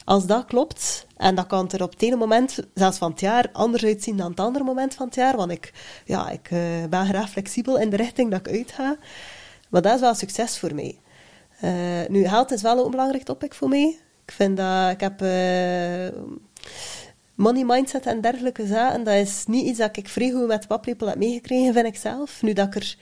Als 0.09 0.26
dat 0.26 0.44
klopt, 0.44 1.06
en 1.16 1.35
dat 1.35 1.47
kan 1.47 1.70
er 1.70 1.82
op 1.82 1.90
het 1.90 2.02
ene 2.02 2.16
moment, 2.16 2.59
zelfs 2.74 2.98
van 2.98 3.10
het 3.10 3.20
jaar, 3.20 3.48
anders 3.52 3.85
uitzien 3.85 4.16
dan 4.16 4.30
het 4.30 4.40
andere 4.40 4.64
moment 4.64 4.94
van 4.94 5.06
het 5.06 5.14
jaar, 5.14 5.36
want 5.36 5.51
ik, 5.51 5.72
ja, 6.05 6.30
ik 6.30 6.51
eh, 6.51 6.60
ben 6.90 7.06
graag 7.06 7.30
flexibel 7.30 7.78
in 7.78 7.90
de 7.90 7.97
richting 7.97 8.30
dat 8.30 8.47
ik 8.47 8.48
uitga. 8.48 8.97
Maar 9.68 9.82
dat 9.82 9.94
is 9.94 10.01
wel 10.01 10.14
succes 10.14 10.59
voor 10.59 10.74
mij. 10.74 10.98
Eh, 11.60 11.70
nu, 12.09 12.28
geld 12.28 12.51
is 12.51 12.62
wel 12.62 12.85
een 12.85 12.90
belangrijk 12.90 13.22
topic 13.22 13.55
voor 13.55 13.68
mij. 13.68 13.98
Ik 14.24 14.32
vind 14.32 14.56
dat, 14.56 14.90
ik 14.90 15.01
heb 15.01 15.22
eh, 15.22 16.18
money 17.35 17.64
mindset 17.64 18.06
en 18.06 18.20
dergelijke 18.20 18.66
zaken, 18.66 19.05
dat 19.05 19.14
is 19.14 19.44
niet 19.47 19.66
iets 19.66 19.78
dat 19.78 19.97
ik 19.97 20.09
vrij 20.09 20.30
goed 20.30 20.47
met 20.47 20.66
paplepel 20.66 21.06
heb 21.09 21.16
meegekregen, 21.16 21.72
vind 21.72 21.86
ik 21.86 21.97
zelf. 21.97 22.43
Nu 22.43 22.52
dat 22.52 22.66
ik 22.66 22.74
er 22.74 22.97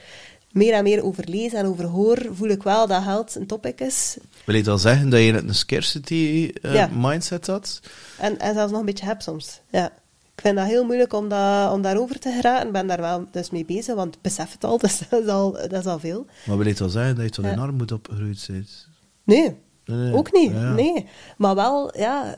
meer 0.57 0.73
en 0.75 0.83
meer 0.83 1.05
over 1.05 1.25
lees 1.29 1.53
en 1.53 1.67
over 1.67 1.85
hoor, 1.85 2.19
voel 2.33 2.49
ik 2.49 2.63
wel 2.63 2.87
dat 2.87 3.03
geld 3.03 3.35
een 3.35 3.47
topic 3.47 3.81
is. 3.81 4.17
Wil 4.45 4.55
je 4.55 4.63
dan 4.63 4.79
zeggen 4.79 5.09
dat 5.11 5.21
je 5.21 5.33
een 5.33 5.55
scarcity 5.55 6.51
eh, 6.63 6.75
Ja. 6.75 6.89
mindset 6.95 7.47
had? 7.47 7.81
En, 8.19 8.39
en 8.39 8.55
zelfs 8.55 8.71
nog 8.71 8.81
een 8.81 8.87
beetje 8.87 9.07
heb 9.07 9.21
soms. 9.23 9.61
Ja. 9.71 9.87
Ik 10.35 10.43
vind 10.43 10.57
dat 10.57 10.67
heel 10.67 10.85
moeilijk 10.85 11.13
om, 11.13 11.29
dat, 11.29 11.73
om 11.73 11.83
daarover 11.83 12.19
te 12.19 12.33
geraken. 12.33 12.67
Ik 12.67 12.73
ben 12.73 12.87
daar 12.87 13.01
wel 13.01 13.25
dus 13.31 13.51
mee 13.51 13.65
bezig, 13.65 13.95
want 13.95 14.15
ik 14.15 14.21
besef 14.23 14.53
het 14.53 14.65
al, 14.65 14.79
dus 14.85 14.99
dat 15.11 15.23
is 15.23 15.29
al, 15.29 15.53
dat 15.53 15.73
is 15.73 15.87
al 15.87 15.99
veel. 15.99 16.27
Maar 16.47 16.57
wil 16.59 16.67
je 16.67 16.75
wel 16.75 16.89
zeggen 16.89 17.15
dat 17.15 17.25
je 17.25 17.31
tot 17.31 17.45
Ja. 17.45 17.51
in 17.51 17.59
armoede 17.59 17.95
opgegroeid 17.95 18.45
bent? 18.51 18.89
Nee, 19.25 19.57
Nee, 19.85 20.13
ook 20.15 20.33
niet. 20.33 20.51
Ja. 20.51 20.73
Nee. 20.73 21.07
Maar 21.37 21.55
wel, 21.55 21.99
ja, 21.99 22.35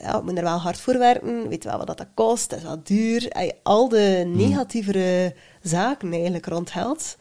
ja, 0.00 0.16
ik 0.16 0.22
moet 0.22 0.36
er 0.38 0.44
wel 0.44 0.58
hard 0.58 0.80
voor 0.80 0.98
werken. 0.98 1.48
Weet 1.48 1.64
wel 1.64 1.78
wat 1.78 1.86
dat 1.86 2.06
kost, 2.14 2.50
dat 2.50 2.58
is 2.58 2.64
wel 2.64 2.80
duur. 2.82 3.32
Al 3.62 3.88
de 3.88 4.20
Hmm. 4.24 4.36
negatievere 4.36 5.34
zaken 5.62 6.12
eigenlijk 6.12 6.46
rond 6.46 6.70
geld. 6.70 7.16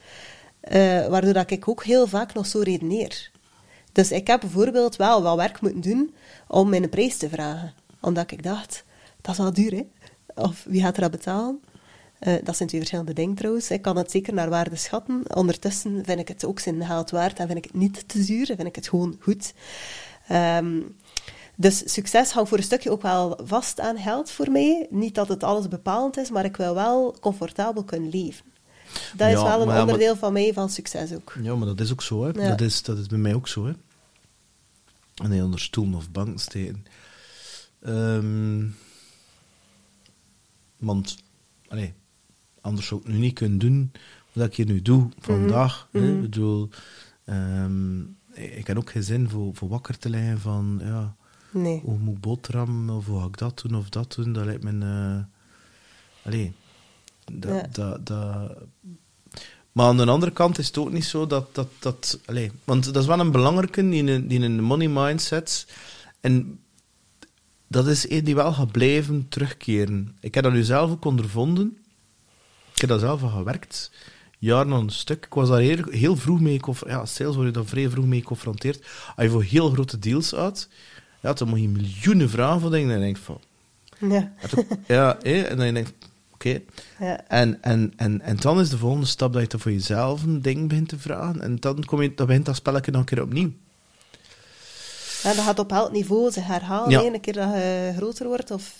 eh, 0.61 1.07
waardoor 1.07 1.33
dat 1.33 1.51
ik 1.51 1.67
ook 1.67 1.83
heel 1.83 2.07
vaak 2.07 2.33
nog 2.33 2.45
zo 2.45 2.59
redeneer. 2.59 3.31
Dus 3.91 4.11
ik 4.11 4.27
heb 4.27 4.39
bijvoorbeeld 4.39 4.95
wel 4.95 5.21
wat 5.23 5.35
werk 5.35 5.61
moeten 5.61 5.81
doen 5.81 6.13
om 6.47 6.69
mijn 6.69 6.89
prijs 6.89 7.17
te 7.17 7.29
vragen. 7.29 7.73
Omdat 8.01 8.31
ik 8.31 8.43
dacht, 8.43 8.83
dat 9.21 9.31
is 9.31 9.37
wel 9.37 9.53
duur, 9.53 9.71
hè? 9.71 9.83
Of 10.35 10.63
wie 10.67 10.81
gaat 10.81 10.95
er 10.95 11.01
dat 11.01 11.11
betalen? 11.11 11.61
Eh, 12.19 12.33
dat 12.43 12.55
zijn 12.55 12.67
twee 12.67 12.79
verschillende 12.81 13.13
dingen 13.13 13.35
trouwens. 13.35 13.71
Ik 13.71 13.81
kan 13.81 13.97
het 13.97 14.11
zeker 14.11 14.33
naar 14.33 14.49
waarde 14.49 14.75
schatten. 14.75 15.35
Ondertussen 15.35 16.05
vind 16.05 16.19
ik 16.19 16.27
het 16.27 16.45
ook 16.45 16.59
zijn 16.59 16.85
geld 16.85 17.09
waard 17.11 17.39
en 17.39 17.45
vind 17.47 17.57
ik 17.57 17.63
het 17.63 17.73
niet 17.73 18.07
te 18.07 18.23
zuur. 18.23 18.45
Vind 18.45 18.63
ik 18.65 18.75
het 18.75 18.89
gewoon 18.89 19.17
goed. 19.19 19.53
Ehm, 20.27 20.79
dus 21.61 21.93
succes 21.93 22.31
hangt 22.31 22.49
voor 22.49 22.57
een 22.57 22.63
stukje 22.63 22.91
ook 22.91 23.01
wel 23.01 23.39
vast 23.43 23.79
aan 23.79 23.97
geld 23.97 24.31
voor 24.31 24.51
mij. 24.51 24.87
Niet 24.89 25.15
dat 25.15 25.27
het 25.27 25.43
alles 25.43 25.67
bepalend 25.67 26.17
is, 26.17 26.29
maar 26.29 26.45
ik 26.45 26.57
wil 26.57 26.73
wel 26.73 27.17
comfortabel 27.19 27.83
kunnen 27.83 28.09
leven. 28.09 28.45
Dat 29.15 29.27
is 29.27 29.33
wel 29.33 29.43
een 29.43 29.43
maar 29.43 29.59
ja, 29.59 29.65
maar- 29.65 29.81
onderdeel 29.81 30.15
van 30.15 30.33
mij 30.33 30.53
van 30.53 30.69
succes 30.69 31.13
ook. 31.13 31.35
Ja, 31.41 31.55
maar 31.55 31.67
dat 31.67 31.79
is 31.79 31.91
ook 31.91 32.01
zo, 32.01 32.23
hè. 32.23 32.29
Ja. 32.41 32.49
Dat, 32.49 32.61
is, 32.61 32.83
dat 32.83 32.97
is 32.97 33.07
bij 33.07 33.17
mij 33.17 33.33
ook 33.33 33.47
zo, 33.47 33.65
hè. 33.65 33.73
En 35.23 35.31
heel 35.31 35.45
onder 35.45 35.59
stoel 35.59 35.95
of 35.95 36.11
bank 36.11 36.39
steken. 36.39 36.85
Ehm, 37.81 38.65
want, 40.77 41.17
allee, 41.67 41.93
anders 42.61 42.87
zou 42.87 43.01
ik 43.01 43.07
nu 43.07 43.17
niet 43.17 43.33
kunnen 43.33 43.57
doen 43.57 43.91
wat 44.31 44.45
ik 44.47 44.55
hier 44.55 44.65
nu 44.65 44.81
doe, 44.81 45.09
vandaag. 45.19 45.87
hè. 45.91 46.11
Ik 46.13 46.21
bedoel, 46.21 46.69
ehm, 47.25 48.01
ik 48.33 48.67
heb 48.67 48.77
ook 48.77 48.91
geen 48.91 49.03
zin 49.03 49.29
voor, 49.29 49.55
voor 49.55 49.69
wakker 49.69 49.97
te 49.97 50.09
liggen 50.09 50.39
van, 50.39 50.79
ja, 50.83 51.15
Nee. 51.51 51.81
hoe 51.83 51.97
moet 51.97 52.15
ik 52.15 52.21
boterham, 52.21 52.89
of 52.89 53.05
hoe 53.05 53.19
ga 53.19 53.25
ik 53.25 53.37
dat 53.37 53.61
doen, 53.63 53.75
of 53.75 53.89
dat 53.89 54.13
doen. 54.15 54.33
Dat 54.33 54.45
lijkt 54.45 54.63
me... 54.63 54.71
eh 54.85 55.23
allee, 56.25 56.53
dat, 57.31 57.51
Ja. 57.51 57.67
dat, 57.71 58.05
dat... 58.05 58.57
Maar 59.71 59.85
aan 59.85 59.97
de 59.97 60.05
andere 60.05 60.31
kant 60.31 60.57
is 60.57 60.67
het 60.67 60.77
ook 60.77 60.91
niet 60.91 61.05
zo 61.05 61.27
dat... 61.27 61.55
dat, 61.55 61.67
dat 61.79 62.19
allee, 62.25 62.51
want 62.63 62.83
dat 62.83 62.95
is 62.95 63.05
wel 63.05 63.19
een 63.19 63.31
belangrijke 63.31 63.89
die 63.89 64.03
in, 64.03 64.27
die 64.27 64.39
in 64.39 64.55
de 64.55 64.61
money 64.61 64.87
mindset. 64.87 65.67
En 66.19 66.59
dat 67.67 67.87
is 67.87 68.09
een 68.09 68.23
die 68.23 68.35
wel 68.35 68.53
gaat 68.53 68.71
blijven 68.71 69.25
terugkeren. 69.29 70.17
Ik 70.19 70.33
heb 70.33 70.43
dat 70.43 70.53
nu 70.53 70.63
zelf 70.63 70.91
ook 70.91 71.05
ondervonden. 71.05 71.77
Ik 72.73 72.81
heb 72.81 72.89
daar 72.89 72.99
zelf 72.99 73.23
aan 73.23 73.29
gewerkt. 73.29 73.91
Jaren 74.39 74.73
aan 74.73 74.83
een 74.83 74.89
stuk. 74.89 75.25
Ik 75.25 75.33
was 75.33 75.49
daar 75.49 75.59
heel, 75.59 75.83
heel 75.89 76.15
vroeg 76.15 76.39
mee... 76.39 76.59
Ja, 76.87 77.05
sales 77.05 77.35
word 77.35 77.47
je 77.47 77.53
daar 77.53 77.65
vrij 77.65 77.89
vroeg 77.89 78.05
mee 78.05 78.19
geconfronteerd. 78.19 78.85
Als 79.15 79.25
je 79.25 79.29
voor 79.29 79.43
heel 79.43 79.69
grote 79.69 79.99
deals 79.99 80.35
uit... 80.35 80.69
Ja, 81.21 81.33
dan 81.33 81.47
moet 81.47 81.61
je 81.61 81.67
miljoenen 81.67 82.29
vragen 82.29 82.61
voor 82.61 82.71
dingen. 82.71 82.87
En 82.87 82.93
dan 82.93 83.03
denk 83.03 83.17
je 83.17 83.23
van... 83.23 83.41
Ja. 84.09 84.31
Ja, 84.87 85.19
en 85.19 85.57
dan 85.57 85.73
denk 85.73 85.87
je... 85.87 85.93
Oké. 86.33 86.61
Ja. 86.99 87.27
En, 87.27 87.61
en, 87.61 87.93
en, 87.95 88.21
en 88.21 88.37
dan 88.37 88.59
is 88.59 88.69
de 88.69 88.77
volgende 88.77 89.05
stap 89.05 89.33
dat 89.33 89.51
je 89.51 89.59
voor 89.59 89.71
jezelf 89.71 90.23
een 90.23 90.41
ding 90.41 90.69
begint 90.69 90.89
te 90.89 90.99
vragen. 90.99 91.41
En 91.41 91.59
dan, 91.59 91.85
kom 91.85 92.01
je, 92.01 92.13
dan 92.13 92.27
begint 92.27 92.45
dat 92.45 92.55
spelletje 92.55 92.91
nog 92.91 93.01
een 93.01 93.07
keer 93.07 93.21
opnieuw. 93.21 93.51
Ja, 95.23 95.33
dat 95.33 95.43
gaat 95.45 95.59
op 95.59 95.71
elk 95.71 95.91
niveau 95.91 96.31
zich 96.31 96.47
herhalen. 96.47 97.11
Ja. 97.11 97.19
keer 97.19 97.33
dat 97.33 97.53
je 97.53 97.93
groter 97.95 98.27
wordt 98.27 98.51
of 98.51 98.73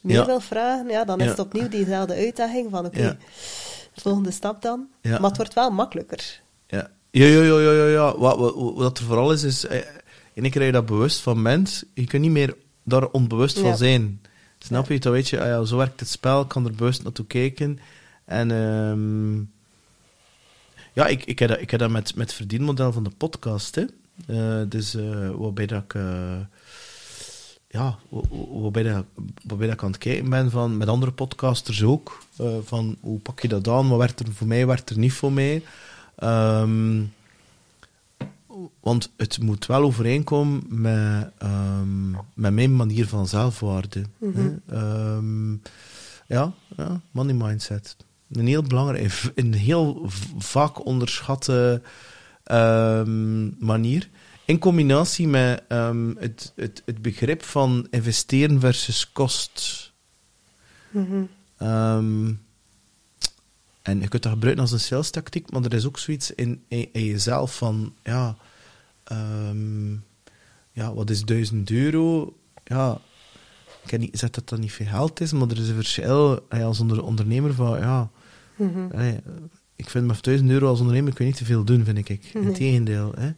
meer 0.00 0.16
Ja. 0.16 0.26
wil 0.26 0.40
vragen, 0.40 0.88
ja, 0.88 1.04
dan 1.04 1.20
is 1.20 1.28
het 1.28 1.38
opnieuw 1.38 1.68
diezelfde 1.68 2.14
uitdaging 2.14 2.70
van 2.70 2.86
oké, 2.86 3.18
volgende 3.96 4.30
stap 4.30 4.62
dan. 4.62 4.88
Maar 5.02 5.20
het 5.20 5.36
wordt 5.36 5.54
wel 5.54 5.70
makkelijker. 5.70 6.40
Ja, 6.66 6.90
ja, 7.10 7.26
ja, 7.26 7.42
ja, 7.42 7.58
ja. 7.58 7.70
ja, 7.70 7.86
ja. 7.86 8.18
Wat, 8.18 8.38
wat, 8.38 8.54
wat 8.74 8.98
er 8.98 9.04
vooral 9.04 9.32
is, 9.32 9.42
is... 9.42 9.66
In 10.40 10.46
één 10.46 10.54
keer 10.54 10.72
dat 10.72 10.86
bewust 10.86 11.20
van 11.20 11.42
bent, 11.42 11.84
je 11.94 12.04
kunt 12.06 12.22
niet 12.22 12.30
meer 12.30 12.56
daar 12.82 13.06
onbewust 13.06 13.58
van 13.58 13.76
zijn. 13.76 14.20
Snap 14.58 14.88
je? 14.88 14.98
Dan 14.98 15.12
weet 15.12 15.28
je, 15.28 15.40
ah 15.40 15.46
ja, 15.46 15.64
zo 15.64 15.76
werkt 15.76 16.00
het 16.00 16.08
spel, 16.08 16.40
ik 16.40 16.48
kan 16.48 16.64
er 16.64 16.72
bewust 16.74 17.02
naartoe 17.02 17.26
kijken. 17.26 17.78
En... 18.24 18.50
ehm, 18.50 19.36
ja, 20.92 21.06
ik, 21.06 21.24
ik 21.24 21.38
heb 21.38 21.48
dat, 21.48 21.60
ik 21.60 21.70
heb 21.70 21.80
dat 21.80 21.90
met, 21.90 22.14
met 22.14 22.26
het 22.26 22.36
verdienmodel 22.36 22.92
van 22.92 23.02
de 23.04 23.10
podcast, 23.16 23.74
hè. 23.74 23.84
Eh, 24.26 24.62
dus 24.68 24.94
eh, 24.94 25.30
waarbij 25.30 25.66
dat 25.66 25.82
ik... 25.82 25.94
eh, 25.94 26.38
ja, 27.68 27.98
wa- 28.08 28.20
wa- 28.30 28.60
waarbij, 28.60 28.82
dat, 28.82 29.04
waarbij 29.46 29.66
dat 29.66 29.76
ik 29.76 29.82
aan 29.82 29.90
het 29.90 29.98
kijken 29.98 30.30
ben 30.30 30.50
van, 30.50 30.76
met 30.76 30.88
andere 30.88 31.12
podcasters 31.12 31.82
ook. 31.82 32.18
van 32.64 32.96
hoe 33.00 33.18
pak 33.18 33.40
je 33.40 33.48
dat 33.48 33.68
aan? 33.68 33.88
Wat 33.88 33.98
werkt 33.98 34.20
er 34.20 34.32
voor 34.32 34.46
mij, 34.46 34.58
wat 34.66 34.74
werkt 34.74 34.90
er 34.90 34.98
niet 34.98 35.12
voor 35.12 35.32
mij? 35.32 35.62
Ehm, 36.16 37.02
want 38.80 39.12
het 39.16 39.40
moet 39.40 39.66
wel 39.66 39.82
overeenkomen 39.82 40.62
met, 40.68 41.30
ehm, 41.38 42.10
met 42.10 42.52
mijn 42.52 42.76
manier 42.76 43.06
van 43.06 43.26
zelfwaarde. 43.26 44.04
hè. 44.18 44.56
Ehm, 44.66 45.52
ja, 46.26 46.52
ja, 46.76 47.00
money 47.10 47.34
mindset. 47.34 47.96
Een 48.30 48.46
heel 48.46 48.62
belangrijk, 48.62 49.32
een 49.34 49.54
heel 49.54 50.06
vaak 50.38 50.84
onderschatte 50.86 51.82
ehm, 52.44 53.64
manier. 53.64 54.08
In 54.44 54.58
combinatie 54.58 55.28
met 55.28 55.62
het, 56.18 56.52
het, 56.56 56.82
het 56.84 57.02
begrip 57.02 57.42
van 57.42 57.86
investeren 57.90 58.60
versus 58.60 59.12
kost. 59.12 59.92
Mhm. 60.90 61.22
Ehm, 61.56 62.32
en 63.90 64.00
je 64.00 64.08
kunt 64.08 64.22
dat 64.22 64.32
gebruiken 64.32 64.62
als 64.62 64.72
een 64.72 64.80
sales 64.80 65.10
tactiek, 65.10 65.50
maar 65.50 65.64
er 65.64 65.74
is 65.74 65.86
ook 65.86 65.98
zoiets 65.98 66.30
in, 66.30 66.62
in, 66.68 66.88
in 66.92 67.04
jezelf 67.04 67.56
van, 67.56 67.92
ja, 68.02 68.36
ehm, 69.04 69.92
ja, 70.72 70.94
wat 70.94 71.10
is 71.10 71.24
1000 71.24 71.70
euro? 71.70 72.36
Ja, 72.64 72.98
ik 73.86 73.98
niet 73.98 74.18
zeg 74.18 74.30
dat 74.30 74.48
dat 74.48 74.58
niet 74.58 74.72
veel 74.72 74.86
geld 74.86 75.20
is, 75.20 75.32
maar 75.32 75.48
er 75.48 75.58
is 75.58 75.68
een 75.68 75.74
verschil 75.74 76.48
als 76.48 76.80
onder, 76.80 77.02
ondernemer 77.02 77.54
van, 77.54 77.78
ja, 77.78 78.10
Mhm. 78.60 79.18
Ik 79.76 79.90
vind 79.90 80.06
met 80.06 80.22
1000 80.22 80.50
euro 80.50 80.68
als 80.68 80.80
ondernemer 80.80 81.14
kun 81.14 81.24
je 81.24 81.30
niet 81.30 81.40
te 81.40 81.46
veel 81.46 81.64
doen, 81.64 81.84
vind 81.84 81.98
ik. 81.98 82.08
Nee. 82.08 82.44
Integendeel. 82.44 83.12
Hè. 83.18 83.30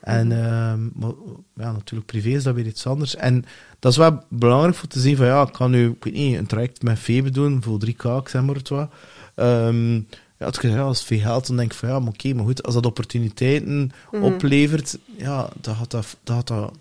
En 0.00 0.32
ehm, 0.32 0.88
maar, 0.94 1.12
ja, 1.54 1.72
natuurlijk, 1.72 2.06
privé 2.06 2.28
is 2.28 2.42
dat 2.42 2.54
weer 2.54 2.66
iets 2.66 2.86
anders. 2.86 3.16
En 3.16 3.44
dat 3.78 3.92
is 3.92 3.98
wel 3.98 4.24
belangrijk 4.28 4.74
voor 4.74 4.88
te 4.88 5.00
zien 5.00 5.16
van, 5.16 5.26
ja, 5.26 5.42
ik 5.42 5.52
kan 5.52 5.70
nu, 5.70 5.90
ik 5.90 6.04
weet 6.04 6.14
niet, 6.14 6.38
een 6.38 6.46
traject 6.46 6.82
met 6.82 6.98
Febe 6.98 7.30
doen, 7.30 7.62
voor 7.62 7.78
3k, 7.86 8.04
ik 8.04 8.28
zeg 8.28 8.42
maar 8.42 8.54
het 8.54 8.68
wat. 8.68 8.92
Ehm, 9.34 9.94
ja, 10.38 10.52
ja, 10.60 10.80
als 10.80 10.98
het 10.98 11.06
veel 11.06 11.18
geld, 11.18 11.46
dan 11.46 11.56
denk 11.56 11.72
ik 11.72 11.78
van, 11.78 11.88
ja, 11.88 11.98
maar 11.98 12.12
oké, 12.12 12.34
maar 12.34 12.44
goed, 12.44 12.62
als 12.62 12.74
dat 12.74 12.86
opportuniteiten 12.86 13.92
oplevert, 14.10 14.98
ja, 15.16 15.48
dan 15.60 15.76
gaat 15.76 15.90
dat, 15.90 16.16
dan 16.22 16.36
gaat 16.36 16.46
dat 16.46 16.72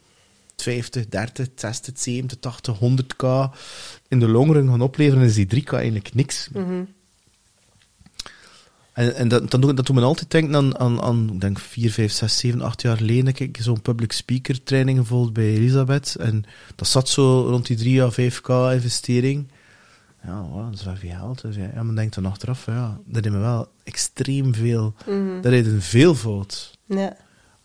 50, 0.58 1.08
30, 1.10 1.48
60, 1.56 2.00
70, 2.00 2.40
80, 2.40 2.78
100k 2.80 3.56
in 4.08 4.20
de 4.20 4.28
longrun 4.28 4.68
gaan 4.68 4.82
opleveren, 4.82 5.24
is 5.24 5.34
die 5.34 5.64
3k 5.64 5.74
eigenlijk 5.74 6.14
niks. 6.14 6.50
Mhm. 6.54 6.84
En, 8.94 9.16
en 9.16 9.28
dat, 9.28 9.52
dat, 9.52 9.62
doet, 9.62 9.76
dat 9.76 9.86
doet 9.86 9.96
me 9.96 10.02
altijd 10.02 10.32
denken 10.32 10.56
aan, 10.56 10.80
aan, 10.80 11.02
aan 11.02 11.30
ik 11.34 11.42
denk 11.42 11.60
4, 11.60 11.92
5, 11.92 12.12
6, 12.12 12.38
7, 12.38 12.62
8 12.62 12.82
jaar 12.82 12.98
geleden. 12.98 13.26
heb 13.26 13.40
Ik 13.40 13.58
zo'n 13.62 13.82
public 13.82 14.12
speaker 14.12 14.64
training 14.64 14.98
gevolgd 14.98 15.34
bij 15.34 15.54
Elisabeth. 15.54 16.16
En 16.16 16.44
dat 16.76 16.88
zat 16.88 17.10
zo 17.10 17.42
rond 17.50 17.68
die 17.68 17.78
3 17.78 18.04
à 18.04 18.12
5k 18.12 18.76
investering. 18.76 19.48
Ja, 20.26 20.42
wow, 20.42 20.64
dat 20.70 20.74
is 20.80 20.84
wel 20.86 20.96
veel 20.96 21.10
geld. 21.10 21.42
Dus 21.42 21.56
ja, 21.56 21.70
ja, 21.74 21.84
men 21.84 21.96
denkt 21.96 22.16
dan 22.16 22.26
achteraf, 22.26 22.66
ja, 22.66 23.00
dat 23.06 23.24
heeft 23.24 23.36
me 23.36 23.42
wel 23.42 23.68
extreem 23.84 24.54
veel, 24.56 24.94
Mhm. 25.08 25.42
dat 25.42 25.52
heeft 25.52 25.68
een 25.68 25.82
veelvoud 25.82 26.78
Ja. 26.86 27.16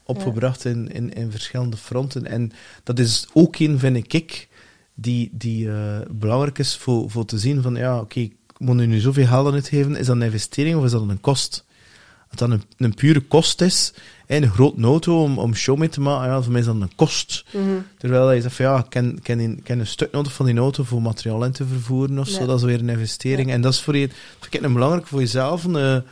opgebracht 0.02 0.64
in, 0.64 0.92
in, 0.92 1.12
in 1.12 1.30
verschillende 1.30 1.76
fronten. 1.76 2.26
En 2.26 2.52
dat 2.82 2.98
is 2.98 3.28
ook 3.32 3.58
een, 3.58 3.78
vind 3.78 4.12
ik, 4.14 4.48
die, 4.94 5.30
die 5.32 5.70
eh, 5.70 6.00
belangrijk 6.10 6.58
is 6.58 6.76
voor, 6.76 7.10
voor 7.10 7.24
te 7.24 7.38
zien 7.38 7.62
van, 7.62 7.74
ja, 7.74 8.00
oké, 8.00 8.20
ik 8.20 8.34
moet 8.58 8.76
nu, 8.76 8.86
nu 8.86 8.98
zoveel 8.98 9.26
geld 9.26 9.46
aan 9.46 9.52
uitgeven, 9.52 9.96
is 9.96 10.06
dat 10.06 10.16
een 10.16 10.22
investering 10.22 10.76
of 10.78 10.84
is 10.84 10.90
dat 10.90 11.08
een 11.08 11.20
kost? 11.20 11.64
Als 12.30 12.38
dat 12.38 12.50
een, 12.50 12.62
een 12.76 12.94
pure 12.94 13.20
kost 13.20 13.60
is, 13.60 13.92
en 14.26 14.42
een 14.42 14.50
grote 14.50 14.82
auto 14.82 15.22
om, 15.22 15.38
om 15.38 15.54
show 15.54 15.78
mee 15.78 15.88
te 15.88 16.00
maken, 16.00 16.30
ja, 16.30 16.42
voor 16.42 16.52
mij 16.52 16.60
is 16.60 16.66
dat 16.66 16.74
een 16.74 16.94
kost. 16.94 17.44
Mhm. 17.52 17.64
Terwijl 17.98 18.32
je 18.32 18.40
zegt 18.40 18.54
van, 18.54 18.64
ja, 18.64 18.78
ik 18.78 18.84
ken, 18.88 19.18
ken, 19.22 19.38
een, 19.38 19.56
ik 19.56 19.64
ken 19.64 19.78
een 19.78 19.86
stuk 19.86 20.12
nodig 20.12 20.32
van 20.32 20.46
die 20.46 20.56
auto 20.58 20.84
voor 20.84 21.02
materiaal 21.02 21.44
in 21.44 21.52
te 21.52 21.66
vervoeren 21.66 22.18
of 22.18 22.28
zo, 22.28 22.40
Ja. 22.40 22.46
dat 22.46 22.58
is 22.58 22.64
weer 22.64 22.78
een 22.80 22.88
investering. 22.88 23.50
En 23.50 23.60
dat 23.60 23.72
is 23.72 23.80
voor 23.80 23.96
je, 23.96 24.08
vind 24.40 24.54
ik 24.54 24.62
een 24.62 24.72
belangrijk 24.72 25.06
voor 25.06 25.20
jezelf. 25.20 25.64
Een, 25.64 25.76
eh, 25.76 25.94
en, 25.94 26.04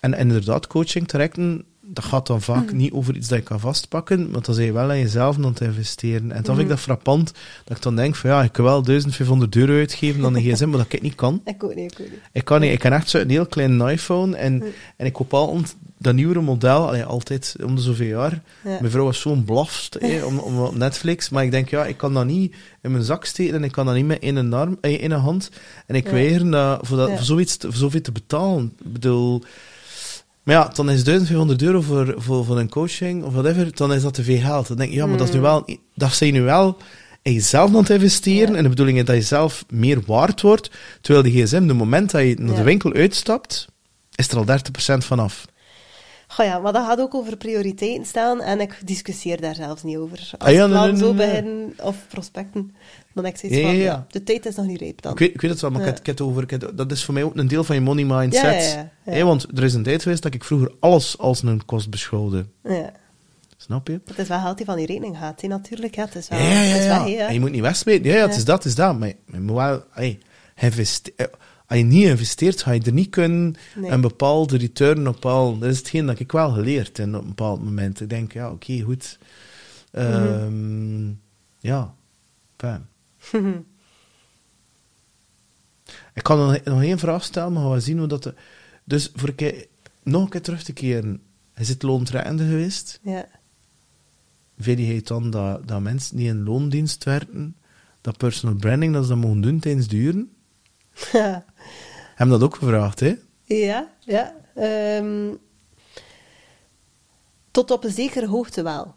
en 0.00 0.14
inderdaad, 0.18 0.66
coaching 0.66 1.08
trajecten, 1.08 1.64
dat 1.84 2.04
gaat 2.04 2.26
dan 2.26 2.40
vaak 2.42 2.70
Mm. 2.70 2.76
niet 2.76 2.92
over 2.92 3.16
iets 3.16 3.28
dat 3.28 3.38
je 3.38 3.44
kan 3.44 3.60
vastpakken, 3.60 4.30
want 4.30 4.44
dan 4.44 4.54
zijn 4.54 4.66
je 4.66 4.72
wel 4.72 4.88
aan 4.90 4.98
jezelf 4.98 5.36
aan 5.36 5.44
het 5.44 5.60
investeren. 5.60 6.32
En 6.32 6.42
dan 6.42 6.44
vind 6.44 6.58
ik 6.58 6.62
Mhm. 6.64 6.68
dat 6.68 6.80
frappant, 6.80 7.32
dat 7.64 7.76
ik 7.76 7.82
dan 7.82 7.96
denk 7.96 8.16
van 8.16 8.30
ja, 8.30 8.42
ik 8.42 8.52
kan 8.52 8.64
wel 8.64 8.82
1500 8.82 9.56
euro 9.56 9.72
uitgeven 9.72 10.24
aan 10.24 10.36
een 10.36 10.42
gsm, 10.42 10.68
maar 10.68 10.78
dat 10.78 10.92
ik 10.92 11.02
niet 11.02 11.14
kan. 11.14 11.40
Ik 11.44 11.64
ook 11.64 11.74
niet, 11.74 11.92
ik 11.92 12.00
ook 12.00 12.10
niet. 12.10 12.20
Ik 12.32 12.44
kan 12.44 12.60
niet, 12.60 12.72
ik 12.72 12.78
kan 12.78 12.92
echt 12.92 13.10
zo'n 13.10 13.28
heel 13.28 13.46
klein 13.46 13.80
iPhone 13.80 14.36
en, 14.36 14.52
Mm. 14.54 14.64
en 14.96 15.06
ik 15.06 15.12
koop 15.12 15.34
altijd 15.34 15.76
dat 15.98 16.14
nieuwere 16.14 16.40
model, 16.40 16.86
allee, 16.86 17.04
altijd 17.04 17.56
om 17.64 17.74
de 17.74 17.80
zoveel 17.82 18.06
jaar. 18.06 18.42
Ja. 18.64 18.76
Mijn 18.80 18.90
vrouw 18.90 19.04
was 19.04 19.20
zo'n 19.20 19.44
blafst 19.44 19.96
hè, 20.00 20.24
om, 20.24 20.38
om 20.38 20.58
op 20.58 20.74
Netflix, 20.76 21.28
maar 21.28 21.44
ik 21.44 21.50
denk, 21.50 21.68
ja, 21.68 21.86
ik 21.86 21.96
kan 21.96 22.14
dat 22.14 22.26
niet 22.26 22.54
in 22.82 22.90
mijn 22.92 23.04
zak 23.04 23.24
steken 23.24 23.54
en 23.54 23.64
ik 23.64 23.72
kan 23.72 23.86
dat 23.86 23.94
niet 23.94 24.06
met 24.06 24.18
één 24.18 24.52
arm, 24.52 24.78
eh, 24.80 25.00
één 25.00 25.10
hand. 25.12 25.50
En 25.86 25.94
ik 25.94 26.04
Ja. 26.04 26.10
weiger 26.12 26.50
dat, 26.50 26.86
voor, 26.86 26.96
dat, 26.96 27.08
Ja. 27.08 27.16
voor, 27.16 27.24
zoiets 27.24 27.56
te, 27.56 27.66
voor 27.66 27.76
zoveel 27.76 28.00
te 28.00 28.12
betalen. 28.12 28.72
Ik 28.84 28.92
bedoel... 28.92 29.42
Maar 30.42 30.54
ja, 30.54 30.68
dan 30.74 30.90
is 30.90 31.04
1500 31.04 31.62
euro 31.62 31.80
voor, 31.80 32.14
voor, 32.16 32.44
voor 32.44 32.58
een 32.58 32.68
coaching 32.68 33.24
of 33.24 33.32
whatever, 33.32 33.74
dan 33.74 33.92
is 33.92 34.02
dat 34.02 34.14
te 34.14 34.22
veel 34.22 34.40
geld. 34.40 34.68
Dan 34.68 34.76
denk 34.76 34.90
ik, 34.90 34.96
ja, 34.96 35.06
maar 35.06 35.16
dat 35.16 35.26
is 35.28 35.32
nu 35.34 35.38
Mm. 35.40 35.44
wel... 35.44 35.66
Dat 35.94 36.14
zijn 36.14 36.32
nu 36.32 36.42
wel 36.42 36.76
in 37.22 37.32
jezelf 37.32 37.68
aan 37.68 37.76
het 37.76 37.90
investeren. 37.90 38.50
Ja. 38.50 38.56
En 38.56 38.62
de 38.62 38.68
bedoeling 38.68 38.98
is 38.98 39.04
dat 39.04 39.16
je 39.16 39.22
zelf 39.22 39.64
meer 39.70 40.00
waard 40.06 40.40
wordt. 40.40 40.70
Terwijl 41.00 41.24
de 41.24 41.42
gsm, 41.42 41.66
de 41.66 41.72
moment 41.72 42.10
dat 42.10 42.22
je 42.22 42.36
naar 42.38 42.56
de 42.56 42.62
winkel 42.62 42.92
uitstapt, 42.92 43.66
is 44.14 44.28
er 44.28 44.36
al 44.36 44.44
30% 44.44 45.04
vanaf. 45.04 45.44
Goh 46.32 46.46
ja, 46.46 46.58
maar 46.58 46.72
dat 46.72 46.84
gaat 46.86 47.00
ook 47.00 47.14
over 47.14 47.36
prioriteiten 47.36 48.06
stellen 48.06 48.40
en 48.40 48.60
ik 48.60 48.80
discussieer 48.84 49.40
daar 49.40 49.54
zelfs 49.54 49.82
niet 49.82 49.96
over. 49.96 50.18
Als 50.18 50.34
Ah 50.38 50.52
ja, 50.52 50.58
nee, 50.66 50.68
plannen 50.68 50.92
nee, 50.92 51.02
zo 51.02 51.12
nee. 51.12 51.26
beginnen 51.26 51.72
of 51.82 51.96
prospecten, 52.08 52.74
dan 53.14 53.24
heb 53.24 53.34
ik 53.34 53.40
zoiets 53.40 53.58
Ja, 53.58 53.64
van, 53.66 53.76
ja, 53.76 54.06
de 54.10 54.22
tijd 54.22 54.46
is 54.46 54.54
nog 54.54 54.66
niet 54.66 54.80
rijp 54.80 55.02
dan. 55.02 55.12
Ik 55.12 55.18
weet, 55.18 55.34
ik 55.34 55.40
weet 55.40 55.50
het 55.50 55.60
wel, 55.60 55.70
maar 55.70 55.86
ik, 55.86 56.06
het 56.06 56.20
over, 56.20 56.44
heb- 56.46 56.72
dat 56.74 56.92
is 56.92 57.04
voor 57.04 57.14
mij 57.14 57.22
ook 57.22 57.36
een 57.36 57.48
deel 57.48 57.64
van 57.64 57.74
je 57.74 57.80
money 57.80 58.04
mindset. 58.04 58.86
Want 59.04 59.46
er 59.58 59.62
is 59.64 59.74
een 59.74 59.82
tijd 59.82 60.02
geweest 60.02 60.22
dat 60.22 60.34
ik 60.34 60.44
vroeger 60.44 60.72
alles 60.80 61.18
als 61.18 61.42
een 61.42 61.64
kost 61.64 61.90
beschouwde. 61.90 62.46
Ja. 62.62 62.92
Snap 63.56 63.86
je? 63.88 64.00
Het 64.04 64.18
is 64.18 64.28
wel 64.28 64.40
geld 64.40 64.56
die 64.56 64.66
van 64.66 64.76
die 64.76 64.86
rekening 64.86 65.16
gaat, 65.18 65.40
hè, 65.40 65.48
natuurlijk. 65.48 65.94
Het 65.94 66.14
is 66.14 66.28
wel, 66.28 66.38
Ja, 66.38 66.44
ja, 66.44 66.58
het 66.58 67.06
is 67.06 67.14
ja. 67.14 67.26
En 67.26 67.34
je 67.34 67.40
moet 67.40 67.50
niet 67.50 67.60
wegsmeten. 67.60 68.10
Ja, 68.10 68.16
ja, 68.16 68.26
het 68.26 68.36
is 68.36 68.44
dat, 68.44 68.56
het 68.56 68.64
is 68.66 68.74
dat. 68.74 68.98
Maar 68.98 69.08
je, 69.08 69.40
moet 69.40 69.56
wel... 69.56 69.82
Hey, 69.90 70.18
investe- 70.56 71.12
eh, 71.16 71.26
als 71.72 71.80
je 71.80 71.86
niet 71.86 72.04
investeert, 72.06 72.62
ga 72.62 72.70
je 72.70 72.80
er 72.82 72.92
niet 72.92 73.10
kunnen 73.10 73.54
Nee. 73.76 73.90
een 73.90 74.00
bepaalde 74.00 74.56
return 74.56 75.08
op 75.08 75.26
al. 75.26 75.58
Dat 75.58 75.70
is 75.70 75.78
hetgeen 75.78 76.06
dat 76.06 76.18
ik 76.18 76.32
wel 76.32 76.50
geleerd 76.52 76.96
heb 76.96 77.14
op 77.14 77.20
een 77.22 77.26
bepaald 77.28 77.64
moment. 77.64 78.00
Ik 78.00 78.08
denk, 78.08 78.32
ja, 78.32 78.50
oké, 78.50 78.80
goed. 78.80 79.18
Ehm, 79.90 81.08
Ja, 81.60 81.94
fijn. 82.56 82.86
Ik 86.14 86.22
kan 86.22 86.38
nog, 86.38 86.64
nog 86.64 86.82
één 86.82 86.98
vraag 86.98 87.24
stellen, 87.24 87.52
maar 87.52 87.62
we 87.64 87.70
gaan 87.70 87.80
zien 87.80 87.98
hoe 87.98 88.06
dat... 88.06 88.22
de- 88.22 88.34
dus 88.84 89.10
voor 89.14 89.28
een 89.28 89.34
keer, 89.34 89.66
nog 90.02 90.22
een 90.22 90.28
keer 90.28 90.42
terug 90.42 90.62
te 90.62 90.72
keren. 90.72 91.20
Is 91.56 91.68
het 91.68 91.82
loontrekkende 91.82 92.44
geweest? 92.44 92.98
ja. 93.02 93.26
Vind 94.58 94.78
je 94.78 94.84
het 94.84 95.06
dan 95.06 95.30
dat, 95.30 95.68
dat 95.68 95.80
mensen 95.80 96.16
die 96.16 96.28
in 96.28 96.44
loondienst 96.44 97.04
werken, 97.04 97.56
dat 98.00 98.16
personal 98.16 98.54
branding, 98.56 98.92
dat 98.92 99.02
ze 99.02 99.08
dat 99.08 99.18
mogen 99.18 99.40
doen 99.40 99.58
tijdens 99.58 99.88
de 99.88 99.96
uren? 99.96 100.30
Hebben 102.22 102.40
dat 102.40 102.48
ook 102.48 102.56
gevraagd, 102.56 103.00
hè? 103.00 103.14
Ja, 103.44 103.88
ja. 104.00 104.34
Ehm, 104.54 105.34
tot 107.50 107.70
op 107.70 107.84
een 107.84 107.90
zekere 107.90 108.26
hoogte 108.26 108.62
wel, 108.62 108.94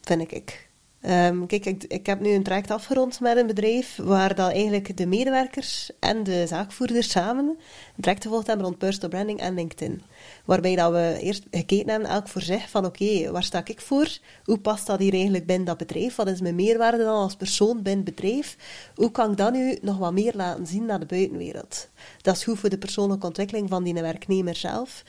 vind 0.00 0.32
ik. 0.32 0.68
Ehm, 1.00 1.46
kijk, 1.46 1.66
ik, 1.66 1.84
ik 1.84 2.06
heb 2.06 2.20
nu 2.20 2.30
een 2.30 2.42
traject 2.42 2.70
afgerond 2.70 3.20
met 3.20 3.36
een 3.36 3.46
bedrijf 3.46 3.96
waar 3.96 4.34
dat 4.34 4.50
eigenlijk 4.50 4.96
de 4.96 5.06
medewerkers 5.06 5.90
en 6.00 6.22
de 6.22 6.46
zaakvoerders 6.46 7.10
samen 7.10 7.58
traject 8.00 8.22
gevolgd 8.22 8.46
hebben 8.46 8.66
rond 8.66 8.78
personal 8.78 9.10
branding 9.10 9.40
en 9.40 9.54
LinkedIn. 9.54 10.02
Waarbij 10.46 10.76
dat 10.76 10.92
we 10.92 11.18
eerst 11.20 11.42
gekeken 11.50 11.88
hebben, 11.88 12.08
elk 12.08 12.28
voor 12.28 12.42
zich, 12.42 12.70
van 12.70 12.84
oké, 12.84 13.30
waar 13.30 13.42
sta 13.42 13.60
ik 13.64 13.80
voor? 13.80 14.08
Hoe 14.44 14.58
past 14.58 14.86
dat 14.86 14.98
hier 14.98 15.12
eigenlijk 15.12 15.46
binnen 15.46 15.66
dat 15.66 15.76
bedrijf? 15.76 16.16
Wat 16.16 16.28
is 16.28 16.40
mijn 16.40 16.54
meerwaarde 16.54 17.04
dan 17.04 17.14
als 17.14 17.36
persoon 17.36 17.82
binnen 17.82 18.04
het 18.04 18.14
bedrijf? 18.14 18.56
Hoe 18.94 19.10
kan 19.10 19.30
ik 19.30 19.36
dat 19.36 19.52
nu 19.52 19.78
nog 19.82 19.98
wat 19.98 20.12
meer 20.12 20.32
laten 20.34 20.66
zien 20.66 20.86
naar 20.86 21.00
de 21.00 21.06
buitenwereld? 21.06 21.88
Dat 22.22 22.36
is 22.36 22.44
goed 22.44 22.58
voor 22.58 22.68
de 22.68 22.78
persoonlijke 22.78 23.26
ontwikkeling 23.26 23.68
van 23.68 23.84
die 23.84 23.94
werknemer 23.94 24.54
zelf. 24.56 25.04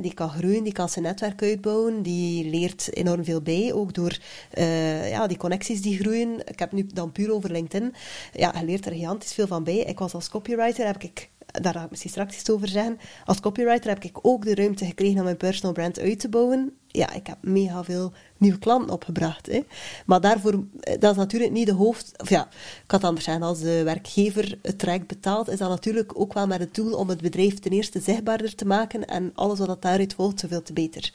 Die 0.00 0.14
kan 0.14 0.30
groeien, 0.30 0.64
die 0.64 0.72
kan 0.72 0.88
zijn 0.88 1.04
netwerk 1.04 1.42
uitbouwen, 1.42 2.02
die 2.02 2.50
leert 2.50 2.96
enorm 2.96 3.24
veel 3.24 3.42
bij, 3.42 3.72
ook 3.72 3.94
door 3.94 4.18
eh, 4.50 5.10
ja, 5.10 5.26
die 5.26 5.36
connecties 5.36 5.82
die 5.82 5.98
groeien. 5.98 6.46
Ik 6.46 6.58
heb 6.58 6.72
nu 6.72 6.86
dan 6.94 7.12
puur 7.12 7.32
over 7.32 7.50
LinkedIn. 7.50 7.94
Ja, 8.32 8.54
leert 8.64 8.86
er 8.86 8.92
gigantisch 8.92 9.32
veel 9.32 9.46
van 9.46 9.64
bij. 9.64 9.78
Ik 9.78 9.98
was 9.98 10.14
als 10.14 10.28
copywriter, 10.28 10.86
heb 10.86 11.02
ik 11.02 11.28
daar 11.52 11.74
ga 11.74 11.84
ik 11.84 11.90
misschien 11.90 12.10
straks 12.10 12.38
iets 12.40 12.50
over 12.50 12.68
zeggen. 12.68 12.98
Als 13.24 13.40
copywriter 13.40 13.88
heb 13.88 14.04
ik 14.04 14.18
ook 14.22 14.44
de 14.44 14.54
ruimte 14.54 14.84
gekregen 14.84 15.18
om 15.18 15.24
mijn 15.24 15.36
personal 15.36 15.72
brand 15.72 15.98
uit 15.98 16.20
te 16.20 16.28
bouwen. 16.28 16.76
Ja, 16.90 17.12
ik 17.12 17.26
heb 17.26 17.36
mega 17.40 17.84
veel 17.84 18.12
nieuwe 18.36 18.58
klanten 18.58 18.90
opgebracht. 18.90 19.46
Hè. 19.46 19.60
Maar 20.06 20.20
daarvoor, 20.20 20.64
eh, 20.80 21.00
dat 21.00 21.10
is 21.10 21.16
natuurlijk 21.16 21.52
niet 21.52 21.66
de 21.66 21.72
hoofd... 21.72 22.12
Of 22.16 22.28
ja, 22.28 22.48
ik 22.84 22.90
had 22.90 23.04
anders 23.04 23.24
zeggen, 23.24 23.42
als 23.42 23.60
de 23.60 23.82
werkgever 23.82 24.58
het 24.62 24.78
traject 24.78 25.06
betaalt, 25.06 25.48
is 25.48 25.58
dat 25.58 25.68
natuurlijk 25.68 26.20
ook 26.20 26.32
wel 26.32 26.46
met 26.46 26.58
het 26.60 26.74
doel 26.74 26.92
om 26.92 27.08
het 27.08 27.20
bedrijf 27.20 27.58
ten 27.58 27.70
eerste 27.70 28.00
zichtbaarder 28.00 28.54
te 28.54 28.64
maken 28.66 29.06
en 29.06 29.32
alles 29.34 29.58
wat 29.58 29.82
daaruit 29.82 30.14
volgt, 30.14 30.40
zoveel 30.40 30.62
te 30.62 30.72
beter. 30.72 31.12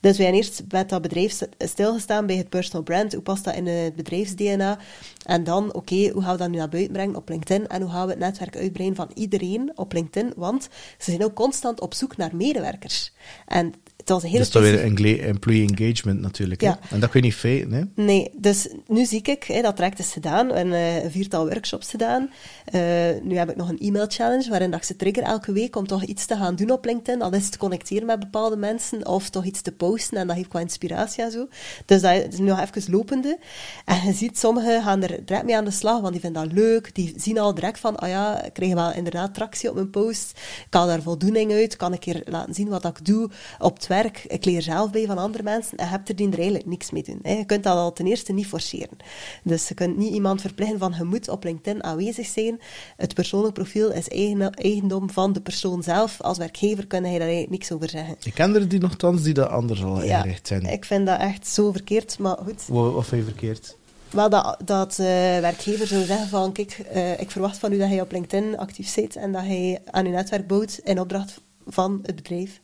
Dus 0.00 0.18
wij 0.18 0.32
eerst 0.32 0.62
met 0.68 0.88
dat 0.88 1.02
bedrijf 1.02 1.32
st- 1.32 1.48
stilgestaan 1.58 2.26
bij 2.26 2.36
het 2.36 2.48
personal 2.48 2.82
brand. 2.82 3.12
Hoe 3.12 3.22
past 3.22 3.44
dat 3.44 3.54
in 3.54 3.66
het 3.66 3.96
bedrijfs-DNA? 3.96 4.78
En 5.24 5.44
dan, 5.44 5.74
oké, 5.74 6.08
hoe 6.08 6.22
gaan 6.22 6.32
we 6.32 6.38
dat 6.38 6.50
nu 6.50 6.56
naar 6.56 6.68
buiten 6.68 6.92
brengen 6.92 7.16
op 7.16 7.28
LinkedIn? 7.28 7.68
En 7.68 7.82
hoe 7.82 7.90
gaan 7.90 8.04
we 8.06 8.10
het 8.10 8.20
netwerk 8.20 8.56
uitbreiden 8.56 8.96
van 8.96 9.10
iedereen 9.14 9.72
op 9.74 9.92
LinkedIn? 9.92 10.32
Want 10.36 10.62
ze 10.98 11.10
zijn 11.10 11.24
ook 11.24 11.34
constant 11.34 11.80
op 11.80 11.94
zoek 11.94 12.16
naar 12.16 12.36
medewerkers. 12.36 13.12
En 13.46 13.74
het 14.08 14.22
was 14.22 14.22
een 14.22 14.28
hele 14.28 14.50
Dat 14.50 14.62
is 14.62 14.88
dan 14.88 15.02
weer 15.02 15.28
employee 15.28 15.68
engagement 15.68 16.20
natuurlijk. 16.20 16.60
Ja. 16.60 16.78
Hè? 16.80 16.94
En 16.94 17.00
dat 17.00 17.10
kun 17.10 17.20
je 17.20 17.26
niet 17.26 17.34
faken, 17.34 17.72
hè? 17.72 18.02
Nee, 18.02 18.30
dus 18.36 18.68
nu 18.86 19.04
zie 19.04 19.22
ik, 19.22 19.44
hè, 19.44 19.62
dat 19.62 19.76
traject 19.76 19.98
is 19.98 20.12
gedaan, 20.12 20.52
en 20.52 20.72
eh, 20.72 21.04
een 21.04 21.10
viertal 21.10 21.48
workshops 21.48 21.90
gedaan. 21.90 22.30
Eh, 22.64 22.80
nu 23.22 23.36
heb 23.36 23.50
ik 23.50 23.56
nog 23.56 23.68
een 23.68 23.78
e-mail 23.78 24.06
challenge 24.08 24.50
waarin 24.50 24.70
dat 24.70 24.80
ik 24.80 24.86
ze 24.86 24.96
trigger 24.96 25.22
elke 25.22 25.52
week 25.52 25.76
om 25.76 25.86
toch 25.86 26.04
iets 26.04 26.26
te 26.26 26.36
gaan 26.36 26.56
doen 26.56 26.70
op 26.70 26.84
LinkedIn. 26.84 27.22
Al 27.22 27.32
is 27.32 27.46
het 27.46 27.56
connecteren 27.56 28.06
met 28.06 28.18
bepaalde 28.18 28.56
mensen 28.56 29.06
of 29.06 29.30
toch 29.30 29.44
iets 29.44 29.60
te 29.60 29.72
posten 29.72 30.18
en 30.18 30.26
dat 30.26 30.36
geeft 30.36 30.48
qua 30.48 30.60
inspiratie 30.60 31.22
en 31.22 31.30
zo. 31.30 31.48
Dus 31.84 32.00
dat 32.00 32.32
is 32.32 32.38
nu 32.38 32.46
nog 32.46 32.60
even 32.60 32.92
lopende. 32.92 33.38
En 33.84 34.00
je 34.04 34.12
ziet, 34.12 34.38
sommigen 34.38 34.82
gaan 34.82 35.02
er 35.02 35.24
direct 35.24 35.44
mee 35.44 35.56
aan 35.56 35.64
de 35.64 35.70
slag, 35.70 36.00
want 36.00 36.12
die 36.12 36.20
vinden 36.20 36.42
dat 36.42 36.52
leuk. 36.52 36.94
Die 36.94 37.14
zien 37.16 37.38
al 37.38 37.54
direct 37.54 37.80
van, 37.80 37.96
ah 37.96 38.08
ja, 38.08 38.44
ik 38.44 38.52
krijg 38.52 38.74
wel 38.74 38.92
inderdaad 38.92 39.34
tractie 39.34 39.68
op 39.68 39.74
mijn 39.74 39.90
post. 39.90 40.30
Ik 40.66 40.74
haal 40.74 40.86
daar 40.86 41.02
voldoening 41.02 41.52
uit. 41.52 41.76
Kan 41.76 41.92
ik 41.92 42.00
keer 42.00 42.22
laten 42.24 42.54
zien 42.54 42.68
wat 42.68 42.84
ik 42.84 43.04
doe 43.04 43.30
op 43.58 43.74
het 43.74 43.86
werk. 44.02 44.24
Ik 44.28 44.44
leer 44.44 44.62
zelf 44.62 44.90
bij 44.90 45.06
van 45.06 45.18
andere 45.18 45.42
mensen 45.42 45.78
en 45.78 45.88
heb 45.88 46.08
er 46.08 46.16
die 46.16 46.26
er 46.30 46.34
eigenlijk 46.38 46.66
niks 46.66 46.90
mee 46.90 47.02
doen. 47.02 47.18
hè. 47.22 47.32
Je 47.32 47.44
kunt 47.44 47.62
dat 47.64 47.76
al 47.76 47.92
ten 47.92 48.06
eerste 48.06 48.32
niet 48.32 48.46
forceren. 48.46 48.96
Dus 49.44 49.68
je 49.68 49.74
kunt 49.74 49.96
niet 49.96 50.12
iemand 50.12 50.40
verplichten 50.40 50.78
van 50.78 50.94
je 50.98 51.04
moet 51.04 51.28
op 51.28 51.44
LinkedIn 51.44 51.84
aanwezig 51.84 52.26
zijn. 52.26 52.60
Het 52.96 53.14
persoonlijk 53.14 53.54
profiel 53.54 53.92
is 53.92 54.08
eigen- 54.08 54.52
eigendom 54.54 55.10
van 55.10 55.32
de 55.32 55.40
persoon 55.40 55.82
zelf. 55.82 56.20
Als 56.20 56.38
werkgever 56.38 56.86
kun 56.86 56.98
je 57.04 57.10
daar 57.10 57.20
eigenlijk 57.28 57.50
niks 57.50 57.72
over 57.72 57.88
zeggen. 57.88 58.16
Ik 58.22 58.34
ken 58.34 58.54
er 58.54 58.68
die 58.68 58.80
nogthans 58.80 59.22
die 59.22 59.34
dat 59.34 59.48
anders 59.48 59.84
al 59.84 60.02
Ja, 60.04 60.16
ingericht 60.16 60.46
zijn. 60.46 60.66
ik 60.66 60.84
vind 60.84 61.06
dat 61.06 61.20
echt 61.20 61.46
zo 61.46 61.72
verkeerd, 61.72 62.18
maar 62.18 62.36
goed. 62.44 62.66
Wat, 62.66 62.92
wat 62.92 63.06
vind 63.06 63.24
je 63.26 63.30
verkeerd? 63.32 63.76
Wel 64.10 64.28
dat, 64.30 64.56
dat 64.64 64.90
eh, 64.98 65.06
werkgever 65.38 65.86
zou 65.86 66.04
zeggen 66.04 66.28
van, 66.28 66.52
kijk, 66.52 66.70
eh, 66.92 67.20
ik 67.20 67.30
verwacht 67.30 67.58
van 67.58 67.72
u 67.72 67.78
dat 67.78 67.88
hij 67.88 68.00
op 68.00 68.12
LinkedIn 68.12 68.58
actief 68.58 68.88
zit 68.88 69.16
en 69.16 69.32
dat 69.32 69.42
hij 69.42 69.78
aan 69.90 70.06
uw 70.06 70.12
netwerk 70.12 70.46
bouwt 70.46 70.80
in 70.84 71.00
opdracht 71.00 71.40
van 71.66 71.98
het 72.02 72.16
bedrijf. 72.16 72.60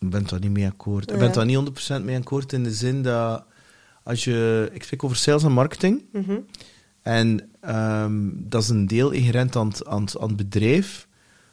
Ik 0.00 0.10
ben 0.10 0.26
daar 0.26 0.40
niet 0.40 0.50
mee 0.50 0.66
akkoord. 0.66 1.10
Ik 1.10 1.18
ben 1.18 1.32
daar 1.32 1.44
niet 1.44 1.56
100% 2.00 2.04
mee 2.04 2.16
akkoord 2.16 2.52
in 2.52 2.62
de 2.64 2.72
zin 2.72 3.02
dat 3.02 3.44
als 4.02 4.24
je... 4.24 4.68
Ik 4.72 4.82
spreek 4.82 5.04
over 5.04 5.16
sales 5.16 5.42
en 5.42 5.52
marketing. 5.52 6.02
Mhm. 6.12 6.36
En 7.02 7.48
ehm, 7.60 8.28
dat 8.34 8.62
is 8.62 8.68
een 8.68 8.86
deel 8.86 9.10
inherent 9.10 9.56
aan, 9.56 9.68
het- 9.68 9.86
aan, 9.86 10.02
het- 10.02 10.18
aan 10.18 10.28
het 10.28 10.36
bedrijf. 10.36 11.06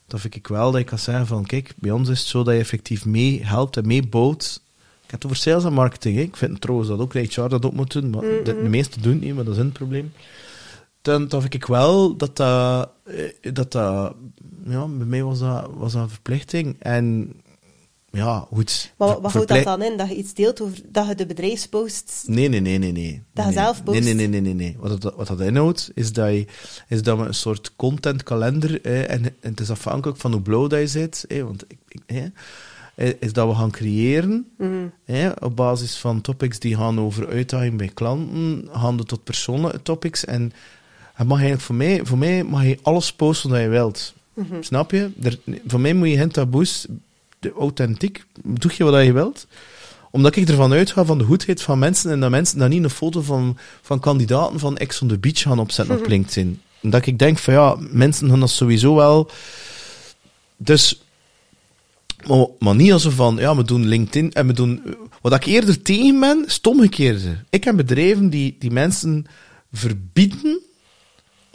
Dat 0.07 0.19
vind 0.21 0.35
ik 0.35 0.47
wel 0.47 0.71
dat 0.71 0.79
je 0.81 0.87
kan 0.87 0.99
zeggen 0.99 1.27
van, 1.27 1.45
kijk, 1.45 1.73
bij 1.77 1.91
ons 1.91 2.09
is 2.09 2.19
het 2.19 2.27
zo 2.27 2.43
dat 2.43 2.53
je 2.53 2.59
effectief 2.59 3.05
mee 3.05 3.43
helpt 3.45 3.77
en 3.77 3.87
meebouwt. 3.87 4.61
Ik 5.03 5.11
heb 5.11 5.21
het 5.21 5.25
over 5.25 5.37
sales 5.43 5.63
en 5.63 5.73
marketing. 5.73 6.15
Hè. 6.15 6.21
Ik 6.21 6.35
vind 6.35 6.61
trouwens 6.61 6.89
dat 6.89 6.99
ook 6.99 7.13
HR 7.13 7.47
dat 7.47 7.65
ook 7.65 7.73
moet 7.73 7.91
doen, 7.93 8.09
maar 8.09 8.21
de, 8.21 8.41
de 8.43 8.69
meesten 8.69 9.01
doen 9.01 9.11
het 9.13 9.21
niet, 9.21 9.35
maar 9.35 9.43
dat 9.43 9.53
is 9.53 9.59
een 9.59 9.71
probleem. 9.71 10.11
Dan, 11.01 11.27
dan 11.27 11.41
vind 11.41 11.53
ik 11.53 11.65
wel 11.65 12.15
dat 12.17 12.35
dat, 12.37 12.89
eh, 13.03 13.53
dat, 13.53 13.71
dat 13.71 14.15
ja, 14.65 14.85
bij 14.87 15.05
mij 15.05 15.23
was 15.23 15.39
dat, 15.39 15.69
was 15.73 15.93
dat 15.93 16.01
een 16.01 16.09
verplichting. 16.09 16.75
En 16.79 17.33
ja, 18.15 18.47
goed. 18.53 18.93
Maar 18.97 19.21
wat 19.21 19.31
houdt 19.31 19.47
dat 19.47 19.63
dan 19.63 19.81
in? 19.81 19.97
Dat 19.97 20.09
je 20.09 20.15
iets 20.15 20.33
deelt 20.33 20.61
over 20.61 20.77
dat 20.87 21.07
je 21.07 21.15
de 21.15 21.25
bedrijfsposts... 21.25 22.23
Nee, 22.25 22.49
nee, 22.49 22.59
nee, 22.59 22.77
nee. 22.77 22.91
nee. 22.91 23.23
Dat 23.33 23.45
je 23.45 23.51
nee, 23.51 23.59
zelf 23.63 23.75
nee, 23.75 23.83
post? 23.83 24.03
nee, 24.03 24.13
nee, 24.13 24.27
nee, 24.27 24.41
nee, 24.41 24.53
nee. 24.53 24.75
Wat 24.79 25.01
dat, 25.01 25.15
wat 25.15 25.27
dat 25.27 25.39
inhoudt, 25.41 25.91
is 25.93 26.13
dat, 26.13 26.29
je, 26.29 26.45
is 26.87 27.01
dat 27.01 27.17
we 27.17 27.25
een 27.25 27.33
soort 27.33 27.75
contentkalender, 27.75 28.81
eh, 28.81 29.01
en, 29.01 29.23
en 29.25 29.35
het 29.39 29.59
is 29.59 29.69
afhankelijk 29.69 30.19
van 30.19 30.31
hoe 30.31 30.41
blauw 30.41 30.67
dat 30.67 30.79
je 30.79 30.87
zit, 30.87 31.25
eh, 31.27 31.43
want 31.43 31.63
ik, 31.67 31.77
ik, 31.87 32.31
eh, 32.95 33.07
is 33.19 33.33
dat 33.33 33.47
we 33.47 33.55
gaan 33.55 33.71
creëren, 33.71 34.47
Mhm. 34.57 34.87
eh, 35.05 35.31
op 35.39 35.55
basis 35.55 35.97
van 35.97 36.21
topics 36.21 36.59
die 36.59 36.75
gaan 36.75 36.99
over 36.99 37.27
uitdaging 37.27 37.77
bij 37.77 37.91
klanten, 37.93 38.69
er 38.97 39.05
tot 39.05 39.23
persoonlijke 39.23 39.81
topics, 39.81 40.25
en 40.25 40.53
het 41.13 41.27
mag 41.27 41.37
eigenlijk 41.37 41.65
voor 41.65 41.75
mij, 41.75 41.99
voor 42.03 42.17
mij 42.17 42.43
mag 42.43 42.63
je 42.63 42.79
alles 42.81 43.13
posten 43.13 43.49
wat 43.49 43.59
je 43.59 43.67
wilt. 43.67 44.13
Mhm. 44.33 44.61
Snap 44.61 44.91
je? 44.91 45.09
Er, 45.21 45.39
voor 45.67 45.79
mij 45.79 45.93
moet 45.93 46.09
je 46.09 46.17
geen 46.17 46.31
taboes, 46.31 46.85
authentiek, 47.51 48.25
doe 48.43 48.71
je 48.77 48.83
wat 48.83 49.03
je 49.03 49.13
wilt. 49.13 49.47
Omdat 50.11 50.35
ik 50.35 50.49
ervan 50.49 50.73
uitga 50.73 51.05
van 51.05 51.17
de 51.17 51.23
goedheid 51.23 51.61
van 51.61 51.79
mensen 51.79 52.11
en 52.11 52.19
dat 52.19 52.29
mensen 52.29 52.59
dan 52.59 52.69
niet 52.69 52.83
een 52.83 52.89
foto 52.89 53.21
van, 53.21 53.57
van 53.81 53.99
kandidaten 53.99 54.59
van 54.59 54.77
Ex 54.77 55.01
on 55.01 55.07
the 55.07 55.17
Beach 55.17 55.41
gaan 55.41 55.59
opzetten 55.59 55.97
op 55.97 56.07
LinkedIn. 56.13 56.61
Omdat 56.81 57.05
ik 57.05 57.19
denk 57.19 57.37
van 57.37 57.53
ja, 57.53 57.77
mensen 57.79 58.29
gaan 58.29 58.39
dat 58.39 58.49
sowieso 58.49 58.95
wel. 58.95 59.29
Dus 60.57 61.01
Maar, 62.27 62.47
maar 62.59 62.75
niet 62.75 62.93
als 62.93 63.07
van, 63.07 63.35
ja, 63.37 63.55
we 63.55 63.63
doen 63.63 63.87
LinkedIn 63.87 64.33
en 64.33 64.47
we 64.47 64.53
doen... 64.53 64.95
Wat 65.21 65.33
ik 65.33 65.45
eerder 65.45 65.81
tegen 65.81 66.19
ben, 66.19 66.43
is 66.45 66.55
het 66.55 66.67
omgekeerde. 66.67 67.37
Ik 67.49 67.63
heb 67.63 67.75
bedrijven 67.75 68.29
die, 68.29 68.55
die 68.59 68.71
mensen 68.71 69.25
verbieden 69.71 70.61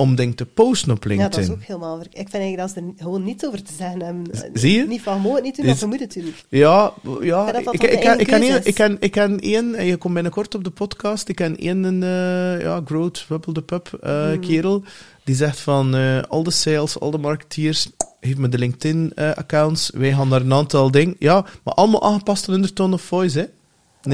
om 0.01 0.15
dingen 0.15 0.35
te 0.35 0.47
posten 0.47 0.91
op 0.91 1.03
Ja, 1.03 1.09
LinkedIn. 1.09 1.37
dat 1.41 1.49
is 1.51 1.57
ook 1.57 1.63
helemaal... 1.63 2.01
Ik 2.01 2.09
vind 2.13 2.33
eigenlijk 2.35 2.57
dat 2.57 2.71
ze 2.71 2.77
er 2.81 3.03
gewoon 3.03 3.25
niets 3.25 3.47
over 3.47 3.63
te 3.63 3.73
zeggen 3.79 4.03
hebben. 4.03 4.27
zie 4.53 4.77
je? 4.77 4.87
Niet 4.87 5.03
van, 5.03 5.21
mogen 5.21 5.43
niet 5.43 5.57
doen, 5.57 5.75
we 5.75 5.87
moeten 5.87 6.07
het 6.07 6.15
doen. 6.15 6.35
Ja, 6.49 6.93
ja 7.21 7.47
Ja, 7.47 7.53
ik, 7.59 7.65
dan 7.65 7.75
ik, 7.75 7.83
ik, 7.83 8.01
ken 8.01 8.19
ik, 8.65 8.75
ken, 8.75 8.97
ik 9.01 9.11
ken 9.11 9.39
één, 9.41 9.75
en 9.75 9.87
je 9.87 9.97
komt 9.97 10.15
binnenkort 10.15 10.55
op 10.55 10.65
de 10.65 10.71
podcast, 10.71 11.29
ik 11.29 11.37
ken 11.37 11.57
één, 11.59 11.83
een, 11.85 12.03
eh, 12.03 12.63
ja, 12.63 12.81
Growth, 12.85 13.25
Wubble 13.29 13.53
the 13.53 13.63
Pub 13.63 13.99
eh, 14.03 14.23
Hmm. 14.25 14.41
kerel, 14.41 14.83
die 15.25 15.35
zegt 15.35 15.61
van, 15.61 15.95
eh, 15.95 16.23
al 16.29 16.43
de 16.43 16.51
sales, 16.51 16.99
al 17.01 17.11
de 17.11 17.19
marketeers, 17.19 17.89
geef 18.21 18.37
me 18.37 18.49
de 18.49 18.59
LinkedIn-accounts, 18.59 19.91
wij 19.95 20.13
gaan 20.13 20.31
daar 20.31 20.41
een 20.41 20.53
aantal 20.53 20.91
dingen, 20.91 21.17
ja, 21.19 21.45
maar 21.65 21.75
allemaal 21.75 22.03
aangepast 22.03 22.49
aan 22.49 22.55
hun 22.55 22.75
tone 22.75 22.95
of 22.95 23.03
voice, 23.03 23.39
hè. 23.39 23.45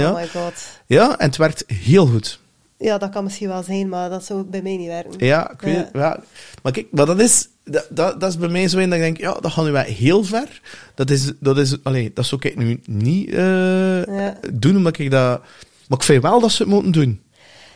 Ja. 0.00 0.10
Oh 0.10 0.16
my 0.16 0.26
god. 0.28 0.52
ja, 0.86 1.18
en 1.18 1.26
het 1.26 1.36
werkt 1.36 1.64
heel 1.66 2.06
goed. 2.06 2.40
Ja, 2.78 2.98
dat 2.98 3.10
kan 3.10 3.24
misschien 3.24 3.48
wel 3.48 3.62
zijn, 3.62 3.88
maar 3.88 4.10
dat 4.10 4.24
zou 4.24 4.42
bij 4.42 4.62
mij 4.62 4.76
niet 4.76 4.86
werken. 4.86 5.26
Ja, 5.26 5.50
ik 5.50 5.60
weet 5.60 5.74
Ja. 5.74 5.80
het, 5.80 5.90
ja. 5.92 6.20
Maar 6.62 6.72
kijk, 6.72 6.86
maar 6.90 7.06
dat 7.06 7.20
is, 7.20 7.48
dat, 7.64 7.86
dat, 7.90 8.20
dat 8.20 8.30
is 8.30 8.38
bij 8.38 8.48
mij 8.48 8.68
zo 8.68 8.78
in 8.78 8.88
dat 8.90 8.98
ik 8.98 9.04
denk, 9.04 9.18
ja, 9.18 9.32
dat 9.40 9.52
gaat 9.52 9.64
nu 9.64 9.70
wel 9.70 9.82
heel 9.82 10.24
ver. 10.24 10.60
Dat 10.94 11.10
is, 11.10 11.32
dat 11.40 11.58
is, 11.58 11.76
allee, 11.84 12.10
dat 12.14 12.26
zou 12.26 12.40
ik 12.48 12.56
nu 12.56 12.80
niet 12.86 13.28
eh, 13.30 14.04
Ja. 14.04 14.38
doen, 14.52 14.76
omdat 14.76 14.98
ik 14.98 15.10
dat... 15.10 15.40
Maar 15.88 15.98
ik 15.98 16.04
vind 16.04 16.22
wel 16.22 16.40
dat 16.40 16.50
ze 16.52 16.62
het 16.62 16.72
moeten 16.72 16.92
doen. 16.92 17.20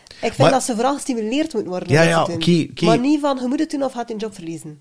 Ik 0.08 0.16
vind 0.20 0.36
Maar- 0.38 0.50
dat 0.50 0.62
ze 0.62 0.74
vooral 0.74 0.94
gestimuleerd 0.94 1.52
moeten 1.52 1.70
worden. 1.70 1.88
Ja, 1.92 2.02
ja. 2.02 2.26
Maar 2.84 2.98
niet 2.98 3.20
van, 3.20 3.38
je 3.40 3.46
moet 3.48 3.58
het 3.58 3.70
doen 3.70 3.82
of 3.82 3.92
gaat 3.92 4.08
je 4.08 4.16
job 4.16 4.34
verliezen. 4.34 4.80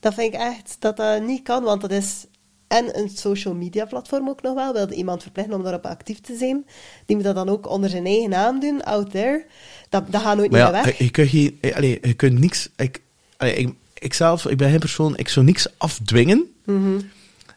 Dat 0.00 0.14
vind 0.14 0.34
ik 0.34 0.40
echt 0.40 0.76
dat 0.78 0.96
dat 0.96 1.22
niet 1.22 1.42
kan, 1.42 1.62
want 1.62 1.80
dat 1.80 1.90
is... 1.90 2.26
En 2.72 2.98
een 2.98 3.08
social 3.08 3.54
media 3.54 3.84
platform 3.84 4.28
ook 4.28 4.42
nog 4.42 4.54
wel. 4.54 4.72
Wilde 4.72 4.94
iemand 4.94 5.22
verplichten 5.22 5.54
om 5.54 5.62
daarop 5.62 5.86
actief 5.86 6.20
te 6.20 6.36
zijn. 6.36 6.66
Die 7.06 7.16
moet 7.16 7.24
dat 7.24 7.34
dan 7.34 7.48
ook 7.48 7.68
onder 7.68 7.90
zijn 7.90 8.06
eigen 8.06 8.30
naam 8.30 8.60
doen, 8.60 8.82
out 8.82 9.10
there. 9.10 9.44
Dat, 9.88 10.12
dat 10.12 10.22
gaat 10.22 10.36
nooit 10.36 10.50
Maar 10.50 10.72
meer 10.72 10.74
ja, 10.74 10.84
weg. 10.84 10.98
je, 10.98 11.10
kunt 11.10 11.28
geen, 11.28 11.58
eh, 11.60 11.82
je 12.02 12.14
kunt 12.14 12.38
niks... 12.38 12.68
Ik, 12.76 13.02
allee, 13.36 13.54
ik, 13.54 13.74
ik 13.94 14.14
zelf, 14.14 14.46
ik 14.46 14.56
ben 14.56 14.70
geen 14.70 14.78
persoon, 14.78 15.16
ik 15.16 15.28
zou 15.28 15.46
niks 15.46 15.66
afdwingen. 15.78 16.52
Mhm. 16.64 17.00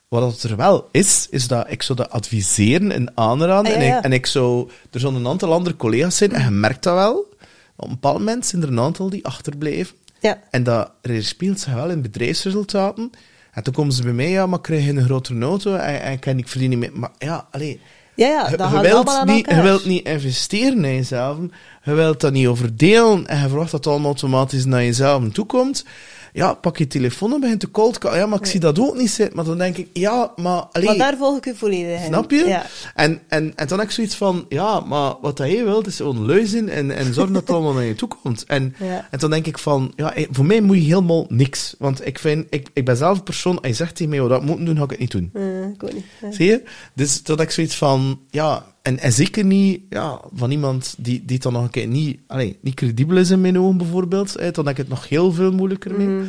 Wat 0.08 0.44
er 0.44 0.56
wel 0.56 0.90
is, 0.92 1.28
is 1.30 1.48
dat 1.48 1.72
ik 1.72 1.82
zou 1.84 1.98
dat 1.98 2.10
adviseren 2.10 2.92
en 2.92 3.12
aanraden. 3.18 3.74
Ah, 3.74 3.82
ja, 3.82 3.88
en, 3.88 3.98
ik, 3.98 4.04
en 4.04 4.12
ik 4.14 4.26
zou... 4.26 4.70
Er 4.92 5.00
zullen 5.00 5.16
een 5.16 5.28
aantal 5.28 5.54
andere 5.54 5.76
collega's 5.76 6.18
zijn, 6.18 6.32
en 6.32 6.44
je 6.44 6.50
merkt 6.50 6.84
dat 6.84 6.94
wel. 6.94 7.34
Op 7.76 7.86
een 7.86 7.94
bepaald 7.94 8.18
moment 8.18 8.46
zijn 8.46 8.62
er 8.62 8.68
een 8.68 8.80
aantal 8.80 9.10
die 9.10 9.26
achterblijven. 9.26 9.96
Ja. 10.20 10.42
En 10.50 10.64
dat 10.64 10.92
speelt 11.20 11.60
zich 11.60 11.74
wel 11.74 11.90
in 11.90 12.02
bedrijfsresultaten. 12.02 13.12
En 13.56 13.64
toen 13.64 13.74
komen 13.74 13.94
ze 13.94 14.04
bij 14.04 14.14
mij, 14.14 14.30
ja, 14.30 14.46
maar 14.46 14.62
krijg 14.62 14.86
je 14.86 14.90
een 14.92 15.04
grotere 15.04 15.46
auto 15.46 15.76
en, 15.76 16.02
en 16.02 16.20
kan 16.20 16.38
ik 16.38 16.48
verdien 16.48 16.70
niet 16.70 16.80
meer. 16.80 16.92
Maar 16.94 17.12
ja, 17.18 17.48
allee, 17.52 17.80
Ja, 18.16 18.28
ja, 18.28 18.58
dat 18.58 18.72
je 18.72 18.80
wilt 18.80 19.26
niet, 19.26 19.50
je 19.50 19.62
wilt 19.62 19.86
niet 19.86 20.08
investeren 20.08 20.86
in 20.86 20.96
jezelf. 20.96 21.38
Je 21.84 21.94
wilt 21.94 22.22
dat 22.22 22.32
niet 22.32 22.48
overdelen 22.48 23.28
en 23.28 23.42
je 23.42 23.48
verwacht 23.48 23.72
dat 23.72 23.84
het 23.84 23.94
allemaal 23.94 24.12
automatisch 24.12 24.66
naar 24.66 24.84
jezelf 24.84 25.30
toe 25.32 25.46
komt. 25.46 25.86
Ja, 26.36 26.54
pak 26.54 26.78
je 26.78 26.88
telefoon 26.88 27.34
en 27.34 27.40
begint 27.40 27.60
te 27.60 27.72
cold 27.72 27.98
call. 27.98 28.18
Ja, 28.18 28.26
maar 28.26 28.40
ik 28.40 28.46
zie 28.46 28.60
dat 28.60 28.80
ook 28.80 28.98
niet 28.98 29.10
zitten. 29.10 29.36
Maar 29.36 29.46
dan 29.46 29.58
denk 29.58 29.78
ik, 29.78 29.88
ja, 29.94 30.32
maar... 30.36 30.64
Allee, 30.72 30.88
Maar 30.88 30.98
daar 30.98 31.18
volg 31.18 31.38
ik 31.38 31.46
u 31.46 31.56
volledig 31.56 32.00
in. 32.00 32.06
Snap 32.06 32.32
je? 32.32 32.46
Ja. 32.48 32.66
En, 32.96 33.22
en, 33.28 33.54
en 33.56 33.68
dan 33.68 33.80
heb 33.80 33.88
ik 33.88 33.94
zoiets 33.94 34.16
van, 34.16 34.46
ja, 34.50 34.80
maar 34.80 35.14
wat 35.22 35.38
je 35.38 35.64
wilt 35.64 35.88
is 35.88 35.96
gewoon 35.96 36.48
zijn 36.48 36.70
en, 36.70 36.92
en 36.92 37.14
zorgen 37.14 37.34
dat 37.34 37.42
het 37.42 37.52
allemaal 37.52 37.74
naar 37.74 37.84
je 37.84 37.96
toe 37.96 38.08
komt. 38.22 38.44
En, 38.44 38.76
Ja. 38.80 39.08
en 39.12 39.20
dan 39.20 39.30
denk 39.30 39.48
ik 39.48 39.58
van, 39.58 39.94
ja, 39.96 40.14
eh, 40.14 40.28
voor 40.32 40.46
mij 40.46 40.62
moet 40.62 40.78
je 40.78 40.84
helemaal 40.84 41.26
niks. 41.30 41.76
Want 41.78 42.08
ik 42.08 42.20
vind, 42.20 42.46
ik, 42.50 42.70
ik 42.74 42.86
ben 42.86 42.98
zelf 42.98 43.18
een 43.18 43.24
persoon, 43.24 43.56
als 43.58 43.68
je 43.68 43.74
zegt 43.74 43.96
tegen 43.96 44.10
mij 44.10 44.22
wat 44.22 44.30
dat 44.30 44.44
moet 44.44 44.66
doen, 44.66 44.78
ga 44.78 44.84
ik 44.84 44.90
het 44.90 45.00
niet 45.00 45.12
doen. 45.12 45.32
Ik 45.74 45.94
niet. 45.94 46.06
Zie 46.30 46.46
je? 46.46 46.64
Dus 46.94 47.24
dat 47.24 47.42
ik 47.42 47.52
zoiets 47.52 47.76
van, 47.76 48.20
ja, 48.30 48.66
en, 48.86 49.00
en 49.00 49.14
zeker 49.14 49.46
niet 49.46 49.82
ja, 49.90 50.20
van 50.34 50.52
iemand 50.52 50.96
die, 50.98 51.24
die 51.26 51.40
dan 51.40 51.54
nog 51.54 51.64
een 51.64 51.70
keer 51.70 51.88
niet, 51.88 52.20
allee, 52.28 52.58
niet 52.62 52.74
credibel 52.74 53.18
is 53.18 53.30
in 53.30 53.42
mijn 53.42 53.60
ogen 53.60 53.78
bijvoorbeeld, 53.78 54.36
eh, 54.36 54.52
dan 54.52 54.66
heb 54.66 54.78
ik 54.78 54.82
het 54.82 54.90
nog 54.90 55.10
heel 55.10 55.32
veel 55.34 55.52
moeilijker 55.52 55.98
mee. 55.98 56.08
Mhm, 56.08 56.26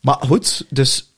Maar 0.00 0.16
goed, 0.20 0.66
dus, 0.70 1.14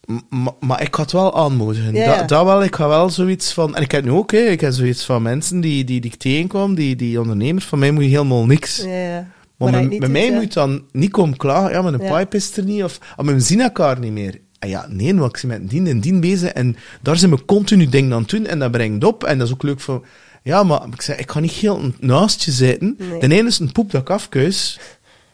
maar 0.60 0.82
ik 0.82 0.94
ga 0.96 1.02
het 1.02 1.12
wel 1.12 1.36
aanmoedigen. 1.36 1.94
Ja, 1.94 2.06
Dat, 2.06 2.14
ja. 2.16 2.22
dat 2.24 2.44
wel, 2.44 2.62
ik 2.62 2.74
ga 2.76 2.88
wel 2.88 3.10
zoiets 3.10 3.52
van, 3.52 3.76
en 3.76 3.82
ik 3.82 3.90
heb 3.92 4.04
nu 4.04 4.10
ook, 4.10 4.32
hè, 4.32 4.38
ik 4.38 4.60
heb 4.60 4.72
zoiets 4.72 5.04
van 5.04 5.22
mensen 5.22 5.60
die, 5.60 5.84
die, 5.84 6.00
die 6.00 6.10
ik 6.10 6.18
tegenkwam, 6.18 6.74
die, 6.74 6.96
die 6.96 7.20
ondernemers, 7.20 7.64
van 7.64 7.78
mij 7.78 7.90
moet 7.90 8.02
je 8.04 8.10
helemaal 8.10 8.46
niks. 8.46 8.76
Ja, 8.76 8.88
ja. 8.88 9.26
Maar 9.56 9.84
met, 9.88 10.08
mij 10.10 10.32
moet 10.32 10.52
dan 10.52 10.82
niet 10.92 11.10
komen 11.10 11.36
klagen, 11.36 11.82
ja, 11.82 12.04
Ja. 12.06 12.18
pipe 12.18 12.36
is 12.36 12.56
er 12.56 12.64
niet, 12.64 12.84
of 12.84 12.98
ah, 13.16 13.24
maar 13.24 13.34
we 13.34 13.40
zien 13.40 13.60
elkaar 13.60 13.98
niet 13.98 14.12
meer. 14.12 14.40
Ah 14.58 14.68
ja, 14.68 14.86
nee, 14.88 15.14
want 15.14 15.36
ik 15.36 15.48
ben 15.48 15.60
met 15.60 15.70
dien 15.70 15.86
en 15.86 16.00
dien 16.00 16.20
bezig 16.20 16.50
en 16.50 16.76
daar 17.02 17.16
zijn 17.16 17.30
we 17.30 17.44
continu 17.44 17.86
dingen 17.86 18.12
aan 18.12 18.20
het 18.20 18.30
doen 18.30 18.46
en 18.46 18.58
dat 18.58 18.70
brengt 18.70 19.04
op 19.04 19.24
en 19.24 19.38
dat 19.38 19.46
is 19.46 19.52
ook 19.52 19.62
leuk 19.62 19.80
voor... 19.80 20.06
Ja, 20.42 20.62
maar 20.62 20.86
ik 20.92 21.02
zei, 21.02 21.18
ik 21.18 21.30
ga 21.30 21.40
niet 21.40 21.52
heel 21.52 21.92
naast 22.00 22.42
je 22.42 22.50
zitten. 22.50 22.96
Nee. 22.98 23.20
De 23.20 23.34
ene 23.34 23.48
is 23.48 23.58
een 23.58 23.72
poep 23.72 23.90
dat 23.90 24.08
ik 24.08 24.78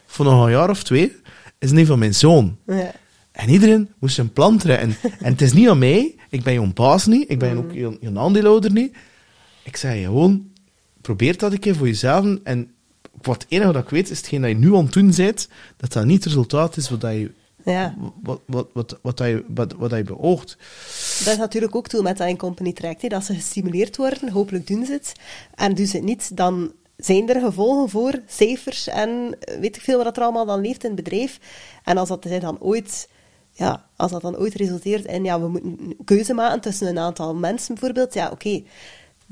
voor 0.07 0.25
nog 0.25 0.45
een 0.45 0.51
jaar 0.51 0.71
of 0.71 0.83
twee, 0.83 1.17
is 1.59 1.71
een 1.71 1.87
van 1.87 1.99
mijn 1.99 2.15
zoon. 2.15 2.57
Ja. 2.67 2.93
En 3.33 3.49
iedereen 3.49 3.89
moest 3.99 4.19
een 4.19 4.33
plan 4.33 4.59
trekken. 4.59 4.97
En 5.27 5.33
het 5.33 5.43
is 5.43 5.53
niet 5.53 5.69
aan 5.69 5.79
mij, 5.79 6.15
ik 6.31 6.43
ben 6.43 6.53
je 6.53 6.67
baas 6.67 7.07
niet, 7.07 7.31
ik 7.31 7.39
ben 7.39 7.57
ook 7.57 7.73
je, 7.73 7.97
je 8.01 8.19
aandeelhouder 8.19 8.73
niet. 8.73 8.97
Ik 9.63 9.77
zei 9.77 10.05
gewoon, 10.05 10.51
probeer 11.01 11.39
dat 11.39 11.53
een 11.53 11.59
keer 11.59 11.77
voor 11.77 11.87
jezelf. 11.87 12.27
En 12.45 12.71
wat 13.23 13.43
het 13.43 13.53
enige 13.53 13.73
dat 13.73 13.83
ik 13.83 13.89
weet, 13.89 14.11
is 14.11 14.19
hetgeen 14.19 14.41
dat 14.41 14.51
je 14.51 14.57
nu 14.57 14.75
aan 14.75 14.85
het 14.85 14.93
doen 14.93 15.13
bent, 15.17 15.49
dat 15.77 15.93
dat 15.93 16.05
niet 16.05 16.25
het 16.25 16.33
resultaat 16.33 16.77
is 16.77 16.91
wat, 16.91 17.01
je, 17.01 17.31
ja. 17.65 17.95
wat, 18.23 18.41
wat, 18.47 18.69
wat, 18.73 18.99
wat, 19.03 19.17
dat 19.17 19.27
je, 19.27 19.45
wat, 19.49 19.73
wat 19.73 19.91
je 19.91 20.03
beoogt. 20.03 20.57
Dat 21.25 21.33
is 21.33 21.39
natuurlijk 21.39 21.75
ook 21.77 21.89
toe 21.89 22.03
met 22.03 22.17
dat 22.17 22.29
een 22.29 22.37
company. 22.37 22.75
Hè, 22.81 23.09
dat 23.09 23.25
ze 23.25 23.35
gestimuleerd 23.35 23.97
worden, 23.97 24.31
hopelijk 24.31 24.67
doen 24.67 24.85
ze 24.85 24.93
het. 24.93 25.13
En 25.55 25.75
doen 25.75 25.87
ze 25.87 25.97
het 25.97 26.05
niet, 26.05 26.37
dan 26.37 26.73
zijn 26.97 27.29
er 27.29 27.41
gevolgen 27.41 27.89
voor, 27.89 28.21
cijfers 28.27 28.89
en 28.89 29.37
eh, 29.41 29.59
weet 29.59 29.77
ik 29.77 29.83
veel 29.83 30.05
wat 30.05 30.17
er 30.17 30.23
allemaal 30.23 30.47
dan 30.47 30.61
leeft 30.61 30.85
in 30.85 30.91
het 30.91 31.05
bedrijf. 31.05 31.39
En 31.85 31.97
als 31.97 32.09
dat 32.09 32.27
dan 32.41 32.61
ooit, 32.61 33.09
ja, 33.51 33.87
als 33.97 34.11
dat 34.11 34.23
dan 34.23 34.37
ooit 34.37 34.55
resulteert 34.55 35.05
in, 35.05 35.25
ja, 35.25 35.41
we 35.41 35.49
moeten 35.49 35.77
een 35.79 35.97
keuze 36.05 36.35
maken 36.35 36.61
tussen 36.61 36.87
een 36.87 36.99
aantal 36.99 37.35
mensen 37.35 37.75
bijvoorbeeld, 37.75 38.15
ja, 38.15 38.31
oké. 38.31 38.63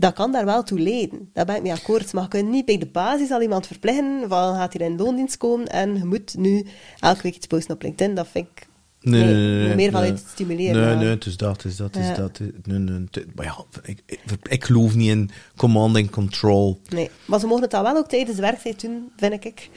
Dat 0.00 0.12
kan 0.14 0.32
daar 0.32 0.44
wel 0.44 0.62
toe 0.62 0.80
leiden. 0.80 1.30
Daar 1.32 1.44
ben 1.44 1.56
ik 1.56 1.62
mee 1.62 1.72
akkoord. 1.72 2.12
Maar 2.12 2.22
je 2.22 2.28
kunt 2.28 2.48
niet 2.50 2.64
bij 2.64 2.78
de 2.78 2.86
basis 2.86 3.30
al 3.30 3.42
iemand 3.42 3.66
verplichten 3.66 4.24
van 4.28 4.54
gaat 4.54 4.72
hier 4.72 4.82
in 4.82 4.96
loondienst 4.96 5.36
komen 5.36 5.66
en 5.66 5.96
je 5.96 6.04
moet 6.04 6.34
nu 6.38 6.66
elke 7.00 7.22
week 7.22 7.34
iets 7.36 7.46
posten 7.46 7.74
op 7.74 7.82
LinkedIn. 7.82 8.14
Dat 8.14 8.28
vind 8.28 8.46
ik... 8.54 8.68
Nee, 9.02 9.24
nee, 9.24 9.34
nee, 9.34 9.66
nee, 9.66 9.74
meer 9.74 9.90
vanuit 9.90 10.24
stimuleren. 10.32 10.86
Nee, 10.86 10.94
nee, 10.96 11.06
het 11.08 11.26
is 11.26 11.36
dat, 11.36 11.64
is 11.64 11.76
dat, 11.76 11.94
Ja. 11.94 12.10
is 12.10 12.16
dat. 12.16 12.40
Nee, 12.64 12.78
nee, 12.78 13.06
maar 13.34 13.44
ja, 13.44 13.64
ik, 13.82 14.02
ik, 14.06 14.20
ik 14.42 14.64
geloof 14.64 14.94
niet 14.94 15.08
in 15.08 15.30
command 15.56 15.96
and 15.96 16.10
control. 16.10 16.80
Nee, 16.88 17.10
maar 17.24 17.40
ze 17.40 17.46
mogen 17.46 17.62
het 17.62 17.70
dan 17.70 17.82
wel 17.82 17.96
ook 17.96 18.08
tijdens 18.08 18.36
de 18.36 18.42
werktijd 18.42 18.80
doen, 18.80 19.10
vind 19.16 19.44
ik. 19.44 19.70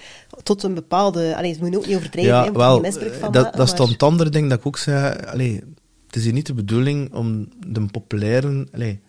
Tot 0.43 0.63
een 0.63 0.73
bepaalde... 0.73 1.35
Allee, 1.35 1.53
ze 1.53 1.59
moeten 1.59 1.79
ook 1.79 1.87
niet 1.87 1.95
overdrijven, 1.95 2.33
Ja, 2.33 2.51
wel, 2.51 2.79
misbruik 2.79 3.13
van 3.13 3.31
dat, 3.31 3.43
maken, 3.43 3.57
dat 3.57 3.67
is 3.67 3.73
dan 3.73 3.81
maar- 3.85 3.93
het 3.93 4.03
andere 4.03 4.29
ding 4.29 4.49
dat 4.49 4.59
ik 4.59 4.65
ook 4.65 4.77
zei. 4.77 5.15
Allee, 5.25 5.63
het 6.07 6.15
is 6.15 6.23
hier 6.23 6.33
niet 6.33 6.45
de 6.45 6.53
bedoeling 6.53 7.13
om 7.13 7.47
de 7.67 7.85
populaire 7.85 8.67
allee, 8.73 8.99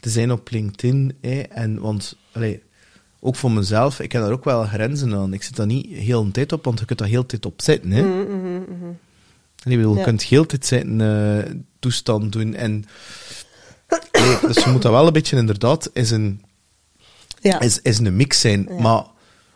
te 0.00 0.10
zijn 0.10 0.32
op 0.32 0.50
LinkedIn. 0.50 1.16
Hè, 1.20 1.40
en, 1.40 1.80
want, 1.80 2.16
allee, 2.32 2.62
ook 3.20 3.36
voor 3.36 3.50
mezelf, 3.50 4.00
ik 4.00 4.12
heb 4.12 4.22
daar 4.22 4.32
ook 4.32 4.44
wel 4.44 4.64
grenzen 4.64 5.14
aan. 5.14 5.32
Ik 5.32 5.42
zit 5.42 5.56
daar 5.56 5.66
niet 5.66 5.86
heel 5.86 6.24
de 6.24 6.30
tijd 6.30 6.52
op, 6.52 6.64
want 6.64 6.78
je 6.78 6.84
kunt 6.84 6.98
daar 6.98 7.08
heel 7.08 7.20
de 7.20 7.26
tijd 7.26 7.46
op 7.46 7.62
zitten. 7.62 7.90
Hè. 7.90 8.02
Mhm, 8.02 8.36
mhm, 8.38 8.54
mhm. 8.54 8.84
En 9.64 9.70
ik 9.70 9.76
bedoel, 9.76 9.92
je 9.92 9.98
Ja. 9.98 10.04
kunt 10.04 10.22
heel 10.22 10.42
de 10.42 10.48
tijd 10.48 10.66
zitten, 10.66 11.00
eh, 11.00 11.52
toestand 11.78 12.32
doen. 12.32 12.54
En, 12.54 12.84
dus 14.46 14.64
je 14.64 14.70
moet 14.70 14.82
dat 14.82 14.92
wel 14.92 15.06
een 15.06 15.12
beetje 15.12 15.36
inderdaad 15.36 15.90
is 15.92 16.10
een, 16.10 16.42
Ja. 17.40 17.60
is, 17.60 17.82
is 17.82 17.98
een 17.98 18.16
mix 18.16 18.40
zijn. 18.40 18.66
Ja. 18.68 18.80
Maar 18.80 19.04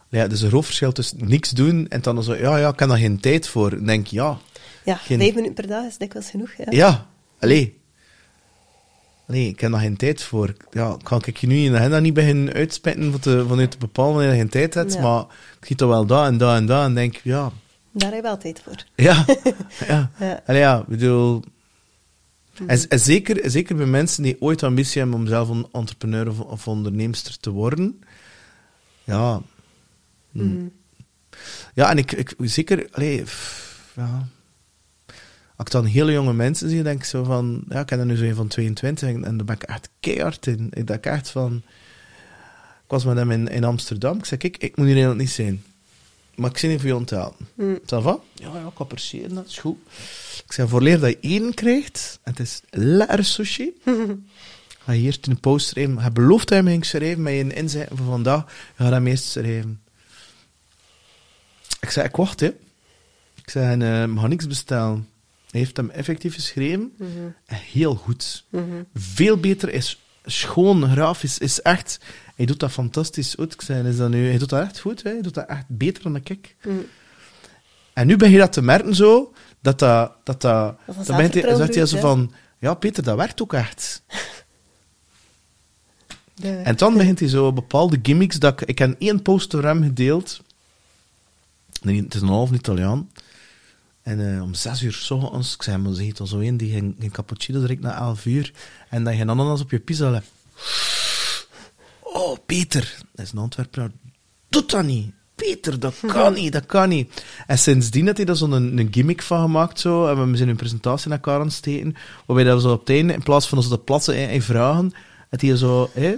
ja, 0.08 0.22
er 0.22 0.32
is 0.32 0.42
een 0.42 0.48
groot 0.48 0.64
verschil 0.64 0.92
tussen 0.92 1.18
niks 1.28 1.50
doen 1.50 1.88
en 1.88 2.00
dan 2.02 2.22
zo, 2.24 2.34
ja, 2.34 2.56
ja, 2.56 2.68
ik 2.68 2.78
heb 2.78 2.88
daar 2.88 2.98
geen 2.98 3.20
tijd 3.20 3.48
voor. 3.48 3.70
Dan 3.70 3.86
denk 3.86 4.06
je, 4.06 4.16
ja, 4.16 4.38
ja, 4.84 4.94
geen- 4.94 5.18
vijf 5.18 5.34
minuten 5.34 5.54
per 5.54 5.66
dag 5.66 5.84
is 5.86 5.96
dikwijls 5.98 6.30
genoeg. 6.30 6.50
Ja. 6.56 6.64
ja, 6.70 7.06
allee. 7.38 7.80
Allee, 9.26 9.48
ik 9.48 9.60
heb 9.60 9.70
daar 9.70 9.80
geen 9.80 9.96
tijd 9.96 10.22
voor. 10.22 10.52
Ja, 10.70 10.96
kan 11.02 11.22
ik 11.24 11.36
je 11.36 11.46
nu 11.46 11.56
in 11.56 11.72
de 11.72 11.78
agenda 11.78 11.98
niet 11.98 12.14
beginnen 12.14 12.54
uitspitten 12.54 13.10
van 13.10 13.20
te, 13.20 13.44
vanuit 13.48 13.70
te 13.70 13.78
bepalen 13.78 14.12
wanneer 14.14 14.32
je 14.32 14.38
geen 14.38 14.48
tijd 14.48 14.74
hebt, 14.74 14.92
Ja. 14.94 15.00
maar 15.02 15.20
ik 15.60 15.66
zie 15.66 15.76
toch 15.76 15.88
wel 15.88 16.06
dat 16.06 16.26
en 16.26 16.36
dat 16.38 16.56
en 16.56 16.66
dat 16.66 16.84
en 16.84 16.94
denk, 16.94 17.16
ja, 17.16 17.52
Daar 17.92 18.08
heb 18.08 18.16
je 18.16 18.22
wel 18.22 18.38
tijd 18.38 18.62
voor. 18.64 18.84
ja, 18.96 19.24
ja. 19.88 20.10
Ja. 20.18 20.42
Allee, 20.46 20.60
ja, 20.60 20.78
ik 20.80 20.86
bedoel... 20.86 21.42
En, 22.66 22.88
en 22.88 23.00
zeker, 23.00 23.50
zeker 23.50 23.76
bij 23.76 23.86
mensen 23.86 24.22
die 24.22 24.36
ooit 24.40 24.62
ambitie 24.62 25.00
hebben 25.00 25.18
om 25.18 25.26
zelf 25.26 25.48
een 25.48 25.66
entrepreneur 25.72 26.28
of, 26.28 26.40
of 26.40 26.68
onderneemster 26.68 27.38
te 27.40 27.50
worden, 27.50 28.00
ja... 29.04 29.40
hm. 30.32 30.66
Ja, 31.74 31.90
en 31.90 31.98
ik, 31.98 32.12
ik 32.12 32.34
zeker, 32.38 32.88
allee, 32.90 33.22
pff, 33.22 33.92
ja. 33.96 34.28
Als 35.56 35.66
ik 35.66 35.72
dan 35.72 35.84
hele 35.84 36.12
jonge 36.12 36.32
mensen 36.32 36.68
zie, 36.68 36.82
denk 36.82 36.98
ik 36.98 37.04
zo 37.04 37.24
van, 37.24 37.64
ja, 37.68 37.80
ik 37.80 37.86
ken 37.86 37.98
er 37.98 38.06
nu 38.06 38.16
zo 38.16 38.24
een 38.24 38.34
van 38.34 38.48
22 38.48 39.08
en, 39.08 39.24
en 39.24 39.36
daar 39.36 39.46
ben 39.46 39.54
ik 39.54 39.62
echt 39.62 39.88
keihard 40.00 40.46
in. 40.46 40.68
Ik 40.70 40.86
denk 40.86 41.04
echt 41.04 41.30
van, 41.30 41.62
ik 42.84 42.88
was 42.88 43.04
met 43.04 43.16
hem 43.16 43.30
in, 43.30 43.48
in 43.48 43.64
Amsterdam, 43.64 44.18
ik 44.18 44.24
zei, 44.24 44.40
kijk, 44.40 44.56
ik 44.56 44.76
moet 44.76 44.86
hier 44.86 44.94
helemaal 44.94 45.16
niet 45.16 45.30
zijn. 45.30 45.64
maar 46.34 46.50
ik 46.50 46.58
zie 46.58 46.68
niet 46.68 46.78
voor 46.78 46.88
je 46.88 46.96
onthalen. 46.96 47.34
Mm. 47.54 47.78
Ja, 47.86 48.18
ja, 48.34 48.66
ik 48.72 48.78
appreciëer 48.78 49.34
dat, 49.34 49.46
is 49.46 49.58
goed. 49.58 49.78
Ik 50.44 50.52
zei, 50.52 50.68
voor 50.68 50.82
leer 50.82 51.00
dat 51.00 51.10
je 51.10 51.18
één 51.20 51.54
krijgt, 51.54 52.18
en 52.22 52.30
het 52.30 52.40
is 52.40 52.60
lekker 52.70 53.24
sushi, 53.24 53.72
ga 54.84 54.92
je 54.92 55.00
hier 55.00 55.18
een 55.20 55.40
post 55.40 55.66
schrijven. 55.66 55.98
Hij 55.98 56.12
belooft 56.12 56.48
dat 56.48 56.62
me 56.62 56.70
ging 56.70 56.84
schrijven 56.84 57.22
met 57.22 57.32
je 57.32 57.54
inzet 57.54 57.88
van 57.94 58.06
vandaag. 58.06 58.44
Je 58.76 58.82
gaat 58.82 58.92
hem 58.92 59.06
eerst 59.06 59.24
schrijven. 59.24 59.80
Ik 61.80 61.90
zei, 61.90 62.06
ik 62.06 62.16
wacht, 62.16 62.40
hè. 62.40 62.46
Ik 63.34 63.50
zei, 63.50 63.76
we 63.76 64.20
gaan 64.20 64.28
niks 64.28 64.46
bestellen. 64.46 65.08
Hij 65.52 65.60
heeft 65.60 65.76
hem 65.76 65.90
effectief 65.90 66.34
geschreven. 66.34 66.92
En 67.46 67.56
heel 67.56 67.94
goed. 67.94 68.44
Veel 68.94 69.36
beter 69.36 69.72
is 69.72 70.00
schoon, 70.24 70.90
grafisch, 70.90 71.38
is 71.38 71.62
echt... 71.62 72.00
Hij 72.34 72.46
doet 72.46 72.60
dat 72.60 72.70
fantastisch 72.70 73.34
goed. 73.34 73.52
Ik 73.52 73.62
zei, 73.62 73.88
is 73.88 73.96
dat 73.96 74.10
nu... 74.10 74.28
Hij 74.28 74.38
doet 74.38 74.48
dat 74.48 74.62
echt 74.62 74.80
goed, 74.80 75.02
hè. 75.02 75.10
Hij 75.10 75.22
doet 75.22 75.34
dat 75.34 75.46
echt 75.46 75.64
beter 75.68 76.02
dan 76.02 76.16
ik. 76.16 76.56
Mm. 76.64 76.84
En 77.92 78.06
nu 78.06 78.16
begin 78.16 78.32
je 78.32 78.38
dat 78.38 78.52
te 78.52 78.62
merken 78.62 78.94
zo, 78.94 79.32
dat 79.60 79.78
dat... 79.78 80.12
dat, 80.24 80.40
dat 80.40 80.76
dan 80.86 81.16
begint 81.16 81.34
hij, 81.34 81.54
zegt 81.54 81.74
hij 81.74 81.86
zo 81.86 81.98
van... 81.98 82.32
Ja, 82.58 82.74
Peter, 82.74 83.02
dat 83.02 83.16
werkt 83.16 83.42
ook 83.42 83.52
echt. 83.52 84.02
En 86.42 86.76
dan 86.76 86.94
begint 86.94 87.18
hij 87.18 87.28
zo 87.28 87.52
bepaalde 87.52 87.98
gimmicks 88.02 88.38
dat 88.38 88.60
ik... 88.60 88.68
Ik 88.68 88.78
heb 88.78 88.94
één 88.98 89.22
post 89.22 89.50
door 89.50 89.62
hem 89.62 89.82
gedeeld. 89.82 90.42
Nee, 91.82 92.02
het 92.02 92.14
is 92.14 92.20
een 92.20 92.28
half 92.28 92.52
Italiaan. 92.52 93.10
En 94.02 94.34
eh, 94.34 94.42
om 94.42 94.54
zes 94.54 94.82
uur 94.82 94.92
s 94.92 95.10
ochtends, 95.10 95.54
ik 95.54 95.62
zei, 95.62 95.76
maar 95.76 95.92
ze 95.92 96.02
heet 96.02 96.20
al 96.20 96.26
zo 96.26 96.38
één 96.38 96.56
die 96.56 96.72
geen, 96.72 96.96
geen 96.98 97.10
cappuccino 97.10 97.60
drinkt 97.60 97.82
na 97.82 97.96
elf 97.98 98.26
uur. 98.26 98.52
En 98.88 99.04
dat 99.04 99.16
je 99.16 99.26
ananas 99.26 99.60
op 99.60 99.70
je 99.70 99.78
pizza 99.78 100.10
legt. 100.10 100.26
Oh, 102.02 102.36
Peter. 102.46 102.94
Dat 103.12 103.24
is 103.24 103.32
een 103.32 103.38
Antwerper. 103.38 103.90
Doe 104.48 104.66
dat 104.66 104.84
niet. 104.84 105.12
Peter, 105.34 105.80
dat 105.80 105.94
kan 106.06 106.32
niet, 106.32 106.52
dat 106.52 106.66
kan 106.66 106.88
niet. 106.88 107.24
En 107.46 107.58
sindsdien 107.58 108.06
had 108.06 108.16
hij 108.16 108.26
daar 108.26 108.36
zo'n 108.36 108.52
een, 108.52 108.78
een 108.78 108.88
gimmick 108.90 109.22
van 109.22 109.42
gemaakt. 109.42 109.80
Zo, 109.80 110.06
en 110.06 110.30
we 110.30 110.36
zijn 110.36 110.48
een 110.48 110.56
presentatie 110.56 111.08
naar 111.08 111.18
elkaar 111.18 111.40
aan 111.40 111.46
het 111.46 111.54
steken. 111.54 111.94
Waarbij 112.26 112.44
dat 112.44 112.54
we 112.54 112.68
zo 112.68 112.72
op 112.72 112.80
het 112.80 112.88
einde, 112.88 113.12
in 113.12 113.22
plaats 113.22 113.48
van 113.48 113.58
ons 113.58 113.68
te 113.68 113.78
plaatsen 113.78 114.14
en, 114.14 114.28
en 114.28 114.42
vragen, 114.42 114.92
had 115.30 115.40
hij 115.40 115.56
zo... 115.56 115.90
Hè, 115.92 116.16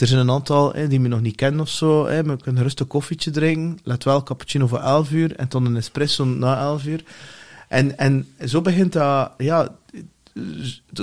er 0.00 0.06
zijn 0.06 0.20
een 0.20 0.30
aantal 0.30 0.72
hè, 0.72 0.88
die 0.88 1.00
me 1.00 1.08
nog 1.08 1.20
niet 1.20 1.36
kennen 1.36 1.60
of 1.60 1.68
zo. 1.68 2.06
Hè, 2.06 2.24
maar 2.24 2.36
we 2.36 2.42
kunnen 2.42 2.62
rustig 2.62 2.86
koffietje 2.86 3.30
drinken. 3.30 3.78
Let 3.82 4.04
wel, 4.04 4.22
cappuccino 4.22 4.66
voor 4.66 4.78
11 4.78 5.10
uur. 5.10 5.36
En 5.36 5.46
dan 5.48 5.66
een 5.66 5.76
espresso 5.76 6.24
na 6.24 6.58
11 6.58 6.84
uur. 6.84 7.04
En, 7.68 7.98
en 7.98 8.26
zo 8.44 8.60
begint 8.60 8.92
dat... 8.92 9.32
Ja, 9.38 9.68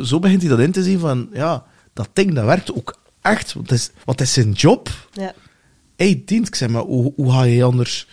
zo 0.03 0.19
begint 0.19 0.41
hij 0.41 0.49
dat 0.49 0.59
in 0.59 0.71
te 0.71 0.83
zien 0.83 0.99
van... 0.99 1.29
Ja, 1.33 1.65
dat 1.93 2.09
ding, 2.13 2.33
dat 2.33 2.45
werkt 2.45 2.73
ook 2.73 2.97
echt. 3.21 3.53
Want 3.53 3.69
het 3.69 3.79
is, 3.79 3.91
want 4.05 4.19
het 4.19 4.27
is 4.27 4.33
zijn 4.33 4.51
job. 4.51 4.89
Ja. 5.11 5.33
Hij 5.95 6.21
dient. 6.25 6.47
Ik 6.47 6.55
zeg, 6.55 6.69
maar 6.69 6.81
hoe, 6.81 7.13
hoe 7.15 7.31
ga 7.31 7.43
je 7.43 7.63
anders 7.63 8.07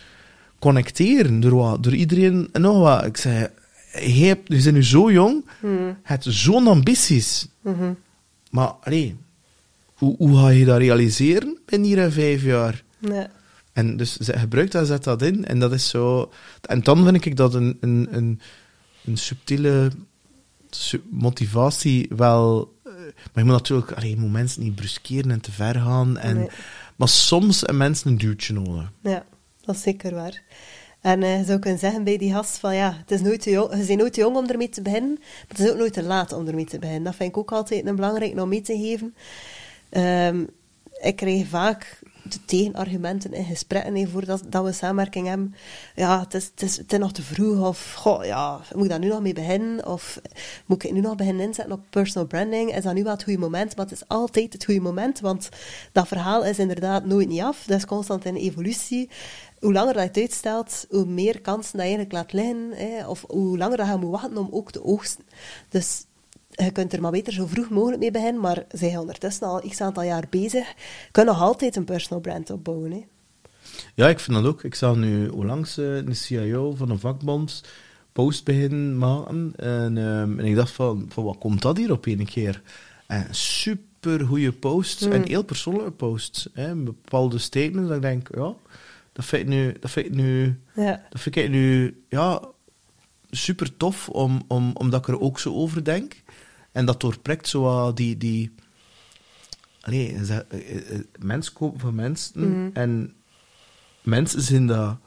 connecteren? 0.59 1.39
Door, 1.39 1.55
wat? 1.55 1.83
Door 1.83 1.95
iedereen 1.95 2.49
en 2.51 2.61
nog 2.61 2.79
wat. 2.79 3.05
Ik 3.05 3.17
zei, 3.17 3.47
je, 3.93 4.25
hebt, 4.25 4.53
je 4.53 4.63
bent 4.63 4.75
nu 4.75 4.83
zo 4.83 5.11
jong. 5.11 5.45
Je 5.61 5.93
hebt 6.03 6.25
zo'n 6.29 6.67
ambities. 6.67 7.47
Mhm. 7.61 7.93
Maar, 8.49 8.67
allee, 8.67 9.15
hoe, 9.95 10.15
hoe 10.17 10.37
ga 10.37 10.49
je 10.49 10.65
dat 10.65 10.77
realiseren 10.77 11.57
binnen 11.65 11.87
hier 11.89 12.11
vijf 12.11 12.43
jaar? 12.43 12.83
Ja. 12.99 13.27
En 13.73 13.97
dus 13.97 14.17
ze 14.17 14.37
gebruikt 14.39 14.71
dat, 14.71 14.87
zet 14.87 15.03
dat 15.03 15.21
in. 15.21 15.45
En 15.45 15.59
dat 15.59 15.73
is 15.73 15.89
zo... 15.89 16.31
En 16.61 16.81
dan 16.83 17.03
vind 17.03 17.25
ik 17.25 17.35
dat 17.35 17.53
een, 17.53 17.77
een, 17.79 18.07
een, 18.11 18.39
een 19.05 19.17
subtiele 19.17 19.91
su- 20.69 21.03
motivatie 21.09 22.09
wel... 22.15 22.73
eh, 22.83 22.91
Maar 22.93 23.09
je 23.33 23.43
moet 23.43 23.51
natuurlijk... 23.51 23.91
Allee, 23.91 24.09
je 24.09 24.17
moet 24.17 24.31
mensen 24.31 24.63
niet 24.63 24.75
bruskeren 24.75 25.31
en 25.31 25.41
te 25.41 25.51
ver 25.51 25.75
gaan. 25.75 26.17
En, 26.17 26.37
Nee. 26.37 26.49
Maar 26.95 27.09
soms 27.09 27.59
hebben 27.59 27.77
mensen 27.77 28.09
een 28.11 28.17
duwtje 28.17 28.53
nodig. 28.53 28.91
Ja, 29.01 29.25
dat 29.61 29.75
is 29.75 29.81
zeker 29.81 30.13
waar. 30.15 30.41
En 31.01 31.23
eh, 31.23 31.37
je 31.39 31.45
zou 31.45 31.59
kunnen 31.59 31.79
zeggen 31.79 32.03
bij 32.03 32.17
die 32.17 32.31
gast 32.33 32.57
van 32.57 32.75
ja, 32.75 32.97
het 32.99 33.11
is 33.11 33.21
nooit 33.21 33.41
te 33.41 33.49
jong, 33.49 33.71
je 33.79 33.85
bent 33.85 33.99
nooit 33.99 34.13
te 34.13 34.19
jong 34.19 34.35
om 34.35 34.45
ermee 34.49 34.69
te 34.69 34.81
beginnen, 34.81 35.09
maar 35.19 35.47
het 35.47 35.59
is 35.59 35.69
ook 35.71 35.77
nooit 35.77 35.93
te 35.93 36.03
laat 36.03 36.33
om 36.33 36.47
ermee 36.47 36.65
te 36.65 36.79
beginnen. 36.79 37.03
Dat 37.03 37.15
vind 37.15 37.29
ik 37.29 37.37
ook 37.37 37.51
altijd 37.51 37.85
een 37.85 37.95
belangrijk 37.95 38.39
om 38.39 38.49
mee 38.49 38.61
te 38.61 38.77
geven. 38.77 39.15
Ehm, 39.95 40.45
ik 41.01 41.15
krijg 41.15 41.47
vaak 41.47 41.99
de 42.23 42.45
tegenargumenten 42.45 43.33
in 43.33 43.45
gesprekken 43.45 43.95
hè, 43.95 44.07
voordat 44.07 44.41
dat 44.49 44.63
we 44.63 44.71
samenwerking 44.71 45.27
hebben. 45.27 45.55
Ja, 45.95 46.19
het 46.19 46.33
is, 46.33 46.51
het, 46.55 46.91
is, 46.93 46.97
nog 46.97 47.11
te 47.11 47.21
vroeg. 47.21 47.67
Of, 47.67 47.93
goh, 47.93 48.25
ja, 48.25 48.59
moet 48.73 48.83
ik 48.83 48.89
daar 48.89 48.99
nu 48.99 49.07
nog 49.07 49.21
mee 49.21 49.33
beginnen? 49.33 49.87
Of 49.87 50.21
moet 50.65 50.83
ik 50.83 50.91
nu 50.91 50.99
nog 50.99 51.15
beginnen 51.15 51.45
inzetten 51.45 51.75
op 51.75 51.81
personal 51.89 52.27
branding? 52.27 52.75
Is 52.75 52.83
dat 52.83 52.93
nu 52.93 53.03
wel 53.03 53.13
het 53.13 53.23
goede 53.23 53.39
moment? 53.39 53.75
Maar 53.75 53.85
het 53.85 53.93
is 53.93 54.07
altijd 54.07 54.53
het 54.53 54.65
goede 54.65 54.81
moment, 54.81 55.19
want 55.19 55.49
dat 55.91 56.07
verhaal 56.07 56.45
is 56.45 56.59
inderdaad 56.59 57.05
nooit 57.05 57.27
niet 57.27 57.41
af. 57.41 57.63
Dat 57.65 57.77
is 57.77 57.85
constant 57.85 58.25
in 58.25 58.35
evolutie. 58.35 59.09
Hoe 59.59 59.73
langer 59.73 59.93
dat 59.93 60.01
je 60.01 60.07
het 60.09 60.17
uitstelt, 60.17 60.85
hoe 60.89 61.05
meer 61.05 61.41
kansen 61.41 61.77
dat 61.77 61.87
je 61.87 61.95
eigenlijk 61.95 62.11
laat 62.11 62.33
liggen. 62.33 63.07
Of 63.09 63.25
hoe 63.27 63.57
langer 63.57 63.77
dat 63.77 63.87
je 63.87 63.97
moet 63.97 64.11
wachten 64.11 64.37
om 64.37 64.47
ook 64.51 64.71
te 64.71 64.83
oogsten. 64.83 65.23
Dus 65.69 66.05
je 66.55 66.71
kunt 66.71 66.93
er 66.93 67.01
maar 67.01 67.11
beter 67.11 67.33
zo 67.33 67.45
vroeg 67.45 67.69
mogelijk 67.69 67.99
mee 68.01 68.11
beginnen, 68.11 68.41
maar 68.41 68.65
zij 68.71 68.89
zijn 68.89 68.99
ondertussen 68.99 69.47
al 69.47 69.61
x 69.69 69.81
aantal 69.81 70.03
jaar 70.03 70.25
bezig. 70.29 70.67
Je 70.67 71.11
kunt 71.11 71.27
nog 71.27 71.41
altijd 71.41 71.75
een 71.75 71.85
personal 71.85 72.19
brand 72.21 72.49
opbouwen. 72.49 72.91
Hè. 72.91 73.05
Ja, 73.95 74.07
ik 74.07 74.19
vind 74.19 74.37
dat 74.37 74.45
ook. 74.45 74.63
Ik 74.63 74.75
zag 74.75 74.95
nu 74.95 75.27
onlangs 75.27 75.77
eh, 75.77 75.95
een 75.95 76.15
CIO 76.15 76.75
van 76.75 76.89
een 76.89 76.99
vakbond 76.99 77.63
post 78.11 78.43
beginnen 78.43 78.97
maken. 78.97 79.53
En, 79.55 79.97
ehm, 79.97 80.39
en 80.39 80.45
ik 80.45 80.55
dacht 80.55 80.71
van, 80.71 81.05
van, 81.09 81.23
wat 81.23 81.37
komt 81.37 81.61
dat 81.61 81.77
hier 81.77 81.91
op 81.91 82.05
een 82.05 82.25
keer? 82.25 82.61
En 83.07 83.27
super 83.35 84.25
goede 84.25 84.51
posts 84.51 85.01
en 85.01 85.27
heel 85.27 85.43
persoonlijke 85.43 85.91
posts. 85.91 86.49
Hè, 86.53 86.75
bepaalde 86.75 87.37
statements 87.37 87.87
dat 87.87 87.95
ik 87.95 88.01
denk, 88.01 88.27
ja, 88.35 88.53
dat 89.13 89.25
vind 89.25 89.41
ik 89.41 89.47
nu, 89.47 89.75
dat 89.79 89.91
vind 89.91 90.05
ik 90.05 90.13
nu, 90.13 90.59
Ja. 90.75 91.01
dat 91.09 91.21
vind 91.21 91.35
ik 91.35 91.49
nu, 91.49 92.01
ja, 92.09 92.41
super 93.29 93.77
tof, 93.77 94.09
om, 94.09 94.41
om, 94.47 94.71
omdat 94.73 94.99
ik 94.99 95.07
er 95.07 95.19
ook 95.21 95.39
zo 95.39 95.53
over 95.53 95.83
denk. 95.83 96.23
En 96.75 96.85
dat 96.85 97.01
doorprikt 97.01 97.47
zo 97.47 97.93
die, 97.93 98.17
die 98.17 98.51
Allee, 99.81 100.25
ze- 100.25 100.45
eh, 100.49 100.75
eh, 100.95 100.99
mensen 101.19 101.53
kopen 101.53 101.79
van 101.79 101.95
mensen 101.95 102.69
en 102.73 103.13
mensen 104.01 104.41
zijn 104.41 104.67
dat, 104.67 104.97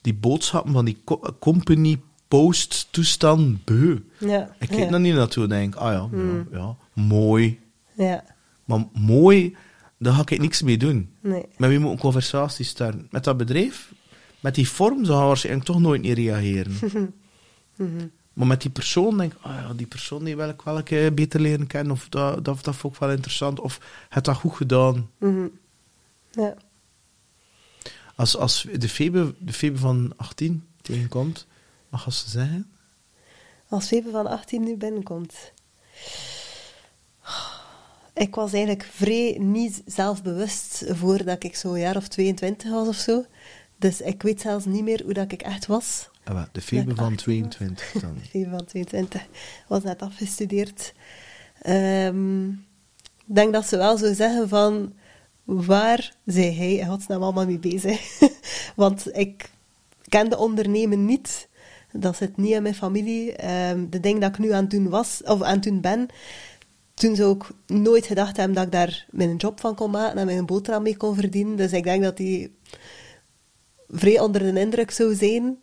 die 0.00 0.14
boodschappen 0.14 0.72
van 0.72 0.84
die 0.84 0.98
co- 1.04 1.36
company 1.40 2.00
post 2.28 2.88
toestand 2.90 3.64
beu. 3.64 3.98
Ja. 4.18 4.54
Ik 4.58 4.68
kijk 4.68 4.90
ja. 4.90 4.98
niet 4.98 5.14
naartoe 5.14 5.42
en 5.42 5.48
denk, 5.48 5.74
ah 5.74 5.92
ja, 5.92 6.08
ja, 6.18 6.44
ja, 6.58 6.76
mooi. 6.92 7.60
Ja. 7.94 8.24
Maar 8.64 8.84
mooi, 8.92 9.56
daar 9.98 10.12
ga 10.12 10.20
ik 10.26 10.38
niks 10.40 10.62
mee 10.62 10.76
doen. 10.78 11.10
Nee. 11.20 11.44
Met 11.56 11.68
wie 11.70 11.78
moet 11.78 11.90
een 11.92 11.98
conversatie 11.98 12.64
starten? 12.64 13.06
Met 13.10 13.24
dat 13.24 13.36
bedrijf? 13.36 13.92
Met 14.40 14.54
die 14.54 14.68
vorm 14.68 15.04
zou 15.04 15.18
hij 15.18 15.26
waarschijnlijk 15.26 15.66
toch 15.66 15.80
nooit 15.80 16.02
niet 16.02 16.16
reageren. 16.18 16.72
Maar 18.38 18.46
met 18.46 18.62
die 18.62 18.70
persoon 18.70 19.18
denk 19.18 19.32
ik, 19.32 19.38
ah 19.42 19.54
ja, 19.54 19.72
die 19.74 19.86
persoon 19.86 20.24
die 20.24 20.36
wil 20.36 20.48
ik 20.48 20.62
wel 20.62 20.80
een 20.84 21.14
beter 21.14 21.40
leren 21.40 21.66
kennen. 21.66 21.92
Of 21.92 22.08
dat, 22.08 22.44
dat, 22.44 22.64
dat 22.64 22.76
vond 22.76 22.94
ik 22.94 23.00
wel 23.00 23.10
interessant. 23.10 23.60
Of 23.60 23.80
het 24.08 24.24
dat 24.24 24.36
goed 24.36 24.56
gedaan. 24.56 25.10
Mhm. 25.18 25.46
Ja. 26.30 26.54
Als, 28.14 28.36
als 28.36 28.66
de 28.78 28.88
Febe, 28.88 29.34
de 29.38 29.52
Febe 29.52 29.78
van 29.78 30.12
18 30.16 30.66
tegenkomt, 30.82 31.46
wat 31.88 32.00
gaat 32.00 32.14
ze 32.14 32.30
zeggen? 32.30 32.70
Als 33.68 33.86
Febe 33.86 34.10
van 34.10 34.26
18 34.26 34.62
nu 34.62 34.76
binnenkomt. 34.76 35.52
Ik 38.14 38.34
was 38.34 38.52
eigenlijk 38.52 38.88
vrij 38.92 39.36
niet 39.38 39.82
zelfbewust 39.86 40.84
voordat 40.88 41.44
ik 41.44 41.56
zo'n 41.56 41.78
jaar 41.78 41.96
of 41.96 42.08
22 42.08 42.70
was 42.70 42.88
of 42.88 42.96
zo. 42.96 43.24
Dus 43.76 44.00
ik 44.00 44.22
weet 44.22 44.40
zelfs 44.40 44.64
niet 44.64 44.84
meer 44.84 45.02
hoe 45.04 45.12
dat 45.12 45.32
ik 45.32 45.42
echt 45.42 45.66
was. 45.66 46.08
Ah, 46.28 46.42
de 46.52 46.60
Febe 46.60 46.94
van 46.94 47.04
18 47.04 47.42
was. 47.42 47.54
22 47.54 47.92
dan. 48.00 48.16
Febe 48.30 48.50
van 48.50 48.64
22 48.64 49.26
was 49.68 49.82
net 49.82 50.02
afgestudeerd. 50.02 50.94
Ehm, 51.62 52.48
ik 52.48 53.34
denk 53.34 53.52
dat 53.52 53.66
ze 53.66 53.76
wel 53.76 53.98
zo 53.98 54.14
zeggen 54.14 54.48
van... 54.48 54.92
Waar 55.44 56.12
zij 56.24 56.54
hij 56.54 56.74
in 56.74 56.86
godsnaam 56.86 57.22
allemaal 57.22 57.46
mee 57.46 57.58
bezig? 57.58 58.20
Want 58.76 59.16
ik 59.16 59.50
ken 60.08 60.30
de 60.30 60.38
ondernemen 60.38 61.04
niet. 61.04 61.48
Dat 61.92 62.16
zit 62.16 62.36
niet 62.36 62.52
in 62.52 62.62
mijn 62.62 62.74
familie. 62.74 63.32
Ehm, 63.32 63.88
de 63.88 64.00
ding 64.00 64.20
dat 64.20 64.30
ik 64.30 64.38
nu 64.38 64.50
aan 64.50 64.62
het 64.62 64.70
doen 64.70 64.88
was, 64.88 65.22
of 65.24 65.42
aan 65.42 65.54
het 65.54 65.62
doen 65.62 65.80
ben... 65.80 66.08
Toen 66.94 67.16
zou 67.16 67.36
ik 67.36 67.44
nooit 67.76 68.06
gedacht 68.06 68.36
hebben 68.36 68.54
dat 68.54 68.64
ik 68.64 68.72
daar 68.72 69.06
mijn 69.10 69.36
job 69.36 69.60
van 69.60 69.74
kon 69.74 69.90
maken 69.90 70.18
en 70.18 70.26
mijn 70.26 70.46
boterham 70.46 70.82
mee 70.82 70.96
kon 70.96 71.14
verdienen. 71.14 71.56
Dus 71.56 71.72
ik 71.72 71.84
denk 71.84 72.02
dat 72.02 72.16
die 72.16 72.56
vrij 73.88 74.20
onder 74.20 74.54
de 74.54 74.60
indruk 74.60 74.90
zou 74.90 75.14
zijn 75.14 75.58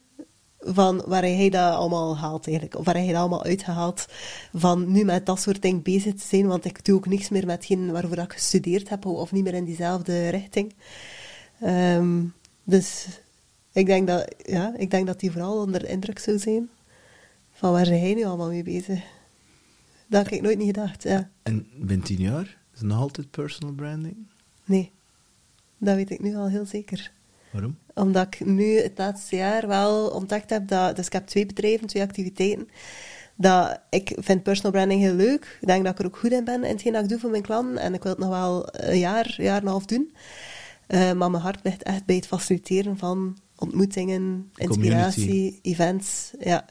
van 0.65 1.03
waar 1.05 1.21
hij 1.21 1.49
dat 1.49 1.73
allemaal 1.73 2.17
haalt 2.17 2.47
eigenlijk. 2.47 2.77
Of 2.77 2.85
waar 2.85 2.95
hij 2.95 3.07
dat 3.07 3.15
allemaal 3.15 3.43
uitgehaald 3.43 4.05
van 4.53 4.91
nu 4.91 5.03
met 5.03 5.25
dat 5.25 5.41
soort 5.41 5.61
dingen 5.61 5.81
bezig 5.81 6.13
te 6.13 6.27
zijn, 6.27 6.47
want 6.47 6.65
ik 6.65 6.85
doe 6.85 6.95
ook 6.95 7.07
niks 7.07 7.29
meer 7.29 7.45
met 7.45 7.55
hetgeen 7.55 7.91
waarvoor 7.91 8.17
ik 8.17 8.33
gestudeerd 8.33 8.89
heb, 8.89 9.05
of 9.05 9.31
niet 9.31 9.43
meer 9.43 9.53
in 9.53 9.65
diezelfde 9.65 10.29
richting. 10.29 10.73
Ehm, 11.59 12.23
dus 12.63 13.07
ik 13.71 13.85
denk 13.85 14.07
dat, 14.07 14.35
ja, 14.37 14.73
ik 14.77 14.91
denk 14.91 15.07
dat 15.07 15.21
hij 15.21 15.29
vooral 15.29 15.61
onder 15.61 15.79
de 15.79 15.87
indruk 15.87 16.19
zou 16.19 16.39
zijn 16.39 16.69
van 17.51 17.71
waar 17.71 17.81
is 17.81 17.99
hij 17.99 18.13
nu 18.13 18.23
allemaal 18.23 18.49
mee 18.49 18.63
bezig. 18.63 19.03
Dat 20.07 20.23
had 20.23 20.33
ik 20.33 20.41
nooit 20.41 20.57
niet 20.57 20.75
gedacht, 20.75 21.03
ja. 21.03 21.29
En 21.43 21.67
binnen 21.75 22.05
10 22.05 22.17
jaar 22.17 22.57
is 22.73 22.79
het 22.79 22.87
nog 22.87 22.99
altijd 22.99 23.31
personal 23.31 23.73
branding? 23.73 24.15
Nee, 24.65 24.91
dat 25.77 25.95
weet 25.95 26.09
ik 26.09 26.21
nu 26.21 26.35
al 26.35 26.49
heel 26.49 26.65
zeker. 26.65 27.11
Waarom? 27.55 27.77
Omdat 27.93 28.25
ik 28.25 28.45
nu 28.45 28.79
het 28.79 28.93
laatste 28.95 29.35
jaar 29.35 29.67
wel 29.67 30.07
ontdekt 30.07 30.49
heb 30.49 30.67
dat... 30.67 30.95
Dus 30.95 31.05
ik 31.05 31.13
heb 31.13 31.27
twee 31.27 31.45
bedrijven, 31.45 31.87
twee 31.87 32.03
activiteiten. 32.03 32.67
Dat 33.35 33.79
ik 33.89 34.17
vind 34.17 34.43
personal 34.43 34.71
branding 34.71 35.01
heel 35.01 35.13
leuk. 35.13 35.57
Ik 35.61 35.67
denk 35.67 35.83
dat 35.83 35.93
ik 35.93 35.99
er 35.99 36.05
ook 36.05 36.17
goed 36.17 36.31
in 36.31 36.43
ben 36.43 36.63
in 36.63 36.71
hetgeen 36.71 36.93
dat 36.93 37.03
ik 37.03 37.09
doe 37.09 37.19
voor 37.19 37.29
mijn 37.29 37.43
klanten. 37.43 37.77
En 37.77 37.93
ik 37.93 38.03
wil 38.03 38.11
het 38.11 38.21
nog 38.21 38.29
wel 38.29 38.67
een 38.71 38.99
jaar, 38.99 39.35
jaar 39.37 39.57
en 39.57 39.61
een 39.61 39.67
half 39.67 39.85
doen. 39.85 40.13
Uh, 40.87 41.11
maar 41.11 41.31
mijn 41.31 41.43
hart 41.43 41.59
ligt 41.63 41.83
echt 41.83 42.05
bij 42.05 42.15
het 42.15 42.27
faciliteren 42.27 42.97
van 42.97 43.37
ontmoetingen, 43.57 44.51
inspiratie, 44.55 45.25
community. 45.25 45.59
events. 45.61 46.31
Ja. 46.39 46.65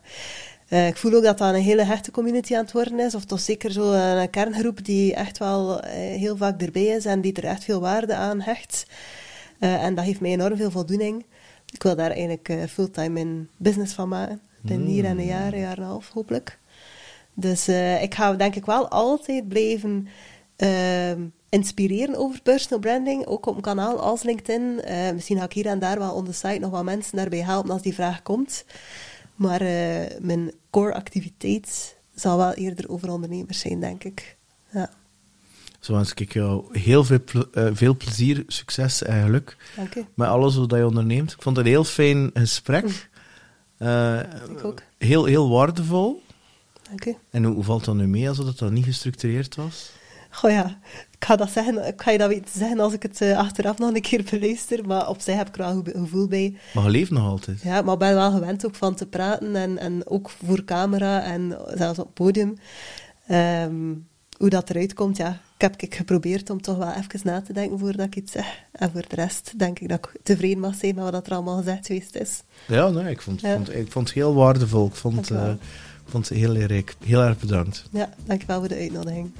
Uh, 0.68 0.86
ik 0.86 0.96
voel 0.96 1.14
ook 1.14 1.22
dat 1.22 1.38
dat 1.38 1.54
een 1.54 1.60
hele 1.60 1.84
hechte 1.84 2.10
community 2.10 2.54
aan 2.54 2.62
het 2.62 2.72
worden 2.72 3.00
is. 3.00 3.14
Of 3.14 3.24
toch 3.24 3.40
zeker 3.40 3.72
zo 3.72 3.92
een 3.92 4.30
kerngroep 4.30 4.84
die 4.84 5.14
echt 5.14 5.38
wel 5.38 5.84
uh, 5.84 5.90
heel 5.92 6.36
vaak 6.36 6.62
erbij 6.62 6.84
is 6.84 7.04
en 7.04 7.20
die 7.20 7.32
er 7.32 7.44
echt 7.44 7.64
veel 7.64 7.80
waarde 7.80 8.14
aan 8.14 8.40
hecht. 8.40 8.86
Uh, 9.60 9.84
en 9.84 9.94
dat 9.94 10.04
geeft 10.04 10.20
mij 10.20 10.30
enorm 10.30 10.56
veel 10.56 10.70
voldoening. 10.70 11.24
Ik 11.72 11.82
wil 11.82 11.96
daar 11.96 12.10
eigenlijk 12.10 12.68
fulltime 12.68 13.20
in 13.20 13.48
business 13.56 13.94
van 13.94 14.08
maken. 14.08 14.40
Mm. 14.60 14.84
hier 14.84 15.04
en 15.04 15.18
een 15.18 15.24
jaar, 15.24 15.52
een 15.52 15.58
jaar 15.58 15.76
en 15.76 15.82
een 15.82 15.88
half, 15.88 16.10
hopelijk. 16.10 16.58
Dus 17.34 17.68
ik 18.00 18.14
ga 18.14 18.34
denk 18.34 18.54
ik 18.54 18.64
wel 18.64 18.88
altijd 18.88 19.48
blijven 19.48 20.08
ehm, 20.56 21.20
inspireren 21.48 22.16
over 22.16 22.42
personal 22.42 22.78
branding, 22.78 23.26
ook 23.26 23.46
op 23.46 23.56
een 23.56 23.62
kanaal 23.62 24.00
als 24.00 24.22
LinkedIn. 24.22 24.80
Misschien 25.14 25.38
ga 25.38 25.44
ik 25.44 25.52
hier 25.52 25.66
en 25.66 25.78
daar 25.78 25.98
wel 25.98 26.14
on 26.14 26.24
the 26.24 26.32
site 26.32 26.58
nog 26.58 26.70
wat 26.70 26.84
mensen 26.84 27.16
daarbij 27.16 27.42
helpen 27.42 27.70
als 27.70 27.82
die 27.82 27.94
vraag 27.94 28.22
komt. 28.22 28.64
Maar 29.34 29.60
mijn 30.20 30.52
core 30.70 30.94
activiteit 30.94 31.96
zal 32.14 32.36
wel 32.36 32.52
eerder 32.52 32.90
over 32.90 33.10
ondernemers 33.10 33.58
zijn, 33.58 33.80
denk 33.80 34.04
ik. 34.04 34.36
Ja. 34.70 34.90
Zo 35.84 35.92
wens 35.92 36.12
ik 36.14 36.32
jou 36.32 36.78
heel 36.78 37.04
veel, 37.04 37.18
uh, 37.54 37.68
veel 37.72 37.96
plezier, 37.96 38.44
succes 38.46 39.02
en 39.02 39.22
geluk 39.22 39.56
Dank 39.76 39.94
u. 39.94 40.04
met 40.14 40.28
alles 40.28 40.56
wat 40.56 40.70
je 40.70 40.86
onderneemt. 40.86 41.32
Ik 41.32 41.42
vond 41.42 41.56
het 41.56 41.66
een 41.66 41.72
heel 41.72 41.84
fijn 41.84 42.30
gesprek. 42.34 42.84
Mm. 43.78 44.18
ik 44.50 44.64
ook. 44.64 44.82
Heel, 44.98 45.24
heel 45.24 45.50
waardevol. 45.50 46.22
Dank 46.88 47.04
u. 47.04 47.16
En 47.30 47.44
hoe, 47.44 47.54
hoe 47.54 47.64
valt 47.64 47.84
dat 47.84 47.94
nu 47.94 48.06
mee 48.06 48.28
als 48.28 48.38
het 48.38 48.58
dan 48.58 48.72
niet 48.72 48.84
gestructureerd 48.84 49.54
was? 49.54 49.90
Goh 50.30 50.50
ja, 50.50 50.78
ik 51.10 51.24
ga 51.24 51.36
dat 51.36 51.50
zeggen, 51.50 51.86
ik 51.86 52.02
ga 52.02 52.10
je 52.10 52.18
dat 52.18 52.28
weten 52.28 52.58
zeggen 52.58 52.80
als 52.80 52.92
ik 52.92 53.02
het 53.02 53.20
uh, 53.20 53.38
achteraf 53.38 53.78
nog 53.78 53.94
een 53.94 54.00
keer 54.00 54.24
beluister, 54.30 54.86
maar 54.86 55.08
op 55.08 55.20
zich 55.20 55.36
heb 55.36 55.48
ik 55.48 55.56
er 55.56 55.64
wel 55.64 55.82
een 55.84 56.04
gevoel 56.04 56.28
bij. 56.28 56.56
Maar 56.74 56.84
je 56.84 56.90
leeft 56.90 57.10
nog 57.10 57.28
altijd. 57.28 57.62
Ja, 57.62 57.82
maar 57.82 57.92
ik 57.92 57.98
ben 57.98 58.14
wel 58.14 58.30
gewend 58.30 58.66
ook 58.66 58.74
van 58.74 58.94
te 58.94 59.06
praten 59.06 59.56
en, 59.56 59.78
en 59.78 60.06
ook 60.06 60.30
voor 60.30 60.64
camera 60.64 61.22
en 61.22 61.58
zelfs 61.74 61.98
op 61.98 62.04
het 62.04 62.14
podium. 62.14 62.54
Um, 63.30 64.06
hoe 64.44 64.52
dat 64.52 64.70
eruit 64.70 64.94
komt, 64.94 65.16
ja, 65.16 65.40
ik 65.54 65.60
heb 65.60 65.82
ik 65.82 65.94
geprobeerd 65.94 66.50
om 66.50 66.60
toch 66.60 66.76
wel 66.76 66.92
even 66.92 67.20
na 67.22 67.42
te 67.42 67.52
denken 67.52 67.78
voordat 67.78 68.06
ik 68.06 68.16
iets 68.16 68.32
zeg. 68.32 68.46
En 68.72 68.90
voor 68.90 69.04
de 69.08 69.14
rest 69.14 69.58
denk 69.58 69.78
ik 69.78 69.88
dat 69.88 69.98
ik 69.98 70.20
tevreden 70.22 70.58
mag 70.58 70.74
zijn 70.74 70.94
met 70.94 71.10
wat 71.10 71.26
er 71.26 71.32
allemaal 71.32 71.56
gezegd 71.56 71.86
geweest 71.86 72.14
is. 72.14 72.42
Ja, 72.66 72.88
nee, 72.88 73.10
ik 73.10 73.20
vond, 73.20 73.40
ja. 73.40 73.54
vond, 73.54 73.74
ik 73.74 73.92
vond 73.92 74.08
het 74.08 74.14
heel 74.14 74.34
waardevol. 74.34 74.86
Ik 74.86 74.94
vond, 74.94 75.30
uh, 75.30 75.52
vond 76.04 76.28
het 76.28 76.38
heel 76.38 76.56
erg, 76.56 76.96
heel 77.04 77.20
erg 77.20 77.38
bedankt. 77.38 77.84
Ja, 77.90 78.14
dankjewel 78.24 78.58
voor 78.58 78.68
de 78.68 78.76
uitnodiging. 78.76 79.30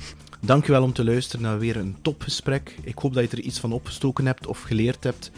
Dankjewel 0.40 0.82
om 0.82 0.92
te 0.92 1.04
luisteren 1.04 1.44
naar 1.44 1.58
weer 1.58 1.76
een 1.76 1.96
topgesprek. 2.02 2.76
Ik 2.82 2.98
hoop 2.98 3.14
dat 3.14 3.30
je 3.30 3.36
er 3.36 3.42
iets 3.42 3.58
van 3.58 3.72
opgestoken 3.72 4.26
hebt 4.26 4.46
of 4.46 4.60
geleerd 4.60 5.04
hebt. 5.04 5.30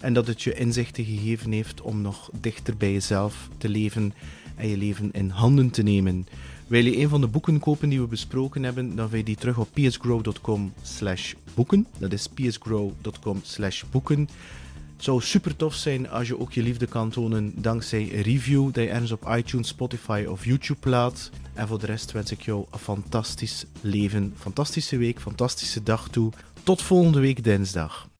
En 0.00 0.12
dat 0.12 0.26
het 0.26 0.42
je 0.42 0.54
inzichten 0.54 1.04
gegeven 1.04 1.52
heeft 1.52 1.80
om 1.80 2.00
nog 2.00 2.30
dichter 2.40 2.76
bij 2.76 2.92
jezelf 2.92 3.48
te 3.58 3.68
leven 3.68 4.14
en 4.56 4.68
je 4.68 4.76
leven 4.76 5.12
in 5.12 5.28
handen 5.28 5.70
te 5.70 5.82
nemen. 5.82 6.26
Wil 6.66 6.84
je 6.84 6.98
een 6.98 7.08
van 7.08 7.20
de 7.20 7.26
boeken 7.26 7.58
kopen 7.58 7.88
die 7.88 8.00
we 8.00 8.06
besproken 8.06 8.62
hebben, 8.62 8.96
dan 8.96 9.08
vind 9.08 9.20
je 9.20 9.24
die 9.24 9.36
terug 9.36 9.58
op 9.58 9.68
psgrow.com 9.72 10.72
slash 10.82 11.34
boeken. 11.54 11.86
Dat 11.98 12.12
is 12.12 12.26
psgrow.com 12.26 13.40
slash 13.42 13.82
boeken. 13.90 14.28
Het 14.96 15.10
zou 15.10 15.22
super 15.22 15.56
tof 15.56 15.74
zijn 15.74 16.10
als 16.10 16.28
je 16.28 16.38
ook 16.38 16.52
je 16.52 16.62
liefde 16.62 16.86
kan 16.86 17.10
tonen 17.10 17.52
dankzij 17.56 18.00
een 18.12 18.22
review 18.22 18.64
dat 18.64 18.84
je 18.84 18.90
ergens 18.90 19.12
op 19.12 19.28
iTunes, 19.36 19.68
Spotify 19.68 20.24
of 20.28 20.44
YouTube 20.44 20.80
plaat. 20.80 21.30
En 21.54 21.68
voor 21.68 21.78
de 21.78 21.86
rest 21.86 22.12
wens 22.12 22.30
ik 22.30 22.42
jou 22.42 22.64
een 22.70 22.78
fantastisch 22.78 23.64
leven, 23.80 24.34
fantastische 24.38 24.96
week, 24.96 25.20
fantastische 25.20 25.82
dag 25.82 26.08
toe. 26.08 26.32
Tot 26.62 26.82
volgende 26.82 27.20
week 27.20 27.44
dinsdag. 27.44 28.08